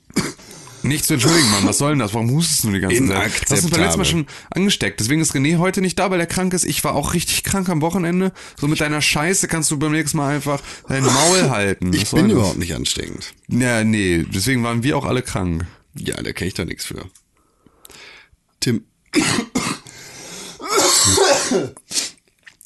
Nicht 0.82 1.04
zu 1.04 1.14
entschuldigen, 1.14 1.48
Mann. 1.50 1.66
Was 1.66 1.78
soll 1.78 1.92
denn 1.92 1.98
das? 2.00 2.14
Warum 2.14 2.30
hustest 2.30 2.64
du 2.64 2.72
die 2.72 2.80
ganze 2.80 3.06
Zeit? 3.06 3.32
Du 3.48 3.54
hast 3.54 3.64
uns 3.64 3.70
beim 3.70 3.80
letzten 3.82 3.98
Mal 3.98 4.04
schon 4.04 4.26
angesteckt. 4.50 4.98
Deswegen 4.98 5.20
ist 5.20 5.34
René 5.34 5.58
heute 5.58 5.80
nicht 5.80 5.98
da, 5.98 6.10
weil 6.10 6.18
er 6.18 6.26
krank 6.26 6.54
ist. 6.54 6.64
Ich 6.64 6.82
war 6.82 6.94
auch 6.94 7.14
richtig 7.14 7.44
krank 7.44 7.68
am 7.68 7.82
Wochenende. 7.82 8.32
So 8.58 8.66
mit 8.66 8.80
deiner 8.80 9.00
Scheiße 9.00 9.46
kannst 9.46 9.70
du 9.70 9.78
beim 9.78 9.92
nächsten 9.92 10.16
Mal 10.16 10.34
einfach 10.34 10.60
dein 10.88 11.04
Maul 11.04 11.50
halten. 11.50 11.92
Ich 11.92 12.02
Was 12.02 12.10
soll 12.10 12.20
bin 12.20 12.30
das? 12.30 12.38
überhaupt 12.38 12.58
nicht 12.58 12.74
ansteckend. 12.74 13.34
Ja, 13.48 13.84
nee. 13.84 14.24
Deswegen 14.28 14.64
waren 14.64 14.82
wir 14.82 14.96
auch 14.96 15.04
alle 15.04 15.22
krank. 15.22 15.66
Ja, 15.94 16.20
da 16.20 16.32
kann 16.32 16.48
ich 16.48 16.54
doch 16.54 16.64
nichts 16.64 16.86
für. 16.86 17.04
Tim. 18.58 18.84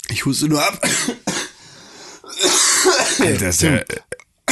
Ich 0.09 0.24
huste 0.24 0.47
nur 0.47 0.64
ab. 0.64 0.80
Alter, 3.18 3.49
ist 3.49 3.62
ja 3.62 3.80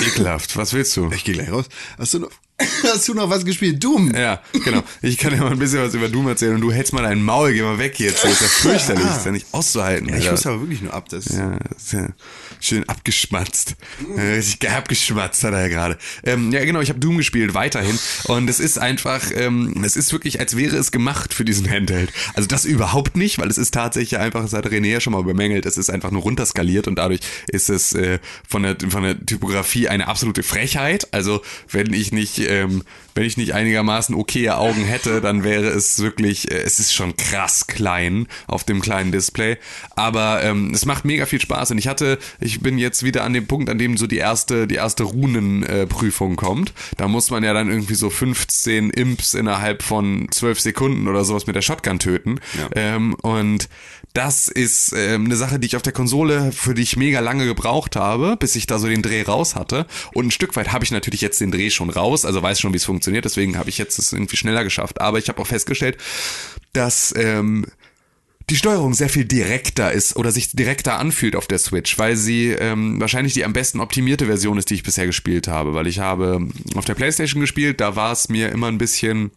ekelhaft. 0.00 0.56
Was 0.56 0.72
willst 0.72 0.96
du? 0.96 1.10
Ich 1.12 1.22
gehe 1.24 1.34
gleich 1.34 1.52
raus. 1.52 1.66
Hast 1.96 2.14
du 2.14 2.18
noch, 2.20 2.30
hast 2.84 3.08
du 3.08 3.14
noch 3.14 3.30
was 3.30 3.44
gespielt? 3.44 3.82
Doom. 3.82 4.14
Ja, 4.14 4.40
genau. 4.64 4.82
Ich 5.02 5.18
kann 5.18 5.32
dir 5.32 5.38
mal 5.40 5.52
ein 5.52 5.58
bisschen 5.58 5.80
was 5.80 5.94
über 5.94 6.08
Doom 6.08 6.28
erzählen 6.28 6.54
und 6.54 6.60
du 6.60 6.72
hältst 6.72 6.92
mal 6.92 7.02
dein 7.02 7.22
Maul, 7.22 7.52
geh 7.52 7.62
mal 7.62 7.78
weg 7.78 7.98
jetzt. 7.98 8.24
Das 8.24 8.32
ist 8.32 8.40
ja 8.40 8.48
fürchterlich. 8.48 9.04
Das 9.04 9.18
ist 9.18 9.26
ja 9.26 9.32
nicht 9.32 9.46
auszuhalten. 9.52 10.08
Ich 10.08 10.14
Alter. 10.14 10.32
huste 10.32 10.48
aber 10.50 10.60
wirklich 10.62 10.82
nur 10.82 10.92
ab. 10.94 11.08
Das 11.08 11.26
Ja, 11.26 11.58
ist 11.76 11.92
ja 11.92 12.08
schön 12.60 12.88
abgeschmatzt. 12.88 13.76
Ja, 14.16 14.22
Richtig 14.22 14.70
abgeschmatzt 14.70 15.44
hat 15.44 15.52
er 15.52 15.62
ja 15.62 15.68
gerade. 15.68 15.98
Ähm, 16.24 16.52
ja, 16.52 16.64
genau, 16.64 16.80
ich 16.80 16.88
habe 16.88 16.98
Doom 17.00 17.18
gespielt, 17.18 17.54
weiterhin. 17.54 17.98
Und 18.24 18.48
es 18.48 18.60
ist 18.60 18.78
einfach, 18.78 19.22
ähm, 19.34 19.82
es 19.84 19.96
ist 19.96 20.12
wirklich, 20.12 20.40
als 20.40 20.56
wäre 20.56 20.76
es 20.76 20.92
gemacht 20.92 21.34
für 21.34 21.44
diesen 21.44 21.68
Handheld. 21.68 22.12
Also 22.34 22.48
das 22.48 22.64
überhaupt 22.64 23.16
nicht, 23.16 23.38
weil 23.38 23.48
es 23.48 23.58
ist 23.58 23.72
tatsächlich 23.74 24.18
einfach, 24.18 24.42
das 24.42 24.52
hat 24.52 24.66
René 24.66 24.88
ja 24.88 25.00
schon 25.00 25.12
mal 25.12 25.22
bemängelt, 25.22 25.66
es 25.66 25.76
ist 25.76 25.90
einfach 25.90 26.10
nur 26.10 26.22
runterskaliert 26.22 26.88
und 26.88 26.96
dadurch 26.96 27.20
ist 27.48 27.70
es 27.70 27.92
äh, 27.94 28.18
von, 28.48 28.62
der, 28.62 28.76
von 28.88 29.02
der 29.02 29.24
Typografie 29.24 29.88
eine 29.88 30.08
absolute 30.08 30.42
Frechheit. 30.42 31.08
Also 31.12 31.42
wenn 31.70 31.92
ich 31.92 32.12
nicht, 32.12 32.38
ähm, 32.54 32.82
wenn 33.14 33.24
ich 33.24 33.36
nicht 33.36 33.54
einigermaßen 33.54 34.14
okaye 34.14 34.56
Augen 34.56 34.84
hätte, 34.84 35.20
dann 35.20 35.44
wäre 35.44 35.66
es 35.66 36.00
wirklich, 36.00 36.50
äh, 36.50 36.62
es 36.62 36.78
ist 36.78 36.94
schon 36.94 37.16
krass 37.16 37.66
klein 37.66 38.26
auf 38.46 38.64
dem 38.64 38.80
kleinen 38.80 39.12
Display. 39.12 39.56
Aber 39.94 40.42
ähm, 40.42 40.72
es 40.74 40.84
macht 40.84 41.04
mega 41.04 41.26
viel 41.26 41.40
Spaß 41.40 41.72
und 41.72 41.78
ich 41.78 41.88
hatte, 41.88 42.18
ich 42.40 42.60
bin 42.60 42.78
jetzt 42.78 43.02
wieder 43.02 43.24
an 43.24 43.32
dem 43.32 43.46
Punkt, 43.46 43.68
an 43.70 43.78
dem 43.78 43.96
so 43.96 44.06
die 44.06 44.18
erste, 44.18 44.66
die 44.66 44.74
erste 44.76 45.04
Runenprüfung 45.04 46.36
kommt. 46.36 46.72
Da 46.96 47.08
muss 47.08 47.30
man 47.30 47.44
ja 47.44 47.52
dann 47.52 47.70
irgendwie 47.70 47.94
so 47.94 48.10
15 48.10 48.90
Imps 48.90 49.34
innerhalb 49.34 49.82
von 49.82 50.26
12 50.30 50.60
Sekunden 50.60 51.08
oder 51.08 51.24
sowas 51.24 51.46
mit 51.46 51.56
der 51.56 51.62
Shotgun 51.62 51.98
töten. 51.98 52.40
Ja. 52.58 52.68
Ähm, 52.74 53.14
und 53.14 53.68
das 54.14 54.46
ist 54.46 54.94
ähm, 54.96 55.24
eine 55.24 55.34
Sache, 55.34 55.58
die 55.58 55.66
ich 55.66 55.74
auf 55.74 55.82
der 55.82 55.92
Konsole, 55.92 56.52
für 56.52 56.74
die 56.74 56.82
ich 56.82 56.96
mega 56.96 57.18
lange 57.18 57.46
gebraucht 57.46 57.96
habe, 57.96 58.36
bis 58.36 58.54
ich 58.54 58.66
da 58.66 58.78
so 58.78 58.86
den 58.86 59.02
Dreh 59.02 59.22
raus 59.22 59.56
hatte. 59.56 59.86
Und 60.14 60.26
ein 60.26 60.30
Stück 60.30 60.54
weit 60.54 60.72
habe 60.72 60.84
ich 60.84 60.92
natürlich 60.92 61.20
jetzt 61.20 61.40
den 61.40 61.50
Dreh 61.50 61.68
schon 61.70 61.90
raus, 61.90 62.24
also 62.24 62.33
weiß 62.42 62.60
schon, 62.60 62.72
wie 62.72 62.78
es 62.78 62.84
funktioniert. 62.84 63.24
Deswegen 63.24 63.58
habe 63.58 63.68
ich 63.68 63.78
jetzt 63.78 63.98
es 63.98 64.12
irgendwie 64.12 64.36
schneller 64.36 64.64
geschafft. 64.64 65.00
Aber 65.00 65.18
ich 65.18 65.28
habe 65.28 65.40
auch 65.40 65.46
festgestellt, 65.46 65.98
dass 66.72 67.14
ähm, 67.16 67.66
die 68.50 68.56
Steuerung 68.56 68.92
sehr 68.92 69.08
viel 69.08 69.24
direkter 69.24 69.92
ist 69.92 70.16
oder 70.16 70.30
sich 70.30 70.52
direkter 70.52 70.98
anfühlt 70.98 71.34
auf 71.36 71.46
der 71.46 71.58
Switch, 71.58 71.98
weil 71.98 72.16
sie 72.16 72.50
ähm, 72.50 73.00
wahrscheinlich 73.00 73.32
die 73.32 73.44
am 73.44 73.54
besten 73.54 73.80
optimierte 73.80 74.26
Version 74.26 74.58
ist, 74.58 74.68
die 74.70 74.74
ich 74.74 74.82
bisher 74.82 75.06
gespielt 75.06 75.48
habe. 75.48 75.74
Weil 75.74 75.86
ich 75.86 75.98
habe 75.98 76.46
auf 76.74 76.84
der 76.84 76.94
Playstation 76.94 77.40
gespielt, 77.40 77.80
da 77.80 77.96
war 77.96 78.12
es 78.12 78.28
mir 78.28 78.50
immer 78.50 78.68
ein 78.68 78.78
bisschen 78.78 79.30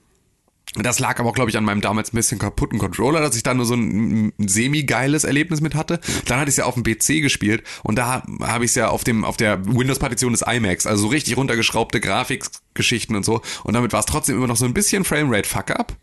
das 0.86 1.00
lag 1.00 1.20
aber 1.20 1.32
glaube 1.34 1.50
ich, 1.50 1.58
an 1.58 1.64
meinem 1.64 1.82
damals 1.82 2.14
ein 2.14 2.18
bisschen 2.18 2.40
kaputten 2.40 2.80
Controller, 2.80 3.22
dass 3.22 3.36
ich 3.36 3.44
da 3.44 3.54
nur 3.54 3.66
so 3.66 3.76
ein, 3.76 4.34
ein 4.38 4.48
semi-geiles 4.48 5.24
Erlebnis 5.24 5.62
mit 5.62 5.76
hatte. 5.76 6.00
Dann 6.26 6.40
hatte 6.40 6.50
ich 6.50 6.54
es 6.54 6.58
ja 6.58 6.66
auf 6.66 6.76
dem 6.76 6.84
PC 6.84 7.22
gespielt 7.22 7.64
und 7.84 7.98
da 7.98 8.24
habe 8.42 8.66
ich 8.66 8.72
es 8.72 8.76
ja 8.76 8.90
auf 8.90 9.04
dem 9.04 9.26
auf 9.26 9.38
der 9.38 9.66
Windows-Partition 9.66 10.34
des 10.34 10.42
iMacs, 10.42 10.88
also 10.88 11.04
so 11.04 11.08
richtig 11.08 11.38
runtergeschraubte 11.38 12.00
Grafikgeschichten 12.00 13.16
und 13.16 13.24
so. 13.24 13.42
Und 13.64 13.74
damit 13.74 13.94
war 13.94 14.00
es 14.00 14.06
trotzdem 14.06 14.38
immer 14.38 14.48
noch 14.48 14.58
so 14.58 14.66
ein 14.66 14.74
bisschen 14.74 15.04
Framerate-Fuck-up. 15.04 15.98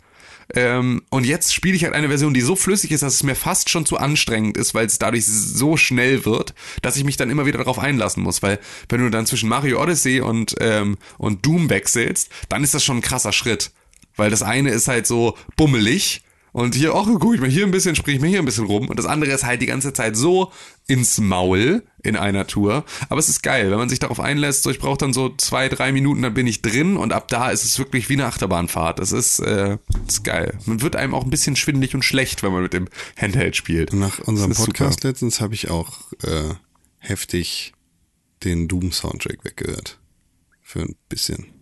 Ähm, 0.55 1.03
und 1.11 1.25
jetzt 1.25 1.55
spiele 1.55 1.75
ich 1.75 1.85
halt 1.85 1.95
eine 1.95 2.09
Version, 2.09 2.35
die 2.35 2.41
so 2.41 2.57
flüssig 2.57 2.91
ist, 2.91 3.03
dass 3.03 3.15
es 3.15 3.23
mir 3.23 3.35
fast 3.35 3.71
schon 3.71 3.87
zu 3.87 3.97
anstrengend 3.97 4.57
ist, 4.57 4.75
weil 4.75 4.87
es 4.87 4.99
dadurch 4.99 5.25
so 5.27 5.77
schnell 5.77 6.25
wird, 6.25 6.55
dass 6.83 6.97
ich 6.97 7.05
mich 7.05 7.17
dann 7.17 7.31
immer 7.31 7.47
wieder 7.47 7.59
darauf 7.59 7.79
einlassen 7.79 8.23
muss. 8.23 8.43
Weil 8.43 8.59
wenn 8.89 9.01
du 9.01 9.11
dann 9.11 9.27
zwischen 9.27 9.49
Mario 9.49 9.83
Odyssey 9.83 10.21
und, 10.21 10.55
ähm, 10.61 10.99
und 11.19 11.47
Doom 11.47 11.71
wechselst, 11.71 12.29
dann 12.49 12.63
ist 12.63 12.75
das 12.75 12.85
schon 12.85 12.99
ein 12.99 13.03
krasser 13.03 13.33
Schritt. 13.33 13.73
Weil 14.17 14.31
das 14.31 14.43
eine 14.43 14.71
ist 14.71 14.89
halt 14.89 15.07
so 15.07 15.37
bummelig 15.57 16.23
und 16.55 16.77
hier, 16.77 16.95
ach, 16.95 17.09
guck 17.19 17.35
ich 17.35 17.41
mal 17.41 17.51
hier 17.51 17.65
ein 17.65 17.73
bisschen, 17.73 17.97
sprich 17.97 18.15
ich 18.15 18.21
mir 18.21 18.29
hier 18.29 18.39
ein 18.39 18.45
bisschen 18.45 18.67
rum. 18.67 18.89
Und 18.89 18.97
das 18.97 19.07
andere 19.07 19.33
ist 19.33 19.43
halt 19.43 19.61
die 19.61 19.67
ganze 19.67 19.93
Zeit 19.93 20.17
so 20.17 20.53
ins 20.87 21.19
Maul 21.19 21.83
in 22.05 22.15
einer 22.15 22.47
Tour. 22.47 22.85
Aber 23.09 23.19
es 23.19 23.29
ist 23.29 23.43
geil, 23.43 23.73
wenn 23.73 23.79
man 23.79 23.89
sich 23.89 23.99
darauf 23.99 24.21
einlässt. 24.21 24.63
So, 24.63 24.71
ich 24.71 24.79
brauche 24.79 24.97
dann 24.97 25.13
so 25.13 25.35
zwei, 25.37 25.69
drei 25.69 25.91
Minuten, 25.91 26.23
dann 26.23 26.33
bin 26.33 26.47
ich 26.47 26.63
drin 26.63 26.97
und 26.97 27.13
ab 27.13 27.27
da 27.27 27.51
ist 27.51 27.65
es 27.65 27.77
wirklich 27.81 28.09
wie 28.09 28.13
eine 28.13 28.27
Achterbahnfahrt. 28.27 29.01
Das 29.01 29.11
ist, 29.11 29.41
äh, 29.41 29.79
das 30.07 30.19
ist 30.19 30.23
geil. 30.23 30.57
Man 30.65 30.81
wird 30.81 30.95
einem 30.95 31.13
auch 31.13 31.25
ein 31.25 31.31
bisschen 31.31 31.57
schwindelig 31.57 31.93
und 31.97 32.05
schlecht, 32.05 32.45
wenn 32.45 32.53
man 32.53 32.63
mit 32.63 32.73
dem 32.73 32.87
Handheld 33.17 33.57
spielt. 33.57 33.93
Nach 33.93 34.21
unserem 34.21 34.55
Podcast 34.55 35.01
super. 35.01 35.09
letztens 35.09 35.41
habe 35.41 35.55
ich 35.55 35.71
auch 35.71 36.13
äh, 36.23 36.55
heftig 36.99 37.73
den 38.45 38.69
Doom-Soundtrack 38.69 39.45
weggehört. 39.45 39.99
Für 40.63 40.83
ein 40.83 40.95
bisschen. 41.09 41.54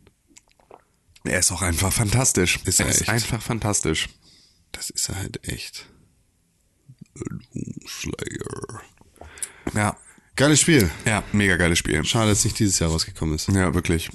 Er 1.24 1.38
ist 1.38 1.52
auch 1.52 1.62
einfach 1.62 1.92
fantastisch. 1.92 2.58
Ist 2.64 2.80
er 2.80 2.86
er 2.86 2.92
ist 2.92 3.00
echt. 3.02 3.10
einfach 3.10 3.42
fantastisch. 3.42 4.08
Das 4.72 4.90
ist 4.90 5.08
er 5.08 5.16
halt 5.16 5.46
echt. 5.48 5.86
Doomslayer. 7.14 8.82
Ja, 9.74 9.96
Geiles 10.34 10.60
Spiel. 10.60 10.90
ja, 11.04 11.22
mega 11.32 11.56
geiles 11.56 11.78
Spiel. 11.78 12.04
Schade, 12.04 12.30
dass 12.30 12.44
nicht 12.44 12.58
dieses 12.58 12.78
Jahr 12.78 12.90
rausgekommen 12.90 13.34
ist. 13.34 13.48
Ja, 13.48 13.74
wirklich. 13.74 14.10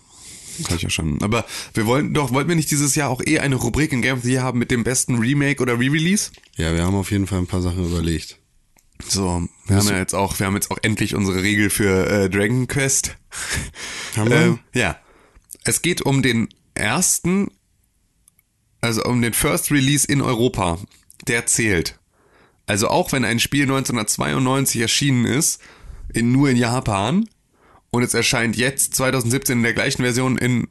Kann 0.65 0.77
ich 0.77 0.81
ja 0.81 0.89
schon. 0.89 1.21
Aber 1.21 1.45
wir 1.75 1.85
wollten 1.85 2.15
doch, 2.15 2.33
wollten 2.33 2.49
wir 2.49 2.55
nicht 2.55 2.71
dieses 2.71 2.95
Jahr 2.95 3.09
auch 3.09 3.21
eh 3.23 3.37
eine 3.39 3.55
Rubrik 3.55 3.91
in 3.93 4.01
Game 4.01 4.17
of 4.17 4.23
the 4.23 4.31
Year 4.31 4.41
haben 4.41 4.57
mit 4.57 4.71
dem 4.71 4.83
besten 4.83 5.19
Remake 5.19 5.61
oder 5.61 5.73
Re-Release? 5.73 6.31
Ja, 6.55 6.73
wir 6.73 6.83
haben 6.83 6.95
auf 6.95 7.11
jeden 7.11 7.27
Fall 7.27 7.37
ein 7.39 7.47
paar 7.47 7.61
Sachen 7.61 7.85
überlegt. 7.85 8.39
So, 9.07 9.47
wir 9.67 9.75
haben 9.75 9.87
ja 9.87 9.99
jetzt 9.99 10.15
auch, 10.15 10.39
wir 10.39 10.47
haben 10.47 10.55
jetzt 10.55 10.71
auch 10.71 10.79
endlich 10.81 11.13
unsere 11.13 11.43
Regel 11.43 11.69
für 11.69 12.09
äh, 12.09 12.29
Dragon 12.31 12.65
Quest. 12.65 13.15
Haben 14.15 14.29
wir? 14.31 14.37
Ähm, 14.37 14.59
ja. 14.73 14.97
Es 15.63 15.83
geht 15.83 16.01
um 16.01 16.23
den 16.23 16.49
ersten, 16.77 17.49
also 18.81 19.03
um 19.03 19.21
den 19.21 19.33
First 19.33 19.71
Release 19.71 20.07
in 20.07 20.21
Europa. 20.21 20.79
Der 21.27 21.45
zählt. 21.45 21.99
Also 22.67 22.87
auch 22.89 23.11
wenn 23.11 23.25
ein 23.25 23.39
Spiel 23.39 23.63
1992 23.63 24.81
erschienen 24.81 25.25
ist, 25.25 25.61
in, 26.13 26.31
nur 26.31 26.49
in 26.49 26.57
Japan, 26.57 27.27
und 27.91 28.03
es 28.03 28.13
erscheint 28.13 28.55
jetzt 28.57 28.95
2017 28.95 29.57
in 29.57 29.63
der 29.63 29.73
gleichen 29.73 30.03
Version 30.03 30.37
in 30.37 30.67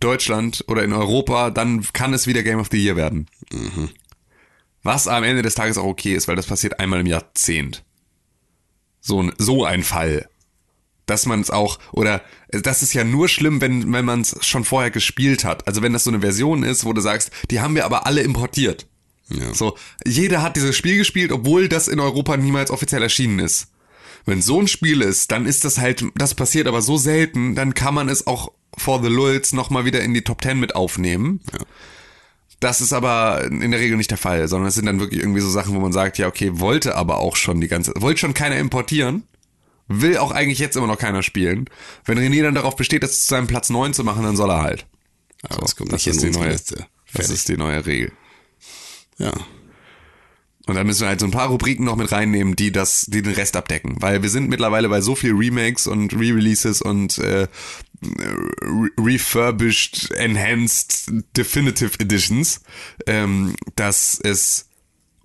Deutschland 0.00 0.64
oder 0.68 0.84
in 0.84 0.92
Europa, 0.92 1.50
dann 1.50 1.82
kann 1.92 2.12
es 2.14 2.26
wieder 2.26 2.42
Game 2.42 2.58
of 2.60 2.68
the 2.70 2.82
Year 2.82 2.96
werden. 2.96 3.26
Was 4.82 5.08
am 5.08 5.24
Ende 5.24 5.42
des 5.42 5.54
Tages 5.54 5.78
auch 5.78 5.84
okay 5.86 6.14
ist, 6.14 6.28
weil 6.28 6.36
das 6.36 6.46
passiert 6.46 6.78
einmal 6.78 7.00
im 7.00 7.06
Jahrzehnt. 7.06 7.82
So, 9.00 9.22
ein- 9.22 9.32
so 9.38 9.64
ein 9.64 9.82
Fall. 9.82 10.28
Dass 11.06 11.26
man 11.26 11.40
es 11.40 11.50
auch, 11.50 11.78
oder 11.92 12.22
äh, 12.48 12.60
das 12.60 12.82
ist 12.82 12.92
ja 12.92 13.04
nur 13.04 13.28
schlimm, 13.28 13.60
wenn, 13.60 13.92
wenn 13.92 14.04
man 14.04 14.20
es 14.20 14.36
schon 14.44 14.64
vorher 14.64 14.90
gespielt 14.90 15.44
hat. 15.44 15.66
Also 15.66 15.82
wenn 15.82 15.92
das 15.92 16.04
so 16.04 16.10
eine 16.10 16.20
Version 16.20 16.62
ist, 16.62 16.84
wo 16.84 16.92
du 16.92 17.00
sagst, 17.00 17.30
die 17.50 17.60
haben 17.60 17.74
wir 17.74 17.84
aber 17.84 18.06
alle 18.06 18.22
importiert. 18.22 18.86
Ja. 19.28 19.54
So, 19.54 19.76
jeder 20.04 20.42
hat 20.42 20.56
dieses 20.56 20.76
Spiel 20.76 20.98
gespielt, 20.98 21.32
obwohl 21.32 21.68
das 21.68 21.88
in 21.88 22.00
Europa 22.00 22.36
niemals 22.36 22.70
offiziell 22.70 23.02
erschienen 23.02 23.38
ist. 23.38 23.68
Wenn 24.24 24.42
so 24.42 24.60
ein 24.60 24.68
Spiel 24.68 25.02
ist, 25.02 25.30
dann 25.30 25.46
ist 25.46 25.64
das 25.64 25.78
halt, 25.78 26.04
das 26.16 26.34
passiert 26.34 26.66
aber 26.66 26.82
so 26.82 26.96
selten, 26.96 27.54
dann 27.54 27.74
kann 27.74 27.94
man 27.94 28.08
es 28.08 28.26
auch 28.26 28.52
for 28.76 29.02
the 29.02 29.08
lulz 29.08 29.52
nochmal 29.52 29.84
wieder 29.84 30.00
in 30.00 30.14
die 30.14 30.22
Top 30.22 30.42
10 30.42 30.58
mit 30.58 30.74
aufnehmen. 30.74 31.40
Das 32.60 32.80
ist 32.80 32.92
aber 32.92 33.44
in 33.44 33.70
der 33.70 33.80
Regel 33.80 33.96
nicht 33.96 34.10
der 34.10 34.18
Fall, 34.18 34.48
sondern 34.48 34.68
es 34.68 34.74
sind 34.74 34.86
dann 34.86 34.98
wirklich 34.98 35.20
irgendwie 35.20 35.40
so 35.40 35.50
Sachen, 35.50 35.74
wo 35.74 35.80
man 35.80 35.92
sagt, 35.92 36.18
ja, 36.18 36.26
okay, 36.26 36.58
wollte 36.58 36.96
aber 36.96 37.18
auch 37.18 37.36
schon 37.36 37.60
die 37.60 37.68
ganze, 37.68 37.92
wollte 37.96 38.20
schon 38.20 38.34
keiner 38.34 38.56
importieren, 38.56 39.24
will 39.88 40.18
auch 40.18 40.30
eigentlich 40.30 40.58
jetzt 40.58 40.76
immer 40.76 40.86
noch 40.86 40.98
keiner 40.98 41.22
spielen. 41.22 41.68
Wenn 42.04 42.18
René 42.18 42.42
dann 42.42 42.54
darauf 42.54 42.76
besteht, 42.76 43.02
das 43.02 43.20
zu 43.22 43.28
seinem 43.28 43.46
Platz 43.46 43.70
9 43.70 43.94
zu 43.94 44.04
machen, 44.04 44.22
dann 44.22 44.36
soll 44.36 44.50
er 44.50 44.62
halt. 44.62 44.86
Aber 45.42 45.64
es 45.64 45.76
kommt 45.76 45.92
das 45.92 46.04
nicht 46.04 46.16
ist 46.16 46.24
in 46.24 46.32
die 46.32 46.38
neue, 46.38 46.50
Liste. 46.50 46.86
das 47.12 47.30
ist 47.30 47.48
die 47.48 47.56
neue 47.56 47.86
Regel. 47.86 48.12
Ja. 49.18 49.32
Und 50.66 50.74
dann 50.74 50.86
müssen 50.86 51.02
wir 51.02 51.08
halt 51.08 51.20
so 51.20 51.26
ein 51.26 51.32
paar 51.32 51.48
Rubriken 51.48 51.84
noch 51.84 51.94
mit 51.94 52.10
reinnehmen, 52.10 52.56
die 52.56 52.72
das, 52.72 53.06
die 53.06 53.22
den 53.22 53.34
Rest 53.34 53.54
abdecken. 53.54 53.96
Weil 54.00 54.22
wir 54.22 54.30
sind 54.30 54.48
mittlerweile 54.48 54.88
bei 54.88 55.00
so 55.00 55.14
viel 55.14 55.32
Remakes 55.32 55.86
und 55.86 56.12
Re-Releases 56.12 56.82
und 56.82 57.18
äh, 57.18 57.46
re 58.02 58.90
refurbished, 58.98 60.10
enhanced, 60.10 61.12
definitive 61.36 62.00
editions, 62.00 62.62
ähm, 63.06 63.54
dass 63.76 64.18
es 64.20 64.65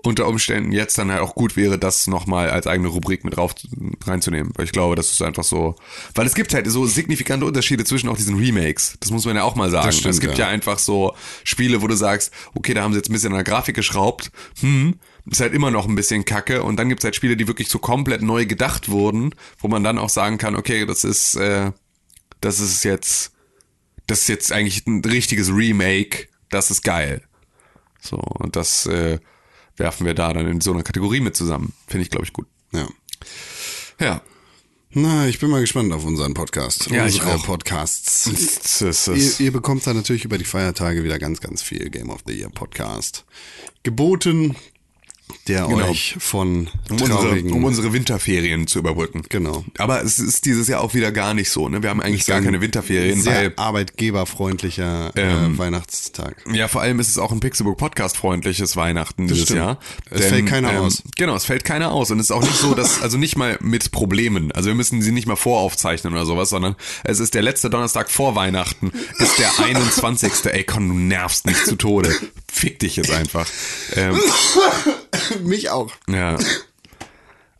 unter 0.04 0.28
Umständen 0.28 0.72
jetzt 0.72 0.98
dann 0.98 1.12
halt 1.12 1.22
auch 1.22 1.36
gut 1.36 1.56
wäre, 1.56 1.78
das 1.78 2.08
nochmal 2.08 2.50
als 2.50 2.68
eigene 2.68 2.90
Rubrik 2.90 3.24
mit 3.24 3.38
drauf 3.38 3.54
reinzunehmen. 4.06 4.52
Weil 4.56 4.66
ich 4.66 4.72
glaube, 4.72 4.96
das 4.96 5.12
ist 5.12 5.22
einfach 5.22 5.44
so. 5.44 5.76
Weil 6.16 6.26
es 6.26 6.34
gibt 6.34 6.54
halt 6.54 6.68
so 6.68 6.86
signifikante 6.86 7.46
Unterschiede 7.46 7.84
zwischen 7.84 8.10
auch 8.10 8.18
diesen 8.18 8.38
Remakes. 8.38 8.98
Das 9.00 9.12
muss 9.12 9.26
man 9.26 9.36
ja 9.36 9.44
auch 9.44 9.56
mal 9.56 9.70
sagen. 9.70 9.92
stimmt, 9.92 10.14
es 10.14 10.20
gibt 10.20 10.38
ja. 10.38 10.46
ja. 10.46 10.52
einfach 10.52 10.80
so 10.80 11.16
Spiele, 11.44 11.82
wo 11.82 11.88
du 11.88 11.96
sagst, 11.96 12.34
okay, 12.56 12.74
da 12.74 12.82
haben 12.82 12.94
sie 12.94 13.00
jetzt 13.00 13.10
ein 13.10 13.14
bisschen 13.14 13.32
an 13.32 13.38
der 13.38 13.44
Grafik 13.44 13.76
geschraubt. 13.76 14.32
Hm, 14.62 14.96
ist 15.30 15.42
halt 15.42 15.54
immer 15.54 15.72
noch 15.72 15.88
ein 15.88 15.96
bisschen 15.96 16.26
kacke. 16.26 16.64
Und 16.64 16.78
dann 16.78 16.90
gibt's 16.90 17.04
halt 17.04 17.16
Spiele, 17.16 17.38
die 17.38 17.48
wirklich 17.48 17.70
so 17.70 17.80
komplett 17.80 18.22
neu 18.22 18.46
gedacht 18.46 18.90
wurden, 18.90 19.36
wo 19.60 19.68
man 19.68 19.84
dann 19.84 20.00
auch 20.00 20.10
sagen 20.10 20.38
kann, 20.38 20.56
okay, 20.56 20.86
das 20.86 21.04
ist, 21.04 21.36
äh, 21.36 21.72
das 22.40 22.60
ist 22.60 22.84
jetzt, 22.84 23.34
das 24.08 24.22
ist 24.22 24.30
jetzt 24.30 24.52
eigentlich 24.52 24.86
ein 24.88 25.04
richtiges 25.06 25.50
Remake. 25.50 26.28
Das 26.50 26.72
ist 26.72 26.84
geil. 26.84 27.22
So, 28.02 28.18
und 28.18 28.56
das 28.56 28.88
äh, 28.88 29.20
werfen 29.82 30.06
wir 30.06 30.14
da 30.14 30.32
dann 30.32 30.48
in 30.48 30.62
so 30.62 30.72
einer 30.72 30.84
Kategorie 30.84 31.22
mit 31.22 31.36
zusammen. 31.36 31.74
Finde 31.88 32.04
ich, 32.04 32.10
glaube 32.12 32.26
ich, 32.26 32.34
gut. 32.34 32.48
Ja. 32.72 32.88
Ja. 34.00 34.22
Na, 34.94 35.28
ich 35.28 35.40
bin 35.40 35.50
mal 35.50 35.62
gespannt 35.62 35.92
auf 35.94 36.06
unseren 36.06 36.34
Podcast. 36.34 36.90
Ja, 36.92 37.06
ich 37.06 37.16
Unsere 37.16 37.38
auch. 37.38 37.46
Podcasts. 37.46 38.26
Das 38.82 39.08
ist, 39.08 39.40
Ihr, 39.40 39.46
ihr 39.48 39.52
bekommt 39.52 39.88
da 39.88 39.94
natürlich 39.94 40.26
über 40.26 40.38
die 40.38 40.44
Feiertage 40.44 41.04
wieder 41.04 41.18
ganz, 41.18 41.40
ganz 41.40 41.62
viel 41.62 41.90
Game 41.90 42.10
of 42.10 42.22
the 42.26 42.34
Year 42.34 42.50
Podcast 42.50 43.26
geboten, 43.84 44.56
der 45.48 45.66
Genau. 45.68 45.88
euch 45.90 46.16
von 46.20 46.68
um, 46.90 47.02
unsere, 47.02 47.42
um 47.42 47.64
unsere 47.64 47.94
Winterferien 47.94 48.68
zu 48.68 48.80
überbrücken. 48.80 49.24
Genau. 49.30 49.64
Aber 49.78 50.04
es 50.04 50.20
ist 50.20 50.46
dieses 50.46 50.68
Jahr 50.68 50.82
auch 50.82 50.94
wieder 50.94 51.12
gar 51.12 51.34
nicht 51.34 51.50
so. 51.50 51.68
Ne? 51.70 51.82
Wir 51.84 51.90
haben 51.90 52.02
eigentlich 52.02 52.26
gar 52.26 52.42
keine 52.42 52.62
Winterferien, 52.62 53.22
sehr 53.22 53.54
arbeitgeberfreundlicher 53.58 55.12
Ähm, 55.16 55.56
äh, 55.56 55.58
Weihnachtstag. 55.58 56.36
ja, 56.54 56.68
vor 56.68 56.82
allem 56.82 57.00
ist 57.00 57.10
es 57.10 57.18
auch 57.18 57.32
ein 57.32 57.40
Pixelbook 57.40 57.78
Podcast 57.78 58.18
freundliches 58.18 58.76
Weihnachten 58.76 59.28
dieses 59.28 59.44
stimmt. 59.46 59.60
Jahr. 59.60 59.80
Es 60.10 60.26
fällt 60.26 60.46
keiner 60.48 60.80
aus. 60.82 61.04
Genau, 61.18 61.36
es 61.36 61.46
fällt 61.46 61.64
keiner 61.64 61.92
aus 61.92 62.12
und 62.12 62.20
es 62.20 62.26
ist 62.28 62.32
auch 62.32 62.42
nicht 62.42 62.58
so, 62.58 62.74
dass 62.74 63.02
also 63.02 63.18
nicht 63.18 63.36
mal 63.38 63.58
mit 63.62 63.92
Problemen. 63.92 64.52
Also 64.52 64.68
wir 64.70 64.76
müssen 64.76 65.02
sie 65.02 65.12
nicht 65.12 65.28
mal 65.28 65.36
voraufzeichnen 65.36 66.14
oder 66.14 66.26
sowas, 66.26 66.50
sondern 66.50 66.76
es 67.04 67.20
ist 67.20 67.34
der 67.34 67.42
letzte 67.42 67.70
Donnerstag 67.70 68.10
vor 68.10 68.36
Weihnachten, 68.36 68.92
ist 69.20 69.40
der 69.40 69.60
21. 69.66 70.32
Ey, 70.46 70.64
Con, 70.64 70.88
du 70.90 70.94
nervst 70.96 71.46
nicht 71.46 71.66
zu 71.66 71.76
Tode. 71.76 72.14
Fick 72.52 72.80
dich 72.80 72.96
jetzt 72.98 73.12
einfach. 73.12 73.48
Ähm, 73.96 74.20
Mich 75.44 75.70
auch. 75.70 75.92
Ja. 76.08 76.38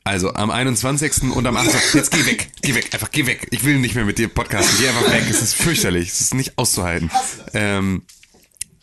Also 0.04 0.34
am 0.34 0.50
21. 0.50 1.24
und 1.24 1.46
am 1.46 1.58
28. 1.58 1.94
Jetzt 1.94 2.12
geh 2.12 2.26
weg, 2.26 2.52
geh 2.62 2.74
weg, 2.74 2.90
einfach 2.94 3.12
geh 3.12 3.26
weg. 3.26 3.48
Ich 3.52 3.64
will 3.66 3.80
nicht 3.80 3.96
mehr 3.96 4.06
mit 4.06 4.18
dir 4.18 4.30
podcasten. 4.30 4.78
Geh 4.80 4.88
einfach 4.88 5.12
weg. 5.12 5.24
Es 5.30 5.42
ist 5.42 5.54
fürchterlich. 5.56 6.10
Es 6.10 6.22
ist 6.22 6.34
nicht 6.34 6.58
auszuhalten. 6.58 7.12
Ähm, 7.54 8.04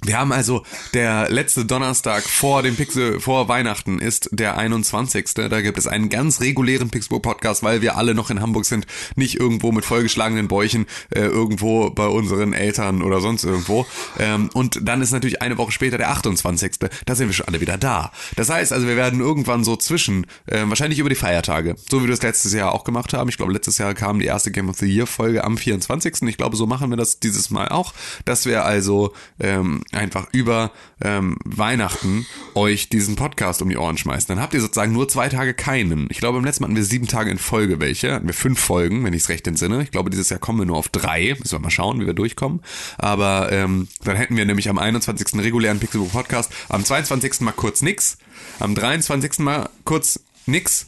wir 0.05 0.17
haben 0.17 0.33
also 0.33 0.63
der 0.95 1.29
letzte 1.29 1.65
Donnerstag 1.65 2.23
vor 2.23 2.63
dem 2.63 2.77
Pixel, 2.77 3.19
vor 3.19 3.49
Weihnachten 3.49 3.99
ist 3.99 4.29
der 4.31 4.57
21. 4.57 5.35
Da 5.35 5.61
gibt 5.61 5.77
es 5.77 5.89
einen 5.89 6.09
ganz 6.09 6.41
regulären 6.41 6.89
Pixelbook 6.89 7.23
Podcast, 7.23 7.65
weil 7.65 7.83
wir 7.83 7.97
alle 7.97 8.15
noch 8.15 8.31
in 8.31 8.41
Hamburg 8.41 8.65
sind, 8.65 8.87
nicht 9.17 9.41
irgendwo 9.41 9.73
mit 9.73 9.85
vollgeschlagenen 9.85 10.47
Bäuchen, 10.47 10.87
äh, 11.11 11.23
irgendwo 11.23 11.91
bei 11.91 12.07
unseren 12.07 12.53
Eltern 12.53 13.03
oder 13.03 13.21
sonst 13.21 13.43
irgendwo. 13.43 13.87
Ähm, 14.21 14.51
und 14.55 14.79
dann 14.87 15.03
ist 15.03 15.11
natürlich 15.11 15.43
eine 15.43 15.59
Woche 15.59 15.73
später 15.73 15.99
der 15.99 16.11
28. 16.11 16.77
Da 17.05 17.15
sind 17.17 17.29
wir 17.29 17.35
schon 17.35 17.49
alle 17.49 17.61
wieder 17.61 17.77
da. 17.77 18.13
Das 18.37 18.51
heißt 18.51 18.73
also, 18.73 18.87
wir 18.87 18.97
werden 18.97 19.19
irgendwann 19.19 19.65
so 19.65 19.77
zwischen, 19.77 20.27
äh, 20.47 20.63
wahrscheinlich 20.67 21.01
über 21.01 21.09
die 21.09 21.17
Feiertage, 21.17 21.75
so 21.91 21.99
wie 21.99 22.05
wir 22.05 22.13
das 22.13 22.23
letztes 22.23 22.53
Jahr 22.53 22.73
auch 22.73 22.85
gemacht 22.85 23.13
haben. 23.15 23.29
Ich 23.29 23.37
glaube, 23.37 23.53
letztes 23.53 23.79
Jahr 23.79 23.95
kam 23.95 24.21
die 24.21 24.27
erste 24.27 24.53
Game 24.53 24.69
of 24.69 24.77
the 24.77 24.87
Year 24.87 25.09
Folge 25.09 25.43
am 25.43 25.59
24. 25.59 26.23
Ich 26.23 26.37
glaube, 26.37 26.57
so 26.57 26.69
machen 26.69 26.91
wir 26.91 26.97
das 26.97 27.19
dieses 27.19 27.51
Mal 27.51 27.69
auch, 27.69 27.93
dass 28.25 28.47
wir 28.47 28.65
also 28.65 29.13
ähm, 29.41 29.83
einfach 29.93 30.29
über 30.33 30.71
ähm, 31.03 31.37
Weihnachten 31.45 32.27
euch 32.55 32.89
diesen 32.89 33.17
Podcast 33.17 33.63
um 33.63 33.69
die 33.69 33.77
Ohren 33.77 33.97
schmeißen. 33.97 34.29
Dann 34.29 34.43
habt 34.43 34.55
ihr 34.55 34.61
sozusagen 34.61 34.93
nur 34.93 35.09
zwei 35.09 35.29
Tage 35.29 35.55
keinen. 35.55 36.09
Ich 36.11 36.19
glaube, 36.19 36.39
im 36.39 36.45
letzten 36.45 36.63
Mal 36.63 36.69
hatten 36.69 36.77
wir 36.77 36.85
sieben 36.85 37.07
Tage 37.07 37.31
in 37.31 37.39
Folge 37.39 37.81
welche. 37.81 38.15
Hatten 38.15 38.27
wir 38.27 38.35
fünf 38.35 38.61
Folgen, 38.61 39.05
wenn 39.05 39.15
ich 39.15 39.23
es 39.23 39.29
recht 39.29 39.47
entsinne. 39.47 39.83
Ich 39.83 39.91
glaube, 39.91 40.11
dieses 40.11 40.29
Jahr 40.29 40.41
kommen 40.41 40.59
wir 40.59 40.67
nur 40.67 40.77
auf 40.77 40.89
drei. 40.89 41.37
Müssen 41.39 41.53
wir 41.53 41.59
mal 41.61 41.71
schauen, 41.71 42.01
wie 42.01 42.07
wir 42.07 42.15
durchkommen. 42.15 42.61
Aber 42.99 43.51
ähm, 43.53 43.89
dann 44.05 44.17
hätten 44.17 44.37
wir 44.37 44.45
nämlich 44.45 44.69
am 44.69 44.79
21. 44.79 45.35
regulären 45.43 45.81
Pixelbook 45.81 46.13
Podcast, 46.13 46.53
am 46.69 46.85
22. 46.85 47.41
mal 47.41 47.53
kurz 47.53 47.83
nix, 47.83 48.19
am 48.61 48.75
23. 48.75 49.39
mal 49.39 49.69
kurz 49.85 50.21
nix 50.47 50.87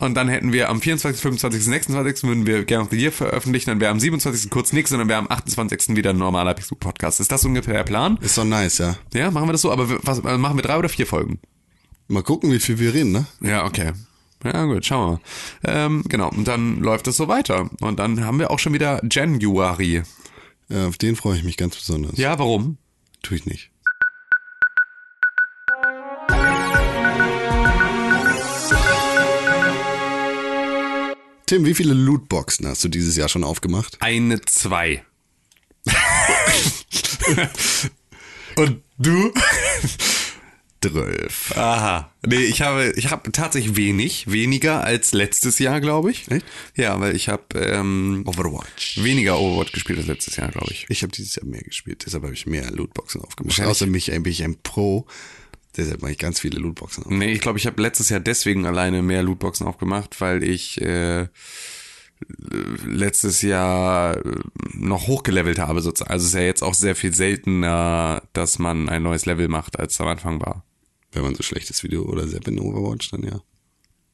und 0.00 0.14
dann 0.14 0.28
hätten 0.28 0.52
wir 0.52 0.68
am 0.68 0.80
24., 0.80 1.20
25., 1.20 1.64
26. 1.64 2.24
würden 2.24 2.46
wir 2.46 2.64
Game 2.64 2.80
of 2.80 2.88
the 2.90 2.96
Year 2.96 3.12
veröffentlichen, 3.12 3.70
dann 3.70 3.80
wäre 3.80 3.90
am 3.90 4.00
27. 4.00 4.50
kurz 4.50 4.72
nix 4.72 4.90
und 4.92 4.98
dann 4.98 5.08
wäre 5.08 5.18
am 5.18 5.30
28. 5.30 5.96
wieder 5.96 6.10
ein 6.10 6.18
normaler 6.18 6.54
Pixel 6.54 6.76
Podcast. 6.76 7.20
Ist 7.20 7.30
das 7.30 7.44
ungefähr 7.44 7.74
der 7.74 7.84
Plan? 7.84 8.18
Ist 8.20 8.36
doch 8.36 8.44
nice, 8.44 8.78
ja. 8.78 8.96
Ja, 9.14 9.30
machen 9.30 9.48
wir 9.48 9.52
das 9.52 9.62
so, 9.62 9.70
aber 9.70 9.88
was, 10.04 10.18
äh, 10.20 10.38
machen 10.38 10.56
wir 10.56 10.62
drei 10.62 10.78
oder 10.78 10.88
vier 10.88 11.06
Folgen? 11.06 11.38
Mal 12.08 12.22
gucken, 12.22 12.50
wie 12.50 12.58
viel 12.58 12.78
wir 12.78 12.92
reden, 12.92 13.12
ne? 13.12 13.26
Ja, 13.40 13.64
okay. 13.64 13.92
Ja, 14.42 14.64
gut, 14.64 14.84
schauen 14.86 15.20
wir. 15.62 15.70
Ähm, 15.70 16.02
genau, 16.08 16.30
und 16.30 16.48
dann 16.48 16.80
läuft 16.80 17.06
es 17.06 17.16
so 17.16 17.28
weiter. 17.28 17.68
Und 17.80 17.98
dann 17.98 18.24
haben 18.24 18.38
wir 18.38 18.50
auch 18.50 18.58
schon 18.58 18.72
wieder 18.72 19.00
January. 19.10 20.02
Ja, 20.70 20.88
auf 20.88 20.96
den 20.96 21.14
freue 21.14 21.36
ich 21.36 21.44
mich 21.44 21.56
ganz 21.56 21.76
besonders. 21.76 22.16
Ja, 22.16 22.38
warum? 22.38 22.78
Tue 23.22 23.36
ich 23.36 23.46
nicht. 23.46 23.70
Tim, 31.50 31.64
wie 31.64 31.74
viele 31.74 31.94
Lootboxen 31.94 32.64
hast 32.68 32.84
du 32.84 32.88
dieses 32.88 33.16
Jahr 33.16 33.28
schon 33.28 33.42
aufgemacht? 33.42 33.96
Eine, 33.98 34.40
zwei. 34.42 35.02
und 38.54 38.80
du? 38.98 39.32
Zwölf. 40.80 41.56
Aha. 41.56 42.12
Nee, 42.24 42.36
ich 42.36 42.62
habe, 42.62 42.92
ich 42.94 43.10
habe 43.10 43.32
tatsächlich 43.32 43.74
wenig, 43.74 44.30
weniger 44.30 44.84
als 44.84 45.10
letztes 45.10 45.58
Jahr, 45.58 45.80
glaube 45.80 46.12
ich. 46.12 46.30
Echt? 46.30 46.46
Ja, 46.76 47.00
weil 47.00 47.16
ich 47.16 47.28
habe 47.28 47.58
ähm, 47.58 48.22
Overwatch. 48.26 49.02
weniger 49.02 49.40
Overwatch 49.40 49.72
gespielt 49.72 49.98
als 49.98 50.06
letztes 50.06 50.36
Jahr, 50.36 50.52
glaube 50.52 50.70
ich. 50.70 50.86
Ich 50.88 51.02
habe 51.02 51.10
dieses 51.10 51.34
Jahr 51.34 51.46
mehr 51.46 51.62
gespielt, 51.62 52.04
deshalb 52.06 52.22
habe 52.22 52.34
ich 52.34 52.46
mehr 52.46 52.70
Lootboxen 52.70 53.22
aufgemacht. 53.22 53.60
Außerdem 53.60 53.92
bin 53.92 54.30
ich 54.30 54.44
ein 54.44 54.56
Pro, 54.62 55.04
deshalb 55.76 56.02
mache 56.02 56.12
ich 56.12 56.18
ganz 56.18 56.40
viele 56.40 56.58
Lootboxen 56.58 57.04
auf. 57.04 57.10
Nee, 57.10 57.32
ich 57.32 57.40
glaube, 57.40 57.58
ich 57.58 57.66
habe 57.66 57.80
letztes 57.80 58.08
Jahr 58.08 58.20
deswegen 58.20 58.66
alleine 58.66 59.02
mehr 59.02 59.22
Lootboxen 59.22 59.66
aufgemacht, 59.66 60.20
weil 60.20 60.42
ich 60.42 60.80
äh, 60.80 61.28
letztes 62.86 63.42
Jahr 63.42 64.16
äh, 64.16 64.40
noch 64.74 65.06
hochgelevelt 65.06 65.58
habe 65.58 65.80
sozusagen. 65.80 66.10
Also 66.10 66.24
es 66.24 66.30
ist 66.30 66.38
ja 66.38 66.44
jetzt 66.44 66.62
auch 66.62 66.74
sehr 66.74 66.94
viel 66.94 67.14
seltener, 67.14 68.22
dass 68.32 68.58
man 68.58 68.88
ein 68.88 69.02
neues 69.02 69.26
Level 69.26 69.48
macht, 69.48 69.78
als 69.78 69.94
es 69.94 70.00
am 70.00 70.08
Anfang 70.08 70.40
war. 70.40 70.64
Wenn 71.12 71.22
man 71.22 71.34
so 71.34 71.42
schlechtes 71.42 71.82
Video 71.82 72.02
oder 72.02 72.28
Sepp 72.28 72.46
in 72.46 72.60
Overwatch, 72.60 73.10
dann 73.10 73.22
ja. 73.22 73.40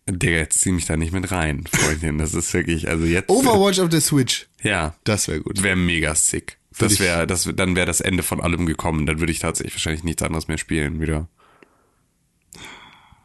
Digga, 0.09 0.37
jetzt 0.37 0.61
zieh 0.61 0.71
mich 0.71 0.87
da 0.87 0.97
nicht 0.97 1.13
mit 1.13 1.31
rein, 1.33 1.65
Freundin. 1.71 2.19
Das 2.19 2.33
ist 2.33 2.55
wirklich, 2.55 2.89
also 2.89 3.05
jetzt. 3.05 3.29
Overwatch 3.29 3.81
auf 3.81 3.89
der 3.89 4.01
Switch. 4.01 4.47
Ja. 4.63 4.95
Das 5.05 5.27
wäre 5.27 5.41
gut. 5.41 5.63
Wäre 5.63 5.77
mega 5.77 6.15
sick. 6.15 6.59
Das 6.79 7.01
wäre, 7.01 7.27
das, 7.27 7.51
dann 7.55 7.75
wäre 7.75 7.87
das 7.87 8.01
Ende 8.01 8.23
von 8.23 8.41
allem 8.41 8.67
gekommen. 8.67 9.07
Dann 9.07 9.19
würde 9.19 9.33
ich 9.33 9.41
tatsächlich 9.41 9.75
wahrscheinlich 9.75 10.05
nichts 10.05 10.23
anderes 10.23 10.47
mehr 10.47 10.59
spielen 10.59 11.01
wieder. 11.01 11.29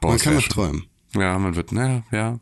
Boah, 0.01 0.09
Man 0.09 0.19
kann 0.19 0.33
noch 0.35 0.47
träumen. 0.47 0.85
Ja, 1.15 1.37
man 1.39 1.55
wird, 1.55 1.71
na, 1.71 2.03
ja. 2.11 2.37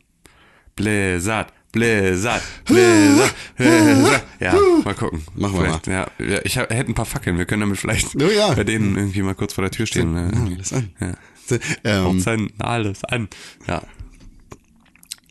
Blizzard, 0.76 1.52
Blizzard, 1.72 2.42
Blizzard, 2.64 3.34
Blizzard. 3.56 4.24
Ja, 4.40 4.54
mal 4.84 4.94
gucken. 4.94 5.22
Machen 5.34 5.54
wir 5.60 5.78
vielleicht, 5.80 5.86
Ja, 5.86 6.06
ja, 6.18 6.40
ich 6.44 6.56
hab, 6.56 6.70
hätte 6.70 6.90
ein 6.90 6.94
paar 6.94 7.04
Fackeln. 7.04 7.36
Wir 7.36 7.44
können 7.44 7.60
damit 7.60 7.78
vielleicht 7.78 8.16
Oh 8.16 8.30
ja. 8.30 8.52
bei 8.54 8.64
denen 8.64 8.96
irgendwie 8.96 9.22
mal 9.22 9.34
kurz 9.34 9.52
vor 9.52 9.62
der 9.62 9.70
Tür 9.70 9.86
stehen. 9.86 10.12
Ne? 10.14 10.32
Alles 10.34 10.72
an. 10.72 10.90
Ja. 10.98 11.14
Ähm, 11.84 12.20
Zünden 12.20 12.60
alles 12.60 13.04
an. 13.04 13.28
Ja. 13.66 13.82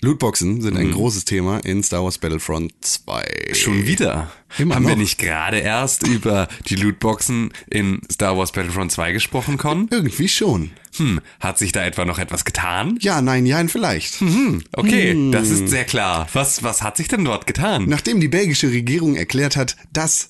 Lootboxen 0.01 0.61
sind 0.61 0.75
Mhm. 0.75 0.79
ein 0.79 0.91
großes 0.91 1.25
Thema 1.25 1.57
in 1.65 1.83
Star 1.83 2.03
Wars 2.03 2.17
Battlefront 2.17 2.71
2. 2.81 3.51
Schon 3.53 3.85
wieder. 3.85 4.31
Immer 4.57 4.75
Haben 4.75 4.83
wir 4.85 4.91
noch. 4.91 4.97
nicht 4.97 5.17
gerade 5.17 5.57
erst 5.59 6.07
über 6.07 6.47
die 6.67 6.75
Lootboxen 6.75 7.51
in 7.69 8.01
Star 8.11 8.37
Wars 8.37 8.51
Battlefront 8.53 8.91
2 8.91 9.11
gesprochen, 9.11 9.57
Con? 9.57 9.87
Irgendwie 9.91 10.29
schon. 10.29 10.71
Hm, 10.95 11.19
hat 11.39 11.57
sich 11.57 11.71
da 11.73 11.83
etwa 11.85 12.05
noch 12.05 12.17
etwas 12.17 12.45
getan? 12.45 12.97
Ja, 13.01 13.21
nein, 13.21 13.45
ja, 13.45 13.61
vielleicht. 13.67 14.21
Hm, 14.21 14.63
okay, 14.71 15.31
das 15.31 15.49
ist 15.49 15.67
sehr 15.67 15.83
klar. 15.85 16.27
Was, 16.33 16.63
was 16.63 16.81
hat 16.81 16.97
sich 16.97 17.07
denn 17.09 17.25
dort 17.25 17.45
getan? 17.45 17.85
Nachdem 17.87 18.19
die 18.21 18.27
belgische 18.29 18.71
Regierung 18.71 19.15
erklärt 19.15 19.55
hat, 19.57 19.75
dass 19.93 20.29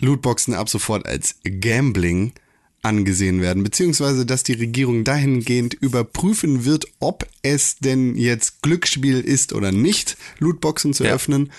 Lootboxen 0.00 0.54
ab 0.54 0.68
sofort 0.68 1.06
als 1.06 1.36
Gambling 1.44 2.32
angesehen 2.84 3.40
werden, 3.40 3.64
beziehungsweise 3.64 4.26
dass 4.26 4.42
die 4.42 4.52
Regierung 4.54 5.04
dahingehend 5.04 5.74
überprüfen 5.74 6.64
wird, 6.64 6.86
ob 7.00 7.26
es 7.42 7.76
denn 7.76 8.16
jetzt 8.16 8.62
Glücksspiel 8.62 9.20
ist 9.20 9.52
oder 9.52 9.72
nicht, 9.72 10.16
Lootboxen 10.38 10.92
zu 10.92 11.04
Ja. 11.04 11.14
öffnen, 11.14 11.50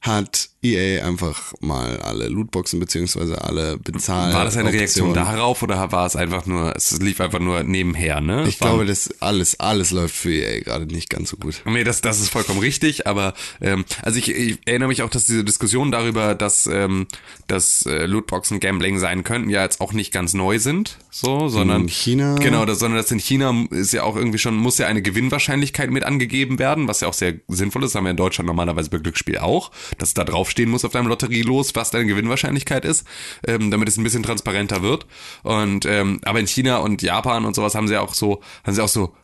hat 0.00 0.50
EA 0.62 1.04
einfach 1.06 1.54
mal 1.60 1.98
alle 1.98 2.28
Lootboxen 2.28 2.80
beziehungsweise 2.80 3.42
alle 3.42 3.76
bezahlt. 3.76 4.34
War 4.34 4.44
das 4.44 4.56
eine 4.56 4.72
Reaktion 4.72 5.14
darauf 5.14 5.62
oder 5.62 5.90
war 5.92 6.06
es 6.06 6.16
einfach 6.16 6.46
nur, 6.46 6.74
es 6.76 6.98
lief 7.00 7.20
einfach 7.20 7.38
nur 7.38 7.62
nebenher, 7.62 8.20
ne? 8.20 8.46
Ich 8.48 8.60
war, 8.60 8.70
glaube, 8.70 8.86
das 8.86 9.10
alles, 9.20 9.60
alles 9.60 9.90
läuft 9.90 10.14
für 10.14 10.32
EA 10.32 10.60
gerade 10.60 10.86
nicht 10.86 11.10
ganz 11.10 11.30
so 11.30 11.36
gut. 11.36 11.62
Nee, 11.64 11.84
das, 11.84 12.00
das 12.00 12.20
ist 12.20 12.30
vollkommen 12.30 12.60
richtig, 12.60 13.06
aber 13.06 13.34
ähm, 13.60 13.84
also 14.02 14.18
ich, 14.18 14.28
ich 14.28 14.58
erinnere 14.64 14.88
mich 14.88 15.02
auch, 15.02 15.10
dass 15.10 15.26
diese 15.26 15.44
Diskussion 15.44 15.90
darüber, 15.90 16.34
dass, 16.34 16.66
ähm, 16.66 17.06
dass 17.46 17.86
äh, 17.86 18.06
Lootboxen 18.06 18.60
Gambling 18.60 18.98
sein 18.98 19.24
könnten, 19.24 19.50
ja 19.50 19.62
jetzt 19.62 19.80
auch 19.80 19.92
nicht 19.92 20.12
ganz 20.12 20.34
neu 20.34 20.58
sind, 20.58 20.98
so, 21.10 21.48
sondern 21.48 21.82
In 21.82 21.88
China? 21.88 22.34
Genau, 22.34 22.66
das, 22.66 22.78
sondern 22.78 23.00
das 23.00 23.10
in 23.10 23.18
China 23.18 23.64
ist 23.70 23.92
ja 23.92 24.02
auch 24.02 24.16
irgendwie 24.16 24.38
schon, 24.38 24.54
muss 24.56 24.78
ja 24.78 24.86
eine 24.86 25.00
Gewinnwahrscheinlichkeit 25.00 25.90
mit 25.90 26.04
angegeben 26.04 26.58
werden, 26.58 26.88
was 26.88 27.00
ja 27.00 27.08
auch 27.08 27.14
sehr 27.14 27.34
sinnvoll 27.48 27.84
ist, 27.84 27.94
haben 27.94 28.04
wir 28.04 28.10
in 28.10 28.18
Deutschland 28.18 28.46
normalerweise 28.46 28.90
bei 28.90 28.98
Glücksspiel 28.98 29.38
auch, 29.38 29.70
dass 29.98 30.14
da 30.14 30.24
draufstehen 30.24 30.70
muss 30.70 30.84
auf 30.84 30.92
deinem 30.92 31.08
Lotterielos, 31.08 31.74
was 31.74 31.90
deine 31.90 32.06
Gewinnwahrscheinlichkeit 32.06 32.84
ist, 32.84 33.06
ähm, 33.46 33.70
damit 33.70 33.88
es 33.88 33.96
ein 33.96 34.04
bisschen 34.04 34.22
transparenter 34.22 34.82
wird. 34.82 35.06
Und 35.42 35.86
ähm, 35.86 36.20
aber 36.24 36.40
in 36.40 36.46
China 36.46 36.78
und 36.78 37.02
Japan 37.02 37.44
und 37.44 37.54
sowas 37.54 37.74
haben 37.74 37.88
sie 37.88 38.00
auch 38.00 38.14
so, 38.14 38.40
haben 38.64 38.74
sie 38.74 38.82
auch 38.82 38.88
so 38.88 39.14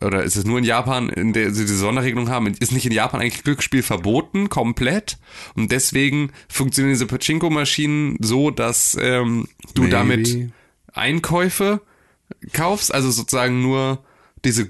oder 0.00 0.22
ist 0.22 0.36
es 0.36 0.44
nur 0.44 0.58
in 0.58 0.64
Japan, 0.64 1.08
in 1.08 1.32
der 1.32 1.52
sie 1.52 1.62
diese 1.62 1.78
Sonderregelung 1.78 2.28
haben? 2.28 2.46
Ist 2.46 2.72
nicht 2.72 2.84
in 2.84 2.92
Japan 2.92 3.20
eigentlich 3.20 3.42
Glücksspiel 3.42 3.82
verboten, 3.82 4.48
komplett? 4.48 5.18
Und 5.54 5.72
deswegen 5.72 6.30
funktionieren 6.48 6.92
diese 6.92 7.06
Pachinko-Maschinen 7.06 8.18
so, 8.20 8.50
dass 8.50 8.98
ähm, 9.00 9.48
du 9.74 9.82
Maybe. 9.82 9.92
damit 9.92 10.52
Einkäufe 10.92 11.80
kaufst, 12.52 12.92
also 12.92 13.10
sozusagen 13.10 13.62
nur 13.62 14.04
diese 14.44 14.68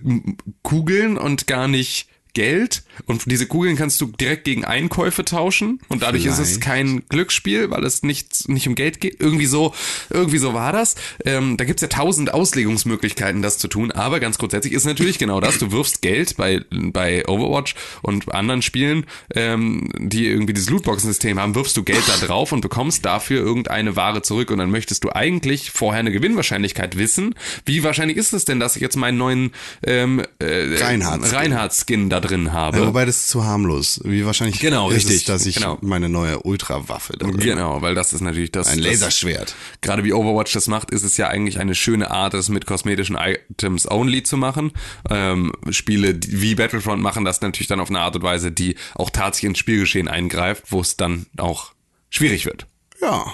Kugeln 0.62 1.18
und 1.18 1.46
gar 1.46 1.68
nicht 1.68 2.07
Geld. 2.34 2.82
Und 3.06 3.30
diese 3.30 3.46
Kugeln 3.46 3.76
kannst 3.76 4.00
du 4.00 4.06
direkt 4.06 4.44
gegen 4.44 4.64
Einkäufe 4.64 5.24
tauschen. 5.24 5.80
Und 5.88 6.02
dadurch 6.02 6.24
ist 6.24 6.38
es 6.38 6.48
Vielleicht. 6.48 6.60
kein 6.60 7.02
Glücksspiel, 7.09 7.70
weil 7.70 7.84
es 7.84 8.02
nicht, 8.02 8.48
nicht 8.48 8.66
um 8.68 8.74
Geld 8.74 9.00
geht. 9.00 9.20
Irgendwie 9.20 9.46
so, 9.46 9.74
irgendwie 10.10 10.38
so 10.38 10.55
war 10.55 10.72
das. 10.72 10.96
Ähm, 11.24 11.56
da 11.56 11.64
gibt's 11.64 11.82
ja 11.82 11.88
tausend 11.88 12.32
Auslegungsmöglichkeiten, 12.32 13.42
das 13.42 13.59
zu 13.59 13.68
tun. 13.68 13.90
Aber 13.92 14.20
ganz 14.20 14.38
grundsätzlich 14.38 14.72
ist 14.72 14.84
natürlich 14.84 15.18
genau 15.18 15.40
das. 15.40 15.59
Du 15.59 15.72
wirfst 15.72 16.02
Geld 16.02 16.36
bei, 16.36 16.60
bei 16.70 17.26
Overwatch 17.26 17.74
und 18.02 18.32
anderen 18.34 18.62
Spielen, 18.62 19.06
ähm, 19.34 19.90
die 19.98 20.26
irgendwie 20.26 20.52
dieses 20.52 20.70
Lootboxen-System 20.70 21.38
haben, 21.38 21.55
wirfst 21.55 21.76
du 21.76 21.82
Geld 21.82 22.05
da 22.06 22.16
drauf 22.26 22.52
und 22.52 22.60
bekommst 22.60 23.05
dafür 23.05 23.40
irgendeine 23.40 23.96
Ware 23.96 24.22
zurück. 24.22 24.50
Und 24.50 24.59
dann 24.59 24.70
möchtest 24.70 25.05
du 25.05 25.10
eigentlich 25.10 25.70
vorher 25.70 26.00
eine 26.00 26.12
Gewinnwahrscheinlichkeit 26.12 26.96
wissen. 26.98 27.34
Wie 27.64 27.82
wahrscheinlich 27.82 28.16
ist 28.16 28.32
es 28.32 28.44
denn, 28.44 28.60
dass 28.60 28.76
ich 28.76 28.82
jetzt 28.82 28.96
meinen 28.96 29.18
neuen 29.18 29.50
ähm, 29.84 30.22
äh, 30.38 30.76
Reinhardt-Skin. 30.76 31.36
Reinhardt-Skin 31.36 32.10
da 32.20 32.27
drin 32.28 32.53
habe? 32.53 32.78
Ja, 32.78 32.86
wobei 32.86 33.05
das 33.05 33.16
ist 33.16 33.28
zu 33.28 33.45
harmlos. 33.45 34.01
Wie 34.05 34.24
wahrscheinlich 34.24 34.61
Genau, 34.61 34.89
richtig. 34.89 35.16
es, 35.16 35.24
dass 35.24 35.47
ich 35.47 35.57
Genau. 35.57 35.78
meine 35.81 36.09
neue 36.09 36.40
Ultrawaffe 36.40 37.15
da 37.16 37.27
drin 37.27 37.39
Genau, 37.39 37.82
weil 37.82 37.95
das 37.95 38.12
ist 38.12 38.20
natürlich 38.20 38.53
das. 38.53 38.69
Ein 38.69 38.78
das, 38.78 38.86
Laserschwert. 38.86 39.55
Gerade 39.81 40.05
wie 40.05 40.12
Overwatch 40.12 40.53
das 40.53 40.66
macht, 40.69 40.90
ist 40.90 41.03
es 41.03 41.16
ja 41.16 41.28
eigentlich 41.28 41.59
eine 41.59 41.74
schöne 41.74 42.11
Art, 42.11 42.35
das 42.35 42.49
mit 42.49 42.66
kosmetischen 42.66 43.16
Items 43.16 43.90
only 43.90 44.23
zu 44.23 44.36
machen. 44.36 44.73
Ähm, 45.11 45.53
Spiele 45.70 46.19
wie 46.27 46.55
Battlefront 46.55 47.03
machen 47.03 47.24
das 47.24 47.40
natürlich 47.40 47.69
dann 47.69 47.81
auf 47.81 47.90
eine 47.90 48.01
Art 48.01 48.16
und 48.16 48.23
Weise, 48.23 48.53
die 48.53 48.77
auch 48.95 49.11
tatsächlich 49.11 49.49
ins 49.51 49.59
Spielgeschehen 49.59 50.09
eingreift, 50.09 50.65
wo 50.70 50.81
es 50.81 50.97
dann 50.97 51.27
auch 51.36 51.73
schwierig 52.11 52.47
wird. 52.47 52.66
Ja. 53.01 53.24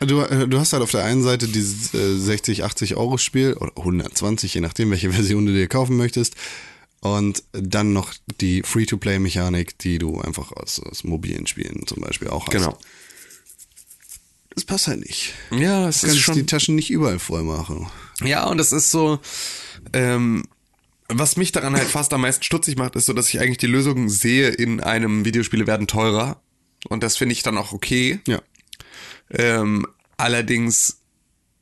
Du, 0.00 0.20
äh, 0.20 0.46
du 0.48 0.58
hast 0.58 0.72
halt 0.72 0.82
auf 0.82 0.90
der 0.90 1.04
einen 1.04 1.22
Seite 1.22 1.48
dieses 1.48 1.94
äh, 1.94 2.16
60, 2.18 2.64
80 2.64 2.96
Euro 2.96 3.16
Spiel 3.16 3.54
oder 3.54 3.72
120, 3.76 4.52
je 4.52 4.60
nachdem, 4.60 4.90
welche 4.90 5.12
Version 5.12 5.46
du 5.46 5.52
dir 5.52 5.68
kaufen 5.68 5.96
möchtest. 5.96 6.34
Und 7.04 7.42
dann 7.52 7.92
noch 7.92 8.14
die 8.40 8.62
Free-to-Play-Mechanik, 8.62 9.78
die 9.78 9.98
du 9.98 10.22
einfach 10.22 10.52
aus, 10.52 10.80
aus 10.80 11.04
mobilen 11.04 11.46
Spielen 11.46 11.86
zum 11.86 12.00
Beispiel 12.00 12.28
auch 12.28 12.46
hast. 12.46 12.52
Genau. 12.52 12.78
Das 14.54 14.64
passt 14.64 14.88
halt 14.88 15.00
nicht. 15.00 15.34
Ja, 15.50 15.86
es 15.86 16.00
Du 16.00 16.06
kannst 16.06 16.34
die 16.34 16.46
Taschen 16.46 16.74
nicht 16.74 16.90
überall 16.90 17.18
voll 17.18 17.42
machen. 17.42 17.90
Ja, 18.22 18.46
und 18.46 18.58
es 18.58 18.72
ist 18.72 18.90
so, 18.90 19.18
ähm, 19.92 20.44
was 21.08 21.36
mich 21.36 21.52
daran 21.52 21.76
halt 21.76 21.88
fast 21.88 22.10
am 22.14 22.22
meisten 22.22 22.42
stutzig 22.42 22.76
macht, 22.78 22.96
ist 22.96 23.04
so, 23.04 23.12
dass 23.12 23.28
ich 23.28 23.38
eigentlich 23.38 23.58
die 23.58 23.66
Lösung 23.66 24.08
sehe 24.08 24.48
in 24.48 24.80
einem 24.80 25.26
Videospiele 25.26 25.66
werden 25.66 25.86
teurer. 25.86 26.40
Und 26.88 27.02
das 27.02 27.18
finde 27.18 27.34
ich 27.34 27.42
dann 27.42 27.58
auch 27.58 27.74
okay. 27.74 28.20
Ja. 28.26 28.40
Ähm, 29.28 29.86
allerdings 30.16 31.00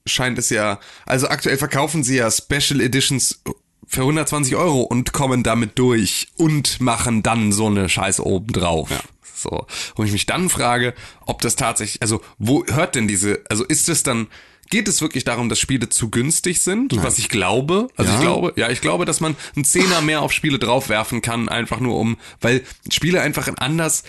scheint 0.06 0.38
es 0.38 0.50
ja, 0.50 0.78
also 1.04 1.26
aktuell 1.26 1.58
verkaufen 1.58 2.04
sie 2.04 2.18
ja 2.18 2.30
Special 2.30 2.80
Editions 2.80 3.42
für 3.86 4.02
120 4.02 4.56
Euro 4.56 4.82
und 4.82 5.12
kommen 5.12 5.42
damit 5.42 5.78
durch 5.78 6.28
und 6.36 6.80
machen 6.80 7.22
dann 7.22 7.52
so 7.52 7.66
eine 7.66 7.88
Scheiße 7.88 8.24
obendrauf. 8.24 8.90
Ja. 8.90 9.00
So. 9.34 9.66
Und 9.96 10.06
ich 10.06 10.12
mich 10.12 10.26
dann 10.26 10.48
frage, 10.48 10.94
ob 11.26 11.40
das 11.42 11.56
tatsächlich, 11.56 12.00
also 12.00 12.20
wo 12.38 12.64
hört 12.66 12.94
denn 12.94 13.08
diese, 13.08 13.40
also 13.48 13.64
ist 13.64 13.88
es 13.88 14.02
dann, 14.02 14.28
geht 14.70 14.88
es 14.88 15.02
wirklich 15.02 15.24
darum, 15.24 15.48
dass 15.48 15.58
Spiele 15.58 15.88
zu 15.90 16.10
günstig 16.10 16.62
sind, 16.62 17.02
was 17.02 17.18
ich 17.18 17.28
glaube? 17.28 17.88
Also 17.96 18.10
Ja. 18.10 18.16
ich 18.18 18.22
glaube, 18.22 18.52
ja, 18.56 18.70
ich 18.70 18.80
glaube, 18.80 19.04
dass 19.04 19.20
man 19.20 19.36
einen 19.54 19.64
Zehner 19.64 20.00
mehr 20.00 20.22
auf 20.22 20.32
Spiele 20.32 20.58
draufwerfen 20.58 21.20
kann, 21.20 21.48
einfach 21.48 21.80
nur 21.80 21.98
um, 21.98 22.16
weil 22.40 22.62
Spiele 22.90 23.20
einfach 23.20 23.50
anders, 23.58 24.04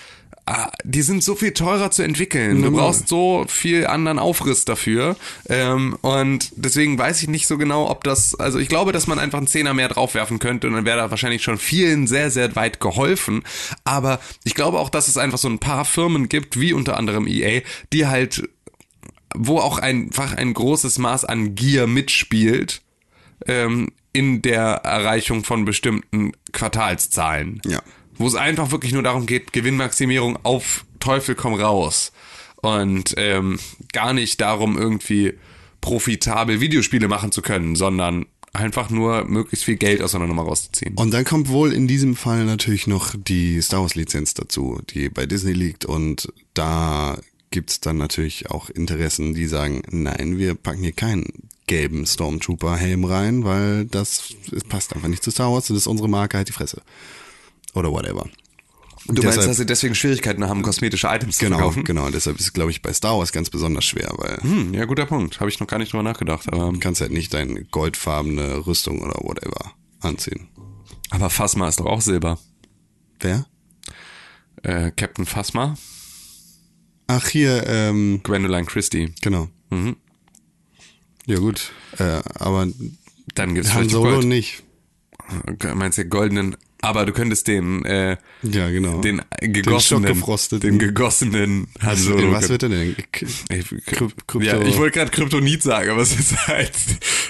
die 0.83 1.01
sind 1.01 1.23
so 1.23 1.35
viel 1.35 1.53
teurer 1.53 1.89
zu 1.91 2.03
entwickeln. 2.03 2.61
Du 2.61 2.71
brauchst 2.71 3.07
so 3.07 3.45
viel 3.47 3.87
anderen 3.87 4.19
Aufriss 4.19 4.65
dafür. 4.65 5.15
Ähm, 5.47 5.97
und 6.01 6.51
deswegen 6.57 6.97
weiß 6.97 7.21
ich 7.21 7.29
nicht 7.29 7.47
so 7.47 7.57
genau, 7.57 7.89
ob 7.89 8.03
das, 8.03 8.35
also 8.35 8.59
ich 8.59 8.67
glaube, 8.67 8.91
dass 8.91 9.07
man 9.07 9.19
einfach 9.19 9.37
einen 9.37 9.47
Zehner 9.47 9.73
mehr 9.73 9.87
draufwerfen 9.87 10.39
könnte 10.39 10.67
und 10.67 10.73
dann 10.73 10.85
wäre 10.85 10.97
da 10.97 11.11
wahrscheinlich 11.11 11.43
schon 11.43 11.57
vielen 11.57 12.07
sehr, 12.07 12.29
sehr 12.29 12.55
weit 12.57 12.81
geholfen. 12.81 13.43
Aber 13.85 14.19
ich 14.43 14.53
glaube 14.53 14.79
auch, 14.79 14.89
dass 14.89 15.07
es 15.07 15.17
einfach 15.17 15.37
so 15.37 15.47
ein 15.47 15.59
paar 15.59 15.85
Firmen 15.85 16.27
gibt, 16.27 16.59
wie 16.59 16.73
unter 16.73 16.97
anderem 16.97 17.25
EA, 17.25 17.61
die 17.93 18.07
halt, 18.07 18.49
wo 19.33 19.59
auch 19.59 19.79
einfach 19.79 20.33
ein 20.33 20.53
großes 20.53 20.97
Maß 20.97 21.23
an 21.23 21.55
Gier 21.55 21.87
mitspielt, 21.87 22.81
ähm, 23.47 23.91
in 24.11 24.41
der 24.41 24.81
Erreichung 24.83 25.45
von 25.45 25.63
bestimmten 25.63 26.33
Quartalszahlen. 26.51 27.61
Ja. 27.65 27.81
Wo 28.17 28.27
es 28.27 28.35
einfach 28.35 28.71
wirklich 28.71 28.93
nur 28.93 29.03
darum 29.03 29.25
geht, 29.25 29.53
Gewinnmaximierung 29.53 30.37
auf 30.43 30.85
Teufel 30.99 31.35
komm 31.35 31.55
raus. 31.55 32.11
Und 32.57 33.15
ähm, 33.17 33.59
gar 33.91 34.13
nicht 34.13 34.39
darum, 34.39 34.77
irgendwie 34.77 35.33
profitabel 35.81 36.61
Videospiele 36.61 37.07
machen 37.09 37.31
zu 37.31 37.41
können, 37.41 37.75
sondern 37.75 38.25
einfach 38.53 38.89
nur 38.89 39.25
möglichst 39.25 39.65
viel 39.65 39.75
Geld 39.75 40.01
aus 40.01 40.15
einer 40.15 40.27
Nummer 40.27 40.43
rauszuziehen. 40.43 40.95
Und 40.95 41.11
dann 41.11 41.25
kommt 41.25 41.49
wohl 41.49 41.73
in 41.73 41.87
diesem 41.87 42.15
Fall 42.15 42.45
natürlich 42.45 42.87
noch 42.87 43.15
die 43.17 43.61
Star 43.61 43.81
Wars 43.81 43.95
Lizenz 43.95 44.33
dazu, 44.33 44.79
die 44.91 45.09
bei 45.09 45.25
Disney 45.25 45.53
liegt 45.53 45.85
und 45.85 46.31
da 46.53 47.17
gibt's 47.49 47.81
dann 47.81 47.97
natürlich 47.97 48.49
auch 48.49 48.69
Interessen, 48.69 49.33
die 49.33 49.47
sagen, 49.47 49.81
nein, 49.89 50.37
wir 50.37 50.55
packen 50.55 50.83
hier 50.83 50.91
keinen 50.91 51.25
gelben 51.67 52.05
Stormtrooper-Helm 52.05 53.05
rein, 53.05 53.43
weil 53.43 53.85
das, 53.85 54.33
es 54.51 54.63
passt 54.63 54.93
einfach 54.93 55.07
nicht 55.07 55.23
zu 55.23 55.31
Star 55.31 55.51
Wars, 55.51 55.67
das 55.67 55.77
ist 55.77 55.87
unsere 55.87 56.09
Marke, 56.09 56.37
halt 56.37 56.47
die 56.47 56.53
Fresse. 56.53 56.81
Oder 57.73 57.91
whatever. 57.91 58.27
Du 59.07 59.21
meinst, 59.21 59.37
Deshalb- 59.37 59.47
dass 59.47 59.57
sie 59.57 59.65
deswegen 59.65 59.95
Schwierigkeiten 59.95 60.47
haben, 60.47 60.61
kosmetische 60.61 61.07
Items 61.07 61.37
zu 61.37 61.43
Genau, 61.45 61.57
verkaufen? 61.57 61.83
genau. 61.83 62.09
Deshalb 62.09 62.37
ist 62.39 62.45
es, 62.45 62.53
glaube 62.53 62.71
ich, 62.71 62.81
bei 62.81 62.93
Star 62.93 63.17
Wars 63.17 63.33
ganz 63.33 63.49
besonders 63.49 63.83
schwer, 63.83 64.11
weil 64.15 64.37
Hm, 64.41 64.73
ja, 64.73 64.85
guter 64.85 65.05
Punkt. 65.05 65.39
Habe 65.41 65.49
ich 65.49 65.59
noch 65.59 65.67
gar 65.67 65.77
nicht 65.77 65.91
drüber 65.91 66.03
nachgedacht. 66.03 66.47
Aber, 66.53 66.71
du 66.71 66.79
kannst 66.79 67.01
halt 67.01 67.11
nicht 67.11 67.33
deine 67.33 67.65
goldfarbene 67.65 68.65
Rüstung 68.65 69.01
oder 69.01 69.15
whatever 69.21 69.73
anziehen. 69.99 70.47
aber 71.09 71.29
Phasma 71.29 71.67
ist 71.67 71.79
doch 71.81 71.85
auch 71.85 71.99
Silber. 72.01 72.39
Wer? 73.19 73.45
Äh, 74.63 74.91
Captain 74.91 75.25
Phasma, 75.25 75.75
Ach, 77.07 77.27
hier, 77.27 77.67
ähm, 77.67 78.21
Gwendoline 78.23 78.65
Christie. 78.65 79.13
genau. 79.21 79.49
Mhm. 79.69 79.97
Ja, 81.25 81.37
gut. 81.39 81.71
Äh, 81.97 82.21
aber 82.35 82.67
Dann 83.35 83.53
gibt's 83.55 83.73
Han 83.73 83.89
Solo 83.89 84.11
Gold. 84.15 84.27
nicht. 84.27 84.63
Meinst 85.75 85.97
du 85.97 86.05
goldenen, 86.05 86.55
aber 86.83 87.05
du 87.05 87.13
könntest 87.13 87.47
den, 87.47 87.83
äh, 87.85 88.17
Ja, 88.43 88.69
genau. 88.69 89.01
den 89.01 89.21
gegossenen, 89.39 90.03
schockgefrosteten. 90.07 90.69
den 90.69 90.79
gegossenen 90.79 91.67
Han 91.79 91.91
Was, 91.91 92.01
Solo. 92.03 92.19
in 92.19 92.31
was 92.31 92.49
wird 92.49 92.61
denn? 92.63 92.95
K- 93.11 93.25
Ich, 93.49 93.65
Krypto- 93.67 94.41
ja, 94.41 94.61
ich 94.61 94.77
wollte 94.77 94.99
gerade 94.99 95.11
Kryptonit 95.11 95.63
sagen, 95.63 95.89
aber 95.91 96.01
es 96.01 96.17
ist 96.19 96.47
halt, 96.47 96.71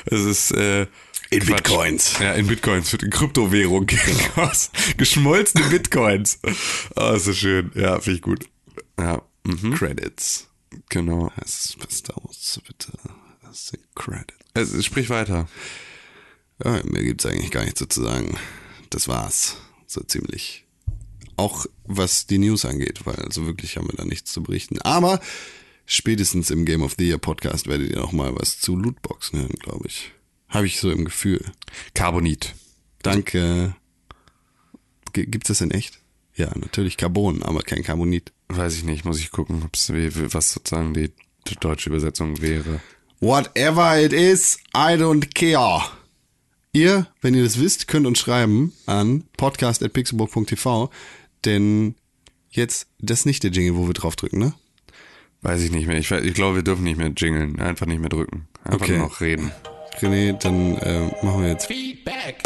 es 0.06 0.22
ist 0.22 0.52
äh, 0.52 0.88
In 1.30 1.40
Quatsch. 1.40 1.48
Bitcoins. 1.48 2.20
Ja, 2.20 2.34
in 2.34 2.48
Bitcoins 2.48 2.92
wird 2.92 3.04
in 3.04 3.10
Kryptowährung 3.10 3.86
gegossen. 3.88 4.72
geschmolzene 4.98 5.66
Bitcoins. 5.70 6.40
Oh, 6.96 7.14
ist 7.16 7.26
so 7.26 7.34
schön. 7.34 7.72
Ja, 7.76 8.00
finde 8.00 8.16
ich 8.18 8.22
gut. 8.22 8.46
Ja, 9.00 9.22
mhm. 9.44 9.74
Credits. 9.76 10.48
genau. 10.90 11.32
Ist 11.44 11.76
was 11.80 11.98
Star 12.00 12.18
Wars, 12.24 12.60
bitte. 12.68 12.92
Das 13.44 13.68
sind 13.68 13.84
Credits. 13.96 14.34
Es, 14.56 14.86
sprich 14.86 15.10
weiter. 15.10 15.48
Ja, 16.64 16.80
mir 16.86 17.04
gibt's 17.04 17.26
eigentlich 17.26 17.50
gar 17.52 17.64
nichts 17.64 17.80
so 17.80 17.86
zu 17.88 18.04
sagen. 18.04 18.38
Das 18.94 19.08
war's. 19.08 19.58
So 19.88 20.02
ziemlich. 20.02 20.66
Auch 21.36 21.66
was 21.84 22.28
die 22.28 22.38
News 22.38 22.64
angeht, 22.64 23.06
weil 23.06 23.16
also 23.16 23.48
wirklich 23.48 23.78
haben 23.78 23.88
wir 23.88 23.98
da 23.98 24.06
nichts 24.06 24.32
zu 24.32 24.44
berichten. 24.44 24.80
Aber 24.82 25.20
spätestens 25.88 26.52
im 26.52 26.64
Game 26.64 26.84
of 26.84 26.94
the 27.00 27.08
Year 27.08 27.18
Podcast 27.18 27.66
werdet 27.66 27.90
ihr 27.90 27.98
noch 27.98 28.12
mal 28.12 28.36
was 28.36 28.60
zu 28.60 28.76
Lootboxen 28.76 29.40
hören, 29.40 29.56
glaube 29.60 29.88
ich. 29.88 30.12
Habe 30.48 30.68
ich 30.68 30.80
so 30.80 30.92
im 30.92 31.06
Gefühl. 31.06 31.44
Carbonit. 31.96 32.54
Danke. 33.02 33.76
G 35.14 35.26
gibt's 35.26 35.48
das 35.48 35.62
in 35.62 35.72
echt? 35.72 36.00
Ja, 36.36 36.52
natürlich 36.56 36.98
Carbon, 36.98 37.42
aber 37.42 37.64
kein 37.64 37.82
Carbonit. 37.82 38.32
Weiß 38.50 38.76
ich 38.76 38.84
nicht, 38.84 39.06
muss 39.06 39.20
ich 39.20 39.32
gucken, 39.32 39.68
was 39.72 40.54
sozusagen 40.54 40.94
die 40.94 41.12
deutsche 41.60 41.90
Übersetzung 41.90 42.42
wäre. 42.42 42.80
Whatever 43.20 44.00
it 44.00 44.14
is, 44.14 44.60
I 44.76 44.94
don't 44.94 45.34
care. 45.34 45.84
Ihr, 46.76 47.06
wenn 47.22 47.36
ihr 47.36 47.44
das 47.44 47.60
wisst, 47.60 47.88
könnt 47.88 48.08
uns 48.08 48.18
schreiben 48.18 48.74
an 48.88 49.26
podcast.pixelburg.tv, 49.38 50.90
denn 51.46 51.94
jetzt, 52.50 52.88
das 53.00 53.20
ist 53.20 53.26
nicht 53.28 53.44
der 53.44 53.52
Jingle, 53.52 53.76
wo 53.78 53.86
wir 53.88 53.94
draufdrücken, 53.94 54.40
ne? 54.40 54.54
Weiß 55.44 55.62
ich 55.62 55.72
nicht 55.72 55.86
mehr. 55.86 55.98
Ich, 56.00 56.10
ich 56.10 56.34
glaube, 56.34 56.56
wir 56.56 56.64
dürfen 56.64 56.84
nicht 56.84 56.98
mehr 56.98 57.12
jingeln. 57.16 57.60
Einfach 57.60 57.86
nicht 57.86 58.00
mehr 58.00 58.10
drücken. 58.10 58.48
Einfach 58.64 58.82
Okay. 58.86 58.98
nur 58.98 59.08
noch 59.08 59.22
reden. 59.22 59.52
René, 60.00 60.34
dann 60.40 60.78
äh, 60.78 61.08
machen 61.24 61.42
wir 61.44 61.50
jetzt. 61.50 61.68
Feedback. 61.68 62.38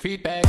Feedback. 0.00 0.44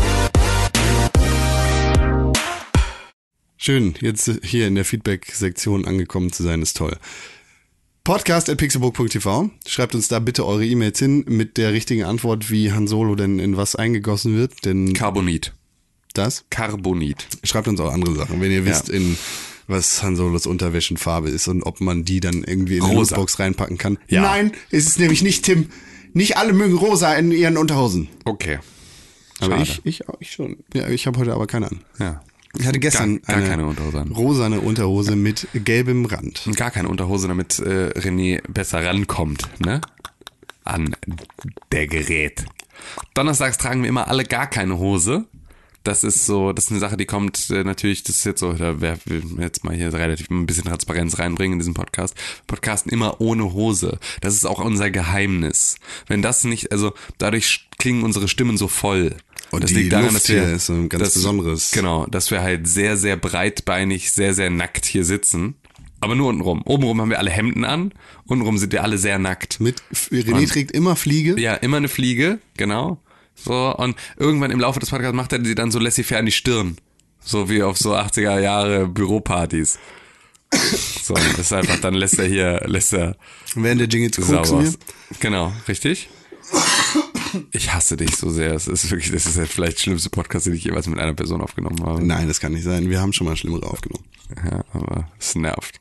Schön, 3.57 3.93
jetzt 4.01 4.29
hier 4.43 4.67
in 4.67 4.75
der 4.75 4.83
Feedback-Sektion 4.83 5.85
angekommen 5.85 6.31
zu 6.33 6.43
sein, 6.43 6.61
ist 6.61 6.75
toll. 6.77 6.97
Podcast.pixelburg.tv. 8.03 9.49
Schreibt 9.65 9.95
uns 9.95 10.09
da 10.09 10.19
bitte 10.19 10.45
eure 10.45 10.65
E-Mails 10.65 10.99
hin 10.99 11.23
mit 11.25 11.55
der 11.55 11.71
richtigen 11.71 12.03
Antwort, 12.03 12.51
wie 12.51 12.73
Han 12.73 12.85
Solo 12.85 13.15
denn 13.15 13.39
in 13.39 13.55
was 13.55 13.77
eingegossen 13.77 14.35
wird, 14.35 14.65
denn 14.65 14.91
Carbonit. 14.91 15.53
das 16.13 16.43
Carbonit. 16.49 17.25
Schreibt 17.43 17.69
uns 17.69 17.79
auch 17.79 17.93
andere 17.93 18.13
Sachen, 18.13 18.41
wenn 18.41 18.51
ihr 18.51 18.65
wisst, 18.65 18.89
in 18.89 19.17
was 19.67 20.03
Han 20.03 20.17
Solos 20.17 20.45
Unterwäschenfarbe 20.45 21.29
ist 21.29 21.47
und 21.47 21.63
ob 21.63 21.79
man 21.79 22.03
die 22.03 22.19
dann 22.19 22.43
irgendwie 22.43 22.75
in 22.75 22.83
eine 22.83 22.93
Rosa. 22.93 23.15
Lootbox 23.15 23.39
reinpacken 23.39 23.77
kann. 23.77 23.97
Ja. 24.09 24.21
Nein, 24.21 24.51
ist 24.69 24.89
es 24.89 24.99
nämlich 24.99 25.21
nicht, 25.21 25.45
Tim. 25.45 25.69
Nicht 26.11 26.35
alle 26.35 26.51
mögen 26.51 26.75
rosa 26.75 27.13
in 27.13 27.31
ihren 27.31 27.55
Unterhosen. 27.55 28.09
Okay. 28.25 28.59
Aber 29.39 29.59
ich, 29.59 29.79
ich, 29.85 30.03
ich 30.19 30.31
schon. 30.31 30.57
Ja, 30.73 30.89
ich 30.89 31.07
habe 31.07 31.17
heute 31.19 31.33
aber 31.33 31.47
keine 31.47 31.67
an. 31.71 31.79
Ja. 31.99 32.21
Ich 32.57 32.67
hatte 32.67 32.79
gestern 32.79 33.21
Gar- 33.21 33.27
gar 33.27 33.37
eine 33.37 33.47
keine 33.47 33.65
Unterhose 33.67 33.99
an. 34.01 34.11
rosane 34.11 34.61
Unterhose 34.61 35.15
mit 35.15 35.47
gelbem 35.53 36.05
Rand. 36.05 36.47
Gar 36.55 36.71
keine 36.71 36.87
Unterhose, 36.89 37.27
damit 37.27 37.59
äh, 37.59 37.89
René 37.97 38.41
besser 38.47 38.85
rankommt, 38.85 39.49
ne? 39.59 39.81
An 40.63 40.95
der 41.71 41.87
Gerät. 41.87 42.45
Donnerstags 43.15 43.57
tragen 43.57 43.81
wir 43.81 43.89
immer 43.89 44.07
alle 44.07 44.23
gar 44.23 44.47
keine 44.47 44.77
Hose. 44.77 45.25
Das 45.83 46.05
ist 46.05 46.25
so, 46.25 46.53
das 46.53 46.65
ist 46.65 46.71
eine 46.71 46.79
Sache, 46.79 46.95
die 46.95 47.05
kommt 47.05 47.49
äh, 47.49 47.65
natürlich, 47.65 48.03
das 48.03 48.15
ist 48.17 48.23
jetzt 48.23 48.39
so, 48.39 48.53
da 48.53 48.79
wer 48.79 48.97
will 49.05 49.21
jetzt 49.39 49.65
mal 49.65 49.75
hier 49.75 49.91
relativ 49.91 50.29
ein 50.29 50.45
bisschen 50.45 50.63
Transparenz 50.63 51.19
reinbringen 51.19 51.53
in 51.53 51.59
diesen 51.59 51.73
Podcast. 51.73 52.15
Wir 52.15 52.43
Podcasten 52.47 52.89
immer 52.89 53.19
ohne 53.19 53.51
Hose. 53.51 53.99
Das 54.21 54.33
ist 54.33 54.45
auch 54.45 54.59
unser 54.63 54.91
Geheimnis. 54.91 55.75
Wenn 56.07 56.21
das 56.21 56.45
nicht, 56.45 56.71
also 56.71 56.93
dadurch 57.17 57.67
klingen 57.79 58.03
unsere 58.03 58.29
Stimmen 58.29 58.55
so 58.57 58.69
voll. 58.69 59.15
Und 59.53 59.63
das 59.63 59.71
liegt 59.71 59.93
daran, 59.93 60.05
Luft 60.05 60.15
dass 60.17 60.29
wir, 60.29 60.43
ist 60.53 60.69
ein 60.69 60.89
ganz 60.89 61.03
dass- 61.03 61.13
besonderes. 61.13 61.71
Genau, 61.71 62.05
dass 62.07 62.31
wir 62.31 62.41
halt 62.41 62.67
sehr, 62.67 62.97
sehr 62.97 63.17
breitbeinig, 63.17 64.11
sehr, 64.11 64.33
sehr 64.33 64.49
nackt 64.49 64.85
hier 64.85 65.05
sitzen. 65.05 65.55
Aber 66.01 66.15
nur 66.15 66.27
untenrum. 66.29 66.61
Obenrum 66.65 66.99
haben 66.99 67.09
wir 67.11 67.19
alle 67.19 67.29
Hemden 67.29 67.63
an, 67.63 67.93
untenrum 68.25 68.57
sind 68.57 68.73
wir 68.73 68.83
alle 68.83 68.97
sehr 68.97 69.19
nackt. 69.19 69.61
Mit 69.61 69.81
René 70.11 70.49
trägt 70.49 70.71
immer 70.71 70.95
Fliege. 70.97 71.39
Ja, 71.39 71.53
immer 71.55 71.77
eine 71.77 71.87
Fliege, 71.87 72.39
genau. 72.57 72.97
So, 73.35 73.73
und 73.77 73.95
irgendwann 74.17 74.51
im 74.51 74.59
Laufe 74.59 74.79
des 74.79 74.89
Podcasts 74.89 75.15
macht 75.15 75.31
er 75.33 75.43
sie 75.45 75.55
dann 75.55 75.71
so 75.71 75.79
laissez-faire 75.79 76.19
an 76.19 76.25
die 76.25 76.31
Stirn. 76.33 76.77
So 77.23 77.49
wie 77.49 77.63
auf 77.63 77.77
so 77.77 77.95
80er 77.95 78.39
Jahre 78.39 78.87
Büropartys. 78.87 79.79
So, 81.03 81.15
das 81.15 81.37
ist 81.39 81.51
einfach, 81.53 81.79
dann 81.81 81.95
lässt 81.95 82.17
er 82.17 82.25
hier, 82.27 82.61
lässt 82.65 82.93
er 82.93 83.17
Während 83.55 83.81
der 83.81 83.89
Jingle 83.89 84.11
zu. 84.11 84.21
Genau, 85.19 85.51
richtig? 85.67 86.07
Ich 87.51 87.73
hasse 87.73 87.97
dich 87.97 88.15
so 88.15 88.29
sehr. 88.29 88.53
Es 88.53 88.67
ist 88.67 88.89
wirklich, 88.89 89.11
das 89.11 89.25
ist 89.25 89.37
halt 89.37 89.49
vielleicht 89.49 89.77
der 89.77 89.81
schlimmste 89.81 90.09
Podcast, 90.09 90.45
den 90.45 90.53
ich 90.53 90.63
jeweils 90.63 90.87
mit 90.87 90.99
einer 90.99 91.13
Person 91.13 91.41
aufgenommen 91.41 91.83
habe. 91.83 92.05
Nein, 92.05 92.27
das 92.27 92.39
kann 92.39 92.53
nicht 92.53 92.63
sein. 92.63 92.89
Wir 92.89 93.01
haben 93.01 93.13
schon 93.13 93.27
mal 93.27 93.35
schlimmere 93.35 93.65
aufgenommen. 93.67 94.05
Ja, 94.49 94.63
aber 94.73 95.07
es 95.19 95.35
nervt. 95.35 95.79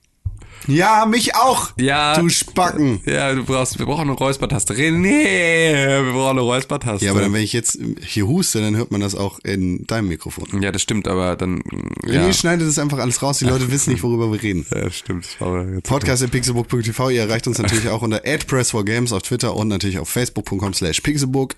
Ja, 0.67 1.07
mich 1.07 1.35
auch. 1.35 1.73
Ja. 1.79 2.19
Du 2.19 2.29
Spacken. 2.29 3.01
Ja, 3.05 3.35
du 3.35 3.45
brauchst, 3.45 3.79
wir 3.79 3.87
brauchen 3.87 4.03
eine 4.03 4.13
Räuspertaste. 4.13 4.75
René, 4.75 6.05
wir 6.05 6.13
brauchen 6.13 6.39
eine 6.39 6.41
Räuspertaste. 6.41 7.05
Ja, 7.05 7.13
aber 7.13 7.21
dann, 7.21 7.33
wenn 7.33 7.43
ich 7.43 7.53
jetzt 7.53 7.79
hier 8.01 8.27
huste, 8.27 8.61
dann 8.61 8.77
hört 8.77 8.91
man 8.91 9.01
das 9.01 9.15
auch 9.15 9.39
in 9.41 9.87
deinem 9.87 10.09
Mikrofon. 10.09 10.63
Ja, 10.63 10.73
das 10.73 10.83
stimmt, 10.83 11.09
aber 11.09 11.37
dann, 11.37 11.63
René 12.05 12.27
ja. 12.27 12.33
schneidet 12.33 12.69
das 12.69 12.79
einfach 12.79 12.99
alles 12.99 13.23
raus. 13.23 13.39
Die 13.39 13.45
Leute 13.45 13.71
wissen 13.71 13.93
nicht, 13.93 14.03
worüber 14.03 14.31
wir 14.31 14.43
reden. 14.43 14.67
Ja, 14.73 14.91
stimmt. 14.91 15.27
Glaube, 15.39 15.73
jetzt 15.75 15.89
Podcast.pixelbook.tv. 15.89 17.11
Ihr 17.11 17.23
erreicht 17.23 17.47
uns 17.47 17.59
natürlich 17.59 17.89
auch 17.89 18.03
unter 18.03 18.25
@press4games 18.25 19.15
auf 19.15 19.23
Twitter 19.23 19.55
und 19.57 19.69
natürlich 19.69 19.99
auf 19.99 20.09
facebook.com 20.09 20.75
slash 20.75 21.01
pixelbook. 21.01 21.57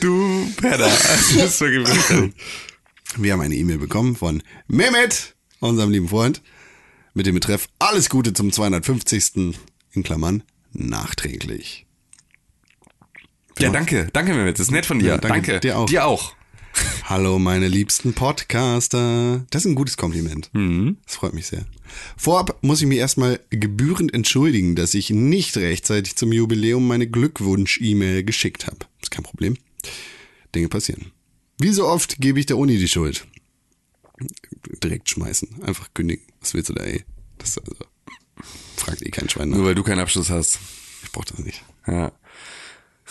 du 0.00 0.52
Penner. 0.56 0.88
Das 0.88 1.32
ist 1.32 1.60
wirklich. 1.60 1.98
Wir 3.16 3.32
haben 3.32 3.40
eine 3.40 3.54
E-Mail 3.54 3.78
bekommen 3.78 4.16
von 4.16 4.42
Mehmet, 4.66 5.34
unserem 5.60 5.90
lieben 5.90 6.08
Freund, 6.08 6.42
mit 7.14 7.26
dem 7.26 7.34
Betreff 7.34 7.68
Alles 7.78 8.10
Gute 8.10 8.32
zum 8.32 8.52
250. 8.52 9.54
in 9.92 10.02
Klammern 10.02 10.42
nachträglich. 10.72 11.86
Ja, 13.58 13.70
danke. 13.70 14.08
Danke, 14.12 14.34
Mehmet. 14.34 14.58
Das 14.58 14.66
ist 14.66 14.70
nett 14.70 14.86
von 14.86 15.00
dir. 15.00 15.08
Ja, 15.08 15.18
danke. 15.18 15.52
danke. 15.52 15.60
Dir 15.60 15.78
auch. 15.78 15.86
Dir 15.86 16.06
auch. 16.06 16.34
Hallo, 17.04 17.40
meine 17.40 17.66
liebsten 17.66 18.12
Podcaster. 18.12 19.44
Das 19.50 19.64
ist 19.64 19.70
ein 19.70 19.74
gutes 19.74 19.96
Kompliment. 19.96 20.50
Das 21.04 21.16
freut 21.16 21.34
mich 21.34 21.48
sehr. 21.48 21.64
Vorab 22.16 22.58
muss 22.62 22.80
ich 22.80 22.86
mich 22.86 22.98
erstmal 22.98 23.40
gebührend 23.50 24.14
entschuldigen, 24.14 24.76
dass 24.76 24.94
ich 24.94 25.10
nicht 25.10 25.56
rechtzeitig 25.56 26.14
zum 26.14 26.32
Jubiläum 26.32 26.86
meine 26.86 27.08
Glückwunsch-E-Mail 27.08 28.22
geschickt 28.22 28.66
habe. 28.66 28.78
Ist 29.02 29.10
kein 29.10 29.24
Problem. 29.24 29.56
Dinge 30.54 30.68
passieren. 30.68 31.10
Wie 31.58 31.72
so 31.72 31.86
oft 31.88 32.20
gebe 32.20 32.38
ich 32.38 32.46
der 32.46 32.58
Uni 32.58 32.78
die 32.78 32.88
Schuld. 32.88 33.26
Direkt 34.82 35.08
schmeißen. 35.10 35.62
Einfach 35.62 35.88
kündigen. 35.94 36.24
Was 36.40 36.54
willst 36.54 36.68
du 36.70 36.74
da, 36.74 36.84
ey? 36.84 37.04
Das 37.38 37.58
also, 37.58 37.72
fragt 38.76 39.02
eh 39.02 39.10
kein 39.10 39.28
Schwein 39.28 39.50
nach. 39.50 39.56
Nur 39.58 39.66
weil 39.66 39.74
du 39.74 39.82
keinen 39.82 40.00
Abschluss 40.00 40.30
hast. 40.30 40.58
Ich 41.02 41.12
brauch 41.12 41.24
das 41.24 41.38
nicht. 41.38 41.62
Ja. 41.86 42.12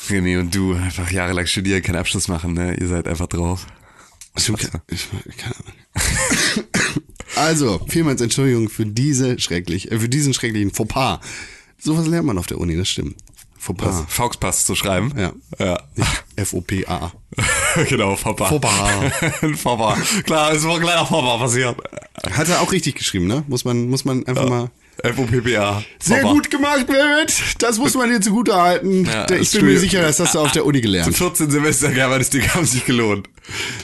René 0.10 0.40
und 0.40 0.54
du 0.54 0.74
einfach 0.74 1.10
jahrelang 1.12 1.48
studieren, 1.48 1.82
keinen 1.82 1.96
Abschluss 1.96 2.28
machen, 2.28 2.54
ne? 2.54 2.76
Ihr 2.80 2.88
seid 2.88 3.08
einfach 3.08 3.28
drauf. 3.28 3.66
Stimmt, 4.36 4.60
ke- 4.60 4.82
ich, 4.90 5.08
keine 5.38 5.56
Ahnung. 5.56 5.74
Also, 7.36 7.86
vielmals 7.88 8.22
Entschuldigung 8.22 8.70
für 8.70 8.86
diese 8.86 9.38
schrecklich, 9.40 9.92
äh, 9.92 10.00
für 10.00 10.10
diesen 10.10 10.34
schrecklichen 10.34 10.72
Fauxpas. 10.72 11.20
Sowas 11.78 12.08
lernt 12.08 12.26
man 12.26 12.38
auf 12.38 12.48
der 12.48 12.58
Uni, 12.58 12.76
das 12.76 12.90
stimmt. 12.90 13.16
Fauxpas. 13.68 14.06
Fauxpass 14.08 14.66
zu 14.66 14.76
schreiben. 14.76 15.12
Ja. 15.18 15.34
Ja. 15.60 15.78
F-O-P-A. 16.38 17.12
genau, 17.90 18.16
Fauxpas. 18.16 18.50
Fauxpas. 18.50 19.60
Fauxpas. 19.62 20.24
Klar, 20.24 20.54
es 20.54 20.64
war 20.66 20.76
ein 20.76 20.82
kleiner 20.82 21.06
Fauxpas 21.06 21.40
passiert. 21.40 21.78
Hat 22.32 22.50
er 22.50 22.62
auch 22.62 22.72
richtig 22.72 22.96
geschrieben, 22.96 23.28
ne? 23.28 23.44
Muss 23.48 23.66
man, 23.66 23.90
muss 23.90 24.06
man 24.06 24.26
einfach 24.26 24.48
mal. 24.48 24.70
F-O-P-P-A. 25.04 25.84
Sehr 26.00 26.22
Fauxpas. 26.22 26.34
gut 26.34 26.50
gemacht, 26.52 26.88
Mehmet. 26.90 27.34
Das 27.60 27.78
muss 27.78 27.94
man 27.96 28.10
dir 28.10 28.22
zugute 28.22 28.56
halten. 28.56 29.06
Ja, 29.06 29.24
ich 29.32 29.52
das 29.52 29.52
bin 29.52 29.66
mir 29.66 29.80
sicher, 29.80 30.02
das 30.02 30.20
hast 30.20 30.36
du 30.36 30.40
auf 30.40 30.52
der 30.52 30.66
Uni 30.66 30.82
gelernt. 30.82 31.16
14 31.18 31.52
Semester 31.52 31.92
gearbeitet, 31.92 32.34
die 32.34 32.42
haben 32.50 32.66
sich 32.66 32.86
gelohnt. 32.86 33.28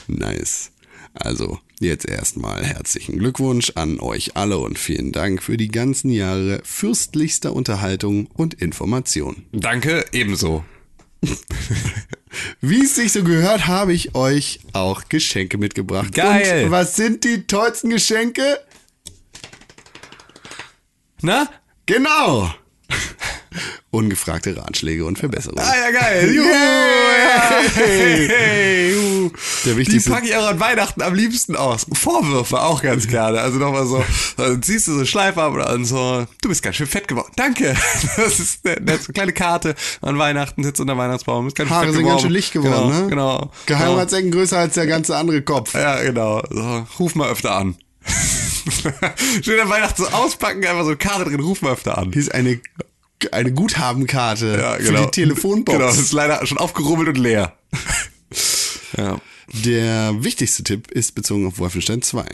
Nice. 0.08 0.70
Also, 1.14 1.60
jetzt 1.80 2.08
erstmal 2.08 2.64
herzlichen 2.64 3.18
Glückwunsch 3.18 3.72
an 3.74 4.00
euch 4.00 4.36
alle 4.36 4.58
und 4.58 4.78
vielen 4.78 5.12
Dank 5.12 5.42
für 5.42 5.56
die 5.56 5.68
ganzen 5.68 6.10
Jahre 6.10 6.60
fürstlichster 6.64 7.52
Unterhaltung 7.52 8.26
und 8.34 8.54
Information. 8.54 9.46
Danke, 9.52 10.04
ebenso. 10.12 10.64
Wie 12.60 12.84
es 12.84 12.96
sich 12.96 13.12
so 13.12 13.22
gehört, 13.24 13.66
habe 13.66 13.92
ich 13.92 14.14
euch 14.14 14.60
auch 14.72 15.08
Geschenke 15.08 15.58
mitgebracht. 15.58 16.14
Geil. 16.14 16.64
Und 16.66 16.70
was 16.70 16.96
sind 16.96 17.24
die 17.24 17.46
tollsten 17.46 17.90
Geschenke? 17.90 18.60
Na? 21.22 21.48
Genau. 21.86 22.52
Ungefragte 23.90 24.56
Ratschläge 24.56 25.04
und 25.04 25.18
Verbesserungen. 25.18 25.62
Ah 25.64 25.72
ja, 25.76 25.90
geil. 25.92 26.34
Juhu. 26.34 26.48
Hey, 27.76 28.90
juhu. 28.92 29.30
Der 29.64 29.74
Die 29.74 30.00
packe 30.00 30.26
ich 30.26 30.34
auch 30.34 30.48
an 30.48 30.58
Weihnachten 30.58 31.00
am 31.00 31.14
liebsten 31.14 31.54
aus. 31.54 31.86
Vorwürfe 31.92 32.60
auch 32.60 32.82
ganz 32.82 33.06
gerne. 33.06 33.40
Also 33.40 33.58
nochmal 33.58 33.86
so, 33.86 34.04
dann 34.36 34.60
ziehst 34.62 34.88
du 34.88 34.98
so 34.98 35.04
Schleife 35.04 35.40
ab 35.40 35.54
und 35.54 35.84
so, 35.84 36.26
du 36.42 36.48
bist 36.48 36.62
ganz 36.62 36.74
schön 36.76 36.88
fett 36.88 37.06
geworden. 37.08 37.30
Danke. 37.36 37.76
Das 38.16 38.38
ist 38.40 38.66
eine, 38.66 38.76
eine 38.76 38.98
kleine 38.98 39.32
Karte 39.32 39.74
an 40.00 40.18
Weihnachten, 40.18 40.62
sitzt 40.64 40.80
unter 40.80 40.96
Weihnachtsbaum. 40.96 41.46
Ist 41.48 41.56
ganz 41.56 41.70
Haare 41.70 41.86
sind 41.86 41.98
geworden. 41.98 42.08
ganz 42.12 42.22
schön 42.22 42.30
licht 42.32 42.52
geworden, 42.52 42.90
genau, 42.90 43.02
ne? 43.02 43.08
Genau. 43.10 43.50
Geheimratsecken 43.66 44.30
größer 44.30 44.58
als 44.58 44.74
der 44.74 44.86
ganze 44.86 45.16
andere 45.16 45.42
Kopf. 45.42 45.74
Ja, 45.74 46.02
genau. 46.02 46.42
So, 46.50 46.86
ruf 46.98 47.14
mal 47.14 47.30
öfter 47.30 47.54
an. 47.54 47.76
Schön 49.42 49.60
an 49.60 49.68
Weihnachten 49.68 50.02
so 50.02 50.08
auspacken, 50.08 50.64
einfach 50.64 50.82
so 50.82 50.88
eine 50.88 50.96
Karte 50.96 51.24
drin, 51.24 51.40
ruf 51.40 51.62
mal 51.62 51.72
öfter 51.72 51.98
an. 51.98 52.12
Hier 52.12 52.22
ist 52.22 52.34
eine, 52.34 52.60
eine 53.32 53.52
Guthabenkarte 53.52 54.58
Ja, 54.58 54.74
für 54.76 54.82
genau. 54.82 55.04
die 55.04 55.10
Telefonbox. 55.10 55.76
Genau, 55.76 55.88
das 55.88 55.98
ist 55.98 56.12
leider 56.12 56.44
schon 56.46 56.58
aufgerubbelt 56.58 57.08
und 57.08 57.18
leer. 57.18 57.56
ja. 58.96 59.20
Der 59.64 60.24
wichtigste 60.24 60.64
Tipp 60.64 60.90
ist 60.90 61.14
bezogen 61.14 61.46
auf 61.46 61.58
Wolfenstein 61.58 62.02
2. 62.02 62.24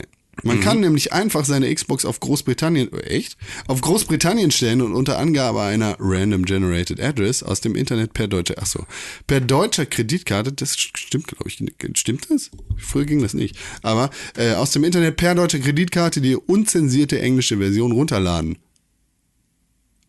Man 0.43 0.59
kann 0.59 0.79
nämlich 0.79 1.13
einfach 1.13 1.45
seine 1.45 1.73
Xbox 1.73 2.05
auf 2.05 2.19
Großbritannien, 2.19 2.91
äh, 2.93 3.01
echt? 3.01 3.37
Auf 3.67 3.81
Großbritannien 3.81 4.51
stellen 4.51 4.81
und 4.81 4.93
unter 4.93 5.19
Angabe 5.19 5.61
einer 5.61 5.97
Random 5.99 6.45
Generated 6.45 6.99
Address 6.99 7.43
aus 7.43 7.61
dem 7.61 7.75
Internet 7.75 8.13
per 8.13 8.27
deutscher, 8.27 8.55
ach 8.57 8.65
so, 8.65 8.85
per 9.27 9.41
deutscher 9.41 9.85
Kreditkarte, 9.85 10.53
das 10.53 10.77
stimmt, 10.77 11.27
glaube 11.27 11.47
ich, 11.47 11.61
stimmt 11.95 12.31
das? 12.31 12.49
Früher 12.77 13.05
ging 13.05 13.21
das 13.21 13.33
nicht. 13.33 13.57
Aber 13.83 14.09
äh, 14.35 14.53
aus 14.53 14.71
dem 14.71 14.83
Internet 14.83 15.17
per 15.17 15.35
deutscher 15.35 15.59
Kreditkarte 15.59 16.21
die 16.21 16.35
unzensierte 16.35 17.21
englische 17.21 17.57
Version 17.57 17.91
runterladen. 17.91 18.57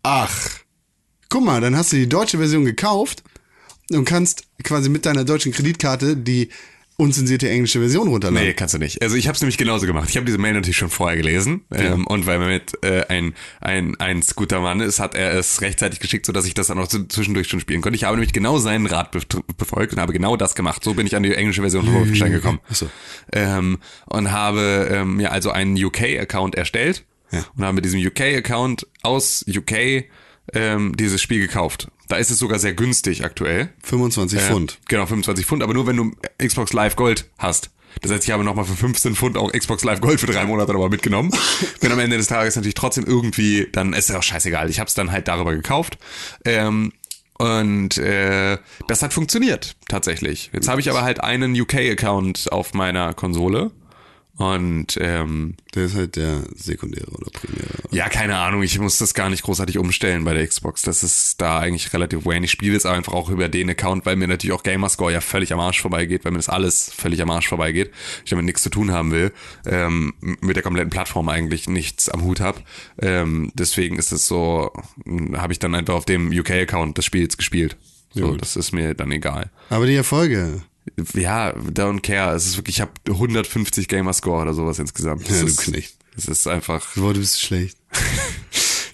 Ach, 0.03 0.51
guck 1.29 1.45
mal, 1.45 1.61
dann 1.61 1.77
hast 1.77 1.93
du 1.93 1.97
die 1.97 2.09
deutsche 2.09 2.39
Version 2.39 2.65
gekauft 2.65 3.23
und 3.91 4.05
kannst 4.05 4.45
quasi 4.63 4.89
mit 4.89 5.05
deiner 5.05 5.25
deutschen 5.25 5.53
Kreditkarte 5.53 6.17
die 6.17 6.49
unzensierte 7.03 7.49
englische 7.51 7.81
Version 7.81 8.09
runterladen. 8.09 8.47
Nee, 8.49 8.55
kannst 8.55 8.75
du 8.75 8.79
nicht. 8.79 9.03
Also 9.03 9.17
ich 9.17 9.27
habe 9.27 9.35
es 9.35 9.41
nämlich 9.43 9.59
genauso 9.59 9.87
gemacht. 9.87 10.09
Ich 10.09 10.17
habe 10.17 10.25
diese 10.25 10.39
Mail 10.39 10.55
natürlich 10.55 10.77
schon 10.77 10.89
vorher 10.89 11.17
gelesen 11.17 11.63
ähm, 11.75 12.07
und 12.07 12.27
weil 12.27 12.39
man 12.39 12.49
mit 12.49 12.83
äh, 12.85 13.05
ein, 13.09 13.35
ein, 13.61 13.97
ein 13.99 14.23
guter 14.37 14.61
Mann 14.61 14.81
ist, 14.81 15.01
hat 15.01 15.15
er 15.15 15.35
es 15.35 15.61
rechtzeitig 15.61 15.99
geschickt, 16.01 16.25
sodass 16.27 16.47
ich 16.47 16.55
das 16.55 16.69
dann 16.69 16.79
auch 16.79 16.87
zwischendurch 16.87 17.49
schon 17.49 17.61
spielen 17.61 17.81
konnte. 17.83 17.97
Ich 17.97 18.05
habe 18.05 18.17
nämlich 18.17 18.33
genau 18.33 18.59
seinen 18.59 18.87
Rat 18.87 19.11
befolgt 19.59 19.93
und 19.93 20.01
habe 20.01 20.13
genau 20.13 20.37
das 20.37 20.55
gemacht. 20.55 20.85
So 20.85 20.95
bin 20.95 21.07
ich 21.07 21.17
an 21.17 21.23
die 21.23 21.35
englische 21.35 21.61
Version 21.63 21.85
von 21.85 21.95
Wolfenstein 21.95 22.33
gekommen. 22.33 22.61
Achso. 22.71 22.89
Ähm, 23.33 23.79
und 24.07 24.31
habe 24.31 24.89
ähm, 24.91 25.17
mir 25.17 25.33
also 25.33 25.51
einen 25.51 25.83
UK-Account 25.83 26.55
erstellt 26.55 27.05
Ja. 27.33 27.45
und 27.57 27.65
habe 27.65 27.75
mit 27.75 27.85
diesem 27.85 28.01
UK-Account 28.07 28.87
aus 29.03 29.45
UK 29.49 30.05
ähm, 30.55 30.97
dieses 30.97 31.21
Spiel 31.23 31.41
gekauft. 31.41 31.89
Da 32.09 32.17
ist 32.17 32.31
es 32.31 32.39
sogar 32.39 32.59
sehr 32.59 32.75
günstig 32.75 33.25
aktuell. 33.25 33.71
25 33.83 34.39
Äh, 34.39 34.43
Pfund. 34.43 34.79
Genau, 34.89 35.07
25 35.07 35.47
Pfund, 35.47 35.63
aber 35.63 35.75
nur 35.75 35.87
wenn 35.87 35.97
du 35.97 36.13
Xbox 36.39 36.73
Live 36.73 36.97
Gold 36.97 37.27
hast. 37.39 37.71
Das 38.01 38.11
heißt, 38.11 38.25
ich 38.25 38.31
habe 38.31 38.43
nochmal 38.43 38.65
für 38.65 38.75
15 38.75 39.15
Pfund 39.15 39.37
auch 39.37 39.53
Xbox 39.53 39.85
Live 39.85 40.01
Gold 40.01 40.19
für 40.19 40.27
drei 40.27 40.45
Monate 40.47 40.73
nochmal 40.73 40.89
mitgenommen. 40.89 41.31
Bin 41.81 41.93
am 41.93 41.99
Ende 41.99 42.17
des 42.17 42.27
Tages 42.27 42.57
natürlich 42.57 42.75
trotzdem 42.75 43.05
irgendwie, 43.05 43.69
dann 43.71 43.93
ist 43.93 44.09
ja 44.09 44.19
auch 44.19 44.23
scheißegal. 44.23 44.71
Ich 44.71 44.81
habe 44.81 44.89
es 44.89 44.95
dann 44.95 45.13
halt 45.13 45.29
darüber 45.29 45.53
gekauft. 45.55 45.99
Ähm, 46.45 46.93
und 47.39 47.99
äh, 47.99 48.57
das 48.89 49.03
hat 49.03 49.13
funktioniert, 49.13 49.77
tatsächlich. 49.89 50.51
Jetzt 50.53 50.69
habe 50.69 50.81
ich 50.81 50.89
aber 50.89 51.03
halt 51.03 51.21
einen 51.21 51.59
UK-Account 51.61 52.51
auf 52.53 52.73
meiner 52.73 53.15
Konsole. 53.15 53.73
Und 54.43 54.99
ähm, 55.01 55.55
Der 55.75 55.85
ist 55.85 55.95
halt 55.95 56.17
der 56.17 56.43
sekundäre 56.55 57.11
oder 57.11 57.31
primäre. 57.31 57.69
ja, 57.91 58.09
keine 58.09 58.37
Ahnung, 58.39 58.63
ich 58.63 58.79
muss 58.79 58.99
das 58.99 59.15
gar 59.15 59.31
nicht 59.31 59.43
großartig 59.43 59.79
umstellen 59.79 60.25
bei 60.25 60.35
der 60.35 60.47
Xbox. 60.47 60.83
Das 60.83 61.03
ist 61.03 61.41
da 61.41 61.59
eigentlich 61.61 61.93
relativ 61.93 62.25
wayne. 62.25 62.45
Ich 62.47 62.51
spiele 62.51 62.73
jetzt 62.73 62.87
einfach 62.87 63.13
auch 63.13 63.29
über 63.31 63.49
den 63.49 63.71
Account, 63.71 64.05
weil 64.07 64.17
mir 64.17 64.27
natürlich 64.29 64.53
auch 64.55 64.63
Gamerscore 64.63 65.13
ja 65.13 65.21
völlig 65.21 65.53
am 65.53 65.61
Arsch 65.61 65.81
vorbeigeht, 65.81 66.25
weil 66.25 66.33
mir 66.33 66.39
das 66.39 66.49
alles 66.49 66.93
völlig 66.93 67.23
am 67.23 67.31
Arsch 67.31 67.49
vorbeigeht. 67.49 67.91
Ich 68.25 68.31
damit 68.31 68.45
nichts 68.47 68.63
zu 68.63 68.71
tun 68.71 68.91
haben 68.91 69.13
will, 69.13 69.33
ähm, 69.67 70.15
mit 70.41 70.57
der 70.57 70.63
kompletten 70.63 70.91
Plattform 70.91 71.29
eigentlich 71.29 71.69
nichts 71.69 72.09
am 72.09 72.23
Hut 72.23 72.41
hab. 72.41 72.63
Ähm, 73.01 73.53
deswegen 73.55 73.99
ist 73.99 74.13
es 74.13 74.27
so, 74.27 74.73
habe 75.37 75.53
ich 75.53 75.59
dann 75.59 75.75
einfach 75.75 75.95
auf 75.95 76.05
dem 76.05 76.31
UK-Account 76.31 76.99
des 76.99 77.05
Spiels 77.05 77.37
gespielt. 77.37 77.77
So, 78.15 78.31
Gut. 78.33 78.43
das 78.43 78.57
ist 78.57 78.73
mir 78.73 78.95
dann 78.95 79.11
egal. 79.11 79.51
Aber 79.71 79.87
die 79.87 79.95
Erfolge. 79.95 80.63
Ja, 81.15 81.51
don't 81.55 82.01
care. 82.01 82.35
Es 82.35 82.47
ist 82.47 82.57
wirklich, 82.57 82.77
ich 82.77 82.81
habe 82.81 82.93
150 83.09 83.89
Gamerscore 83.89 84.43
oder 84.43 84.55
sowas 84.55 84.79
insgesamt. 84.79 85.23
Das 85.29 85.37
Ja, 85.37 85.41
du 85.43 85.47
ist, 85.49 85.59
Knecht. 85.61 85.95
Es 86.17 86.27
ist 86.27 86.47
einfach 86.47 86.95
Boah, 86.97 87.15
du 87.15 87.21
bist 87.21 87.41
schlecht. 87.41 87.77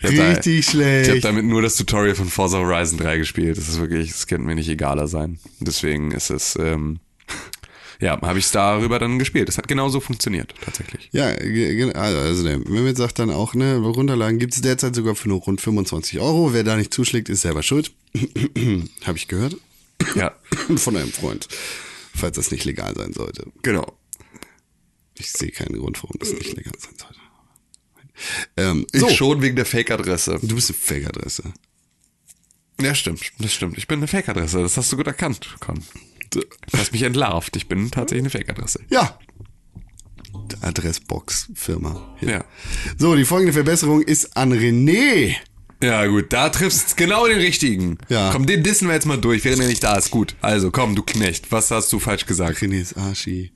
Ich 0.00 0.04
hab 0.10 0.14
da- 0.14 0.28
Richtig 0.28 0.58
Ich 0.60 0.68
habe 0.68 1.04
schlecht. 1.04 1.24
damit 1.24 1.44
nur 1.44 1.60
das 1.60 1.74
Tutorial 1.74 2.14
von 2.14 2.28
Forza 2.28 2.58
Horizon 2.58 2.98
3 2.98 3.18
gespielt. 3.18 3.58
Das 3.58 3.68
ist 3.68 3.80
wirklich, 3.80 4.12
das 4.12 4.28
könnte 4.28 4.46
mir 4.46 4.54
nicht 4.54 4.68
egaler 4.68 5.08
sein. 5.08 5.40
Deswegen 5.58 6.12
ist 6.12 6.30
es, 6.30 6.54
ähm, 6.54 7.00
ja, 8.00 8.12
habe 8.20 8.38
ich 8.38 8.44
es 8.44 8.52
darüber 8.52 9.00
dann 9.00 9.18
gespielt. 9.18 9.48
Es 9.48 9.58
hat 9.58 9.66
genauso 9.66 9.98
funktioniert, 9.98 10.54
tatsächlich. 10.64 11.08
Ja, 11.10 11.34
ge- 11.34 11.92
also 11.94 12.44
der 12.44 12.58
Mehmet 12.60 12.96
sagt 12.96 13.18
dann 13.18 13.30
auch, 13.30 13.54
ne, 13.54 13.76
runterladen 13.78 14.38
gibt's 14.38 14.60
derzeit 14.60 14.94
sogar 14.94 15.16
für 15.16 15.30
nur 15.30 15.40
rund 15.40 15.60
25 15.60 16.20
Euro. 16.20 16.52
Wer 16.52 16.62
da 16.62 16.76
nicht 16.76 16.94
zuschlägt, 16.94 17.28
ist 17.28 17.40
selber 17.40 17.64
schuld. 17.64 17.90
Habe 19.04 19.18
ich 19.18 19.26
gehört. 19.26 19.56
Ja, 20.14 20.34
Von 20.76 20.96
einem 20.96 21.12
Freund. 21.12 21.48
Falls 22.14 22.36
das 22.36 22.50
nicht 22.50 22.64
legal 22.64 22.94
sein 22.96 23.12
sollte. 23.12 23.50
genau. 23.62 23.98
Ich 25.20 25.32
sehe 25.32 25.50
keinen 25.50 25.78
Grund, 25.78 26.00
warum 26.02 26.16
das 26.20 26.32
nicht 26.32 26.56
legal 26.56 26.72
sein 26.78 26.94
sollte. 26.96 27.18
Ähm, 28.56 28.86
Ich 28.92 29.00
so, 29.00 29.08
schon 29.10 29.42
wegen 29.42 29.56
der 29.56 29.66
Fake-Adresse. 29.66 30.38
du 30.42 30.54
bist 30.54 30.70
eine 30.70 30.78
Fake-Adresse. 30.78 31.52
Ja, 32.80 32.94
stimmt, 32.94 33.32
das 33.40 33.52
stimmt. 33.52 33.76
Ich 33.78 33.88
bin 33.88 33.98
eine 33.98 34.06
Fake-Adresse. 34.06 34.62
Das 34.62 34.76
hast 34.76 34.92
du 34.92 34.96
gut 34.96 35.06
erkannt, 35.08 35.56
Con. 35.60 35.82
Du 36.30 36.42
hast 36.72 36.92
mich 36.92 37.02
entlarvt. 37.02 37.56
Ich 37.56 37.66
bin 37.66 37.90
tatsächlich 37.90 38.22
eine 38.22 38.30
Fake-Adresse. 38.30 38.80
Ja. 38.90 39.18
Adressbox-Firma. 40.60 42.16
Ja. 42.20 42.44
So, 42.96 43.16
die 43.16 43.24
folgende 43.24 43.52
Verbesserung 43.52 44.02
ist 44.02 44.36
an 44.36 44.52
René. 44.52 45.34
Ja, 45.82 46.06
gut, 46.06 46.32
da 46.32 46.48
triffst 46.48 46.96
genau 46.96 47.26
den 47.26 47.38
richtigen. 47.38 47.98
Ja. 48.08 48.30
Komm, 48.32 48.46
den 48.46 48.62
dissen 48.62 48.88
wir 48.88 48.94
jetzt 48.94 49.06
mal 49.06 49.16
durch, 49.16 49.44
während 49.44 49.62
er 49.62 49.68
nicht 49.68 49.82
da 49.82 49.96
ist. 49.96 50.10
Gut. 50.10 50.34
Also, 50.40 50.70
komm, 50.70 50.96
du 50.96 51.02
Knecht. 51.02 51.52
Was 51.52 51.70
hast 51.70 51.92
du 51.92 52.00
falsch 52.00 52.26
gesagt? 52.26 52.58
Renés 52.58 52.96
Arschi. 52.96 53.52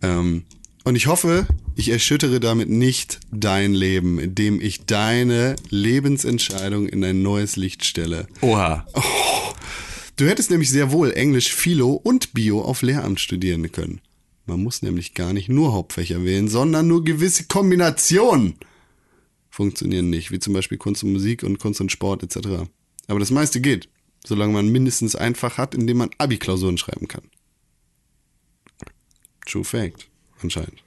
Ähm, 0.00 0.44
und 0.84 0.96
ich 0.96 1.06
hoffe, 1.06 1.46
ich 1.74 1.90
erschüttere 1.90 2.40
damit 2.40 2.70
nicht 2.70 3.20
dein 3.30 3.74
Leben, 3.74 4.18
indem 4.18 4.60
ich 4.60 4.86
deine 4.86 5.56
Lebensentscheidung 5.68 6.88
in 6.88 7.04
ein 7.04 7.22
neues 7.22 7.56
Licht 7.56 7.84
stelle. 7.84 8.26
Oha. 8.40 8.86
Du 10.16 10.26
hättest 10.26 10.50
nämlich 10.50 10.70
sehr 10.70 10.92
wohl 10.92 11.12
Englisch, 11.12 11.52
Philo 11.52 11.90
und 11.92 12.32
Bio 12.32 12.62
auf 12.62 12.80
Lehramt 12.80 13.20
studieren 13.20 13.70
können. 13.70 14.00
Man 14.46 14.62
muss 14.62 14.80
nämlich 14.80 15.12
gar 15.12 15.34
nicht 15.34 15.50
nur 15.50 15.74
Hauptfächer 15.74 16.24
wählen, 16.24 16.48
sondern 16.48 16.86
nur 16.86 17.04
gewisse 17.04 17.44
Kombinationen 17.44 18.54
funktionieren 19.56 20.10
nicht, 20.10 20.30
wie 20.30 20.38
zum 20.38 20.52
Beispiel 20.52 20.76
Kunst 20.76 21.02
und 21.02 21.12
Musik 21.12 21.42
und 21.42 21.58
Kunst 21.58 21.80
und 21.80 21.90
Sport 21.90 22.22
etc. 22.22 22.68
Aber 23.08 23.18
das 23.18 23.30
meiste 23.30 23.62
geht, 23.62 23.88
solange 24.24 24.52
man 24.52 24.68
mindestens 24.68 25.16
ein 25.16 25.34
Fach 25.34 25.56
hat, 25.56 25.74
in 25.74 25.86
dem 25.86 25.96
man 25.96 26.10
Abi-Klausuren 26.18 26.76
schreiben 26.76 27.08
kann. 27.08 27.22
True 29.46 29.64
Fact, 29.64 30.08
anscheinend. 30.42 30.82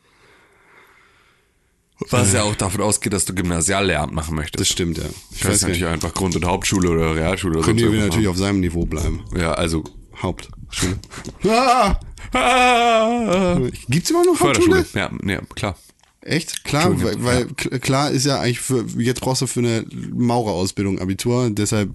Was 2.11 2.31
ja 2.31 2.43
auch 2.43 2.55
davon 2.55 2.81
ausgeht, 2.81 3.11
dass 3.11 3.25
du 3.25 3.33
Gymnasiallehramt 3.33 4.13
machen 4.13 4.35
möchtest. 4.35 4.61
Das 4.61 4.69
stimmt, 4.69 4.99
ja. 4.99 5.05
Ich 5.31 5.43
weiß 5.43 5.63
natürlich 5.63 5.85
einfach 5.85 6.13
Grund- 6.13 6.35
und 6.35 6.45
Hauptschule 6.45 6.91
oder 6.91 7.15
Realschule 7.15 7.57
oder 7.57 7.65
Können 7.65 7.79
sonst 7.79 7.91
wir 7.91 8.01
natürlich 8.01 8.27
auf 8.27 8.37
seinem 8.37 8.59
Niveau 8.59 8.85
bleiben. 8.85 9.25
Ja, 9.35 9.53
also. 9.53 9.83
Hauptschule. 10.15 10.99
Ah! 11.45 11.99
Ah, 12.31 13.59
Gibt's 13.87 14.11
überhaupt 14.11 14.27
noch 14.27 14.39
Hauptschule? 14.39 14.85
Förderschule. 14.85 15.19
Ja, 15.25 15.33
ja, 15.33 15.41
klar. 15.55 15.75
Echt? 16.30 16.64
Klar, 16.64 17.01
weil, 17.01 17.23
weil 17.23 17.45
k- 17.47 17.80
klar 17.80 18.11
ist 18.11 18.26
ja 18.26 18.39
eigentlich 18.39 18.60
für, 18.60 18.85
jetzt 18.97 19.19
brauchst 19.22 19.41
du 19.41 19.47
für 19.47 19.61
eine 19.61 19.84
Maurerausbildung 20.14 20.99
Abitur, 20.99 21.49
deshalb, 21.49 21.89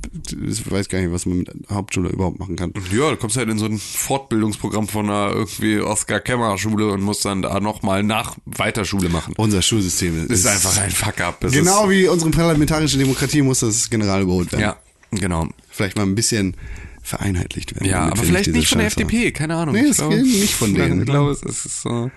ich 0.48 0.68
weiß 0.70 0.88
gar 0.88 0.98
nicht, 1.00 1.12
was 1.12 1.24
man 1.26 1.38
mit 1.38 1.50
Hauptschule 1.70 2.08
überhaupt 2.08 2.40
machen 2.40 2.56
kann. 2.56 2.72
Ja, 2.92 3.10
du 3.10 3.16
kommst 3.16 3.36
halt 3.36 3.48
in 3.48 3.58
so 3.58 3.66
ein 3.66 3.78
Fortbildungsprogramm 3.78 4.88
von 4.88 5.08
einer 5.08 5.32
irgendwie 5.32 5.78
Oskar-Kemmer-Schule 5.80 6.88
und 6.92 7.00
musst 7.02 7.24
dann 7.24 7.42
da 7.42 7.60
nochmal 7.60 8.02
nach 8.02 8.36
Weiterschule 8.44 9.08
machen. 9.08 9.34
Unser 9.36 9.62
Schulsystem 9.62 10.26
Das 10.28 10.40
ist 10.40 10.46
einfach 10.46 10.76
ein 10.78 10.90
Fuck-up. 10.90 11.40
Genau 11.52 11.88
wie 11.88 12.08
unsere 12.08 12.30
parlamentarische 12.32 12.98
Demokratie 12.98 13.42
muss 13.42 13.60
das 13.60 13.88
general 13.88 14.22
überholt 14.22 14.52
Ist, 14.52 14.58
werden. 14.58 14.74
ja, 15.12 15.18
genau. 15.20 15.48
Vielleicht 15.70 15.96
mal 15.96 16.02
ein 16.04 16.14
bisschen 16.16 16.56
vereinheitlicht 17.02 17.74
werden. 17.74 17.86
Ja, 17.86 18.06
aber 18.06 18.16
vielleicht 18.22 18.50
nicht 18.50 18.68
von 18.68 18.78
der. 18.78 18.86
FDP, 18.88 19.30
keine 19.32 19.56
Ahnung. 19.56 19.74
Nee, 19.74 19.82
Ich 19.82 19.90
es 19.90 19.96
glaube- 19.98 20.16
geht 20.16 20.24
nicht 20.26 20.54
von 20.54 20.74
denen. 20.74 21.00
Ich 21.00 21.06
glaube, 21.06 21.30
es 21.32 21.42
ist 21.42 21.82
so. 21.82 22.10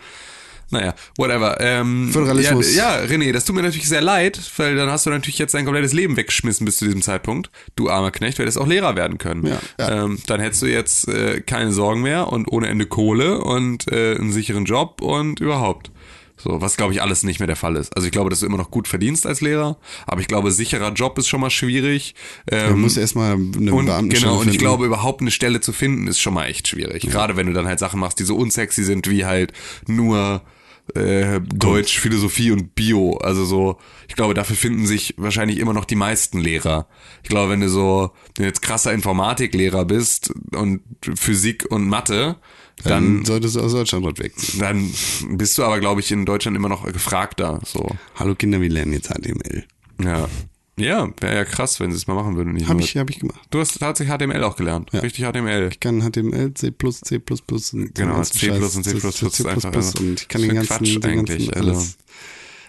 Naja, 0.70 0.94
whatever. 1.18 1.58
Ähm, 1.60 2.10
Föderalismus. 2.12 2.76
Ja, 2.76 3.02
ja, 3.02 3.06
René, 3.06 3.32
das 3.32 3.46
tut 3.46 3.56
mir 3.56 3.62
natürlich 3.62 3.88
sehr 3.88 4.02
leid, 4.02 4.40
weil 4.58 4.76
dann 4.76 4.90
hast 4.90 5.06
du 5.06 5.10
natürlich 5.10 5.38
jetzt 5.40 5.54
dein 5.54 5.66
komplettes 5.66 5.94
Leben 5.94 6.18
weggeschmissen 6.18 6.66
bis 6.66 6.78
zu 6.78 6.86
diesem 6.86 7.02
Zeitpunkt. 7.02 7.50
Du 7.76 7.90
armer 7.90 8.12
Knecht, 8.12 8.40
hättest 8.40 8.58
auch 8.58 8.68
Lehrer 8.68 8.96
werden 8.96 9.18
können. 9.18 9.46
Ja, 9.46 9.60
ja. 9.80 10.04
Ähm, 10.04 10.20
dann 10.28 10.42
hättest 10.42 10.62
du 10.62 10.66
jetzt 10.66 11.08
äh, 11.08 11.42
keine 11.42 11.72
Sorgen 11.72 12.02
mehr 12.02 12.28
und 12.28 12.52
ohne 12.52 12.68
Ende 12.68 12.86
Kohle 12.86 13.40
und 13.40 13.92
äh, 13.92 14.16
einen 14.16 14.32
sicheren 14.32 14.66
Job 14.66 15.02
und 15.02 15.40
überhaupt. 15.40 15.92
So, 16.40 16.62
was 16.62 16.78
glaube 16.78 16.94
ich 16.94 17.02
alles 17.02 17.24
nicht 17.24 17.40
mehr 17.40 17.48
der 17.48 17.56
Fall 17.56 17.76
ist. 17.76 17.96
Also 17.96 18.06
ich 18.06 18.12
glaube, 18.12 18.30
dass 18.30 18.42
du 18.42 18.46
immer 18.46 18.58
noch 18.58 18.70
gut 18.70 18.88
verdienst 18.88 19.26
als 19.26 19.42
Lehrer, 19.42 19.78
aber 20.06 20.22
ich 20.22 20.28
glaube, 20.28 20.52
sicherer 20.52 20.94
Job 20.94 21.18
ist 21.18 21.28
schon 21.28 21.42
mal 21.42 21.50
schwierig. 21.50 22.14
Ähm, 22.52 22.72
Man 22.72 22.82
muss 22.82 22.96
erstmal 22.96 23.34
eine 23.34 23.72
Beamtenstelle 23.72 24.32
genau, 24.32 24.42
und 24.42 24.50
ich 24.50 24.60
glaube, 24.60 24.86
überhaupt 24.86 25.22
eine 25.22 25.32
Stelle 25.32 25.62
zu 25.62 25.74
finden, 25.74 26.08
ist 26.08 26.20
schon 26.20 26.36
mal 26.36 26.46
echt 26.46 26.68
schwierig. 26.68 27.02
Gerade 27.04 27.38
wenn 27.38 27.48
du 27.48 27.54
dann 27.54 27.66
halt 27.66 27.80
Sachen 27.80 28.00
machst, 28.00 28.20
die 28.20 28.24
so 28.24 28.36
unsexy 28.36 28.84
sind, 28.84 29.10
wie 29.10 29.26
halt 29.26 29.52
nur 29.88 30.44
äh, 30.96 31.42
Deutsch, 31.42 32.00
Philosophie 32.00 32.52
und 32.52 32.76
Bio. 32.76 33.18
Also 33.18 33.46
so, 33.46 33.78
ich 34.08 34.16
glaube, 34.16 34.34
dafür 34.34 34.56
finden 34.56 34.86
sich 34.86 35.16
wahrscheinlich 35.18 35.60
immer 35.60 35.74
noch 35.74 35.86
die 35.86 35.96
meisten 35.96 36.40
Lehrer. 36.40 36.88
Ich 37.24 37.30
glaube, 37.30 37.52
wenn 37.52 37.62
du 37.62 37.70
so 37.70 38.12
wenn 38.36 38.44
du 38.44 38.48
jetzt 38.48 38.62
krasser 38.62 38.94
Informatiklehrer 38.94 39.86
bist 39.86 40.34
und 40.52 40.82
Physik 41.16 41.66
und 41.70 41.88
Mathe, 41.88 42.38
dann 42.84 43.18
dann, 43.18 43.26
solltest 43.26 43.56
du 43.56 43.62
aus 43.62 43.72
Deutschland 43.72 44.06
dort 44.06 44.20
wegziehen. 44.20 44.60
dann 44.60 44.94
bist 45.38 45.58
du 45.58 45.64
aber, 45.64 45.80
glaube 45.80 46.02
ich, 46.02 46.12
in 46.12 46.26
Deutschland 46.26 46.56
immer 46.56 46.70
noch 46.70 46.86
gefragter. 46.92 47.60
So, 47.66 47.90
Hallo 48.16 48.36
Kinder, 48.36 48.62
wir 48.62 48.70
lernen 48.70 48.94
jetzt 48.94 49.10
HTML. 49.10 49.66
ja. 50.04 50.28
Ja, 50.80 51.10
wäre 51.20 51.36
ja 51.36 51.46
krass, 51.46 51.80
wenn 51.80 51.92
sie 51.92 51.98
es 51.98 52.06
mal 52.06 52.14
machen 52.14 52.36
würden. 52.36 52.68
Habe 52.68 52.82
ich, 52.82 52.96
hab 52.98 53.10
ich 53.10 53.20
gemacht. 53.20 53.40
Du 53.50 53.60
hast 53.60 53.80
tatsächlich 53.80 54.16
HTML 54.16 54.44
auch 54.44 54.56
gelernt. 54.56 54.94
Richtig 54.94 55.26
HTML. 55.26 55.70
Ich 55.72 55.80
kann 55.80 56.02
HTML, 56.02 56.54
C++, 56.54 56.72
C++ 56.72 57.22
und 57.74 57.96
Genau, 57.96 58.22
C++ 58.24 58.52
und 58.52 58.84
C++ 58.84 58.84
C++ 58.84 58.98
ist 58.98 59.46
einfach, 59.46 59.74
also, 59.74 60.00
und 60.00 60.22
ich 60.22 60.28
kann 60.28 60.42
den 60.42 60.54
ganzen, 60.54 60.68
Quatsch 60.68 60.94
den 60.94 61.02
ganzen 61.02 61.34
eigentlich, 61.34 61.56
alles. 61.56 61.98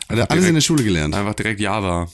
also. 0.08 0.22
Er 0.22 0.30
alles 0.30 0.46
in 0.46 0.54
der 0.54 0.62
Schule 0.62 0.84
gelernt. 0.84 1.14
Einfach 1.14 1.34
direkt 1.34 1.60
Java. 1.60 2.08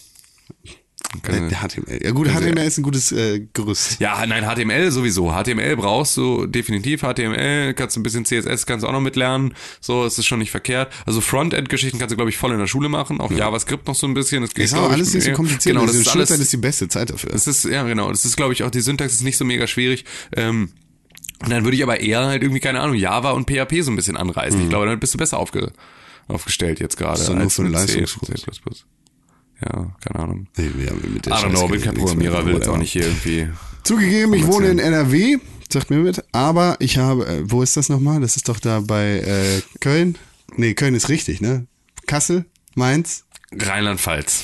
Der 1.23 1.69
HTML. 1.69 2.05
Ja 2.05 2.11
gut, 2.11 2.29
HTML 2.29 2.67
ist 2.67 2.79
ein 2.79 2.83
gutes 2.83 3.13
äh, 3.13 3.47
Gerüst. 3.53 4.01
Ja, 4.01 4.25
nein, 4.27 4.45
HTML 4.45 4.91
sowieso. 4.91 5.33
HTML 5.33 5.77
brauchst 5.77 6.17
du 6.17 6.47
definitiv. 6.47 7.03
HTML 7.03 7.75
kannst 7.75 7.97
du 7.97 8.01
ein 8.01 8.03
bisschen 8.03 8.25
CSS 8.25 8.67
kannst 8.67 8.85
du 8.85 8.89
auch 8.89 8.93
noch 8.93 9.01
mitlernen. 9.01 9.55
So, 9.81 10.05
es 10.05 10.19
ist 10.19 10.27
schon 10.27 10.39
nicht 10.39 10.51
verkehrt. 10.51 10.93
Also 11.07 11.21
Frontend-Geschichten 11.21 11.99
kannst 11.99 12.13
du, 12.13 12.17
glaube 12.17 12.31
ich, 12.31 12.37
voll 12.37 12.53
in 12.53 12.59
der 12.59 12.67
Schule 12.67 12.89
machen. 12.89 13.21
Auch 13.21 13.31
JavaScript 13.31 13.87
noch 13.87 13.95
so 13.95 14.07
ein 14.07 14.15
bisschen. 14.15 14.43
Das 14.43 14.55
geht, 14.55 14.67
Ist 14.67 14.75
aber 14.75 14.89
glaub 14.89 14.93
ich, 14.93 14.97
alles 14.97 15.15
nicht 15.15 15.25
so 15.25 15.33
kompliziert. 15.33 15.75
Genau, 15.75 15.87
das 15.87 15.97
das 15.97 16.07
ist 16.07 16.13
alles, 16.13 16.31
ist 16.31 16.53
die 16.53 16.57
beste 16.57 16.89
Zeit 16.89 17.11
dafür. 17.11 17.31
das 17.31 17.47
ist, 17.47 17.65
ja, 17.65 17.83
genau. 17.85 18.11
Das 18.11 18.25
ist, 18.25 18.37
glaube 18.37 18.53
ich, 18.53 18.63
auch 18.63 18.71
die 18.71 18.81
Syntax 18.81 19.15
ist 19.15 19.23
nicht 19.23 19.37
so 19.37 19.45
mega 19.45 19.67
schwierig. 19.67 20.05
Ähm, 20.37 20.71
und 21.43 21.51
dann 21.51 21.65
würde 21.65 21.77
ich 21.77 21.83
aber 21.83 22.01
eher 22.01 22.25
halt 22.25 22.43
irgendwie, 22.43 22.61
keine 22.61 22.81
Ahnung, 22.81 22.97
Java 22.97 23.33
und 23.33 23.51
PHP 23.51 23.83
so 23.83 23.91
ein 23.91 23.97
bisschen 23.97 24.17
anreißen. 24.17 24.63
Ich 24.63 24.69
glaube, 24.69 24.87
dann 24.87 24.99
bist 24.99 25.15
du 25.15 25.19
besser 25.19 25.39
aufge, 25.39 25.73
aufgestellt 26.29 26.81
jetzt 26.81 26.97
gerade. 26.97 27.21
Mhm. 27.21 27.41
ist 27.43 27.59
doch 27.59 27.65
nur 27.65 27.77
als 27.79 27.93
für 27.93 28.03
Leistungskurs. 28.03 28.87
Ja, 29.61 29.97
keine 30.05 30.25
Ahnung. 30.25 30.47
Nee, 30.57 30.71
wir 30.77 30.91
haben 30.91 31.01
mit 31.13 31.27
der 31.27 31.33
I 31.33 31.37
don't 31.37 31.51
know, 31.51 31.69
bin 31.69 31.81
kein 31.81 31.95
Programmierer, 31.95 32.45
will 32.47 32.55
jetzt 32.55 32.69
auch 32.69 32.79
nicht 32.79 32.93
hier 32.93 33.03
irgendwie. 33.05 33.49
Zugegeben, 33.83 34.35
ich 34.35 34.47
wohne 34.47 34.69
in 34.69 34.79
NRW, 34.79 35.39
sagt 35.71 35.91
mir 35.91 35.99
mit, 35.99 36.25
aber 36.33 36.77
ich 36.81 36.99
habe, 36.99 37.27
äh, 37.27 37.43
wo 37.45 37.63
ist 37.63 37.77
das 37.77 37.89
nochmal? 37.89 38.21
Das 38.21 38.37
ist 38.37 38.49
doch 38.49 38.59
da 38.59 38.81
bei 38.81 39.21
äh, 39.21 39.63
Köln. 39.81 40.17
Nee, 40.57 40.75
Köln 40.75 40.95
ist 40.95 41.09
richtig, 41.09 41.41
ne? 41.41 41.67
Kassel, 42.07 42.45
Mainz, 42.75 43.25
Rheinland-Pfalz. 43.53 44.43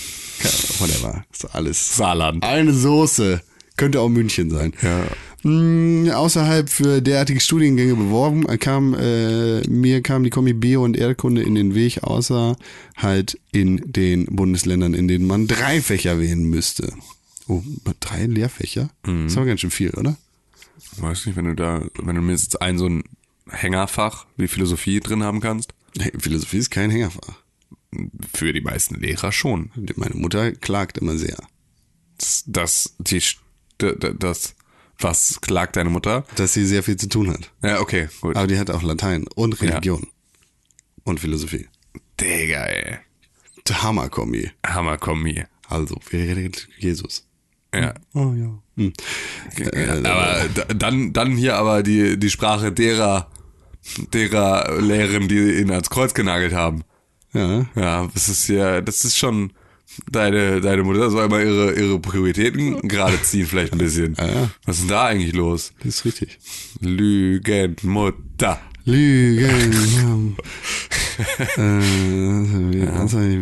Whatever. 0.78 1.24
Ist 1.32 1.54
alles. 1.54 1.96
Saarland. 1.96 2.44
Eine 2.44 2.72
Soße. 2.72 3.42
Könnte 3.76 4.00
auch 4.00 4.08
München 4.08 4.50
sein. 4.50 4.72
Ja. 4.82 5.04
Mh, 5.42 6.14
außerhalb 6.14 6.68
für 6.68 7.00
derartige 7.00 7.40
Studiengänge 7.40 7.94
beworben, 7.94 8.46
äh, 8.48 8.58
kam, 8.58 8.94
äh, 8.94 9.62
mir 9.68 10.02
kam 10.02 10.22
die 10.22 10.30
Kombi 10.30 10.52
Bio 10.52 10.84
und 10.84 10.96
Erdkunde 10.96 11.42
in 11.42 11.54
den 11.54 11.74
Weg, 11.74 12.02
außer 12.02 12.56
halt 12.96 13.38
in 13.52 13.80
den 13.86 14.26
Bundesländern, 14.26 14.92
in 14.94 15.08
denen 15.08 15.26
man 15.26 15.46
drei 15.46 15.80
Fächer 15.80 16.18
wählen 16.18 16.44
müsste. 16.44 16.92
Oh, 17.48 17.62
drei 18.00 18.26
Lehrfächer? 18.26 18.90
Mhm. 19.06 19.24
Das 19.24 19.32
ist 19.32 19.38
aber 19.38 19.46
ganz 19.46 19.60
schön 19.60 19.70
viel, 19.70 19.90
oder? 19.90 20.16
Weiß 20.98 21.26
nicht, 21.26 21.36
wenn 21.36 21.46
du 21.46 21.54
da, 21.54 21.84
wenn 21.98 22.16
du 22.16 22.22
mindestens 22.22 22.56
ein 22.56 22.78
so 22.78 22.86
ein 22.86 23.04
Hängerfach 23.48 24.26
wie 24.36 24.48
Philosophie 24.48 25.00
drin 25.00 25.22
haben 25.22 25.40
kannst. 25.40 25.72
Hey, 25.98 26.12
Philosophie 26.18 26.58
ist 26.58 26.70
kein 26.70 26.90
Hängerfach. 26.90 27.40
Für 28.32 28.52
die 28.52 28.60
meisten 28.60 28.94
Lehrer 28.94 29.32
schon. 29.32 29.70
Meine 29.96 30.14
Mutter 30.14 30.52
klagt 30.52 30.98
immer 30.98 31.16
sehr. 31.16 31.38
Das, 32.18 32.44
das, 32.46 32.94
die, 32.98 33.22
das, 33.78 34.54
was 35.00 35.40
klagt 35.40 35.76
deine 35.76 35.90
Mutter? 35.90 36.24
Dass 36.36 36.52
sie 36.54 36.64
sehr 36.66 36.82
viel 36.82 36.96
zu 36.96 37.08
tun 37.08 37.30
hat. 37.30 37.50
Ja, 37.62 37.80
okay, 37.80 38.08
gut. 38.20 38.36
Aber 38.36 38.46
die 38.46 38.58
hat 38.58 38.70
auch 38.70 38.82
Latein 38.82 39.26
und 39.34 39.60
Religion. 39.62 40.06
Und 41.04 41.20
Philosophie. 41.20 41.68
Digga, 42.20 42.64
ey. 42.66 42.98
Hammerkombi. 43.70 44.50
Hammerkombi. 44.66 45.44
Also, 45.68 45.96
wer 46.10 46.36
redet 46.36 46.68
Jesus? 46.78 47.26
Ja. 47.72 47.94
Oh 48.14 48.32
ja. 48.34 48.58
Hm. 48.76 48.92
aber 50.04 50.48
d- 50.48 50.74
dann, 50.76 51.12
dann 51.12 51.36
hier 51.36 51.54
aber 51.56 51.82
die, 51.84 52.18
die 52.18 52.30
Sprache 52.30 52.72
derer, 52.72 53.30
derer 54.12 54.80
Lehrerin, 54.80 55.28
die 55.28 55.60
ihn 55.60 55.70
ans 55.70 55.88
Kreuz 55.88 56.14
genagelt 56.14 56.52
haben. 56.52 56.82
Ja. 57.32 57.66
Ja, 57.76 58.08
das 58.12 58.28
ist 58.28 58.48
ja, 58.48 58.80
das 58.80 59.04
ist 59.04 59.16
schon 59.16 59.52
deine, 60.10 60.60
deine 60.60 60.82
Mutter 60.82 61.10
soll 61.10 61.28
mal 61.28 61.44
ihre, 61.44 61.72
ihre 61.74 61.98
Prioritäten 61.98 62.80
gerade 62.88 63.20
ziehen, 63.22 63.46
vielleicht 63.46 63.72
ein 63.72 63.78
bisschen. 63.78 64.14
ja. 64.18 64.50
Was 64.64 64.76
ist 64.76 64.82
denn 64.82 64.88
da 64.90 65.06
eigentlich 65.06 65.34
los? 65.34 65.72
Das 65.78 65.96
ist 65.96 66.04
richtig. 66.04 66.38
Lügenmutter. 66.80 68.60
Lügen. 68.84 70.36
äh, 71.56 71.60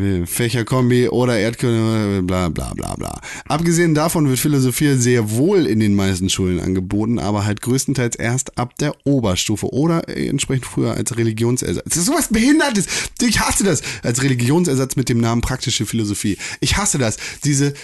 will? 0.01 0.27
Fächerkombi 0.27 1.09
oder 1.09 1.39
Erdkunde, 1.39 2.23
bla 2.23 2.48
bla 2.48 2.74
bla 2.74 2.94
bla. 2.97 3.20
Abgesehen 3.47 3.94
davon 3.94 4.28
wird 4.28 4.39
Philosophie 4.39 4.97
sehr 4.97 5.31
wohl 5.31 5.66
in 5.66 5.81
den 5.81 5.94
meisten 5.94 6.28
Schulen 6.28 6.60
angeboten, 6.60 7.19
aber 7.19 7.44
halt 7.44 7.60
größtenteils 7.62 8.16
erst 8.16 8.59
ab 8.59 8.77
der 8.78 8.94
Oberstufe 9.05 9.73
oder 9.73 10.09
entsprechend 10.09 10.66
früher 10.66 10.94
als 10.94 11.16
Religionsersatz. 11.16 11.85
Das 11.85 11.97
ist 11.97 12.06
sowas 12.06 12.28
Behindertes. 12.28 12.86
Ich 13.20 13.40
hasse 13.40 13.65
das. 13.65 13.82
Als 14.02 14.23
Religionsersatz 14.23 14.97
mit 14.97 15.09
dem 15.09 15.20
Namen 15.20 15.40
praktische 15.40 15.86
Philosophie. 15.86 16.36
Ich 16.60 16.77
hasse 16.77 16.98
das. 16.98 17.16
Diese 17.44 17.74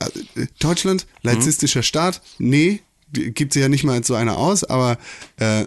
äh, 0.00 0.46
Deutschland, 0.58 1.06
laizistischer 1.22 1.82
Staat, 1.82 2.20
nee, 2.38 2.80
gibt 3.12 3.52
sie 3.54 3.60
ja 3.60 3.68
nicht 3.68 3.84
mal 3.84 3.94
als 3.94 4.06
so 4.06 4.14
einer 4.14 4.36
aus, 4.36 4.64
aber 4.64 4.98
äh, 5.38 5.64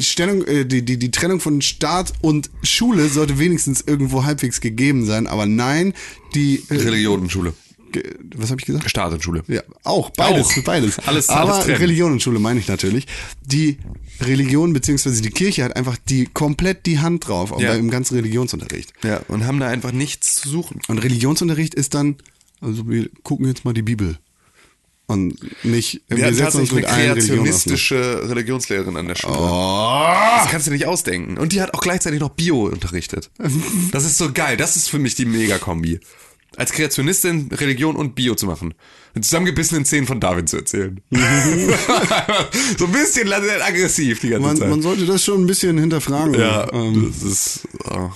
Stellung, 0.00 0.44
äh, 0.44 0.64
die, 0.66 0.82
die, 0.84 0.98
die 0.98 1.10
Trennung 1.10 1.40
von 1.40 1.62
Staat 1.62 2.12
und 2.20 2.50
Schule 2.62 3.08
sollte 3.08 3.38
wenigstens 3.38 3.80
irgendwo 3.86 4.24
halbwegs 4.24 4.60
gegeben 4.60 5.06
sein, 5.06 5.26
aber 5.26 5.46
nein, 5.46 5.94
die 6.34 6.62
äh, 6.68 6.74
Religionenschule. 6.74 7.54
ge- 7.92 8.02
was 8.36 8.50
habe 8.50 8.60
ich 8.60 8.66
gesagt? 8.66 8.90
Staat 8.90 9.12
und 9.14 9.22
Schule. 9.22 9.42
Ja, 9.48 9.62
auch, 9.84 10.10
beides, 10.10 10.48
Auch. 10.58 10.62
beides. 10.64 10.98
Alles- 11.06 11.28
Aber 11.30 11.54
alles. 11.64 11.80
Religion 11.80 12.12
und 12.12 12.22
Schule 12.22 12.38
meine 12.40 12.60
ich 12.60 12.68
natürlich. 12.68 13.06
Die 13.42 13.78
Religion 14.20 14.72
beziehungsweise 14.74 15.22
die 15.22 15.30
Kirche 15.30 15.64
hat 15.64 15.76
einfach 15.76 15.96
die 16.08 16.26
komplett 16.26 16.84
die 16.86 16.98
Hand 16.98 17.26
drauf, 17.26 17.50
auch 17.52 17.60
Ja. 17.60 17.72
beim 17.72 17.90
ganzen 17.90 18.16
Religionsunterricht. 18.16 18.92
Ja, 19.02 19.22
und 19.28 19.44
haben 19.46 19.60
da 19.60 19.68
einfach 19.68 19.92
nichts 19.92 20.36
zu 20.36 20.48
suchen. 20.50 20.80
Und 20.88 20.98
Religionsunterricht 20.98 21.74
ist 21.74 21.94
dann, 21.94 22.16
also 22.60 22.88
wir 22.88 23.08
gucken 23.22 23.46
jetzt 23.46 23.64
mal 23.64 23.72
die 23.74 23.82
Bibel. 23.82 24.18
Und 25.06 25.36
nicht, 25.64 26.00
wir, 26.08 26.32
setzen 26.32 26.60
uns 26.60 26.72
mit 26.72 26.86
allen 26.86 27.12
Religionen 27.12 27.52
auseinander. 27.52 28.30
Religionslehrerin 28.30 28.96
an 28.96 29.06
der 29.06 29.14
Schule. 29.16 29.36
Oh. 29.38 30.06
Das 30.38 30.50
kannst 30.50 30.66
du 30.66 30.70
nicht 30.70 30.86
ausdenken. 30.86 31.36
Und 31.36 31.52
die 31.52 31.60
hat 31.60 31.74
auch 31.74 31.80
gleichzeitig 31.80 32.20
noch 32.20 32.30
Bio 32.30 32.66
unterrichtet. 32.66 33.30
Das 33.92 34.04
ist 34.04 34.16
so 34.16 34.32
geil. 34.32 34.56
Das 34.56 34.76
ist 34.76 34.88
für 34.88 34.98
mich 34.98 35.14
die 35.14 35.26
Megakombi. 35.26 36.00
Als 36.56 36.72
Kreationistin 36.72 37.50
Religion 37.52 37.96
und 37.96 38.14
Bio 38.14 38.34
zu 38.34 38.46
machen. 38.46 38.74
Mit 39.12 39.24
zusammengebissenen 39.24 39.84
Zähnen 39.84 40.06
von 40.06 40.20
Darwin 40.20 40.46
zu 40.46 40.56
erzählen. 40.56 41.00
so 42.78 42.86
ein 42.86 42.92
bisschen 42.92 43.32
aggressiv 43.32 44.20
die 44.20 44.30
ganze 44.30 44.46
Man, 44.46 44.56
Zeit. 44.56 44.70
man 44.70 44.82
sollte 44.82 45.04
das 45.04 45.24
schon 45.24 45.42
ein 45.42 45.46
bisschen 45.46 45.78
hinterfragen. 45.78 46.34
ja, 46.34 46.72
Ähm, 46.72 47.12
das 47.12 47.22
ist. 47.30 47.68
Oh, 47.90 48.10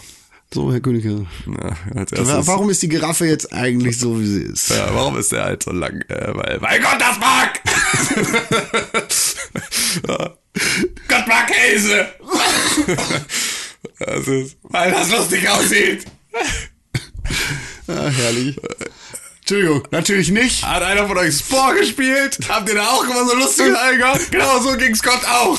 so, 0.52 0.72
Herr 0.72 0.80
Königke. 0.80 1.26
Wa- 1.46 1.76
erstes, 1.94 2.46
Warum 2.46 2.70
ist 2.70 2.82
die 2.82 2.88
Giraffe 2.88 3.26
jetzt 3.26 3.52
eigentlich 3.52 3.98
so, 3.98 4.18
wie 4.20 4.26
sie 4.26 4.42
ist? 4.42 4.70
Ja, 4.70 4.88
warum 4.94 5.18
ist 5.18 5.30
der 5.32 5.44
halt 5.44 5.62
so 5.62 5.72
lang? 5.72 6.00
Äh, 6.08 6.34
weil, 6.34 6.60
weil 6.62 6.80
Gott 6.80 6.98
das 6.98 7.18
mag! 7.18 7.60
Ja. 10.08 10.34
Gott 11.08 11.26
mag 11.28 11.46
Käse! 11.48 12.06
das 13.98 14.26
ist, 14.26 14.56
weil 14.62 14.90
das 14.90 15.10
lustig 15.10 15.48
aussieht. 15.48 16.04
Ah, 17.86 18.08
herrlich. 18.08 18.56
Entschuldigung, 19.40 19.82
natürlich 19.90 20.30
nicht. 20.30 20.62
Hat 20.66 20.82
einer 20.82 21.06
von 21.06 21.16
euch 21.18 21.38
Spore 21.38 21.76
gespielt? 21.76 22.38
Habt 22.48 22.68
ihr 22.68 22.74
da 22.74 22.86
auch 22.88 23.04
immer 23.04 23.24
so 23.26 23.34
lustige 23.34 23.78
Alter? 23.78 24.18
Genau 24.30 24.60
so 24.60 24.76
ging's 24.76 25.02
Gott 25.02 25.24
auch. 25.24 25.58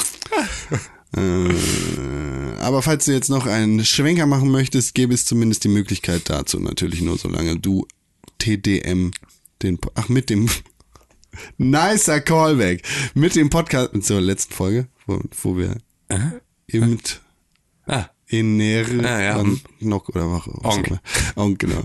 Äh, 1.17 1.49
aber 2.59 2.81
falls 2.81 3.05
du 3.05 3.11
jetzt 3.11 3.29
noch 3.29 3.45
einen 3.45 3.83
Schwenker 3.85 4.25
machen 4.25 4.51
möchtest, 4.51 4.93
gäbe 4.95 5.13
es 5.13 5.25
zumindest 5.25 5.63
die 5.63 5.69
Möglichkeit 5.69 6.29
dazu. 6.29 6.59
Natürlich 6.59 7.01
nur 7.01 7.17
solange 7.17 7.57
du 7.57 7.85
TDM 8.37 9.11
den, 9.61 9.77
ach, 9.95 10.09
mit 10.09 10.29
dem, 10.29 10.49
nicer 11.57 12.21
Callback, 12.21 12.83
mit 13.13 13.35
dem 13.35 13.49
Podcast, 13.49 13.91
zur 14.03 14.21
letzten 14.21 14.53
Folge, 14.53 14.87
wo, 15.05 15.19
wo 15.43 15.57
wir 15.57 15.77
im, 16.67 16.99
Ah. 17.85 18.09
in 18.27 18.57
nähere 18.57 18.99
Ah, 19.03 19.21
ja. 19.21 19.35
an 19.37 19.59
Nock 19.79 20.09
oder 20.09 20.31
was 20.31 20.43
was 20.45 20.75
Onk. 20.75 20.99
Onk, 21.35 21.59
genau. 21.59 21.81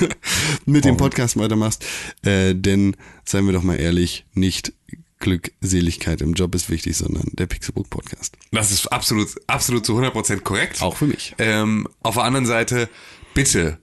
mit 0.66 0.84
dem 0.84 0.96
Podcast 0.96 1.36
weitermachst, 1.38 1.84
äh, 2.22 2.54
denn, 2.54 2.96
seien 3.24 3.46
wir 3.46 3.52
doch 3.52 3.62
mal 3.62 3.76
ehrlich, 3.80 4.26
nicht 4.34 4.72
Glückseligkeit 5.18 6.20
im 6.20 6.34
Job 6.34 6.54
ist 6.54 6.70
wichtig, 6.70 6.96
sondern 6.96 7.30
der 7.32 7.46
Pixelbook 7.46 7.90
Podcast. 7.90 8.36
Das 8.52 8.70
ist 8.70 8.86
absolut, 8.86 9.28
absolut 9.46 9.84
zu 9.84 9.98
100% 9.98 10.40
korrekt. 10.40 10.80
Auch 10.82 10.96
für 10.96 11.06
mich. 11.06 11.34
Ähm, 11.38 11.88
auf 12.02 12.14
der 12.14 12.24
anderen 12.24 12.46
Seite, 12.46 12.88
bitte, 13.34 13.78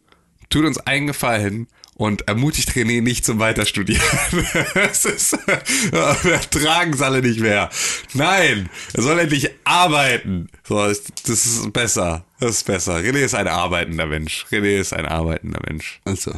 tut 0.49 0.65
uns 0.65 0.77
einen 0.77 1.07
Gefallen 1.07 1.67
und 1.95 2.27
ermutigt 2.27 2.71
René 2.71 3.01
nicht 3.01 3.25
zum 3.25 3.39
Weiterstudieren. 3.39 4.01
Es 4.75 5.05
ist, 5.05 5.33
es 5.91 7.01
alle 7.01 7.21
nicht 7.21 7.39
mehr. 7.39 7.69
Nein, 8.13 8.69
er 8.93 9.03
soll 9.03 9.19
endlich 9.19 9.49
arbeiten. 9.63 10.49
So, 10.67 10.87
das 10.87 11.03
das 11.25 11.45
ist 11.45 11.73
besser. 11.73 12.25
Das 12.39 12.57
ist 12.57 12.63
besser. 12.65 12.97
René 12.97 13.23
ist 13.23 13.35
ein 13.35 13.47
arbeitender 13.47 14.05
Mensch. 14.05 14.45
René 14.51 14.79
ist 14.79 14.93
ein 14.93 15.05
arbeitender 15.05 15.59
Mensch. 15.67 16.01
Also. 16.05 16.33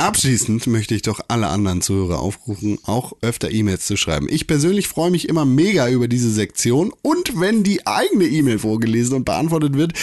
Abschließend 0.00 0.68
möchte 0.68 0.94
ich 0.94 1.02
doch 1.02 1.20
alle 1.26 1.48
anderen 1.48 1.80
Zuhörer 1.80 2.20
aufrufen, 2.20 2.78
auch 2.84 3.14
öfter 3.20 3.50
E-Mails 3.50 3.84
zu 3.84 3.96
schreiben. 3.96 4.28
Ich 4.30 4.46
persönlich 4.46 4.86
freue 4.86 5.10
mich 5.10 5.28
immer 5.28 5.44
mega 5.44 5.88
über 5.88 6.06
diese 6.06 6.30
Sektion 6.30 6.92
und 7.02 7.40
wenn 7.40 7.64
die 7.64 7.84
eigene 7.84 8.26
E-Mail 8.26 8.60
vorgelesen 8.60 9.16
und 9.16 9.24
beantwortet 9.24 9.74
wird, 9.74 9.94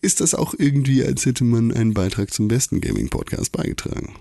ist 0.00 0.20
das 0.20 0.34
auch 0.34 0.54
irgendwie, 0.58 1.04
als 1.04 1.24
hätte 1.24 1.44
man 1.44 1.72
einen 1.72 1.94
Beitrag 1.94 2.32
zum 2.34 2.48
besten 2.48 2.80
Gaming-Podcast 2.80 3.52
beigetragen. 3.52 4.14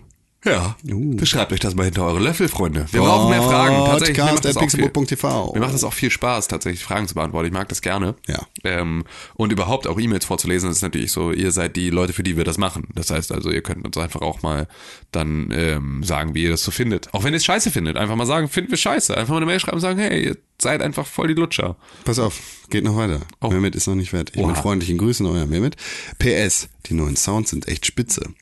Ja, 0.47 0.77
beschreibt 0.83 1.51
euch 1.51 1.59
das 1.59 1.75
mal 1.75 1.83
hinter 1.83 2.05
eure 2.05 2.19
Löffel, 2.19 2.47
Freunde. 2.47 2.85
Wir 2.91 3.01
brauchen 3.01 3.29
mehr 3.29 3.41
Fragen. 3.41 3.75
Tatsächlich, 3.85 4.17
mir 4.17 4.23
macht, 4.31 4.45
das 4.45 4.55
auch 4.55 4.61
viel, 4.61 4.69
Pixelbook.tv. 4.69 5.53
mir 5.53 5.59
macht 5.59 5.73
das 5.73 5.83
auch 5.83 5.93
viel 5.93 6.09
Spaß, 6.09 6.47
tatsächlich 6.47 6.83
Fragen 6.83 7.07
zu 7.07 7.15
beantworten. 7.15 7.47
Ich 7.47 7.53
mag 7.53 7.67
das 7.67 7.81
gerne. 7.81 8.15
Ja. 8.27 8.39
Ähm, 8.63 9.03
und 9.35 9.51
überhaupt 9.51 9.87
auch 9.87 9.99
E-Mails 9.99 10.25
vorzulesen, 10.25 10.69
das 10.69 10.77
ist 10.77 10.83
natürlich 10.83 11.11
so, 11.11 11.31
ihr 11.31 11.51
seid 11.51 11.75
die 11.75 11.89
Leute, 11.89 12.13
für 12.13 12.23
die 12.23 12.37
wir 12.37 12.45
das 12.45 12.57
machen. 12.57 12.87
Das 12.95 13.11
heißt 13.11 13.31
also, 13.31 13.51
ihr 13.51 13.61
könnt 13.61 13.85
uns 13.85 13.97
einfach 13.97 14.21
auch 14.21 14.41
mal 14.41 14.67
dann 15.11 15.51
ähm, 15.51 16.03
sagen, 16.03 16.33
wie 16.33 16.43
ihr 16.43 16.51
das 16.51 16.63
so 16.63 16.71
findet. 16.71 17.13
Auch 17.13 17.23
wenn 17.23 17.33
ihr 17.33 17.37
es 17.37 17.45
scheiße 17.45 17.69
findet. 17.71 17.97
Einfach 17.97 18.15
mal 18.15 18.25
sagen, 18.25 18.47
finden 18.47 18.71
wir 18.71 18.77
scheiße. 18.77 19.17
Einfach 19.17 19.31
mal 19.31 19.37
eine 19.37 19.45
Mail 19.45 19.59
schreiben 19.59 19.75
und 19.75 19.81
sagen, 19.81 19.99
hey, 19.99 20.23
ihr 20.23 20.37
seid 20.61 20.81
einfach 20.81 21.05
voll 21.05 21.27
die 21.27 21.33
Lutscher. 21.33 21.75
Pass 22.05 22.19
auf, 22.19 22.39
geht 22.69 22.83
noch 22.83 22.95
weiter. 22.95 23.21
Oh. 23.41 23.49
Mehmet 23.49 23.75
ist 23.75 23.87
noch 23.87 23.95
nicht 23.95 24.11
fertig. 24.11 24.37
Oha. 24.37 24.47
Mit 24.47 24.57
freundlichen 24.57 24.97
Grüßen, 24.97 25.25
euer 25.25 25.45
Mehmet. 25.45 25.75
PS, 26.19 26.69
die 26.85 26.93
neuen 26.93 27.15
Sounds 27.15 27.49
sind 27.49 27.67
echt 27.67 27.85
spitze. 27.85 28.33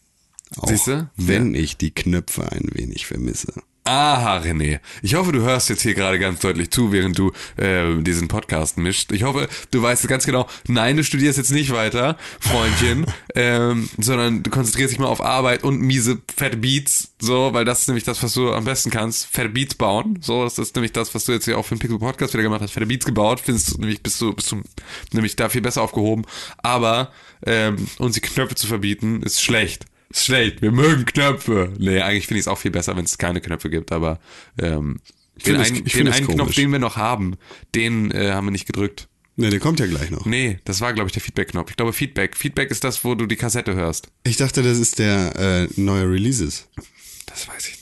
Auch 0.58 0.68
Siehste? 0.68 1.10
wenn 1.16 1.56
ich 1.56 1.78
die 1.78 1.92
Knöpfe 1.92 2.52
ein 2.52 2.70
wenig 2.74 3.06
vermisse. 3.06 3.54
Aha, 3.88 4.40
René. 4.40 4.80
Ich 5.04 5.14
hoffe, 5.14 5.32
du 5.32 5.42
hörst 5.42 5.70
jetzt 5.70 5.84
hier 5.84 5.94
gerade 5.94 6.18
ganz 6.18 6.40
deutlich 6.40 6.72
zu, 6.72 6.92
während 6.92 7.20
du 7.20 7.32
äh, 7.58 8.02
diesen 8.02 8.28
Podcast 8.28 8.80
mischt. 8.80 9.12
Ich 9.12 9.22
hoffe, 9.22 9.48
du 9.70 9.80
weißt 9.80 10.08
ganz 10.08 10.26
genau, 10.26 10.48
nein, 10.68 10.98
du 10.98 11.04
studierst 11.04 11.38
jetzt 11.38 11.52
nicht 11.52 11.72
weiter, 11.72 12.18
Freundchen, 12.40 13.06
ähm, 13.36 13.88
sondern 14.00 14.42
du 14.42 14.50
konzentrierst 14.50 14.92
dich 14.92 15.00
mal 15.00 15.06
auf 15.06 15.22
Arbeit 15.24 15.64
und 15.64 15.82
miese 15.82 16.20
fette 16.36 16.58
Beats, 16.58 17.14
so, 17.22 17.54
weil 17.54 17.64
das 17.64 17.82
ist 17.82 17.88
nämlich 17.88 18.04
das, 18.04 18.24
was 18.24 18.34
du 18.34 18.54
am 18.54 18.64
besten 18.64 18.90
kannst, 18.90 19.28
fette 19.28 19.50
Beats 19.50 19.76
bauen. 19.76 20.18
So, 20.20 20.44
das 20.44 20.58
ist 20.58 20.76
nämlich 20.76 20.92
das, 20.92 21.14
was 21.14 21.26
du 21.26 21.34
jetzt 21.34 21.46
hier 21.46 21.60
auch 21.60 21.66
für 21.66 21.76
den 21.76 21.80
Pixel 21.80 22.00
Podcast 22.00 22.34
wieder 22.34 22.42
gemacht 22.42 22.62
hast, 22.62 22.72
fette 22.72 22.88
Beats 22.88 23.06
gebaut, 23.06 23.40
findest 23.40 23.76
du 23.76 23.82
nämlich 23.82 24.02
bist 24.02 24.20
du 24.20 24.34
bist 24.34 24.52
du 24.52 24.64
nämlich 25.12 25.36
da 25.36 25.48
viel 25.48 25.62
besser 25.62 25.84
aufgehoben. 25.84 26.26
Aber 26.58 27.12
ähm, 27.46 27.88
uns 28.00 28.16
die 28.16 28.22
Knöpfe 28.22 28.56
zu 28.56 28.66
verbieten, 28.66 29.22
ist 29.22 29.44
schlecht. 29.44 29.86
Ist 30.10 30.26
schlecht. 30.26 30.62
Wir 30.62 30.72
mögen 30.72 31.06
Knöpfe. 31.06 31.74
Nee, 31.78 32.00
eigentlich 32.02 32.28
finde 32.28 32.40
ich 32.40 32.44
es 32.44 32.48
auch 32.48 32.58
viel 32.58 32.72
besser, 32.72 32.96
wenn 32.96 33.06
es 33.06 33.18
keine 33.18 33.42
Knöpfe 33.42 33.70
gibt, 33.70 33.92
aber 33.92 34.20
ähm, 34.62 35.00
den, 35.46 35.64
find 35.66 35.86
es- 35.88 35.94
den 35.94 36.08
einen 36.08 36.26
Knopf, 36.28 36.38
komisch. 36.40 36.56
den 36.56 36.72
wir 36.72 36.80
noch 36.80 36.96
haben, 36.98 37.36
den 37.74 38.12
äh, 38.12 38.32
haben 38.32 38.46
wir 38.48 38.52
nicht 38.52 38.68
gedrückt. 38.68 39.08
Ne, 39.38 39.50
der 39.50 39.60
kommt 39.60 39.82
ja 39.82 39.86
gleich 39.88 40.12
noch. 40.12 40.26
Nee, 40.26 40.60
das 40.64 40.80
war, 40.80 40.94
glaube 40.94 41.10
ich, 41.10 41.14
der 41.14 41.22
Feedback-Knopf. 41.22 41.70
Ich 41.72 41.76
glaube, 41.76 41.92
Feedback. 41.92 42.38
Feedback 42.38 42.72
ist 42.72 42.86
das, 42.86 43.04
wo 43.04 43.16
du 43.16 43.26
die 43.26 43.36
Kassette 43.36 43.76
hörst. 43.76 44.08
Ich 44.24 44.38
dachte, 44.38 44.64
das 44.64 44.78
ist 44.78 44.98
der 45.00 45.36
äh, 45.36 45.68
neue 45.82 46.10
Releases. 46.10 46.70
Das 47.26 47.46
weiß 47.50 47.66
ich 47.68 47.72
nicht. 47.72 47.75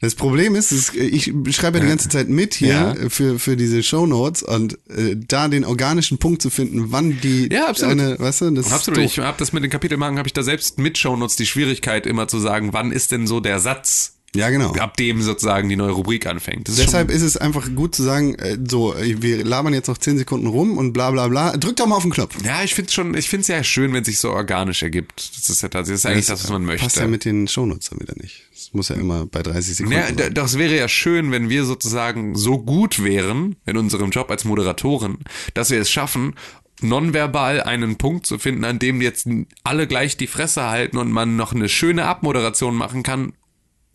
Das 0.00 0.14
Problem 0.14 0.54
ist, 0.54 0.70
es- 0.70 0.94
ich 0.94 1.32
schreibe 1.50 1.78
ja 1.78 1.84
die 1.84 1.90
ganze 1.90 2.08
Zeit 2.08 2.28
mit 2.28 2.54
hier 2.54 2.68
Ja. 2.68 2.92
äh, 2.92 3.10
für, 3.10 3.38
für 3.40 3.56
diese 3.56 3.82
Shownotes 3.82 4.44
und 4.44 4.74
äh, 4.88 5.16
da 5.16 5.48
den 5.48 5.64
organischen 5.64 6.18
Punkt 6.18 6.40
zu 6.40 6.50
finden, 6.50 6.92
wann 6.92 7.18
die 7.20 7.48
Ja, 7.52 7.66
absolut. 7.66 7.92
eine, 7.92 8.18
weißt 8.18 8.42
du, 8.42 8.50
das 8.52 8.66
ist 8.66 8.72
Absolut. 8.72 9.00
Ich 9.00 9.18
habe 9.18 9.36
das 9.38 9.52
mit 9.52 9.64
den 9.64 9.70
Kapitelmarken, 9.70 10.18
habe 10.18 10.28
ich 10.28 10.32
da 10.32 10.44
selbst 10.44 10.78
mit 10.78 10.98
Shownotes 10.98 11.34
die 11.36 11.46
Schwierigkeit, 11.46 12.06
immer 12.06 12.28
zu 12.28 12.38
sagen, 12.38 12.72
wann 12.72 12.92
ist 12.92 13.10
denn 13.10 13.26
so 13.26 13.40
der 13.40 13.58
Satz, 13.58 14.17
Ja, 14.36 14.50
genau. 14.50 14.72
ab 14.74 14.96
dem 14.98 15.22
sozusagen 15.22 15.68
die 15.70 15.76
neue 15.76 15.92
Rubrik 15.92 16.26
anfängt. 16.26 16.68
Das 16.68 16.78
ist 16.78 16.86
Deshalb 16.86 17.10
ist 17.10 17.22
es 17.22 17.38
einfach 17.38 17.74
gut 17.74 17.94
zu 17.94 18.02
sagen, 18.02 18.34
äh, 18.34 18.58
so, 18.68 18.94
äh, 18.94 19.22
wir 19.22 19.42
labern 19.42 19.72
jetzt 19.72 19.88
noch 19.88 19.96
10 19.96 20.18
Sekunden 20.18 20.46
rum 20.46 20.76
und 20.76 20.92
bla 20.92 21.10
bla 21.10 21.28
bla. 21.28 21.56
Drück 21.56 21.76
doch 21.76 21.86
mal 21.86 21.96
auf 21.96 22.02
den 22.02 22.12
Knopf. 22.12 22.36
ja, 22.44 22.62
ich 22.62 22.74
finde 22.74 22.92
schon, 22.92 23.14
ich 23.16 23.28
finde 23.28 23.42
es 23.42 23.48
ja 23.48 23.64
schön, 23.64 23.92
wenn 23.94 24.02
es 24.02 24.06
sich 24.06 24.18
so 24.18 24.30
organisch 24.30 24.82
ergibt. 24.82 25.30
Das 25.38 25.48
ist 25.48 25.62
ja 25.62 25.68
tatsächlich, 25.68 26.02
das 26.02 26.04
ist 26.04 26.06
eigentlich 26.06 26.26
das, 26.26 26.44
was 26.44 26.50
man 26.50 26.64
möchte. 26.64 26.84
Passt 26.84 26.96
ja 26.98 27.06
mit 27.06 27.24
den 27.24 27.48
Shownotes 27.48 27.88
dann 27.88 28.00
wieder 28.00 28.14
nicht. 28.20 28.42
Das 28.52 28.74
muss 28.74 28.90
ja 28.90 28.96
immer 28.96 29.24
bei 29.24 29.42
30 29.42 29.76
Sekunden 29.76 29.98
Ja, 29.98 30.06
sein. 30.06 30.34
das 30.34 30.58
wäre 30.58 30.76
ja 30.76 30.88
schön, 30.88 31.30
wenn 31.30 31.48
wir 31.48 31.64
sozusagen 31.64 32.34
so 32.36 32.58
gut 32.58 33.02
wären 33.02 33.56
in 33.64 33.78
unserem 33.78 34.10
Job 34.10 34.30
als 34.30 34.44
Moderatoren, 34.44 35.18
dass 35.54 35.70
wir 35.70 35.80
es 35.80 35.90
schaffen, 35.90 36.34
nonverbal 36.82 37.62
einen 37.62 37.96
Punkt 37.96 38.26
zu 38.26 38.38
finden, 38.38 38.64
an 38.64 38.78
dem 38.78 39.00
jetzt 39.00 39.26
alle 39.64 39.86
gleich 39.86 40.16
die 40.16 40.26
Fresse 40.26 40.64
halten 40.68 40.98
und 40.98 41.10
man 41.10 41.36
noch 41.36 41.52
eine 41.54 41.68
schöne 41.68 42.04
Abmoderation 42.04 42.74
machen 42.74 43.02
kann 43.02 43.32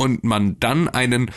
und 0.04 0.24
man 0.24 0.60
dann 0.60 0.88
einen 0.90 1.32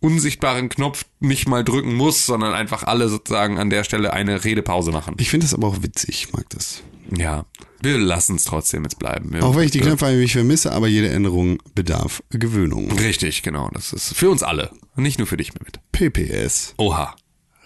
unsichtbaren 0.00 0.68
Knopf 0.68 1.04
nicht 1.18 1.48
mal 1.48 1.64
drücken 1.64 1.94
muss, 1.94 2.24
sondern 2.26 2.54
einfach 2.54 2.84
alle 2.84 3.08
sozusagen 3.08 3.58
an 3.58 3.68
der 3.70 3.84
Stelle 3.84 4.12
eine 4.12 4.44
Redepause 4.44 4.92
machen. 4.92 5.14
Ich 5.18 5.28
finde 5.30 5.44
das 5.44 5.54
aber 5.54 5.68
auch 5.68 5.82
witzig, 5.82 6.08
ich 6.26 6.32
mag 6.32 6.48
das. 6.50 6.82
Ja, 7.16 7.44
wir 7.82 7.98
lassen 7.98 8.36
es 8.36 8.44
trotzdem 8.44 8.84
jetzt 8.84 8.98
bleiben. 8.98 9.32
Wir- 9.32 9.44
Auch 9.44 9.56
wenn 9.56 9.64
ich 9.64 9.72
die 9.72 9.80
Knöpfe 9.80 10.06
eigentlich 10.06 10.32
vermisse, 10.32 10.72
aber 10.72 10.86
jede 10.86 11.08
Änderung 11.10 11.58
bedarf 11.74 12.22
Gewöhnung. 12.30 12.90
Richtig, 12.92 13.42
genau. 13.42 13.68
Das 13.72 13.92
ist 13.92 14.14
für 14.14 14.30
uns 14.30 14.42
alle. 14.42 14.70
Nicht 14.96 15.18
nur 15.18 15.26
für 15.26 15.36
dich 15.36 15.52
mit. 15.54 15.80
PPS. 15.92 16.74
Oha. 16.78 17.14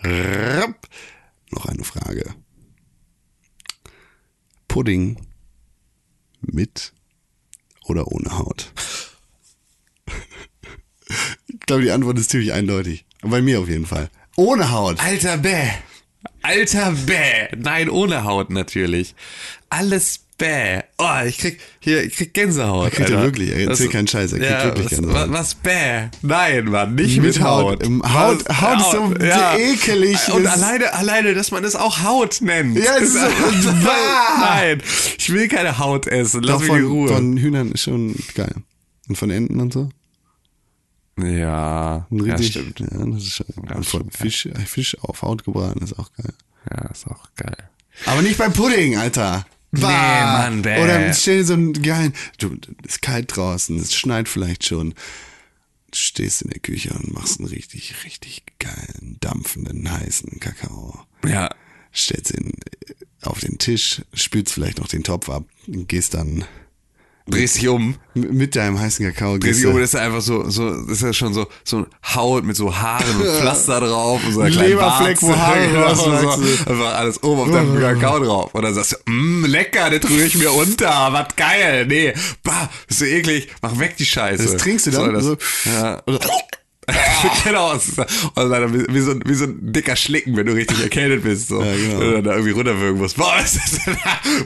Rapp. 0.02 0.88
Noch 1.50 1.66
eine 1.66 1.84
Frage. 1.84 2.34
Pudding 4.68 5.20
mit 6.40 6.92
oder 7.84 8.08
ohne 8.08 8.38
Haut? 8.38 8.72
Ich 11.48 11.60
glaube, 11.60 11.82
die 11.82 11.90
Antwort 11.90 12.18
ist 12.18 12.30
ziemlich 12.30 12.52
eindeutig. 12.52 13.04
Bei 13.22 13.40
mir 13.42 13.60
auf 13.60 13.68
jeden 13.68 13.86
Fall. 13.86 14.10
Ohne 14.36 14.70
Haut. 14.70 15.00
Alter 15.00 15.38
Bäh. 15.38 15.68
Alter 16.42 16.92
Bäh. 17.06 17.48
Nein, 17.56 17.88
ohne 17.88 18.24
Haut 18.24 18.50
natürlich. 18.50 19.14
Alles 19.70 20.20
Bäh. 20.36 20.80
Oh, 20.98 21.08
ich 21.26 21.38
krieg 21.38 21.60
hier, 21.78 22.02
ich 22.02 22.16
krieg 22.16 22.34
Gänsehaut. 22.34 22.90
kriegt 22.90 23.08
er 23.08 23.16
Alter. 23.18 23.26
wirklich, 23.26 23.50
er 23.50 23.68
erzählt 23.68 23.88
Das- 23.88 23.92
keinen 23.92 24.08
Scheiß, 24.08 24.32
er 24.32 24.38
kriegt 24.40 24.64
wirklich 24.64 24.84
was, 24.86 24.98
Gänsehaut. 24.98 25.32
Was, 25.32 25.54
Bäh? 25.54 26.08
Nein, 26.22 26.64
Mann, 26.66 26.94
nicht 26.96 27.16
mit, 27.16 27.36
Mit 27.36 27.40
Haut. 27.42 27.82
Haut. 27.84 28.12
Haut- 28.12 28.44
Was- 28.48 28.60
Haut 28.60 29.18
ist 29.18 29.32
so 29.32 29.58
ekelig. 29.58 30.18
Und 30.32 30.46
alleine, 30.48 30.92
alleine, 30.92 31.34
dass 31.34 31.50
man 31.52 31.62
das 31.62 31.76
auch 31.76 32.02
Haut 32.02 32.40
nennt. 32.40 32.76
Ja, 32.76 32.96
es 32.96 33.02
ist 33.14 33.14
so- 33.62 33.70
Nein, 34.40 34.82
ich 35.18 35.32
will 35.32 35.46
keine 35.48 35.78
Haut 35.78 36.08
essen. 36.08 36.42
Lass 36.42 36.56
Doch, 36.60 36.60
mich 36.68 36.78
in 36.82 36.86
Ruhe. 36.86 37.08
von 37.08 37.36
Hühnern 37.36 37.70
ist 37.72 37.82
schon 37.82 38.14
geil. 38.34 38.54
Und 39.08 39.16
von 39.16 39.30
Enten 39.30 39.60
und 39.60 39.72
so? 39.72 39.88
Ja, 41.16 42.06
Und 42.10 42.26
ja, 42.26 42.34
richtig, 42.34 42.50
stimmt. 42.50 42.80
Ja, 42.80 43.06
das 43.06 43.22
ist 43.22 43.34
schon. 43.34 43.46
Ja, 43.68 43.82
von 43.82 44.10
Fisch, 44.10 44.46
äh, 44.46 44.58
Fisch 44.60 44.96
auf 45.00 45.22
Haut 45.22 45.44
gebraten 45.44 45.82
ist 45.82 45.98
auch 45.98 46.10
geil. 46.16 46.34
Ja, 46.70 46.90
ist 46.90 47.06
auch 47.06 47.28
geil. 47.36 47.56
Aber 48.06 48.22
nicht 48.22 48.38
beim 48.38 48.52
Pudding, 48.52 48.96
Alter. 48.96 49.46
Bah. 49.70 50.38
Mann, 50.38 50.62
bäh. 50.62 50.82
Oder 50.82 51.12
stell 51.12 51.38
dir 51.38 51.44
so 51.44 51.54
einen 51.54 51.72
geilen, 51.82 52.12
du, 52.38 52.56
es 52.84 52.94
ist 52.94 53.02
kalt 53.02 53.36
draußen, 53.36 53.78
es 53.78 53.94
schneit 53.94 54.28
vielleicht 54.28 54.66
schon. 54.66 54.90
Du 54.90 55.98
stehst 55.98 56.42
in 56.42 56.50
der 56.50 56.60
Küche 56.60 56.92
und 56.92 57.12
machst 57.12 57.38
einen 57.38 57.48
richtig, 57.48 58.04
richtig 58.04 58.42
geilen, 58.58 59.16
dampfenden, 59.20 59.90
heißen 59.90 60.40
Kakao. 60.40 61.04
Ja, 61.26 61.50
Stellst 61.94 62.32
ihn 62.32 62.52
äh, 62.88 62.94
auf 63.22 63.38
den 63.40 63.58
Tisch, 63.58 64.02
spülst 64.12 64.52
vielleicht 64.52 64.78
noch 64.78 64.88
den 64.88 65.04
Topf 65.04 65.28
ab, 65.28 65.44
gehst 65.66 66.14
dann 66.14 66.44
drehst 67.26 67.56
dich 67.56 67.68
um. 67.68 67.96
mit 68.14 68.54
deinem 68.54 68.78
heißen 68.78 69.04
Kakao, 69.06 69.38
Drehst 69.38 69.60
dich 69.60 69.66
um, 69.66 69.78
das 69.80 69.94
ist 69.94 69.96
einfach 70.00 70.20
so, 70.20 70.48
so, 70.50 70.70
das 70.82 70.98
ist 70.98 71.02
ja 71.02 71.12
schon 71.12 71.32
so, 71.34 71.46
so 71.64 71.86
Haut 72.14 72.44
mit 72.44 72.54
so 72.56 72.74
Haaren 72.76 73.16
und 73.16 73.26
Pflaster 73.40 73.80
drauf 73.80 74.20
und 74.24 74.32
so 74.34 74.40
ein 74.42 74.52
Leberfleck, 74.52 75.22
wo 75.22 75.34
Haare 75.36 75.74
rauswachsen. 75.84 76.44
so, 76.44 76.70
Einfach 76.70 76.94
alles 76.98 77.22
oben 77.22 77.40
auf 77.42 77.50
deinem 77.50 77.80
Kakao 78.00 78.18
drauf. 78.20 78.54
Und 78.54 78.62
dann 78.62 78.74
sagst 78.74 78.92
du, 78.92 78.96
mmm, 79.10 79.46
lecker, 79.46 79.90
das 79.90 80.10
rühre 80.10 80.26
ich 80.26 80.34
mir 80.36 80.52
unter, 80.52 81.12
was 81.12 81.34
geil. 81.36 81.86
Nee, 81.86 82.12
bah, 82.42 82.68
ist 82.88 82.98
so 82.98 83.04
eklig, 83.04 83.48
mach 83.62 83.78
weg 83.78 83.96
die 83.96 84.06
Scheiße. 84.06 84.42
das 84.42 84.56
trinkst 84.56 84.86
du 84.86 84.90
dann 84.90 85.14
So, 85.20 85.30
so. 85.30 85.34
das, 85.36 85.46
ja. 85.64 86.02
genau, 87.44 87.72
und 87.72 87.82
dann 88.50 88.94
wie, 88.94 89.00
so, 89.00 89.12
ein- 89.12 89.22
wie 89.26 89.34
so 89.34 89.44
ein 89.44 89.72
dicker 89.72 89.96
Schlicken, 89.96 90.36
wenn 90.36 90.46
du 90.46 90.52
richtig 90.52 90.80
erkältet 90.82 91.22
bist. 91.22 91.48
So. 91.48 91.62
Ja, 91.62 91.74
genau. 91.74 92.00
Dann 92.12 92.24
da 92.24 92.32
irgendwie 92.32 92.50
runterwürgen 92.52 93.00
musst. 93.00 93.16
Boah, 93.16 93.34
was 93.38 93.54
ist? 93.56 93.80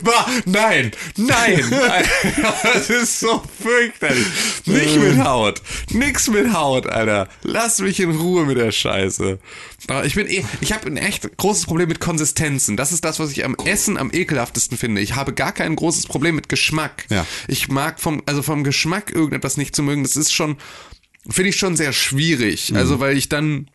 Boah, 0.02 0.27
nein, 0.44 0.93
nein. 1.16 1.65
das 2.74 2.90
ist 2.90 3.20
so 3.20 3.43
fürchterlich. 3.60 4.27
Nicht 4.66 4.97
mit 5.01 5.19
Haut. 5.24 5.62
Nix 5.90 6.28
mit 6.28 6.52
Haut, 6.52 6.86
Alter. 6.86 7.28
Lass 7.43 7.81
mich 7.81 8.01
in 8.01 8.10
Ruhe 8.16 8.44
mit 8.47 8.56
der 8.59 8.70
Scheiße. 8.73 9.39
Ich 10.05 10.15
bin 10.15 10.27
eh, 10.28 10.44
ich 10.60 10.73
habe 10.73 10.86
ein 10.86 10.97
echt 10.97 11.36
großes 11.39 11.66
Problem 11.66 11.89
mit 11.89 12.01
Konsistenzen. 12.01 12.77
Das 12.77 12.93
ist 12.93 13.05
das, 13.05 13.19
was 13.20 13.31
ich 13.31 13.44
am 13.44 13.55
Essen 13.65 13.97
am 13.97 14.10
ekelhaftesten 14.12 14.77
finde. 14.77 15.01
Ich 15.01 15.15
habe 15.15 15.32
gar 15.32 15.52
kein 15.52 15.74
großes 15.77 16.06
Problem 16.06 16.35
mit 16.35 16.48
Geschmack. 16.48 17.06
Ja. 17.10 17.27
Ich 17.47 17.69
mag 17.69 18.01
vom, 18.01 18.23
also 18.27 18.43
vom 18.43 18.65
Geschmack 18.65 19.10
irgendetwas 19.12 19.56
nicht 19.56 19.74
zu 19.74 19.82
mögen. 19.82 20.02
Das 20.02 20.16
ist 20.16 20.32
schon, 20.35 20.56
finde 21.28 21.50
ich 21.50 21.56
schon 21.56 21.76
sehr 21.76 21.92
schwierig. 21.92 22.74
Also, 22.74 23.00
weil 23.00 23.16
ich 23.16 23.28
dann, 23.28 23.68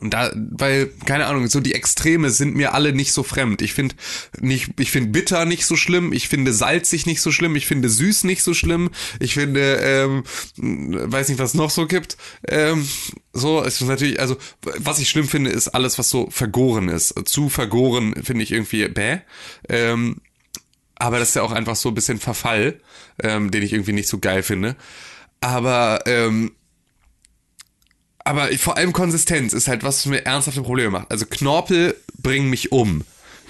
da, 0.00 0.32
weil, 0.34 0.90
keine 1.04 1.26
Ahnung, 1.26 1.46
so 1.48 1.60
die 1.60 1.74
Extreme 1.74 2.30
sind 2.30 2.56
mir 2.56 2.72
alle 2.74 2.92
nicht 2.92 3.12
so 3.12 3.22
fremd. 3.22 3.60
Ich 3.60 3.74
finde 3.74 3.94
nicht, 4.40 4.70
ich 4.80 4.90
finde 4.90 5.10
bitter 5.10 5.44
nicht 5.44 5.66
so 5.66 5.76
schlimm, 5.76 6.12
ich 6.12 6.28
finde 6.28 6.52
salzig 6.52 7.06
nicht 7.06 7.20
so 7.20 7.30
schlimm, 7.30 7.54
ich 7.54 7.66
finde 7.66 7.88
süß 7.88 8.24
nicht 8.24 8.42
so 8.42 8.54
schlimm, 8.54 8.90
ich 9.20 9.34
finde, 9.34 9.76
ähm, 9.82 10.24
weiß 10.56 11.28
nicht, 11.28 11.38
was 11.38 11.50
es 11.50 11.54
noch 11.54 11.70
so 11.70 11.86
gibt. 11.86 12.16
Ähm, 12.48 12.88
so, 13.32 13.62
es 13.62 13.80
ist 13.80 13.86
natürlich, 13.86 14.20
also, 14.20 14.36
was 14.62 14.98
ich 15.00 15.08
schlimm 15.08 15.28
finde, 15.28 15.50
ist 15.50 15.68
alles, 15.68 15.98
was 15.98 16.08
so 16.08 16.30
vergoren 16.30 16.88
ist. 16.88 17.14
Zu 17.26 17.48
vergoren 17.48 18.14
finde 18.22 18.42
ich 18.42 18.52
irgendwie 18.52 18.88
bäh. 18.88 19.18
Ähm, 19.68 20.16
aber 20.96 21.18
das 21.18 21.30
ist 21.30 21.34
ja 21.34 21.42
auch 21.42 21.52
einfach 21.52 21.76
so 21.76 21.90
ein 21.90 21.94
bisschen 21.94 22.20
Verfall, 22.20 22.80
ähm, 23.22 23.50
den 23.50 23.62
ich 23.62 23.72
irgendwie 23.72 23.92
nicht 23.92 24.08
so 24.08 24.18
geil 24.18 24.42
finde. 24.42 24.76
Aber, 25.44 26.00
ähm, 26.06 26.52
aber 28.20 28.48
vor 28.56 28.78
allem 28.78 28.94
Konsistenz 28.94 29.52
ist 29.52 29.68
halt 29.68 29.82
was, 29.82 29.98
was 29.98 30.06
mir 30.06 30.24
ernsthafte 30.24 30.62
Probleme 30.62 30.90
macht. 30.90 31.10
Also 31.10 31.26
Knorpel 31.26 31.94
bringen 32.16 32.48
mich 32.48 32.72
um. 32.72 33.04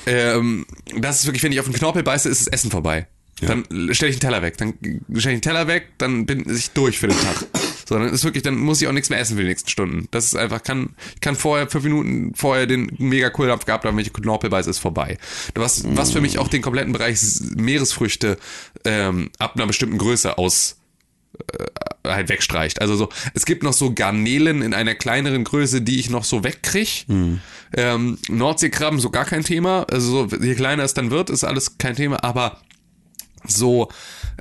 Ähm, 0.05 0.67
das 0.99 1.21
ist 1.21 1.27
wirklich, 1.27 1.45
wenn 1.45 1.53
ich 1.53 1.61
auf 1.61 1.67
den 1.67 1.75
Knorpel 1.75 2.03
beiße, 2.03 2.29
ist 2.29 2.41
das 2.41 2.49
Essen 2.49 2.73
vorbei. 2.73 3.07
Dann 3.41 3.65
stelle 3.95 4.11
ich 4.11 4.17
den 4.17 4.29
Teller 4.29 4.43
weg. 4.43 4.57
Dann 4.57 4.75
stelle 4.81 5.37
ich 5.37 5.41
den 5.41 5.43
Teller 5.43 5.69
weg, 5.69 5.91
dann 5.99 6.27
bin 6.27 6.45
ich 6.53 6.71
durch 6.71 6.99
für 6.99 7.07
den 7.07 7.21
Tag. 7.21 7.47
Sondern 7.89 8.13
ist 8.13 8.25
wirklich, 8.25 8.43
dann 8.43 8.57
muss 8.57 8.83
ich 8.83 8.89
auch 8.89 8.93
nichts 8.93 9.11
mehr 9.11 9.21
essen 9.21 9.37
für 9.37 9.43
die 9.43 9.49
nächsten 9.49 9.69
Stunden. 9.69 10.09
Das 10.11 10.25
ist 10.25 10.35
einfach, 10.35 10.65
kann, 10.65 10.97
ich 11.15 11.21
kann 11.21 11.37
vorher, 11.37 11.69
fünf 11.69 11.85
Minuten 11.85 12.35
vorher 12.35 12.67
den 12.67 12.91
mega 12.99 13.31
Kohldampf 13.31 13.67
gehabt 13.67 13.85
haben, 13.85 13.97
wenn 13.97 14.05
ich 14.05 14.13
Knorpel 14.13 14.51
beiße, 14.51 14.69
ist 14.69 14.79
vorbei. 14.81 15.17
Was, 15.55 15.85
was 15.87 16.11
für 16.11 16.21
mich 16.21 16.39
auch 16.39 16.49
den 16.49 16.63
kompletten 16.63 16.93
Bereich 16.93 17.21
Meeresfrüchte 17.55 18.37
ähm, 18.85 19.31
ab 19.39 19.55
einer 19.55 19.69
bestimmten 19.69 19.99
Größe 19.99 20.39
aus 20.39 20.79
äh, 21.59 22.09
halt 22.09 22.29
wegstreicht. 22.29 22.81
Also 22.81 22.97
so, 22.97 23.09
es 23.35 23.45
gibt 23.47 23.63
noch 23.63 23.73
so 23.73 23.95
Garnelen 23.95 24.63
in 24.63 24.75
einer 24.75 24.95
kleineren 24.95 25.45
Größe, 25.45 25.83
die 25.83 25.99
ich 25.99 26.11
noch 26.11 26.25
so 26.25 26.45
wegkrieg. 26.45 27.07
Ähm, 27.77 28.19
Nordseekrabben 28.29 29.01
so 29.01 29.11
gar 29.11 29.25
kein 29.25 29.45
Thema. 29.45 29.87
Also 29.91 30.29
so, 30.29 30.37
je 30.37 30.55
kleiner 30.55 30.85
es 30.85 30.95
dann 30.95 31.11
wird, 31.11 31.31
ist 31.31 31.45
alles 31.45 31.79
kein 31.79 31.97
Thema. 31.97 32.23
Aber 32.23 32.61
so 33.47 33.89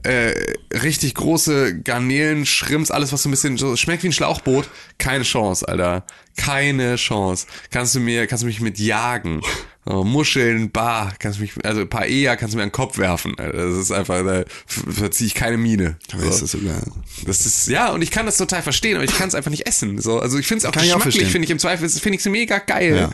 äh, 0.04 0.34
richtig 0.74 1.16
große 1.16 1.82
Garnelen, 1.82 2.46
Schrimps, 2.46 2.92
alles 2.92 3.14
was 3.14 3.24
so 3.24 3.30
ein 3.30 3.32
bisschen 3.32 3.58
so 3.58 3.76
schmeckt 3.76 4.04
wie 4.04 4.08
ein 4.08 4.14
Schlauchboot, 4.14 4.70
keine 4.98 5.24
Chance, 5.24 5.68
Alter. 5.68 6.06
Keine 6.36 6.96
Chance. 6.96 7.48
Kannst 7.70 7.96
du 7.96 8.00
mir, 8.00 8.28
kannst 8.28 8.44
du 8.44 8.48
mich 8.48 8.60
mit 8.60 8.80
jagen. 8.80 9.42
So, 9.86 10.04
Muscheln, 10.06 10.72
Bar, 10.72 11.14
kannst 11.20 11.40
du 11.40 11.42
mich, 11.42 11.52
also 11.64 11.86
Paella 11.86 12.38
kannst 12.38 12.54
du 12.54 12.58
mir 12.58 12.64
an 12.64 12.70
den 12.70 12.74
Kopf 12.74 12.98
werfen. 12.98 13.36
Das 13.38 13.76
ist 13.76 13.92
einfach, 13.92 14.24
da 14.24 14.46
verziehe 14.66 15.28
ich 15.28 15.36
keine 15.36 15.58
Miene. 15.58 15.98
Aber 16.14 16.24
ist 16.24 16.42
das 16.42 16.52
sogar. 16.52 16.82
Das 17.26 17.46
ist, 17.46 17.68
ja, 17.68 17.92
und 17.92 18.02
ich 18.02 18.10
kann 18.10 18.26
das 18.26 18.38
total 18.38 18.62
verstehen, 18.62 18.96
aber 18.96 19.04
ich 19.04 19.16
kann 19.16 19.28
es 19.28 19.36
einfach 19.36 19.52
nicht 19.52 19.68
essen. 19.68 20.00
So, 20.00 20.20
also 20.20 20.38
ich 20.38 20.48
finde 20.48 20.60
es 20.60 20.66
auch 20.66 20.72
Kann 20.72 20.84
geschmacklich, 20.84 21.28
finde 21.28 21.46
ich 21.46 21.52
im 21.52 21.60
Zweifel, 21.60 21.90
finde 21.90 22.16
ich 22.16 22.26
es 22.26 22.32
mega 22.32 22.60
geil. 22.60 22.96
Ja. 22.96 23.12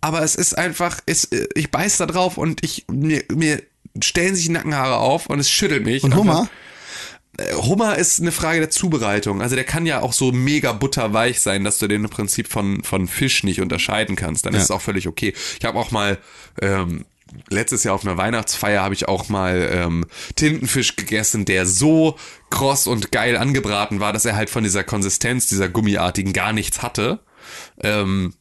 Aber 0.00 0.22
es 0.22 0.34
ist 0.34 0.58
einfach, 0.58 1.00
es, 1.06 1.28
ich 1.54 1.70
beiß 1.70 1.98
da 1.98 2.06
drauf 2.06 2.36
und 2.36 2.64
ich, 2.64 2.84
mir, 2.90 3.22
mir 3.32 3.62
stellen 4.02 4.34
sich 4.34 4.48
Nackenhaare 4.48 4.96
auf 4.96 5.26
und 5.26 5.38
es 5.38 5.50
schüttelt 5.50 5.84
mich. 5.84 6.02
Und 6.02 6.16
Hummer? 6.16 6.48
Hummer 7.62 7.96
ist 7.96 8.20
eine 8.20 8.32
Frage 8.32 8.60
der 8.60 8.70
Zubereitung. 8.70 9.42
Also 9.42 9.54
der 9.54 9.64
kann 9.64 9.86
ja 9.86 10.00
auch 10.00 10.12
so 10.12 10.32
mega 10.32 10.72
butterweich 10.72 11.40
sein, 11.40 11.64
dass 11.64 11.78
du 11.78 11.86
den 11.86 12.04
im 12.04 12.10
Prinzip 12.10 12.48
von, 12.48 12.82
von 12.82 13.06
Fisch 13.06 13.44
nicht 13.44 13.60
unterscheiden 13.60 14.16
kannst. 14.16 14.44
Dann 14.46 14.54
Ja. 14.54 14.58
ist 14.58 14.64
es 14.64 14.70
auch 14.70 14.80
völlig 14.82 15.06
okay. 15.06 15.34
Ich 15.58 15.64
habe 15.64 15.78
auch 15.78 15.90
mal 15.90 16.18
ähm, 16.60 17.04
letztes 17.48 17.84
Jahr 17.84 17.94
auf 17.94 18.04
einer 18.04 18.16
Weihnachtsfeier 18.16 18.82
habe 18.82 18.94
ich 18.94 19.06
auch 19.06 19.28
mal 19.28 19.68
ähm, 19.72 20.06
Tintenfisch 20.34 20.96
gegessen, 20.96 21.44
der 21.44 21.66
so 21.66 22.16
kross 22.50 22.86
und 22.86 23.12
geil 23.12 23.36
angebraten 23.36 24.00
war, 24.00 24.12
dass 24.12 24.24
er 24.24 24.34
halt 24.34 24.50
von 24.50 24.64
dieser 24.64 24.82
Konsistenz, 24.82 25.46
dieser 25.46 25.68
gummiartigen 25.68 26.32
gar 26.32 26.52
nichts 26.52 26.82
hatte. 26.82 27.20
Ähm, 27.82 28.34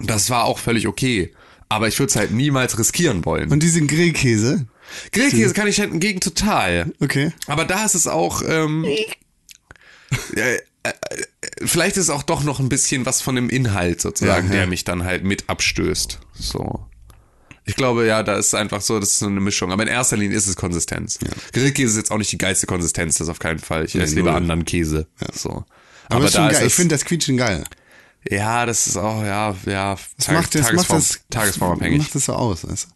das 0.00 0.30
war 0.30 0.44
auch 0.44 0.58
völlig 0.58 0.88
okay. 0.88 1.32
Aber 1.68 1.88
ich 1.88 1.98
würde 1.98 2.10
es 2.10 2.16
halt 2.16 2.30
niemals 2.32 2.78
riskieren 2.78 3.24
wollen. 3.24 3.50
Und 3.52 3.62
diesen 3.62 3.86
Grillkäse? 3.86 4.66
Grillkäse 5.12 5.54
kann 5.54 5.66
ich 5.68 5.80
halt 5.80 5.90
hingegen 5.90 6.20
total. 6.20 6.92
Okay. 7.00 7.32
Aber 7.46 7.64
da 7.64 7.84
ist 7.84 7.94
es 7.94 8.06
auch, 8.06 8.42
ähm, 8.46 8.84
äh, 10.36 10.56
äh, 10.82 10.92
vielleicht 11.64 11.96
ist 11.96 12.04
es 12.04 12.10
auch 12.10 12.22
doch 12.22 12.42
noch 12.42 12.60
ein 12.60 12.68
bisschen 12.68 13.06
was 13.06 13.20
von 13.22 13.34
dem 13.36 13.48
Inhalt 13.48 14.00
sozusagen, 14.00 14.48
Ja, 14.48 14.52
ja. 14.54 14.58
der 14.60 14.66
mich 14.68 14.84
dann 14.84 15.04
halt 15.04 15.24
mit 15.24 15.48
abstößt. 15.48 16.18
So. 16.34 16.86
Ich 17.66 17.76
glaube, 17.76 18.06
ja, 18.06 18.22
da 18.22 18.36
ist 18.36 18.54
einfach 18.54 18.82
so, 18.82 19.00
das 19.00 19.10
ist 19.10 19.18
so 19.20 19.26
eine 19.26 19.40
Mischung. 19.40 19.72
Aber 19.72 19.82
in 19.82 19.88
erster 19.88 20.18
Linie 20.18 20.36
ist 20.36 20.46
es 20.46 20.56
Konsistenz. 20.56 21.18
Grillkäse 21.52 21.92
ist 21.92 21.96
jetzt 21.96 22.10
auch 22.10 22.18
nicht 22.18 22.30
die 22.30 22.36
geilste 22.38 22.66
Konsistenz, 22.66 23.16
das 23.16 23.30
auf 23.30 23.38
keinen 23.38 23.58
Fall. 23.58 23.86
Ich 23.86 23.94
esse 23.94 24.14
lieber 24.16 24.32
null. 24.32 24.36
anderen 24.42 24.64
Käse. 24.66 25.06
So. 25.32 25.64
Aber, 26.10 26.26
ist 26.26 26.34
schon 26.34 26.48
geil. 26.50 26.56
es- 26.60 26.66
Ich 26.66 26.74
finde 26.74 26.94
das 26.94 27.06
Quietschen 27.06 27.38
geil. 27.38 27.64
ja, 28.28 28.66
das 28.66 28.86
ist 28.86 28.98
auch, 28.98 29.22
ja, 29.24 29.56
ja, 29.64 29.96
Das 30.18 30.26
Tag- 30.26 30.34
macht 30.36 30.54
das, 30.54 30.60
macht 30.64 30.70
Tagesform, 30.88 30.98
das, 30.98 31.20
tagesformabhängig. 31.30 31.98
Macht 32.02 32.14
das 32.14 32.24
so 32.26 32.34
aus, 32.34 32.68
weißt 32.68 32.84
du? 32.90 32.94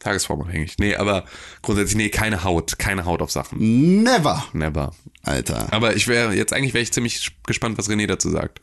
Tagesformabhängig. 0.00 0.76
Nee, 0.78 0.96
aber 0.96 1.24
grundsätzlich, 1.62 1.96
nee, 1.96 2.08
keine 2.08 2.42
Haut. 2.44 2.78
Keine 2.78 3.04
Haut 3.04 3.22
auf 3.22 3.30
Sachen. 3.30 4.02
Never. 4.02 4.44
Never. 4.52 4.92
Alter. 5.22 5.72
Aber 5.72 5.94
ich 5.94 6.08
wäre, 6.08 6.34
jetzt 6.34 6.52
eigentlich 6.52 6.74
wäre 6.74 6.82
ich 6.82 6.92
ziemlich 6.92 7.30
gespannt, 7.46 7.78
was 7.78 7.88
René 7.88 8.06
dazu 8.06 8.30
sagt. 8.30 8.60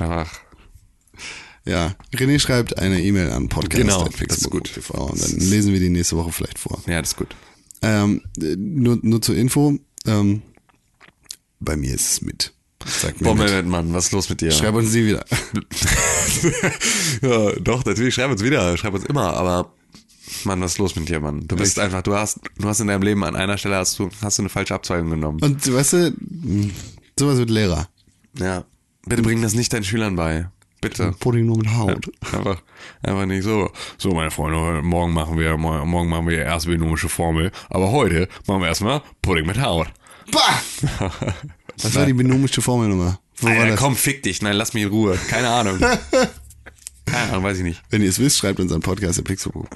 Ach, 0.00 0.30
Ja. 1.64 1.94
René 2.14 2.38
schreibt 2.40 2.78
eine 2.78 3.00
E-Mail 3.00 3.30
an 3.30 3.48
podcast. 3.48 3.80
Genau, 3.80 4.04
das 4.28 4.38
ist 4.38 4.50
gut. 4.50 4.70
Und 4.90 5.22
dann 5.22 5.30
lesen 5.38 5.72
wir 5.72 5.80
die 5.80 5.88
nächste 5.88 6.16
Woche 6.16 6.32
vielleicht 6.32 6.58
vor. 6.58 6.82
ja, 6.86 7.00
das 7.00 7.10
ist 7.10 7.16
gut. 7.16 7.34
Ähm, 7.82 8.22
äh, 8.40 8.56
nur, 8.56 8.98
nur 9.02 9.22
zur 9.22 9.36
Info. 9.36 9.78
Ähm, 10.06 10.42
bei 11.60 11.76
mir 11.76 11.94
ist 11.94 12.12
es 12.12 12.20
mit. 12.22 12.52
Sag 12.84 13.20
mir 13.20 13.28
Boah, 13.28 13.34
mit. 13.36 13.46
Mehmet, 13.48 13.66
Mann, 13.66 13.94
was 13.94 14.06
ist 14.06 14.12
los 14.12 14.28
mit 14.28 14.40
dir? 14.40 14.50
Schreib 14.50 14.74
uns 14.74 14.92
nie 14.92 15.06
wieder. 15.06 15.24
ja, 17.22 17.52
doch, 17.60 17.84
natürlich, 17.84 18.14
schreib 18.14 18.30
uns 18.30 18.42
wieder, 18.42 18.76
schreib 18.76 18.94
uns 18.94 19.04
immer, 19.04 19.34
aber 19.34 19.72
Mann, 20.44 20.60
was 20.60 20.72
ist 20.72 20.78
los 20.78 20.96
mit 20.96 21.08
dir, 21.08 21.20
Mann? 21.20 21.46
Du 21.46 21.56
bist 21.56 21.78
einfach, 21.78 22.02
du 22.02 22.14
hast, 22.14 22.40
du 22.58 22.68
hast 22.68 22.80
in 22.80 22.86
deinem 22.86 23.02
Leben 23.02 23.24
an 23.24 23.36
einer 23.36 23.58
Stelle 23.58 23.76
hast 23.76 23.98
du, 23.98 24.10
hast 24.22 24.38
du 24.38 24.42
eine 24.42 24.48
falsche 24.48 24.74
Abzweigung 24.74 25.10
genommen. 25.10 25.40
Und 25.42 25.72
weißt 25.72 25.92
du, 25.92 26.14
sowas 27.18 27.38
wird 27.38 27.50
Lehrer. 27.50 27.88
Ja. 28.38 28.64
Bitte 29.06 29.22
bring 29.22 29.42
das 29.42 29.54
nicht 29.54 29.72
deinen 29.72 29.84
Schülern 29.84 30.16
bei. 30.16 30.48
Bitte. 30.80 31.14
Pudding 31.18 31.46
nur 31.46 31.58
mit 31.58 31.70
Haut. 31.74 32.10
Einfach, 32.32 32.62
einfach 33.02 33.26
nicht 33.26 33.42
so. 33.42 33.70
So, 33.96 34.10
meine 34.10 34.30
Freunde, 34.30 34.82
morgen 34.82 35.14
machen 35.14 35.38
wir, 35.38 35.56
morgen 35.56 36.08
machen 36.08 36.28
wir 36.28 36.42
erste 36.42 36.68
binomische 36.68 37.08
Formel, 37.08 37.52
aber 37.70 37.90
heute 37.90 38.28
machen 38.46 38.60
wir 38.60 38.68
erstmal 38.68 39.02
Pudding 39.22 39.46
mit 39.46 39.60
Haut. 39.60 39.88
Bah! 40.30 40.60
Was 41.82 41.94
war 41.94 42.06
die 42.06 42.12
binomische 42.12 42.62
Formelnummer? 42.62 43.18
Wo 43.38 43.48
Alter, 43.48 43.76
komm, 43.76 43.96
fick 43.96 44.22
dich. 44.22 44.42
Nein, 44.42 44.56
lass 44.56 44.74
mich 44.74 44.84
in 44.84 44.90
Ruhe. 44.90 45.18
Keine 45.28 45.48
Ahnung. 45.48 45.78
Keine 47.06 47.32
Ahnung, 47.32 47.44
weiß 47.44 47.58
ich 47.58 47.64
nicht. 47.64 47.82
Wenn 47.90 48.02
ihr 48.02 48.08
es 48.08 48.18
wisst, 48.18 48.38
schreibt 48.38 48.60
uns 48.60 48.72
an 48.72 48.80
podcast.pixel.tv. 48.80 49.66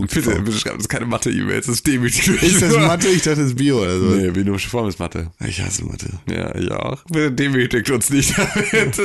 Bitte, 0.00 0.40
bitte 0.42 0.52
schreibt 0.58 0.76
uns 0.76 0.88
keine 0.88 1.04
Mathe-E-Mails, 1.06 1.66
das 1.66 1.76
ist 1.76 1.86
demütig. 1.86 2.26
Ist 2.42 2.62
das 2.62 2.74
Mathe? 2.76 3.08
Ich 3.08 3.22
dachte, 3.22 3.40
das 3.40 3.48
ist 3.50 3.56
Bio 3.56 3.82
oder 3.82 3.98
so. 3.98 4.06
Nee, 4.06 4.30
binomische 4.30 4.68
Form 4.70 4.88
ist 4.88 4.98
Mathe. 4.98 5.30
Ich 5.46 5.60
hasse 5.60 5.84
Mathe. 5.84 6.08
Ja, 6.30 6.54
ich 6.54 6.70
auch. 6.70 7.04
Bitte 7.04 7.30
demütigt 7.32 7.90
uns 7.90 8.10
nicht. 8.10 8.36
damit. 8.38 8.96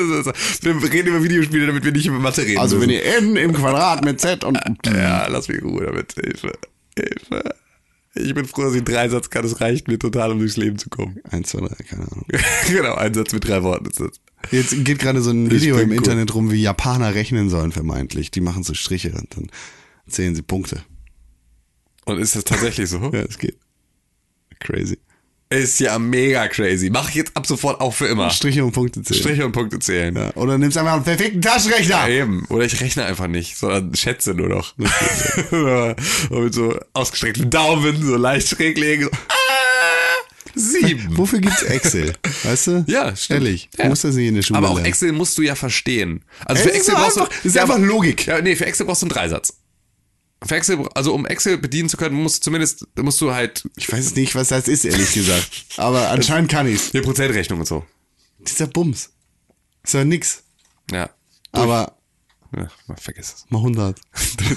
Wir 0.64 0.92
reden 0.94 1.08
über 1.10 1.24
Videospiele, 1.24 1.68
damit 1.68 1.84
wir 1.84 1.92
nicht 1.92 2.08
über 2.08 2.20
Mathe 2.20 2.42
reden 2.44 2.58
Also 2.60 2.80
wenn 2.80 2.88
müssen. 2.88 3.04
ihr 3.06 3.18
n 3.18 3.36
im 3.36 3.54
Quadrat 3.54 4.04
mit 4.06 4.20
z 4.22 4.44
und 4.44 4.58
Ja, 4.86 5.28
lass 5.28 5.48
mich 5.48 5.58
in 5.60 5.66
Ruhe 5.66 5.86
damit. 5.86 6.14
Hilfe. 6.14 6.54
Hilfe. 6.98 7.56
Ich 8.14 8.34
bin 8.34 8.46
froh, 8.46 8.64
dass 8.64 8.74
ich 8.74 8.80
einen 8.80 8.86
Dreisatz 8.86 9.30
kann. 9.30 9.46
Es 9.46 9.62
reicht 9.62 9.88
mir 9.88 9.98
total, 9.98 10.32
um 10.32 10.40
durchs 10.40 10.58
Leben 10.58 10.78
zu 10.78 10.90
kommen. 10.90 11.20
1, 11.30 11.48
2, 11.50 11.60
3, 11.60 11.76
keine 11.84 12.12
Ahnung. 12.12 12.26
genau, 12.68 12.96
ein 12.96 13.14
Satz 13.14 13.32
mit 13.32 13.48
drei 13.48 13.64
Worten 13.64 13.86
ist 13.86 14.00
das. 14.00 14.20
Jetzt 14.52 14.84
geht 14.84 15.00
gerade 15.00 15.22
so 15.22 15.32
ein 15.32 15.50
Video 15.50 15.78
im 15.78 15.90
gut. 15.90 15.98
Internet 15.98 16.34
rum, 16.34 16.52
wie 16.52 16.62
Japaner 16.62 17.14
rechnen 17.16 17.50
sollen 17.50 17.72
vermeintlich. 17.72 18.32
Die 18.32 18.42
machen 18.42 18.64
so 18.64 18.74
Striche 18.74 19.14
und 19.14 19.28
dann 19.36 19.48
zählen 20.08 20.36
sie 20.36 20.42
Punkte. 20.42 20.84
Und 22.06 22.20
ist 22.20 22.36
das 22.36 22.44
tatsächlich 22.44 22.90
so? 22.90 23.00
Ja, 23.14 23.22
es 23.22 23.38
geht. 23.38 23.58
Crazy. 24.60 24.98
Ist 25.52 25.80
ja 25.82 26.00
mega 26.00 26.48
crazy. 26.48 26.90
Mach 26.90 27.10
ich 27.10 27.16
jetzt 27.16 27.36
ab 27.36 27.46
sofort 27.46 27.82
auch 27.82 27.94
für 27.94 28.08
immer. 28.08 28.30
Striche 28.30 28.64
und 28.64 28.72
Punkte 28.72 29.02
zählen. 29.04 29.20
Striche 29.20 29.46
und 29.46 29.52
Punkte 29.52 29.80
zählen. 29.80 30.16
Ja. 30.16 30.32
Oder 30.36 30.58
nimmst 30.58 30.78
einfach 30.78 30.94
einen 30.94 31.04
verfickten 31.04 31.42
Taschenrechner. 31.42 32.08
Ja, 32.08 32.08
eben. 32.08 32.46
Oder 32.48 32.64
ich 32.64 32.80
rechne 32.80 33.04
einfach 33.06 33.28
nicht, 33.28 33.58
sondern 33.58 33.94
schätze 33.94 34.34
nur 34.34 34.48
noch. 34.48 34.74
und 34.78 36.32
mit 36.44 36.54
so 36.54 36.80
ausgestreckten 36.94 37.50
Daumen, 37.50 38.02
so 38.02 38.16
leicht 38.16 38.48
schräg 38.48 38.78
legen. 38.78 39.04
So, 39.04 39.10
ah, 39.12 39.36
sieben. 40.56 41.08
Wofür 41.18 41.40
gibt's 41.40 41.64
Excel? 41.64 42.14
Weißt 42.44 42.68
du? 42.68 42.86
Ja, 42.88 43.14
stimmt. 43.16 43.42
Ehrlich. 43.42 43.70
Du 43.76 43.84
Ja. 43.84 43.90
musst 43.90 44.06
das 44.06 44.16
nicht 44.16 44.28
in 44.30 44.36
der 44.36 44.44
Schule 44.44 44.58
Aber 44.58 44.70
auch 44.70 44.76
lernen. 44.76 44.88
Excel 44.88 45.12
musst 45.12 45.38
du 45.38 45.42
ja 45.42 45.56
verstehen. 45.56 46.24
Also 46.46 46.64
Ey, 46.64 46.70
für 46.70 46.76
Excel 46.76 46.96
brauchst 46.96 47.18
du, 47.18 47.26
ist 47.44 47.56
ja, 47.56 47.64
einfach 47.64 47.78
Logik. 47.80 48.26
Ja, 48.26 48.42
nee, 48.42 48.56
für 48.56 48.66
Excel 48.66 48.86
brauchst 48.86 49.02
du 49.02 49.08
einen 49.08 49.14
Dreisatz. 49.14 49.54
Für 50.44 50.56
Excel, 50.56 50.88
also 50.96 51.14
um 51.14 51.26
Excel 51.28 51.58
bedienen 51.58 51.88
zu 51.88 51.98
können, 51.98 52.16
musst 52.16 52.38
du 52.38 52.42
zumindest, 52.46 52.88
musst 52.98 53.22
du 53.22 53.32
halt 53.34 53.64
Ich 53.76 53.92
weiß 53.92 54.16
nicht, 54.16 54.34
was 54.36 54.48
das 54.50 54.68
ist, 54.68 54.86
ehrlich 54.86 55.14
gesagt. 55.14 55.66
Aber 55.78 56.10
anscheinend 56.12 56.50
kann 56.52 56.68
ich's. 56.68 56.94
eine 56.94 57.04
Prozentrechnung 57.04 57.60
und 57.60 57.68
so. 57.68 57.86
Dieser 58.40 58.68
Bums. 58.68 59.12
Ist 59.84 59.94
ja 59.94 60.04
nix. 60.04 60.44
Ja. 60.92 61.10
Aber 61.52 61.96
ja 62.56 62.70
vergiss 62.98 63.34
es. 63.34 63.46
mal 63.50 63.60
100. 63.60 64.00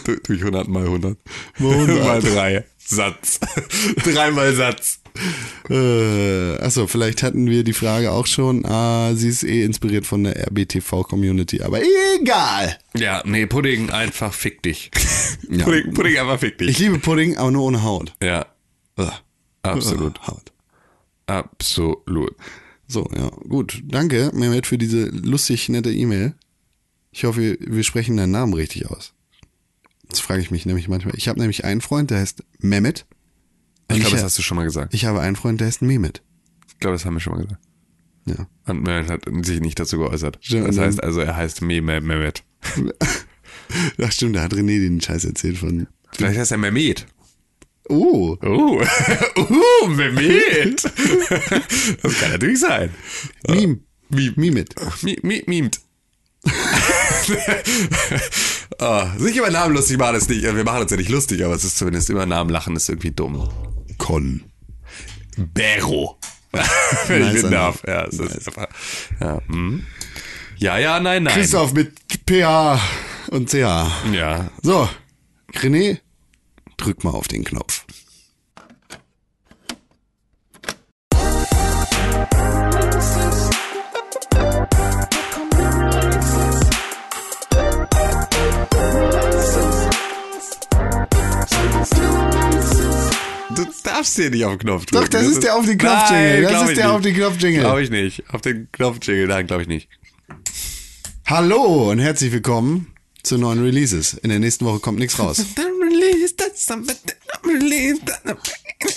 Du- 0.04 0.16
Durch 0.26 0.40
100 0.40 0.68
mal 0.68 0.84
100. 0.84 1.18
Mal 1.58 1.72
100. 1.72 2.04
mal 2.04 2.20
3. 2.22 2.64
Satz. 2.78 3.40
Dreimal 4.04 4.54
Satz. 4.54 5.00
Äh, 5.70 6.56
achso, 6.60 6.86
vielleicht 6.86 7.22
hatten 7.22 7.48
wir 7.48 7.64
die 7.64 7.72
Frage 7.72 8.10
auch 8.10 8.26
schon. 8.26 8.66
Ah, 8.66 9.14
sie 9.14 9.28
ist 9.28 9.44
eh 9.44 9.62
inspiriert 9.64 10.06
von 10.06 10.24
der 10.24 10.36
RBTV-Community. 10.48 11.62
Aber 11.62 11.80
egal. 12.20 12.78
Ja, 12.96 13.22
nee, 13.24 13.46
Pudding 13.46 13.90
einfach 13.90 14.32
fick 14.32 14.62
dich. 14.62 14.90
Ja. 15.50 15.64
Pudding, 15.64 15.92
Pudding 15.92 16.16
einfach 16.18 16.40
fick 16.40 16.56
dich. 16.58 16.70
Ich 16.70 16.78
liebe 16.78 16.98
Pudding, 16.98 17.36
aber 17.36 17.50
nur 17.50 17.64
ohne 17.64 17.82
Haut. 17.82 18.14
ja, 18.22 18.46
Ugh. 18.98 19.12
absolut. 19.62 20.18
Ugh, 20.20 20.26
Haut. 20.28 20.52
Absolut. 21.26 22.34
So, 22.88 23.08
ja, 23.14 23.28
gut. 23.48 23.82
Danke, 23.84 24.30
Mehmet, 24.34 24.66
für 24.66 24.78
diese 24.78 25.06
lustig 25.06 25.68
nette 25.68 25.92
E-Mail. 25.92 26.34
Ich 27.12 27.24
hoffe, 27.24 27.58
wir 27.60 27.84
sprechen 27.84 28.16
deinen 28.16 28.30
Namen 28.32 28.54
richtig 28.54 28.90
aus. 28.90 29.12
Das 30.08 30.20
frage 30.20 30.40
ich 30.42 30.50
mich 30.50 30.64
nämlich 30.66 30.88
manchmal. 30.88 31.14
Ich 31.16 31.28
habe 31.28 31.38
nämlich 31.40 31.64
einen 31.64 31.80
Freund, 31.80 32.10
der 32.10 32.18
heißt 32.20 32.42
Mehmet. 32.58 33.04
Ich 33.90 34.00
glaube, 34.00 34.16
das 34.16 34.24
hast 34.24 34.38
du 34.38 34.42
schon 34.42 34.56
mal 34.56 34.64
gesagt. 34.64 34.94
ich 34.94 35.04
habe 35.04 35.20
einen 35.20 35.36
Freund, 35.36 35.60
der 35.60 35.66
heißt 35.68 35.82
Mehmet. 35.82 36.22
Ich 36.68 36.78
glaube, 36.80 36.94
das 36.96 37.04
haben 37.04 37.14
wir 37.14 37.20
schon 37.20 37.34
mal 37.34 37.42
gesagt. 37.42 37.62
Ja. 38.26 38.46
Und 38.66 38.82
Mehmet 38.82 39.10
hat 39.10 39.22
sich 39.44 39.60
nicht 39.60 39.78
dazu 39.78 39.98
geäußert. 39.98 40.38
Stimmt, 40.40 40.68
Das 40.68 40.78
heißt 40.78 41.02
also, 41.02 41.20
er 41.20 41.36
heißt 41.36 41.60
Me- 41.62 41.82
Me- 41.82 42.00
Mehmet. 42.00 42.42
Ach 44.02 44.12
stimmt, 44.12 44.36
da 44.36 44.42
hat 44.42 44.52
René 44.52 44.78
den 44.80 45.00
Scheiß 45.00 45.24
erzählt 45.24 45.58
von. 45.58 45.86
Vielleicht 46.12 46.38
heißt 46.38 46.52
er 46.52 46.58
Mehmet. 46.58 47.06
Oh. 47.88 48.36
Oh, 48.42 48.82
uh, 49.38 49.86
Mehmet. 49.88 50.82
Das 52.02 52.18
kann 52.18 52.30
natürlich 52.32 52.60
sein. 52.60 52.90
Meme. 53.46 53.80
Mimit. 54.10 54.74
Mi, 55.02 55.18
mi, 55.22 55.42
mimt. 55.46 55.80
oh, 58.80 59.02
sich 59.18 59.36
über 59.36 59.50
Namen 59.50 59.74
lustig 59.74 59.98
machen 59.98 60.16
ist 60.16 60.28
nicht, 60.28 60.42
wir 60.42 60.64
machen 60.64 60.82
uns 60.82 60.90
ja 60.90 60.96
nicht 60.96 61.08
lustig, 61.10 61.44
aber 61.44 61.54
es 61.54 61.64
ist 61.64 61.78
zumindest 61.78 62.08
über 62.10 62.26
Namen 62.26 62.50
lachen 62.50 62.76
ist 62.76 62.88
irgendwie 62.88 63.10
dumm. 63.10 63.48
Con. 63.98 64.44
Bero. 65.36 66.18
Wenn 67.08 67.22
ich 67.22 67.32
Nice, 67.32 67.42
den 67.42 67.50
darf. 67.50 67.82
Ja, 67.86 68.04
es 68.04 68.18
ist 68.18 68.48
einfach, 68.48 68.68
ja, 69.20 69.40
hm. 69.48 69.84
ja, 70.56 70.78
ja, 70.78 71.00
nein, 71.00 71.24
nein. 71.24 71.34
Christoph 71.34 71.72
mit 71.72 71.92
PH 72.28 72.80
und 73.30 73.50
CH. 73.50 73.90
Ja, 74.12 74.50
So, 74.62 74.88
René, 75.52 75.98
drück 76.76 77.02
mal 77.02 77.10
auf 77.10 77.26
den 77.26 77.44
Knopf. 77.44 77.84
Darfst 94.04 94.16
hier 94.16 94.30
nicht 94.30 94.44
auf 94.44 94.52
den 94.52 94.58
Knopf 94.58 94.86
drücken. 94.86 95.02
Doch, 95.04 95.08
das 95.08 95.26
ist 95.26 95.42
der 95.42 95.56
auf 95.56 95.64
den 95.64 95.78
Knopf-Jingle. 95.78 96.42
Nein, 96.42 96.52
Das 96.52 96.68
ist 96.68 96.76
der 96.76 96.86
nicht. 96.86 96.94
auf 96.94 97.00
den 97.02 97.14
Knopf-Jingle. 97.14 97.60
Glaube 97.60 97.82
ich 97.82 97.90
nicht. 97.90 98.22
Auf 98.32 98.40
den 98.42 98.68
Knopf-Jingle, 98.72 99.26
nein, 99.28 99.46
glaube 99.46 99.62
ich 99.62 99.68
nicht. 99.68 99.88
Hallo 101.26 101.90
und 101.90 101.98
herzlich 102.00 102.30
willkommen 102.32 102.88
zu 103.22 103.38
neuen 103.38 103.62
Releases. 103.62 104.12
In 104.14 104.28
der 104.28 104.38
nächsten 104.40 104.66
Woche 104.66 104.80
kommt 104.80 104.98
nichts 104.98 105.18
raus. 105.18 105.38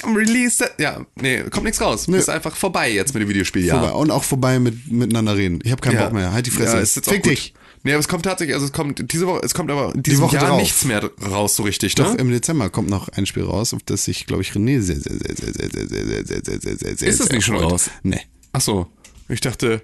Release, 0.05 0.69
ja, 0.77 1.05
nee, 1.15 1.43
kommt 1.43 1.63
nichts 1.65 1.79
raus. 1.79 2.07
Ist 2.07 2.29
einfach 2.29 2.55
vorbei 2.55 2.91
jetzt 2.91 3.13
mit 3.13 3.23
dem 3.23 3.29
Videospieljahr. 3.29 3.79
Vorbei. 3.79 3.93
Und 3.95 4.11
auch 4.11 4.23
vorbei 4.25 4.59
mit 4.59 4.91
miteinander 4.91 5.37
reden. 5.37 5.59
Ich 5.63 5.71
habe 5.71 5.81
keinen 5.81 5.95
Ja. 5.95 6.03
Bock 6.05 6.13
mehr. 6.13 6.33
Halt 6.33 6.45
die 6.45 6.51
Fresse. 6.51 6.75
Ja, 6.75 6.81
ist 6.81 6.95
jetzt 6.97 7.07
auch 7.07 7.13
Fick 7.13 7.23
gut. 7.23 7.53
Nee, 7.83 7.91
aber 7.93 7.99
es 7.99 8.07
kommt 8.07 8.23
tatsächlich, 8.25 8.53
also 8.55 8.65
es 8.65 8.73
kommt 8.73 9.11
diese 9.11 9.27
Woche, 9.27 9.41
es 9.43 9.53
kommt 9.53 9.71
aber 9.71 9.93
in 9.95 10.03
diesem 10.03 10.25
Woche 10.25 10.35
Jahr 10.35 10.47
drauf. 10.47 10.59
nichts 10.59 10.83
mehr 10.85 11.09
raus 11.29 11.55
so 11.55 11.63
richtig, 11.63 11.95
Doch, 11.95 12.13
ne? 12.13 12.19
im 12.19 12.29
Dezember 12.29 12.69
kommt 12.69 12.89
noch 12.89 13.07
ein 13.09 13.25
Spiel 13.25 13.43
raus, 13.43 13.73
auf 13.73 13.83
das 13.83 14.05
sich, 14.05 14.25
glaube 14.25 14.41
ich, 14.41 14.51
René 14.51 14.81
sehr, 14.81 14.99
sehr, 14.99 15.13
sehr, 15.13 15.35
sehr, 15.35 15.53
sehr, 15.53 15.69
sehr, 15.69 15.87
sehr, 15.87 16.25
sehr, 16.25 16.25
sehr, 16.25 16.43
sehr, 16.45 16.59
sehr, 16.61 16.77
sehr, 16.77 16.97
sehr, 16.97 17.07
Ist 17.07 17.19
das 17.19 17.27
sehr 17.27 17.35
nicht 17.35 17.45
schon 17.45 17.57
freut. 17.57 17.71
raus? 17.71 17.89
Nee. 18.03 18.21
Ach 18.51 18.61
so, 18.61 18.87
ich 19.29 19.41
dachte, 19.41 19.81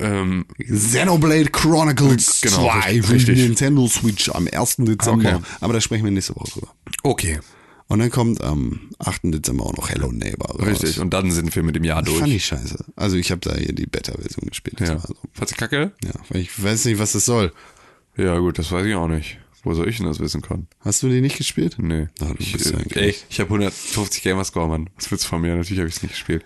ähm, 0.00 0.46
Xenoblade 0.58 1.50
Chronicles 1.50 2.40
Genau, 2.40 2.70
2 2.70 2.92
richtig, 2.92 3.24
für. 3.24 3.32
Nintendo 3.32 3.86
Switch 3.88 4.30
am 4.30 4.48
1. 4.50 4.76
Dezember. 4.78 5.34
Okay. 5.36 5.38
Aber 5.60 5.72
da 5.74 5.80
sprechen 5.80 6.04
wir 6.04 6.10
nächste 6.12 6.34
Woche 6.36 6.50
drüber. 6.52 6.68
okay, 7.02 7.40
Und 7.88 8.00
dann 8.00 8.10
kommt 8.10 8.42
am 8.42 8.90
8. 8.98 9.20
Dezember 9.24 9.64
auch 9.66 9.76
noch 9.76 9.88
Hello 9.90 10.10
Neighbor 10.10 10.50
raus. 10.58 10.66
richtig. 10.66 10.98
Und 10.98 11.10
dann 11.14 11.30
sind 11.30 11.54
wir 11.54 11.62
mit 11.62 11.76
dem 11.76 11.84
Jahr 11.84 12.02
durch. 12.02 12.18
Fand 12.18 12.32
ich 12.32 12.44
scheiße. 12.46 12.84
Also 12.96 13.16
ich 13.16 13.30
habe 13.30 13.40
da 13.40 13.54
hier 13.56 13.72
die 13.72 13.86
Beta-Version 13.86 14.48
gespielt. 14.48 14.80
Das 14.80 14.88
ja. 14.88 14.98
so. 14.98 15.14
Fandst 15.32 15.54
du 15.54 15.56
kacke? 15.58 15.92
ja, 16.02 16.10
weil 16.30 16.40
ich 16.40 16.62
weiß 16.62 16.86
nicht, 16.86 16.98
was 16.98 17.12
das 17.12 17.24
soll. 17.24 17.52
Ja, 18.16 18.38
gut, 18.38 18.58
das 18.58 18.72
weiß 18.72 18.86
ich 18.86 18.94
auch 18.94 19.08
nicht. 19.08 19.38
Wo 19.62 19.74
soll 19.74 19.88
ich 19.88 19.96
denn 19.98 20.06
das 20.06 20.20
wissen 20.20 20.42
können? 20.42 20.68
Hast 20.80 21.02
du 21.02 21.08
die 21.08 21.20
nicht 21.20 21.36
gespielt? 21.36 21.76
Nee. 21.78 22.06
Na, 22.20 22.28
du 22.28 22.34
ich, 22.38 22.52
bist 22.52 22.70
ja 22.70 22.78
eigentlich- 22.78 22.96
ey, 22.96 23.14
ich 23.28 23.40
habe 23.40 23.48
150 23.50 24.22
Gamerscore, 24.22 24.68
Mann. 24.68 24.90
Was 24.96 25.10
willst 25.10 25.24
du 25.24 25.28
von 25.28 25.40
mir? 25.40 25.54
Natürlich 25.56 25.78
habe 25.80 25.88
ich 25.88 25.96
es 25.96 26.02
nicht 26.02 26.12
gespielt. 26.12 26.44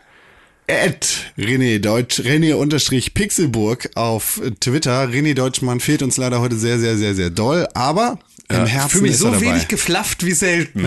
Ed 0.70 1.32
René 1.36 1.78
Deutsch, 1.80 2.20
René 2.20 2.54
unterstrich 2.54 3.12
Pixelburg 3.14 3.90
auf 3.96 4.40
Twitter. 4.60 5.08
René 5.08 5.34
Deutschmann 5.34 5.80
fehlt 5.80 6.02
uns 6.02 6.16
leider 6.16 6.40
heute 6.40 6.56
sehr, 6.56 6.78
sehr, 6.78 6.96
sehr, 6.96 7.14
sehr 7.14 7.30
doll, 7.30 7.66
aber 7.74 8.18
im 8.48 8.66
Herzen 8.66 8.98
Für 8.98 9.02
mich 9.02 9.16
so 9.18 9.30
dabei. 9.30 9.40
wenig 9.42 9.68
geflafft 9.68 10.24
wie 10.24 10.32
selten. 10.32 10.84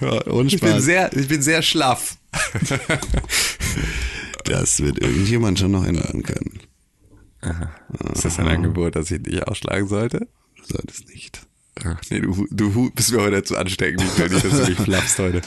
ja, 0.00 0.26
ohne 0.26 0.48
Ich 0.48 0.60
bin 0.60 0.80
sehr, 0.80 1.12
ich 1.16 1.28
bin 1.28 1.42
sehr 1.42 1.62
schlaff. 1.62 2.16
Das 4.44 4.80
wird 4.80 5.00
irgendjemand 5.00 5.58
schon 5.58 5.72
noch 5.72 5.84
ändern 5.84 6.22
können. 6.22 6.60
Ist 8.14 8.24
das 8.24 8.38
ein 8.38 8.46
Angebot, 8.46 8.94
das 8.94 9.10
ich 9.10 9.20
nicht 9.20 9.46
ausschlagen 9.46 9.88
sollte? 9.88 10.28
Du 10.56 10.62
solltest 10.64 11.08
nicht. 11.08 11.45
Ach, 11.84 12.00
nee, 12.10 12.20
du, 12.20 12.46
du 12.50 12.90
bist 12.90 13.12
mir 13.12 13.20
heute 13.20 13.42
zu 13.44 13.56
ansteckend. 13.56 14.02
Nicht, 14.02 14.18
dass 14.32 14.42
du 14.42 14.70
mich 14.70 14.78
flappst 14.78 15.18
heute. 15.18 15.42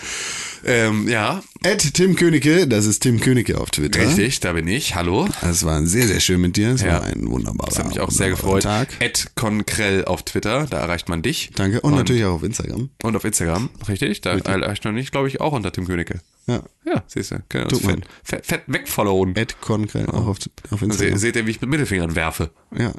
Ähm, 0.65 1.07
ja, 1.07 1.41
Ed 1.63 1.93
Tim 1.93 2.15
Königke, 2.15 2.67
das 2.67 2.85
ist 2.85 2.99
Tim 2.99 3.19
Königke 3.19 3.57
auf 3.59 3.71
Twitter. 3.71 4.01
richtig, 4.01 4.39
da 4.41 4.53
bin 4.53 4.67
ich. 4.67 4.93
Hallo. 4.95 5.27
Es 5.41 5.63
war 5.63 5.83
sehr, 5.85 6.05
sehr 6.05 6.19
schön 6.19 6.41
mit 6.41 6.55
dir. 6.57 6.71
Es 6.71 6.81
Ja. 6.81 6.95
war 6.99 7.03
ein 7.03 7.29
wunderbarer 7.29 7.69
Das 7.69 7.79
hat 7.79 7.87
mich 7.87 7.99
auch 8.01 8.11
sehr 8.11 8.29
gefreut. 8.29 8.63
Tag. 8.63 8.89
Ed 8.99 9.31
Conkrell 9.35 10.05
auf 10.05 10.23
Twitter, 10.23 10.67
da 10.69 10.79
erreicht 10.79 11.07
man 11.09 11.21
dich. 11.21 11.49
Danke. 11.55 11.81
Und, 11.81 11.95
natürlich 11.95 12.25
auch 12.25 12.33
auf 12.35 12.43
Instagram. 12.43 12.89
Und 13.01 13.15
auf 13.15 13.23
Instagram, 13.23 13.69
richtig? 13.87 14.21
Da 14.21 14.31
erreicht 14.37 14.83
man 14.85 14.93
mich, 14.95 15.11
glaube 15.11 15.29
ich, 15.29 15.39
auch 15.41 15.53
unter 15.53 15.71
Tim 15.71 15.87
Königke. 15.87 16.19
Ja. 16.49 16.63
Ja, 16.85 17.03
siehst 17.07 17.31
du. 17.31 17.43
Können 17.49 17.69
wir 17.69 17.79
fett, 17.79 18.05
fett, 18.23 18.45
fett 18.45 18.61
wegfollowen. 18.67 19.35
Ed 19.35 19.61
Conkrell 19.61 20.07
auch 20.07 20.25
auf, 20.27 20.37
auf 20.71 20.79
Se, 20.79 20.85
Instagram. 20.85 21.17
seht 21.19 21.35
ihr, 21.35 21.45
wie 21.45 21.51
ich 21.51 21.61
mit 21.61 21.69
Mittelfingern 21.69 22.15
werfe? 22.15 22.49
Ja. 22.75 22.93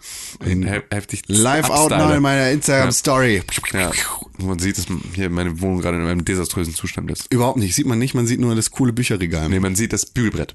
In 0.45 0.63
He- 0.67 0.81
Heftig 0.91 1.23
Live 1.27 1.69
out 1.71 1.91
now 1.91 2.13
in 2.13 2.23
meiner 2.23 2.51
Instagram 2.51 2.93
Story. 2.93 3.43
Ja, 3.73 3.91
man 4.39 4.59
sieht, 4.61 4.79
dass 4.79 4.87
hier 5.15 5.29
meine 5.31 5.61
Wohnung 5.61 5.81
gerade 5.81 5.97
in 5.99 6.05
einem 6.07 6.25
desaströsen 6.25 6.75
Zustand 6.75 7.11
ist. 7.11 7.27
Überhaupt 7.33 7.59
nicht. 7.59 7.75
Sieht 7.75 7.87
man 7.87 7.99
nicht. 7.99 8.15
Man 8.15 8.27
sieht 8.27 8.39
nur 8.41 8.55
das 8.55 8.71
coole 8.71 8.93
Bücherregal. 8.93 9.49
Nee, 9.49 9.61
man 9.61 9.75
sieht 9.75 9.93
das 9.93 10.07
Bügelbrett. 10.07 10.55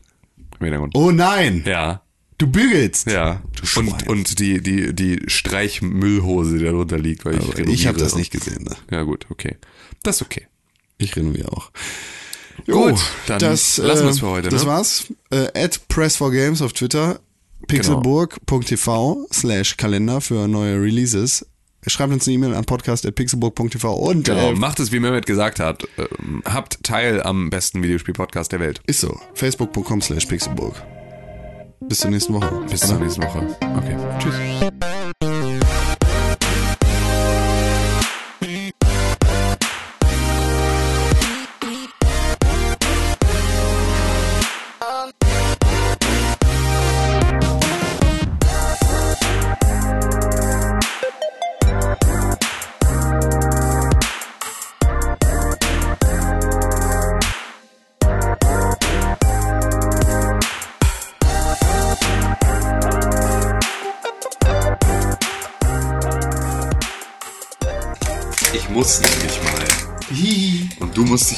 Oh 0.93 1.11
nein. 1.11 1.63
Ja, 1.65 2.01
Du 2.37 2.47
bügelst. 2.47 3.07
ja. 3.07 3.41
Schwein. 3.63 3.87
Und, 3.89 4.07
und 4.07 4.39
die, 4.39 4.61
die, 4.61 4.93
die 4.93 5.21
Streichmüllhose, 5.27 6.57
die 6.57 6.65
da 6.65 6.71
drunter 6.71 6.97
liegt, 6.99 7.23
weil 7.25 7.35
ich 7.35 7.41
renoviere. 7.47 7.71
ich 7.71 7.87
habe 7.87 7.97
das 7.97 8.15
nicht 8.15 8.31
gesehen. 8.31 8.63
Ne? 8.63 8.75
Ja, 8.91 9.03
gut, 9.03 9.25
okay. 9.29 9.55
Das 10.03 10.17
ist 10.17 10.21
okay. 10.21 10.47
Ich 10.97 11.15
renoviere 11.15 11.51
auch. 11.51 11.71
Gut, 12.65 12.99
dann 13.27 13.39
lassen 13.41 13.83
wir 13.85 13.93
es 14.09 14.19
für 14.19 14.27
heute, 14.29 14.49
Das 14.49 14.63
ne? 14.63 14.69
war's. 14.69 15.05
Äh, 15.31 15.47
at 15.63 15.79
Press4Games 15.89 16.63
auf 16.63 16.73
Twitter. 16.73 17.19
Pixelburg.tv 17.67 19.27
slash 19.33 19.77
Kalender 19.77 20.21
für 20.21 20.47
neue 20.47 20.81
Releases. 20.81 21.45
Schreibt 21.87 22.13
uns 22.13 22.27
eine 22.27 22.35
E-Mail 22.35 22.55
an 22.55 22.65
podcast.pixelburg.tv 22.65 23.93
und 23.93 24.25
Genau, 24.25 24.51
äh, 24.51 24.55
macht 24.55 24.79
es, 24.79 24.91
wie 24.91 24.99
Mehmet 24.99 25.25
gesagt 25.27 25.59
hat. 25.59 25.87
Ähm, 25.97 26.41
habt 26.45 26.83
Teil 26.83 27.21
am 27.21 27.49
besten 27.51 27.83
Videospiel-Podcast 27.83 28.51
der 28.51 28.59
Welt. 28.59 28.81
ist 28.87 29.01
so. 29.01 29.15
Facebook.com 29.35 30.01
slash 30.01 30.25
Pixelburg. 30.25 30.81
Bis 31.81 31.99
zur 31.99 32.09
nächsten 32.09 32.33
Woche. 32.33 32.65
Bis 32.69 32.81
zur 32.81 32.99
nächsten 32.99 33.21
Woche. 33.21 33.55
Okay, 33.77 33.97
tschüss. 34.19 35.34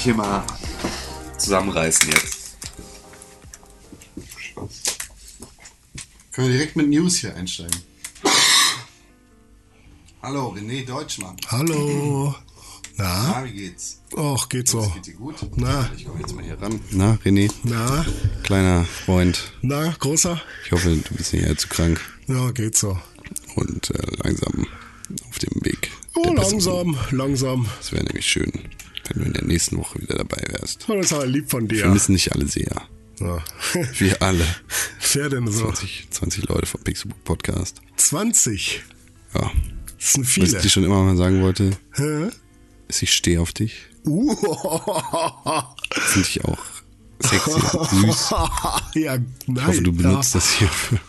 Hier 0.07 0.15
mal 0.15 0.41
zusammenreißen 1.37 2.09
jetzt. 2.09 2.55
Können 6.31 6.47
wir 6.47 6.53
direkt 6.53 6.77
mit 6.77 6.87
News 6.87 7.17
hier 7.17 7.35
einsteigen. 7.35 7.75
Hallo, 10.21 10.55
René 10.55 10.85
Deutschmann. 10.85 11.35
Hallo. 11.49 12.33
Na? 12.95 13.31
Na, 13.41 13.43
wie 13.45 13.51
geht's? 13.51 14.01
Och, 14.13 14.47
geht 14.47 14.69
so. 14.69 14.79
Geht 14.95 15.07
dir 15.07 15.13
gut? 15.15 15.35
Na, 15.57 15.89
Ich 15.97 16.05
komme 16.05 16.21
jetzt 16.21 16.33
mal 16.33 16.43
hier 16.45 16.59
ran. 16.61 16.79
Na, 16.91 17.17
René, 17.25 17.51
na, 17.63 18.05
kleiner 18.43 18.85
Freund. 18.85 19.51
na, 19.61 19.93
großer? 19.99 20.41
Ich 20.65 20.71
hoffe, 20.71 20.95
du 20.95 21.15
bist 21.15 21.33
nicht 21.33 21.45
allzu 21.45 21.67
krank 21.67 21.99
Ja, 22.27 22.51
geht 22.51 22.77
so. 22.77 22.97
und 23.55 23.89
äh, 23.89 24.23
langsam 24.23 24.67
auf 25.29 25.39
dem 25.39 25.65
Weg. 25.65 25.91
Oh, 26.15 26.31
langsam, 26.33 26.97
langsam. 27.11 27.67
Es 27.81 27.91
wäre 27.91 28.05
nämlich 28.05 28.25
schön, 28.25 28.51
wenn 29.09 29.21
du 29.21 29.27
in 29.27 29.33
der 29.33 29.43
nächsten 29.45 29.77
Woche 29.77 30.01
wieder 30.01 30.15
dabei 30.15 30.41
wärst. 30.49 30.85
Oh, 30.87 30.95
das 30.95 31.07
ist 31.07 31.13
aber 31.13 31.25
lieb 31.25 31.49
von 31.49 31.69
Wir 31.69 31.83
dir. 31.83 31.89
müssen 31.89 32.13
nicht 32.13 32.31
alle 32.33 32.47
sehr. 32.47 32.87
Ja. 33.19 33.43
Wir 33.97 34.21
alle. 34.21 34.45
Wer 35.13 35.29
denn 35.29 35.47
so? 35.51 35.65
20, 35.65 36.07
20 36.11 36.47
Leute 36.47 36.65
vom 36.65 36.81
Pixelbook 36.81 37.23
Podcast. 37.23 37.81
20. 37.95 38.83
Ja. 39.33 39.51
Das 39.97 40.13
sind 40.13 40.25
Was 40.25 40.33
viele. 40.33 40.45
ich 40.47 40.57
dir 40.57 40.69
schon 40.69 40.83
immer 40.83 41.03
mal 41.03 41.17
sagen 41.17 41.41
wollte, 41.41 41.71
Hä? 41.93 42.29
ist, 42.87 43.01
ich 43.01 43.13
stehe 43.13 43.41
auf 43.41 43.53
dich. 43.53 43.87
Uh, 44.05 44.35
Finde 45.91 46.27
ich 46.27 46.45
auch 46.45 46.57
sexy 47.19 47.51
und 47.51 47.89
süß. 47.89 48.29
ja, 48.95 49.17
nein. 49.17 49.57
Ich 49.57 49.65
hoffe, 49.65 49.81
du 49.81 49.91
benutzt 49.91 50.33
ja. 50.33 50.39
das 50.39 50.51
hier 50.53 50.67
für, 50.67 50.99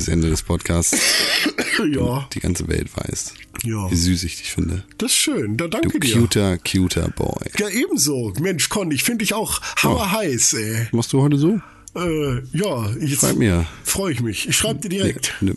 bis 0.00 0.08
Ende 0.08 0.30
des 0.30 0.42
Podcasts 0.42 0.96
Ja, 1.92 2.26
die 2.32 2.40
ganze 2.40 2.68
Welt 2.68 2.88
weiß, 2.94 3.34
ja. 3.64 3.90
wie 3.90 3.94
süß 3.96 4.24
ich 4.24 4.38
dich 4.38 4.52
finde. 4.52 4.84
Das 4.98 5.12
ist 5.12 5.18
schön. 5.18 5.56
Da 5.56 5.64
Du 5.64 5.78
danke 5.78 5.98
dir. 6.00 6.14
cuter, 6.18 6.58
cuter 6.58 7.08
Boy. 7.10 7.50
Ja, 7.58 7.68
ebenso. 7.68 8.32
Mensch, 8.40 8.68
Con, 8.68 8.90
ich 8.90 9.02
finde 9.02 9.18
dich 9.24 9.34
auch 9.34 9.60
hauer 9.82 10.10
heiß, 10.12 10.54
ey. 10.54 10.88
Machst 10.92 11.12
du 11.12 11.20
heute 11.22 11.36
so? 11.38 11.60
Äh, 11.96 12.42
ja, 12.52 12.94
ich 13.00 13.16
Schreib 13.16 13.36
mir. 13.36 13.66
Freue 13.84 14.12
ich 14.12 14.20
mich. 14.20 14.48
Ich 14.48 14.56
schreibe 14.56 14.80
dir 14.80 14.88
direkt. 14.90 15.34
Eine, 15.40 15.56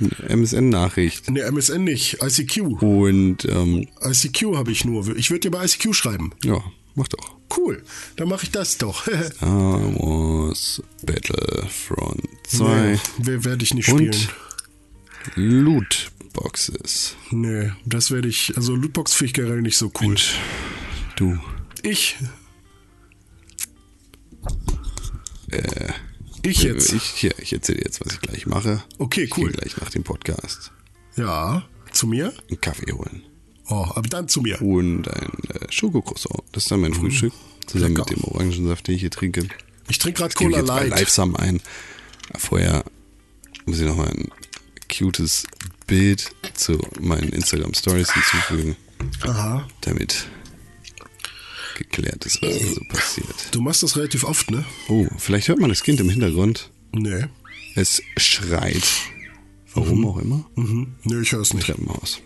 eine 0.00 0.28
MSN-Nachricht. 0.36 1.30
Ne, 1.30 1.40
MSN 1.42 1.84
nicht. 1.84 2.18
ICQ. 2.22 2.82
Und 2.82 3.44
ähm, 3.44 3.86
ICQ 4.02 4.56
habe 4.56 4.72
ich 4.72 4.84
nur. 4.84 5.16
Ich 5.16 5.30
würde 5.30 5.40
dir 5.40 5.50
bei 5.50 5.64
ICQ 5.64 5.94
schreiben. 5.94 6.32
ja, 6.44 6.62
mach 6.94 7.08
doch. 7.08 7.36
Cool. 7.56 7.82
Dann 8.16 8.28
mache 8.28 8.44
ich 8.44 8.50
das 8.50 8.78
doch. 8.78 9.04
Star 9.36 9.94
Wars 9.94 10.82
Battlefront 11.04 12.22
2 12.48 12.64
nee, 12.92 12.98
wer- 13.18 13.44
werde 13.44 13.64
ich 13.64 13.74
nicht 13.74 13.86
spielen. 13.88 14.08
und 14.08 14.28
Lootboxes. 15.36 17.16
Nee, 17.30 17.72
das 17.84 18.10
werde 18.10 18.28
ich. 18.28 18.56
Also 18.56 18.74
Lootbox 18.74 19.12
finde 19.14 19.26
ich 19.28 19.34
generell 19.34 19.62
nicht 19.62 19.76
so 19.78 19.90
cool. 20.00 20.16
Du. 21.16 21.38
Ich. 21.82 22.16
Äh, 25.50 25.92
Ich 26.42 26.62
jetzt. 26.62 26.92
Ich, 26.92 27.02
hier, 27.04 27.38
ich 27.38 27.52
erzähle 27.52 27.78
dir 27.78 27.84
jetzt, 27.84 28.04
was 28.04 28.14
ich 28.14 28.20
gleich 28.20 28.46
mache. 28.46 28.82
Okay, 28.98 29.24
Ich 29.24 29.36
cool. 29.36 29.50
gehe 29.50 29.58
gleich 29.58 29.76
nach 29.76 29.90
dem 29.90 30.02
Podcast 30.02 30.72
Ja. 31.16 31.64
Zu 31.92 32.06
mir? 32.06 32.32
einen 32.48 32.60
Kaffee 32.60 32.92
holen. 32.92 33.22
Oh, 33.68 33.86
aber 33.94 34.08
dann 34.08 34.28
zu 34.28 34.40
mir. 34.42 34.60
Und 34.60 35.08
ein 35.08 35.28
äh, 35.48 35.70
Schokocroissant. 35.70 36.42
Das 36.52 36.64
ist 36.64 36.70
dann 36.70 36.80
mein 36.80 36.94
Frühstück. 36.94 37.32
Zusammen 37.66 37.94
Mm. 37.94 37.96
Lecker. 37.98 38.10
mit 38.10 38.18
dem 38.18 38.24
Orangensaft, 38.24 38.88
den 38.88 38.94
ich 38.96 39.00
hier 39.02 39.10
trinke. 39.10 39.46
Ich 39.88 39.98
trinke 39.98 40.18
gerade 40.18 40.34
Cola 40.34 40.58
jetzt 40.58 40.66
Light. 40.68 40.90
Livesam 40.98 41.36
ein. 41.36 41.60
Vorher 42.36 42.84
muss 43.66 43.78
ich 43.78 43.86
noch 43.86 43.96
mal 43.96 44.08
ein 44.08 44.28
cutes 44.94 45.46
Bild 45.86 46.30
zu 46.54 46.78
meinen 47.00 47.28
Instagram 47.30 47.74
Stories 47.74 48.12
hinzufügen, 48.12 48.76
Aha. 49.22 49.66
damit 49.82 50.26
geklärt 51.76 52.24
ist, 52.26 52.42
was 52.42 52.58
da 52.58 52.64
so 52.66 52.80
passiert. 52.88 53.34
Du 53.52 53.60
machst 53.60 53.82
das 53.82 53.96
relativ 53.96 54.24
oft, 54.24 54.50
ne? 54.50 54.64
Oh, 54.88 55.06
vielleicht 55.18 55.48
hört 55.48 55.58
man 55.60 55.70
das 55.70 55.82
Kind 55.82 56.00
im 56.00 56.08
Hintergrund. 56.10 56.70
Nee. 56.92 57.24
Es 57.74 58.02
schreit. 58.18 58.82
Warum 59.74 60.06
auch 60.06 60.18
immer. 60.18 60.44
Mhm. 60.54 60.94
Nee, 61.04 61.20
ich 61.22 61.32
höre 61.32 61.40
es 61.40 61.54
nicht. 61.54 61.66
Treppenhaus. 61.66 62.20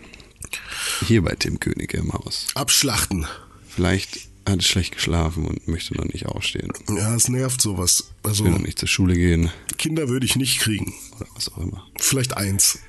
Hier 1.05 1.21
bei 1.21 1.35
Tim 1.35 1.59
König 1.59 1.93
im 1.93 2.13
Haus. 2.13 2.47
Abschlachten. 2.55 3.25
Vielleicht 3.67 4.19
hat 4.47 4.59
es 4.59 4.67
schlecht 4.67 4.93
geschlafen 4.95 5.45
und 5.45 5.67
möchte 5.67 5.95
noch 5.95 6.05
nicht 6.05 6.25
aufstehen. 6.25 6.71
Ja, 6.89 7.13
es 7.15 7.27
nervt 7.27 7.61
sowas. 7.61 8.11
Also 8.23 8.45
Will 8.45 8.51
noch 8.51 8.59
nicht 8.59 8.79
zur 8.79 8.87
Schule 8.87 9.13
gehen 9.15 9.51
Kinder 9.77 10.09
würde 10.09 10.25
ich 10.25 10.35
nicht 10.35 10.59
kriegen. 10.59 10.93
oder 11.15 11.27
was 11.35 11.51
auch 11.53 11.57
immer. 11.57 11.85
Vielleicht 11.99 12.35
eins. 12.37 12.79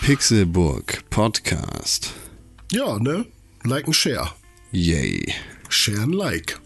Pixelburg 0.00 1.04
Podcast. 1.10 2.14
Ja, 2.72 2.98
ne? 2.98 3.26
Like 3.64 3.86
and 3.86 3.96
share. 3.96 4.32
Yay. 4.72 5.34
Share 5.68 6.00
and 6.02 6.14
like. 6.14 6.58